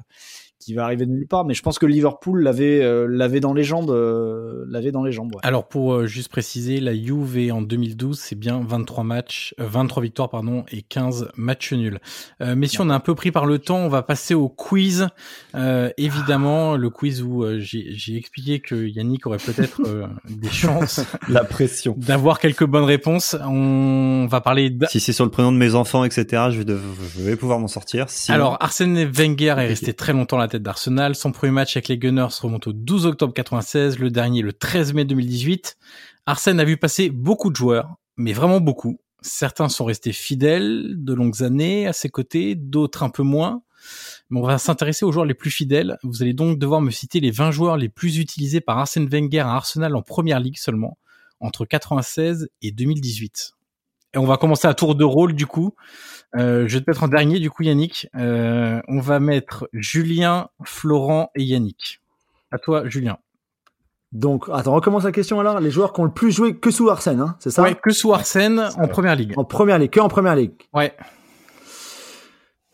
qui 0.60 0.74
va 0.74 0.84
arriver 0.84 1.06
de 1.06 1.12
nulle 1.12 1.28
part. 1.28 1.46
Mais 1.46 1.54
je 1.54 1.62
pense 1.62 1.80
que 1.80 1.86
Liverpool 1.86 2.42
l'avait 2.44 2.82
euh, 2.84 3.08
l'avait 3.10 3.40
dans 3.40 3.54
les 3.54 3.64
jambes, 3.64 3.90
euh, 3.92 4.66
l'avait 4.68 4.92
dans 4.92 5.04
les 5.04 5.12
jambes. 5.12 5.34
Ouais. 5.36 5.42
Alors 5.44 5.68
pour 5.68 5.94
euh, 5.94 6.06
juste 6.06 6.30
préciser, 6.30 6.80
la 6.80 6.94
Juve 6.94 7.52
en 7.52 7.62
2012, 7.62 8.20
c'est 8.20 8.36
bien 8.38 8.62
23 8.66 9.04
matchs, 9.04 9.56
euh, 9.60 9.66
23 9.68 10.04
victoires 10.04 10.30
pardon 10.30 10.66
et 10.72 10.82
15 10.82 11.30
matchs 11.38 11.74
nuls. 11.74 12.00
Euh, 12.42 12.56
mais 12.58 12.68
si 12.68 12.80
on 12.82 12.90
est 12.90 12.94
un 12.94 13.00
peu 13.00 13.16
pris 13.16 13.32
par 13.32 13.46
le 13.46 13.60
temps, 13.60 13.78
on 13.78 13.90
va 13.90 14.02
passer 14.04 14.34
au 14.34 14.50
quiz. 14.50 15.08
Euh, 15.56 15.90
évidemment, 15.98 16.76
le 16.76 16.90
quiz 16.90 17.22
où 17.24 17.44
euh, 17.44 17.60
j'ai 17.60 17.88
j'ai 17.94 18.16
expliqué 18.18 18.60
que 18.60 18.76
Yannick 18.76 19.26
aurait 19.28 19.38
peut-être 19.38 19.82
euh, 19.88 20.08
des 20.30 20.50
chances 20.50 21.00
La 21.30 21.44
pression. 21.44 21.96
d'avoir 21.98 22.40
quelques 22.40 22.66
bonnes 22.66 22.84
réponses. 22.84 23.36
On 23.46 24.28
va 24.30 24.42
parler 24.42 24.70
d'- 24.70 24.86
Si 24.90 25.00
c'est 25.00 25.14
sur 25.14 25.26
le 25.26 25.32
prénom 25.32 25.52
de 25.52 25.58
mes 25.58 25.76
enfants, 25.76 26.04
etc., 26.04 26.26
je 26.52 26.58
vais, 26.60 26.66
dev- 26.66 26.82
je 27.18 27.22
vais 27.24 27.36
pouvoir 27.36 27.60
m'en 27.60 27.68
sortir. 27.68 28.10
Sinon- 28.10 28.36
Alors, 28.36 28.58
Arsène 28.60 29.06
Wenger 29.10 29.46
est 29.58 29.68
resté 29.68 29.94
très 29.94 30.14
longtemps 30.14 30.38
à 30.38 30.42
la 30.42 30.48
tête 30.50 30.64
d'Arsenal. 30.64 31.16
Son 31.16 31.32
premier 31.32 31.52
match 31.52 31.78
avec 31.78 31.88
les 31.88 31.98
Gunners 31.98 32.28
remonte 32.42 32.68
au 32.68 32.74
12 32.74 33.06
octobre 33.06 33.34
96, 33.34 34.00
le 34.00 34.12
dernier 34.12 34.42
le 34.42 34.54
13 34.54 34.94
mai 34.94 35.06
2018. 35.06 35.78
Arsène 36.26 36.60
a 36.60 36.66
vu 36.66 36.78
passer 36.78 37.10
beaucoup 37.10 37.50
de 37.50 37.56
joueurs, 37.56 37.96
mais 38.18 38.34
vraiment 38.34 38.60
beaucoup. 38.60 39.00
Certains 39.22 39.70
sont 39.70 39.86
restés 39.86 40.12
fidèles 40.12 40.96
de 40.98 41.14
longues 41.14 41.44
années 41.44 41.88
à 41.88 41.94
ses 41.94 42.10
côtés, 42.10 42.56
d'autres 42.56 43.04
un 43.04 43.10
peu 43.10 43.24
moins. 43.24 43.64
Mais 44.30 44.40
on 44.40 44.44
va 44.44 44.58
s'intéresser 44.58 45.06
aux 45.06 45.12
joueurs 45.12 45.26
les 45.26 45.34
plus 45.34 45.52
fidèles. 45.52 45.98
Vous 46.04 46.22
allez 46.22 46.34
donc 46.34 46.60
devoir 46.60 46.82
me 46.82 46.92
citer 46.92 47.20
les 47.20 47.32
20 47.32 47.52
joueurs 47.52 47.78
les 47.78 47.90
plus 47.90 48.18
utilisés 48.18 48.62
par 48.62 48.78
Arsène 48.78 49.08
Wenger 49.08 49.40
à 49.40 49.56
Arsenal 49.56 49.96
en 49.96 50.02
première 50.02 50.40
ligue 50.40 50.58
seulement, 50.58 50.98
entre 51.40 51.66
96 51.66 52.50
et 52.62 52.72
2018. 52.72 53.54
Et 54.14 54.18
on 54.18 54.26
va 54.26 54.38
commencer 54.38 54.68
à 54.68 54.74
tour 54.74 54.96
de 54.96 55.04
rôle 55.04 55.34
du 55.34 55.46
coup. 55.46 55.76
Euh, 56.36 56.68
je 56.68 56.78
vais 56.78 56.84
te 56.84 56.90
mettre 56.90 57.04
en 57.04 57.08
dernier 57.08 57.40
du 57.40 57.50
coup 57.50 57.64
Yannick. 57.64 58.08
Euh, 58.16 58.82
on 58.88 59.00
va 59.00 59.20
mettre 59.20 59.70
Julien, 59.74 60.50
Florent 60.64 61.32
et 61.36 61.44
Yannick. 61.44 62.02
À 62.52 62.58
toi 62.58 62.88
Julien. 62.88 63.18
Donc, 64.12 64.50
attends, 64.52 64.74
recommence 64.74 65.04
la 65.04 65.12
question 65.12 65.40
alors. 65.40 65.60
Les 65.60 65.70
joueurs 65.70 65.94
qui 65.94 66.02
ont 66.02 66.06
le 66.06 66.12
plus 66.12 66.32
joué 66.32 66.58
que 66.58 66.72
sous 66.72 66.90
Arsène, 66.90 67.20
hein, 67.20 67.36
c'est 67.40 67.52
ça? 67.52 67.62
Ouais, 67.62 67.76
que 67.76 67.92
sous 67.92 68.12
Arsène 68.12 68.70
en 68.78 68.88
première 68.88 69.16
ligue. 69.16 69.34
En 69.38 69.44
première 69.44 69.78
ligue, 69.78 69.92
que 69.92 70.00
en 70.00 70.08
première 70.08 70.36
ligue. 70.36 70.54
Ouais. 70.74 70.96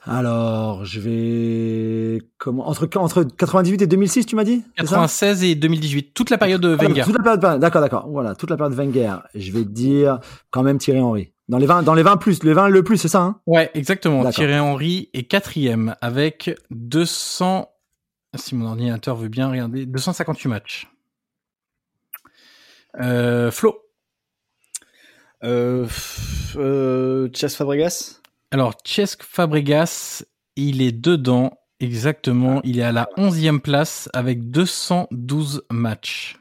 Alors, 0.08 0.86
je 0.86 1.00
vais 1.00 2.22
comment 2.38 2.68
entre 2.68 2.88
entre 2.98 3.24
98 3.24 3.82
et 3.82 3.88
2006, 3.88 4.26
tu 4.28 4.36
m'as 4.36 4.44
dit 4.44 4.64
C'est 4.78 4.86
ça? 4.86 4.96
96 4.98 5.44
et 5.44 5.56
2018, 5.56 6.14
toute 6.14 6.30
la 6.30 6.38
période 6.38 6.62
de 6.62 6.78
Ah, 6.80 6.84
Wenger. 6.84 7.04
Toute 7.04 7.18
la 7.18 7.24
période, 7.38 7.60
d'accord, 7.60 7.82
d'accord. 7.82 8.08
Voilà, 8.10 8.36
toute 8.36 8.50
la 8.52 8.58
période 8.58 8.76
Wenger. 8.76 9.16
Je 9.34 9.52
vais 9.52 9.64
dire 9.66 10.20
quand 10.52 10.62
même 10.64 10.78
Thierry 10.78 11.02
Henry. 11.02 11.32
Dans 11.50 11.58
les 11.58 11.66
20, 11.66 11.84
dans 11.84 11.94
les 11.94 12.04
20 12.04 12.18
plus, 12.18 12.44
les 12.44 12.54
20 12.54 12.70
le 12.70 12.84
plus, 12.84 12.98
c'est 12.98 13.08
ça, 13.08 13.22
hein? 13.22 13.40
Ouais, 13.48 13.70
exactement. 13.74 14.30
Thierry 14.32 14.60
Henry 14.60 15.10
est 15.14 15.24
quatrième 15.24 15.96
avec 16.02 16.56
200, 16.72 17.70
si 18.36 18.56
mon 18.56 18.68
ordinateur 18.68 19.16
veut 19.16 19.28
bien 19.28 19.50
regarder, 19.50 19.86
258 19.86 20.50
matchs. 20.50 20.88
Euh, 23.00 23.52
Flo? 23.52 23.76
Euh, 25.44 25.84
pff, 25.84 26.56
euh, 26.58 27.28
Chas 27.34 27.50
Fabregas? 27.50 28.22
Alors, 28.52 28.76
Cesc 28.86 29.24
Fabregas, 29.24 30.24
il 30.56 30.82
est 30.82 30.92
dedans, 30.92 31.58
exactement. 31.80 32.62
Il 32.64 32.80
est 32.80 32.84
à 32.84 32.92
la 32.92 33.10
11e 33.18 33.60
place 33.60 34.10
avec 34.14 34.50
212 34.50 35.66
matchs. 35.72 36.40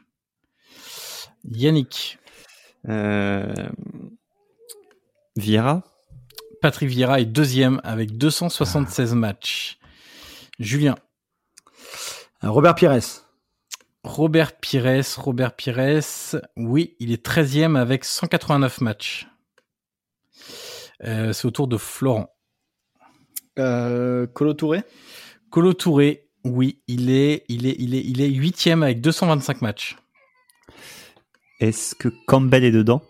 Yannick. 1.51 2.19
Euh... 2.87 3.53
Vieira 5.35 5.83
Patrick 6.61 6.89
Vieira 6.89 7.19
est 7.19 7.25
deuxième 7.25 7.81
avec 7.83 8.17
276 8.17 9.13
matchs. 9.13 9.77
Julien. 10.59 10.95
Robert 12.41 12.75
Pires. 12.75 13.25
Robert 14.03 14.59
Pires, 14.59 15.03
Robert 15.17 15.55
Pires, 15.55 16.39
oui, 16.57 16.95
il 16.99 17.11
est 17.11 17.25
13e 17.25 17.75
avec 17.75 18.05
189 18.05 18.81
matchs. 18.81 19.27
Euh, 21.03 21.33
c'est 21.33 21.45
au 21.45 21.51
tour 21.51 21.67
de 21.67 21.77
Florent. 21.77 22.29
Euh, 23.59 24.27
Colo 24.27 24.53
Touré? 24.53 24.83
Colo 25.49 25.73
Touré, 25.73 26.27
oui, 26.43 26.81
il 26.87 27.09
est, 27.09 27.45
il 27.49 27.65
est, 27.65 27.75
il 27.79 27.95
est, 27.95 28.01
il 28.05 28.21
est 28.21 28.29
8e 28.29 28.81
avec 28.83 29.01
225 29.01 29.61
matchs. 29.61 29.95
Est-ce 31.59 31.95
que 31.95 32.09
Campbell 32.27 32.63
est 32.63 32.71
dedans? 32.71 33.01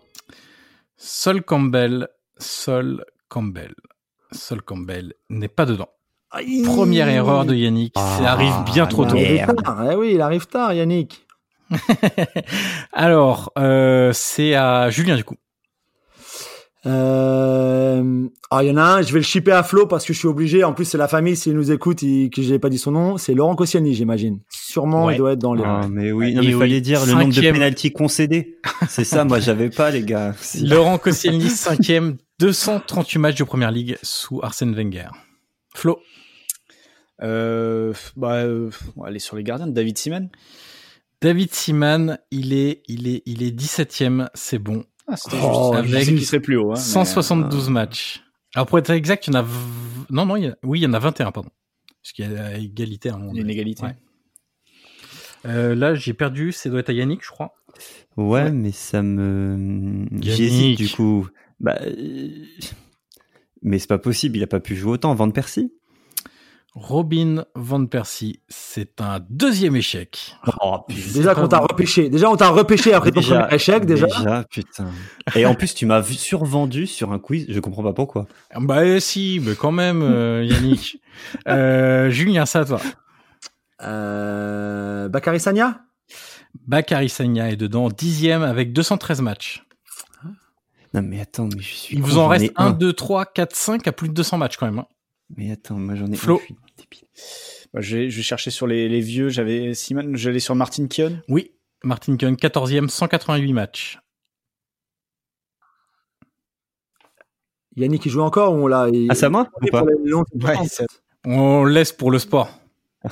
Sol 0.98 1.42
Campbell, 1.44 2.08
Sol 2.38 3.04
Campbell, 3.28 3.74
Sol 4.32 4.62
Campbell 4.62 5.14
n'est 5.30 5.48
pas 5.48 5.66
dedans. 5.66 5.90
Première 6.66 7.08
erreur 7.08 7.46
de 7.46 7.56
Yannick, 7.56 7.94
ça 7.98 8.18
Ah, 8.22 8.32
arrive 8.34 8.54
bien 8.74 8.86
trop 8.88 9.06
tôt. 9.06 9.16
Il 9.16 9.24
arrive 9.26 9.36
Merde. 9.48 9.64
tard. 9.64 9.92
Eh 9.92 9.96
oui, 9.96 10.12
il 10.16 10.22
arrive 10.22 10.48
tard, 10.48 10.74
Yannick. 10.74 11.26
Alors, 12.94 13.52
euh, 13.58 14.12
c'est 14.14 14.54
à 14.54 14.90
Julien 14.90 15.16
du 15.16 15.24
coup. 15.24 15.36
Euh... 16.86 18.28
Ah, 18.52 18.64
il 18.64 18.68
y 18.68 18.72
en 18.72 18.78
a 18.78 18.84
un, 18.84 19.02
je 19.02 19.12
vais 19.12 19.20
le 19.20 19.24
shipper 19.26 19.52
à 19.52 19.64
Flo 19.64 19.88
parce 19.88 20.06
que 20.06 20.14
je 20.14 20.20
suis 20.20 20.28
obligé. 20.28 20.64
En 20.64 20.74
plus, 20.74 20.86
c'est 20.86 20.98
la 20.98 21.08
famille, 21.08 21.36
s'il 21.36 21.54
nous 21.54 21.72
écoute, 21.72 22.02
il... 22.04 22.30
que 22.30 22.42
je 22.42 22.52
n'ai 22.52 22.60
pas 22.60 22.70
dit 22.70 22.78
son 22.78 22.92
nom. 22.92 23.18
C'est 23.18 23.34
Laurent 23.34 23.56
Koscielny, 23.56 23.94
j'imagine. 23.96 24.40
Sûrement, 24.50 25.06
Ouais. 25.06 25.16
il 25.16 25.18
doit 25.18 25.34
être 25.34 25.40
dans 25.40 25.54
les. 25.54 25.64
Ah, 25.66 25.88
mais 25.90 26.12
oui, 26.12 26.34
non, 26.34 26.42
mais 26.42 26.48
il 26.50 26.54
oui. 26.56 26.60
fallait 26.62 26.82
dire 26.82 27.06
le 27.06 27.14
nombre 27.14 27.28
de 27.30 27.32
Cinquième. 27.34 27.54
pénalties 27.56 27.92
concédés. 27.92 28.58
C'est 28.88 29.04
ça, 29.04 29.24
moi 29.26 29.40
j'avais 29.40 29.70
pas 29.70 29.90
les 29.92 30.04
gars. 30.04 30.34
Si. 30.40 30.66
Laurent 30.68 30.98
Koscielny, 30.98 31.48
5e, 31.48 32.16
238 32.40 33.20
matchs 33.20 33.38
de 33.40 33.44
première 33.44 33.72
ligue 33.72 33.98
sous 34.04 34.40
Arsène 34.44 34.76
Wenger. 34.76 35.08
Flo, 35.74 36.00
Euh, 37.22 37.94
bah, 38.16 38.36
euh, 38.44 38.70
on 38.98 39.02
va 39.04 39.08
aller 39.08 39.20
sur 39.20 39.36
les 39.36 39.44
gardiens. 39.44 39.68
David 39.68 39.98
Seaman. 39.98 40.30
David 41.22 41.54
Seaman, 41.54 42.20
il 42.30 42.54
est, 42.54 42.84
il 42.88 43.08
est, 43.08 43.24
il 43.26 43.42
est 43.42 43.58
17e, 43.58 44.28
c'est 44.34 44.60
bon. 44.60 44.84
Ah, 45.08 45.16
c'était 45.18 45.38
Oh, 45.44 45.74
juste. 45.84 45.96
Avec 46.10 46.20
serait 46.20 46.40
plus 46.40 46.58
haut. 46.58 46.72
Hein, 46.72 46.76
mais, 46.76 46.82
172 46.82 47.70
matchs. 47.70 48.24
Alors 48.56 48.66
pour 48.68 48.80
être 48.80 48.90
exact, 48.92 49.28
il 49.28 49.34
y 49.34 49.36
en 49.36 49.40
a, 49.40 49.44
v- 49.44 49.50
non, 50.10 50.26
non, 50.26 50.36
il 50.38 50.46
y 50.46 50.48
a- 50.48 50.58
oui, 50.64 50.80
il 50.80 50.84
y 50.84 50.88
en 50.88 50.94
a 50.94 51.00
21, 51.00 51.32
pardon. 51.32 51.50
Parce 52.02 52.14
qu'il 52.14 52.32
y 52.32 52.36
a 52.38 52.58
égalité 52.58 53.10
à 53.10 53.16
un 53.16 53.18
moment 53.18 53.32
euh, 53.32 53.34
Il 53.34 53.38
y 53.38 53.40
a 53.40 53.42
une 53.42 53.48
donné. 53.48 53.54
égalité. 53.60 53.84
Ouais. 53.84 53.96
Euh, 55.46 55.76
là, 55.76 55.94
j'ai 55.96 56.14
perdu, 56.14 56.52
ça 56.52 56.70
doit 56.70 56.80
être 56.80 56.90
à 56.90 56.94
Yannick, 56.94 57.24
je 57.24 57.30
crois. 57.30 57.54
Ouais, 58.18 58.52
mais 58.52 58.72
ça 58.72 59.02
me. 59.04 60.06
J'hésite 60.22 60.78
du 60.78 60.90
coup. 60.90 61.28
Bah. 61.60 61.78
euh, 61.82 62.30
Mais 63.62 63.78
c'est 63.80 63.88
pas 63.88 63.98
possible, 64.00 64.38
il 64.38 64.44
a 64.44 64.48
pas 64.48 64.60
pu 64.60 64.76
jouer 64.76 64.94
autant. 64.94 65.14
Van 65.14 65.30
Persie 65.32 65.74
Robin 66.76 67.46
Van 67.56 67.86
Persie, 67.86 68.42
c'est 68.50 69.00
un 69.00 69.22
deuxième 69.30 69.78
échec. 69.78 70.36
Oh 70.62 70.80
Déjà 71.14 71.34
qu'on 71.34 71.48
t'a 71.48 71.60
repêché. 71.60 72.10
Déjà, 72.10 72.30
on 72.30 72.36
t'a 72.36 72.50
repêché 72.50 72.94
après 72.94 73.12
ton 73.12 73.22
premier 73.22 73.56
échec, 73.56 73.86
déjà. 73.86 74.08
Déjà, 74.08 74.44
putain. 74.52 74.88
Et 75.36 75.46
en 75.46 75.56
plus, 75.56 75.74
tu 75.74 75.86
m'as 75.86 76.02
vu 76.02 76.16
survendu 76.16 76.86
sur 76.86 77.14
un 77.14 77.20
quiz, 77.20 77.46
je 77.48 77.60
comprends 77.62 77.82
pas 77.84 77.94
pourquoi. 77.94 78.28
Bah 78.60 79.00
si, 79.00 79.40
mais 79.42 79.56
quand 79.56 79.72
même, 79.72 80.02
euh, 80.04 80.44
Yannick. 80.50 81.02
euh, 81.48 82.10
Julien, 82.10 82.46
ça 82.46 82.60
à 82.60 82.66
toi. 82.66 82.82
Euh... 83.82 85.08
Bakary 85.10 85.40
Sagna 85.40 85.82
Bakary 86.68 87.10
Sagna 87.10 87.50
est 87.52 87.56
dedans, 87.58 87.90
dixième 87.90 88.42
avec 88.44 88.74
213 88.74 89.22
matchs. 89.22 89.64
Non, 90.94 91.02
mais 91.02 91.20
attends, 91.20 91.50
mais 91.54 91.62
je 91.62 91.74
suis. 91.74 91.96
Il 91.98 92.02
vous 92.04 92.18
en 92.18 92.28
reste 92.28 92.46
ai 92.46 92.52
1, 92.56 92.68
un. 92.68 92.72
2, 92.72 92.94
3, 92.94 93.26
4, 93.26 93.56
5 93.56 93.88
à 93.88 93.92
plus 93.92 94.08
de 94.10 94.14
200 94.14 94.38
matchs 94.38 94.58
quand 94.58 94.66
même. 94.66 94.80
hein. 94.80 94.88
Mais 95.36 95.52
attends, 95.52 95.76
moi 95.76 95.96
j'en 95.96 96.08
ai 96.08 96.16
Flo. 96.16 96.40
un, 96.50 96.54
Bah, 97.74 97.82
je, 97.82 97.98
vais, 97.98 98.10
je 98.10 98.18
vais 98.18 98.24
chercher 98.24 98.52
sur 98.52 98.68
les, 98.68 98.88
les 98.90 99.02
vieux. 99.02 99.30
J'avais 99.30 99.74
Seaman. 99.74 100.16
J'allais 100.16 100.40
sur 100.40 100.56
Martin 100.56 100.88
Keown. 100.88 101.22
Oui, 101.30 101.52
Martin 101.84 102.16
Keown, 102.18 102.36
14e, 102.36 102.88
188 102.90 103.54
matchs. 103.54 104.00
Yannick, 107.76 108.06
il 108.06 108.10
joue 108.12 108.22
encore 108.22 108.54
ou 108.54 108.64
on 108.64 108.68
l'a 108.68 108.88
Ah, 109.10 109.26
à 109.26 109.30
moi 109.30 109.50
ou 109.62 109.66
pas 109.68 109.84
Ouais, 109.84 110.56
On 111.26 111.66
laisse 111.66 111.92
pour 111.92 112.12
le 112.12 112.20
sport. 112.20 112.50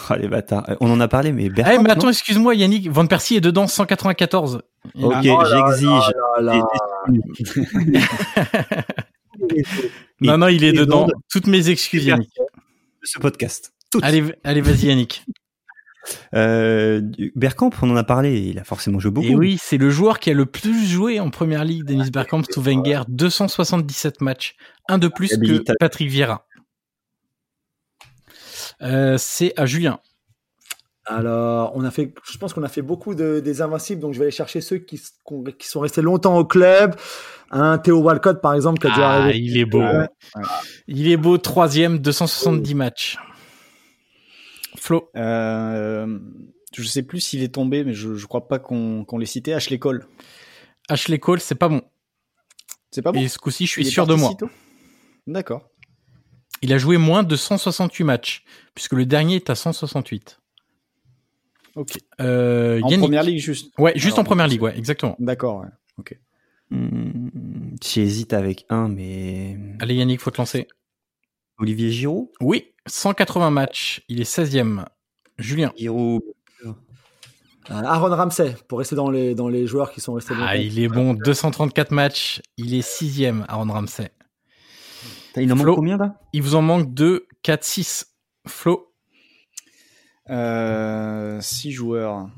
Oh 0.09 0.13
les 0.17 0.27
bâtards. 0.27 0.67
Euh, 0.71 0.75
On 0.79 0.89
en 0.91 0.99
a 0.99 1.07
parlé, 1.07 1.31
mais 1.31 1.43
Eh, 1.45 1.49
Bertrand. 1.49 1.84
mais 1.84 1.91
attends, 1.91 2.09
excuse-moi, 2.09 2.55
Yannick, 2.55 2.89
Van 2.89 3.05
Persie 3.05 3.36
est 3.36 3.41
dedans, 3.41 3.67
194. 3.67 4.63
Il- 4.95 5.05
Ok, 5.05 5.21
j'exige. 5.21 6.11
Ah 6.36 6.41
là. 6.41 6.67
Non, 10.21 10.38
non, 10.38 10.47
il 10.47 10.63
est 10.63 10.71
dedans. 10.73 11.07
Toutes 11.29 11.45
mes 11.47 11.69
excuses, 11.69 12.05
Yannick. 12.05 12.31
De 13.04 13.08
ce 13.08 13.20
podcast. 13.20 13.74
Toutes. 13.91 14.04
Allez, 14.04 14.24
allez, 14.43 14.62
vas-y, 14.62 14.88
Yannick. 14.88 15.24
Euh, 16.34 17.01
Bergkamp, 17.34 17.70
on 17.82 17.89
en 17.89 17.95
a 17.95 18.04
parlé, 18.04 18.38
il 18.38 18.60
a 18.60 18.66
forcément 18.66 18.99
joué 18.99 19.10
beaucoup. 19.10 19.26
Et 19.26 19.36
oui, 19.36 19.58
c'est 19.58 19.78
le 19.78 19.89
joueur 19.89 20.20
qui 20.20 20.30
a 20.30 20.34
le 20.34 20.45
plus 20.45 20.86
joué 20.86 21.22
en 21.22 21.30
première 21.30 21.64
ligue, 21.64 21.86
Dennis 21.86 22.12
Bergkamp 22.12 22.43
sous 22.51 22.62
Wenger, 22.62 23.04
277 23.08 24.20
matchs, 24.20 24.58
un 24.89 24.97
de 24.97 25.08
plus 25.08 25.30
que 25.30 25.36
Habilitable. 25.36 25.78
Patrick 25.80 26.10
Vieira. 26.10 26.45
Euh, 28.82 29.16
c'est 29.18 29.58
à 29.58 29.66
Julien. 29.66 30.01
Alors, 31.06 31.74
on 31.76 31.84
a 31.84 31.91
fait, 31.91 32.14
je 32.32 32.38
pense 32.38 32.54
qu'on 32.54 32.64
a 32.64 32.70
fait 32.70 32.82
beaucoup 32.82 33.14
de, 33.14 33.41
des 33.41 33.62
invincibles, 33.62 33.99
donc 34.01 34.14
je 34.14 34.20
vais 34.20 34.26
aller 34.26 34.32
chercher 34.32 34.62
ceux 34.62 34.78
qui, 34.78 35.01
qui 35.60 35.68
sont 35.68 35.82
restés 35.82 36.01
longtemps 36.01 36.38
au 36.38 36.45
club. 36.45 36.95
Un 37.51 37.78
Théo 37.78 37.99
Walcott, 37.99 38.41
par 38.41 38.54
exemple, 38.54 38.80
qui 38.80 38.88
a 38.88 38.89
dû 38.91 39.01
Ah, 39.01 39.12
arriver. 39.16 39.39
il 39.39 39.58
est 39.58 39.66
beau. 39.66 39.80
Ouais, 39.82 40.08
Il 40.88 41.08
est 41.12 41.18
beau, 41.18 41.38
troisième, 41.38 41.99
270 41.99 42.74
matchs. 42.76 43.18
Flo. 44.78 45.10
Euh, 45.16 46.20
je 46.76 46.84
sais 46.84 47.04
plus 47.04 47.20
s'il 47.20 47.43
est 47.43 47.54
tombé, 47.54 47.84
mais 47.84 47.93
je, 47.93 48.16
je 48.16 48.26
crois 48.26 48.47
pas 48.47 48.60
qu'on 48.60 49.06
l'ait 49.20 49.26
cité. 49.26 49.54
Ashley 49.54 49.80
Cole. 49.80 50.08
Ashley 50.89 51.20
Cole, 51.20 51.39
c'est 51.41 51.56
pas 51.56 51.70
bon. 51.70 51.82
C'est 52.91 53.01
pas 53.01 53.12
bon. 53.12 53.20
Et 53.20 53.28
ce 53.28 53.38
coup-ci, 53.38 53.66
je 53.66 53.72
suis 53.72 53.82
Il 53.84 53.91
sûr 53.91 54.08
de 54.08 54.16
moi. 54.16 54.32
D'accord. 55.28 55.70
Il 56.62 56.72
a 56.74 56.78
joué 56.78 56.97
moins 56.97 57.24
de 57.24 57.36
168 57.36 58.04
matchs, 58.06 58.45
puisque 58.74 58.93
le 58.93 59.06
dernier 59.06 59.36
est 59.36 59.49
à 59.49 59.56
168. 59.56 60.39
Ok. 61.76 61.97
Euh, 62.21 62.80
En 62.82 62.88
Yannick. 62.89 62.99
première 62.99 63.24
ligue, 63.24 63.39
juste. 63.39 63.71
Ouais, 63.80 63.93
juste 63.95 64.13
Alors, 64.13 64.19
en 64.19 64.24
première 64.24 64.47
ligue, 64.47 64.61
ouais, 64.61 64.78
exactement. 64.78 65.15
D'accord. 65.19 65.61
ouais. 65.61 65.67
Ok. 65.97 66.17
Hmm, 66.69 67.30
J'hésite 67.82 68.34
avec 68.34 68.65
un, 68.69 68.88
mais 68.88 69.57
Allez 69.80 69.95
Yannick, 69.95 70.19
faut 70.21 70.32
te 70.32 70.38
lancer. 70.38 70.67
Olivier 71.59 71.91
Giroud. 71.91 72.30
Oui, 72.41 72.65
180 72.88 73.49
matchs, 73.51 74.01
il 74.09 74.21
est 74.21 74.24
16e. 74.32 74.86
Julien. 75.38 75.71
Giroud. 75.78 76.21
Euh, 76.65 76.71
Aaron 77.76 78.09
Ramsey, 78.15 78.55
pour 78.67 78.80
rester 78.80 78.95
dans 78.95 79.09
les, 79.09 79.36
dans 79.36 79.47
les 79.47 79.67
joueurs 79.67 79.91
qui 79.93 80.01
sont 80.01 80.13
restés. 80.13 80.34
Ah, 80.38 80.57
il 80.57 80.80
est 80.80 80.89
bon, 80.89 81.13
234 81.13 81.91
matchs, 81.91 82.41
il 82.57 82.74
est 82.74 82.82
6e, 82.86 83.45
Aaron 83.47 83.71
Ramsey. 83.71 84.11
Il 85.38 85.51
en 85.51 85.55
Flo. 85.55 85.65
manque 85.67 85.76
combien 85.78 85.97
là? 85.97 86.19
Il 86.34 86.41
vous 86.43 86.55
en 86.55 86.61
manque 86.61 86.93
2, 86.93 87.26
4, 87.41 87.63
6. 87.63 88.13
Flo. 88.47 88.93
Euh, 90.34 91.39
six 91.41 91.71
joueurs. 91.71 92.29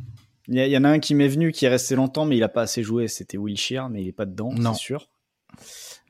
Il 0.48 0.56
y, 0.60 0.78
en 0.78 0.84
a 0.84 0.90
un 0.90 1.00
qui 1.00 1.16
m'est 1.16 1.28
venu, 1.28 1.52
qui 1.52 1.66
est 1.66 1.70
resté 1.70 1.96
longtemps, 1.96 2.26
mais 2.26 2.38
il 2.38 2.44
a 2.44 2.50
pas 2.50 2.62
assez 2.62 2.84
joué. 2.84 3.08
C'était 3.08 3.38
Wilshere, 3.38 3.90
mais 3.90 4.04
il 4.04 4.08
est 4.08 4.12
pas 4.12 4.26
dedans, 4.26 4.52
Non. 4.54 4.74
c'est 4.76 4.80
sûr. 4.82 5.10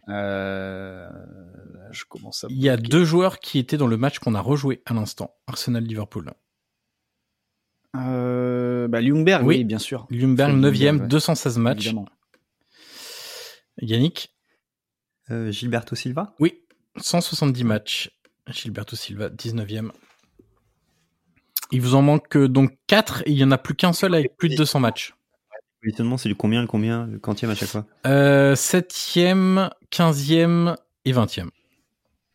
Euh, 0.09 1.07
je 1.91 2.03
commence 2.05 2.43
à. 2.43 2.47
Il 2.49 2.57
y 2.61 2.67
a 2.69 2.75
deux 2.75 3.05
joueurs 3.05 3.39
qui 3.39 3.59
étaient 3.59 3.77
dans 3.77 3.87
le 3.87 3.95
match 3.97 4.19
qu'on 4.19 4.35
a 4.35 4.41
rejoué 4.41 4.81
à 4.85 4.93
l'instant. 4.93 5.33
Arsenal-Liverpool. 5.47 6.33
Euh, 7.95 8.87
bah, 8.89 9.01
Ljungberg, 9.01 9.45
Oui. 9.45 9.57
oui, 9.57 9.63
bien 9.63 9.79
sûr. 9.79 10.05
Lumberg, 10.09 10.51
Faut 10.51 10.57
9e, 10.57 10.73
Ljungberg, 10.73 11.01
ouais. 11.03 11.07
216 11.07 11.57
matchs. 11.57 11.77
Évidemment. 11.85 12.05
Yannick. 13.81 14.33
Euh, 15.31 15.49
Gilberto 15.51 15.95
Silva. 15.95 16.35
Oui, 16.39 16.61
170 16.97 17.63
matchs. 17.63 18.11
Gilberto 18.47 18.95
Silva, 18.95 19.29
19e. 19.29 19.91
Il 21.71 21.81
vous 21.81 21.95
en 21.95 22.01
manque 22.01 22.27
que 22.27 22.45
donc 22.47 22.71
4 22.87 23.23
et 23.25 23.31
il 23.31 23.35
n'y 23.35 23.43
en 23.43 23.51
a 23.51 23.57
plus 23.57 23.75
qu'un 23.75 23.93
seul 23.93 24.13
avec 24.15 24.37
plus 24.37 24.49
de 24.49 24.55
200 24.55 24.79
matchs. 24.79 25.15
Positionnement, 25.81 26.17
c'est 26.17 26.29
du 26.29 26.35
combien, 26.35 26.61
le 26.61 26.67
combien, 26.67 27.05
le 27.07 27.19
quantième 27.19 27.51
à 27.51 27.55
chaque 27.55 27.69
fois? 27.69 27.85
Euh, 28.07 28.55
7e, 28.55 29.69
15e 29.91 30.75
et 31.05 31.11
20e. 31.13 31.47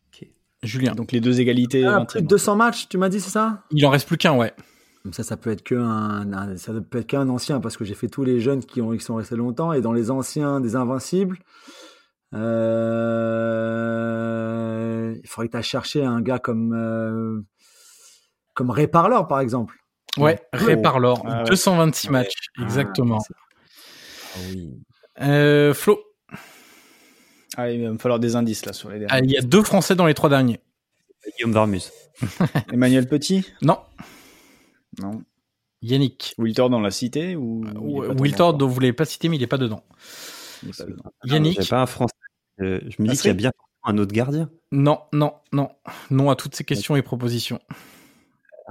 Ok. 0.07 0.27
Julien. 0.63 0.93
Donc 0.95 1.11
les 1.11 1.19
deux 1.19 1.39
égalités. 1.41 1.85
Ah, 1.85 1.99
20e. 1.99 2.05
plus 2.07 2.21
de 2.21 2.27
200 2.27 2.55
matchs, 2.55 2.87
tu 2.89 2.97
m'as 2.97 3.09
dit, 3.09 3.19
c'est 3.19 3.29
ça? 3.31 3.63
Il 3.71 3.85
en 3.85 3.89
reste 3.89 4.07
plus 4.07 4.17
qu'un, 4.17 4.33
ouais. 4.35 4.53
Comme 5.03 5.13
ça, 5.13 5.23
ça 5.23 5.35
peut 5.35 5.49
être 5.49 5.63
que 5.63 5.75
un, 5.75 6.31
un- 6.31 6.57
ça 6.57 6.71
peut 6.73 6.99
être 6.99 7.07
qu'un 7.07 7.27
ancien 7.29 7.59
parce 7.59 7.75
que 7.75 7.83
j'ai 7.85 7.95
fait 7.95 8.07
tous 8.07 8.23
les 8.23 8.39
jeunes 8.39 8.63
qui 8.63 8.81
ont 8.81 8.91
qui 8.91 8.99
sont 9.03 9.15
restés 9.15 9.35
longtemps 9.35 9.73
et 9.73 9.81
dans 9.81 9.93
les 9.93 10.11
anciens 10.11 10.61
des 10.61 10.75
invincibles, 10.75 11.39
euh, 13.41 15.15
il 15.21 15.27
faudrait 15.27 15.47
que 15.47 15.51
tu 15.51 15.57
ailles 15.57 15.63
chercher 15.63 16.05
un 16.05 16.21
gars 16.21 16.39
comme 16.39 16.73
euh, 16.73 17.41
comme 18.61 18.69
Ray 18.69 18.87
Parlor 18.87 19.27
par 19.27 19.39
exemple. 19.39 19.75
Ouais, 20.17 20.39
Ray 20.53 20.75
Oh. 20.77 20.81
Parlor, 20.83 21.23
Ah 21.25 21.39
ouais. 21.43 21.49
226 21.49 22.07
Ouais. 22.07 22.11
matchs, 22.11 22.35
exactement. 22.61 23.17
Ah 24.35 24.39
oui. 24.51 24.69
Euh, 25.21 25.73
Flo, 25.73 25.99
Ah, 27.57 27.71
il 27.71 27.83
va 27.83 27.91
me 27.91 27.97
falloir 27.97 28.19
des 28.19 28.35
indices 28.35 28.65
là 28.65 28.73
sur 28.73 28.89
les 28.89 28.97
ah, 29.09 29.15
derniers. 29.19 29.27
il 29.27 29.31
y 29.33 29.37
a 29.37 29.41
deux 29.41 29.63
Français 29.63 29.95
dans 29.95 30.05
les 30.05 30.13
trois 30.13 30.29
derniers. 30.29 30.59
Guillaume 31.37 31.53
Varmus. 31.53 31.81
Emmanuel 32.71 33.07
Petit? 33.07 33.45
Non, 33.63 33.79
Non. 35.01 35.23
Yannick. 35.81 36.35
Wiltord 36.37 36.69
dans 36.69 36.79
la 36.79 36.91
cité 36.91 37.35
ou 37.35 37.63
Wiltord, 38.19 38.49
encore 38.49 38.57
dont 38.59 38.67
vous 38.67 38.79
l'avez 38.79 38.93
pas 38.93 39.05
cité, 39.05 39.27
mais 39.29 39.37
il 39.37 39.43
est 39.43 39.47
pas 39.47 39.57
dedans. 39.57 39.83
Est 40.67 40.77
pas 40.77 40.83
dedans. 40.85 41.03
Yannick. 41.23 41.67
Pas 41.67 41.81
un 41.81 41.85
français. 41.87 42.13
Euh, 42.61 42.79
je 42.83 43.01
me 43.01 43.07
dis 43.07 43.13
Ah, 43.13 43.21
qu'il 43.21 43.27
y 43.27 43.31
a 43.31 43.33
bien 43.33 43.51
un 43.83 43.97
autre 43.97 44.11
gardien. 44.11 44.51
Non, 44.71 44.99
non, 45.13 45.33
non. 45.51 45.69
Non 46.11 46.29
à 46.29 46.35
toutes 46.35 46.53
ces 46.55 46.63
questions 46.63 46.95
et 46.95 47.01
propositions. 47.01 47.59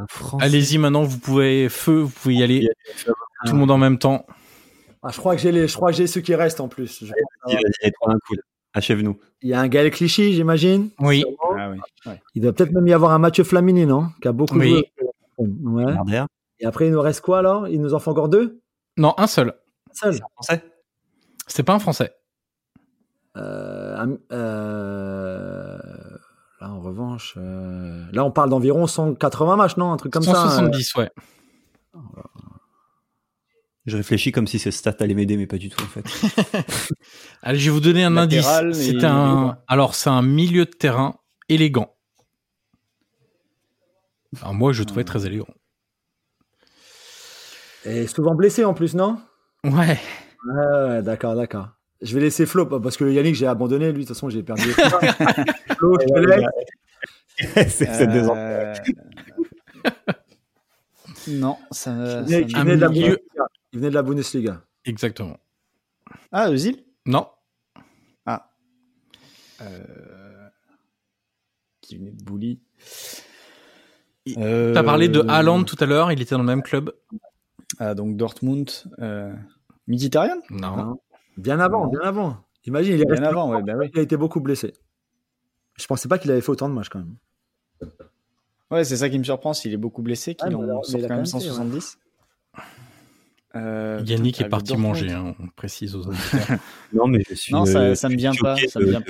Un 0.01 0.07
français. 0.09 0.45
Allez-y 0.45 0.79
maintenant, 0.79 1.03
vous 1.03 1.19
pouvez 1.19 1.69
feu, 1.69 2.01
vous 2.01 2.09
pouvez 2.11 2.35
y 2.37 2.43
aller. 2.43 2.69
Tout 3.47 3.53
le 3.53 3.59
monde 3.59 3.71
en 3.71 3.79
même 3.79 3.99
temps. 3.99 4.25
Ah, 5.03 5.09
je 5.13 5.19
crois 5.19 5.35
que 5.37 5.41
j'ai 5.43 5.51
les 5.53 5.67
je 5.69 5.75
crois 5.75 5.91
que 5.91 5.97
j'ai 5.97 6.07
ceux 6.07 6.21
qui 6.21 6.35
restent 6.35 6.61
en 6.61 6.69
plus. 6.69 7.05
Je- 7.05 7.13
Vas-y, 7.47 7.55
vas-y, 7.55 7.91
prends 7.93 8.11
un 8.11 8.19
coup. 8.19 8.35
Achève-nous. 8.75 9.19
Il 9.43 9.49
y 9.49 9.55
a 9.55 9.61
un 9.61 9.69
Gaël 9.69 9.91
Clichy, 9.91 10.33
j'imagine. 10.33 10.91
Oui. 11.01 11.25
Ah 11.59 11.71
oui. 12.07 12.13
Il 12.35 12.43
doit 12.43 12.53
peut-être 12.53 12.73
même 12.73 12.87
y 12.87 12.93
avoir 12.93 13.13
un 13.13 13.19
Mathieu 13.19 13.43
Flamini, 13.45 13.85
non? 13.87 14.09
Qui 14.23 14.29
a 14.29 14.33
beaucoup 14.33 14.59
Oui. 14.59 14.85
joué. 15.39 15.47
Ouais. 15.65 15.95
Et 16.61 16.67
après, 16.67 16.87
il 16.87 16.93
nous 16.93 17.01
reste 17.01 17.23
quoi 17.23 17.39
alors? 17.39 17.67
Il 17.69 17.81
nous 17.81 17.95
en 17.95 17.99
faut 17.99 18.11
encore 18.11 18.29
deux? 18.29 18.61
Non, 18.97 19.15
un 19.17 19.27
seul. 19.27 19.49
Un 19.91 19.95
seul. 19.95 20.21
Français? 20.35 20.63
C'est 21.47 21.63
pas 21.63 21.73
un 21.75 21.79
Français. 21.79 22.13
Euh, 23.37 23.97
un- 23.97 24.19
euh, 24.33 25.79
là, 26.61 26.71
en 26.71 26.81
revanche, 26.81 27.35
euh, 27.37 28.05
là, 28.13 28.25
on 28.25 28.31
parle 28.31 28.51
d'environ 28.51 28.87
180 28.87 29.57
matchs, 29.57 29.77
non? 29.77 29.93
Un 29.93 29.97
truc 29.97 30.13
comme 30.13 30.23
ça. 30.23 30.31
euh. 30.47 30.49
170, 30.49 30.95
ouais. 30.97 31.11
Je 33.87 33.97
réfléchis 33.97 34.31
comme 34.31 34.47
si 34.47 34.59
ce 34.59 34.71
stat 34.71 34.95
allait 35.01 35.15
m'aider, 35.15 35.37
mais 35.37 35.47
pas 35.47 35.57
du 35.57 35.71
tout 35.71 35.83
en 35.83 35.87
fait. 35.87 36.05
Allez, 37.43 37.59
je 37.59 37.65
vais 37.71 37.75
vous 37.75 37.81
donner 37.81 38.05
un 38.05 38.11
Latéral, 38.11 38.67
indice. 38.67 38.87
C'est 38.87 39.05
un. 39.05 39.59
Alors, 39.67 39.95
c'est 39.95 40.11
un 40.11 40.23
milieu 40.23 40.67
de 40.67 40.71
terrain 40.71 41.17
élégant. 41.49 41.97
Alors, 44.43 44.55
moi, 44.55 44.73
je 44.73 44.81
le 44.81 44.87
trouvais 44.87 45.05
très 45.05 45.27
élégant. 45.27 45.49
Et 47.87 48.07
souvent 48.07 48.35
blessé 48.35 48.65
en 48.65 48.75
plus, 48.75 48.95
non? 48.95 49.19
Ouais. 49.65 49.99
Ouais, 50.47 50.67
ouais, 50.89 51.03
d'accord, 51.03 51.35
d'accord. 51.35 51.69
Je 52.03 52.15
vais 52.15 52.21
laisser 52.21 52.47
Flo, 52.47 52.67
parce 52.67 52.97
que 52.97 53.05
Yannick, 53.05 53.35
j'ai 53.35 53.47
abandonné, 53.47 53.87
lui, 53.93 54.05
de 54.05 54.09
toute 54.09 54.17
façon, 54.17 54.31
j'ai 54.31 54.43
perdu. 54.43 54.63
Flo, 55.77 55.97
je 56.01 56.07
te 56.07 56.19
laisse. 56.19 57.75
c'est. 57.75 57.89
Euh, 57.89 58.75
non, 61.29 61.57
ça. 61.71 61.91
Il 61.93 62.07
ça 62.07 62.23
venait, 62.23 62.43
il 62.43 62.55
de 62.55 62.81
la 62.81 62.89
milieu- 62.89 63.07
Bundesliga. 63.09 63.45
Il 63.73 63.79
venait 63.79 63.91
de 63.91 63.95
la 63.95 64.03
Bundesliga. 64.03 64.63
Exactement. 64.85 65.37
Ah, 66.33 66.51
Özil? 66.51 66.85
Non. 67.07 67.29
Ah. 68.27 68.51
Euh... 69.61 70.49
Qui 71.81 71.99
venait 71.99 72.13
de 72.13 72.23
Bouli. 72.25 72.61
Euh, 74.39 74.75
T'as 74.75 74.83
parlé 74.83 75.09
de 75.09 75.23
Haaland 75.29 75.65
tout 75.65 75.77
à 75.81 75.87
l'heure, 75.87 76.13
il 76.13 76.21
était 76.21 76.35
dans 76.35 76.41
le 76.41 76.47
même 76.47 76.63
club? 76.63 76.93
Ah, 77.79 77.95
donc 77.95 78.17
Dortmund. 78.17 78.71
Euh... 79.01 79.33
Mkhitaryan? 79.87 80.41
Non. 80.51 80.99
Bien 81.37 81.61
avant, 81.61 81.87
bien 81.87 82.01
avant. 82.01 82.37
Imagine, 82.67 82.95
il 82.95 83.01
est 83.01 83.05
Bien 83.07 83.23
avant, 83.23 83.51
ouais, 83.51 83.63
bah 83.63 83.75
oui. 83.77 83.91
il 83.93 83.99
a 83.99 84.03
été 84.03 84.17
beaucoup 84.17 84.41
blessé. 84.41 84.75
Je 85.77 85.87
pensais 85.87 86.09
pas 86.09 86.19
qu'il 86.19 86.31
avait 86.31 86.41
fait 86.43 86.51
autant 86.51 86.69
de 86.69 86.75
matchs 86.75 86.91
quand 86.91 86.99
même. 86.99 87.17
Ouais, 88.71 88.85
c'est 88.85 88.97
ça 88.99 89.09
qui 89.09 89.19
me 89.19 89.25
surprend, 89.25 89.53
s'il 89.55 89.73
est 89.73 89.79
beaucoup 89.79 90.03
blessé, 90.03 90.35
qu'il 90.35 90.47
Ah, 90.53 90.57
en 90.57 90.83
sort 90.83 90.93
quand 90.93 90.99
même 90.99 91.09
quand 91.09 91.17
même 91.17 91.25
fait, 91.25 91.31
170. 91.31 91.99
Euh, 93.57 94.01
Yannick 94.07 94.37
putain, 94.37 94.47
est 94.47 94.49
parti 94.49 94.77
manger, 94.77 95.11
hein, 95.11 95.35
on 95.41 95.49
précise 95.49 95.97
aux 95.97 96.07
auditeurs. 96.07 96.47
Non, 96.93 97.09
mais 97.09 97.25
je 97.29 97.35
suis. 97.35 97.53
Non, 97.53 97.65
ça- 97.65 97.81
euh, 97.81 97.95
ça 97.97 98.09
me 98.09 98.15
vient 98.17 98.33
pas, 98.35 98.57
ça 98.69 98.79
me 98.79 98.87
vient. 98.87 99.03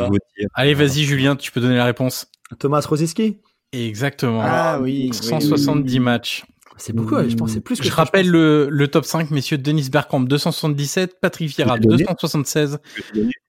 Allez, 0.54 0.72
vas-y, 0.74 1.04
Julien, 1.04 1.36
tu 1.36 1.52
peux 1.52 1.60
donner 1.60 1.76
la 1.76 1.84
réponse. 1.84 2.26
Thomas 2.58 2.80
Rosiski? 2.88 3.38
Exactement. 3.72 4.40
Ah 4.42 4.78
oui, 4.80 5.10
oui, 5.10 5.14
170 5.14 5.92
oui. 5.92 6.00
matchs. 6.00 6.44
C'est 6.81 6.93
beaucoup, 6.95 7.16
je 7.28 7.37
pensais 7.37 7.61
plus 7.61 7.78
que 7.78 7.85
Je 7.85 7.91
ça, 7.91 7.97
rappelle 7.97 8.26
pense. 8.26 8.33
le, 8.33 8.68
le 8.70 8.89
top 8.89 9.05
5, 9.05 9.31
messieurs. 9.31 9.59
Denis 9.59 9.89
Bergkamp, 9.91 10.20
277. 10.20 11.20
Patrick 11.20 11.49
Vieira, 11.55 11.76
Je 11.76 11.83
vais 11.83 11.87
donner. 11.89 12.05
276. 12.05 12.78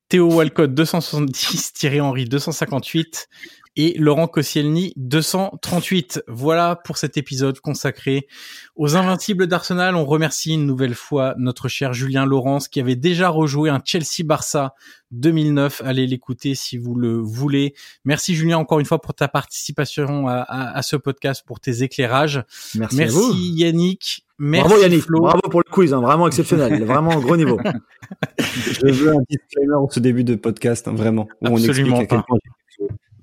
Théo 0.10 0.32
Walcott, 0.34 0.74
270. 0.74 1.74
Thierry 1.74 2.02
Henry, 2.02 2.26
258. 2.26 3.28
Et 3.76 3.96
Laurent 3.98 4.28
Koscielny 4.28 4.94
238. 4.98 6.24
Voilà 6.28 6.76
pour 6.76 6.98
cet 6.98 7.18
épisode 7.18 7.60
consacré 7.60 8.28
aux 8.76 8.96
invincibles 8.96 9.48
d'Arsenal. 9.48 9.96
On 9.96 10.06
remercie 10.06 10.54
une 10.54 10.66
nouvelle 10.66 10.96
fois 10.96 11.36
notre 11.38 11.68
cher 11.68 11.94
Julien 11.94 12.26
Laurence 12.26 12.68
qui 12.68 12.80
avait 12.80 12.96
déjà 12.96 13.30
rejoué 13.30 13.70
un 13.70 13.82
Chelsea-Barça 13.84 14.74
2009. 15.12 15.82
Allez 15.86 16.08
l'écouter 16.08 16.56
si 16.56 16.78
vous 16.78 16.96
le 16.96 17.18
voulez. 17.18 17.74
Merci 18.06 18.36
Julien 18.36 18.58
encore 18.58 18.80
une 18.80 18.86
fois 18.86 19.02
pour 19.02 19.14
ta 19.14 19.28
participation 19.28 20.28
à, 20.28 20.42
à, 20.42 20.82
ce 20.82 20.96
podcast, 20.96 21.44
pour 21.46 21.60
tes 21.60 21.84
éclairages. 21.84 22.44
Merci, 22.76 22.98
Merci 22.98 23.02
à 23.02 23.20
vous. 23.20 23.34
Yannick. 23.36 24.26
Merci 24.44 24.68
Bravo 24.68 24.82
Yannick, 24.82 25.04
Flo. 25.04 25.22
bravo 25.22 25.42
pour 25.52 25.62
le 25.64 25.72
quiz, 25.72 25.94
hein, 25.94 26.02
vraiment 26.02 26.26
exceptionnel, 26.26 26.84
vraiment 26.86 27.20
gros 27.20 27.38
niveau. 27.38 27.60
Je 28.40 28.88
veux 28.88 29.16
un 29.16 29.22
disclaimer 29.30 29.76
en 29.76 29.88
ce 29.88 30.00
début 30.00 30.24
de 30.24 30.34
podcast, 30.34 30.88
hein, 30.88 30.94
vraiment, 30.96 31.28
où 31.42 31.48
on 31.48 31.56
Absolument 31.58 32.00
explique 32.00 32.02
à 32.02 32.06
quel 32.08 32.18
pas. 32.18 32.24
point 32.28 32.40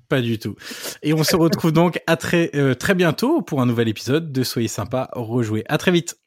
Pas 0.09 0.21
du 0.21 0.39
tout. 0.39 0.55
Et 1.03 1.13
on 1.13 1.23
se 1.23 1.35
retrouve 1.35 1.71
donc 1.71 2.01
à 2.07 2.17
très 2.17 2.49
euh, 2.55 2.73
très 2.73 2.95
bientôt 2.95 3.43
pour 3.43 3.61
un 3.61 3.67
nouvel 3.67 3.87
épisode 3.87 4.31
de 4.31 4.43
Soyez 4.43 4.67
sympa, 4.67 5.09
rejouer. 5.13 5.63
À 5.69 5.77
très 5.77 5.91
vite. 5.91 6.17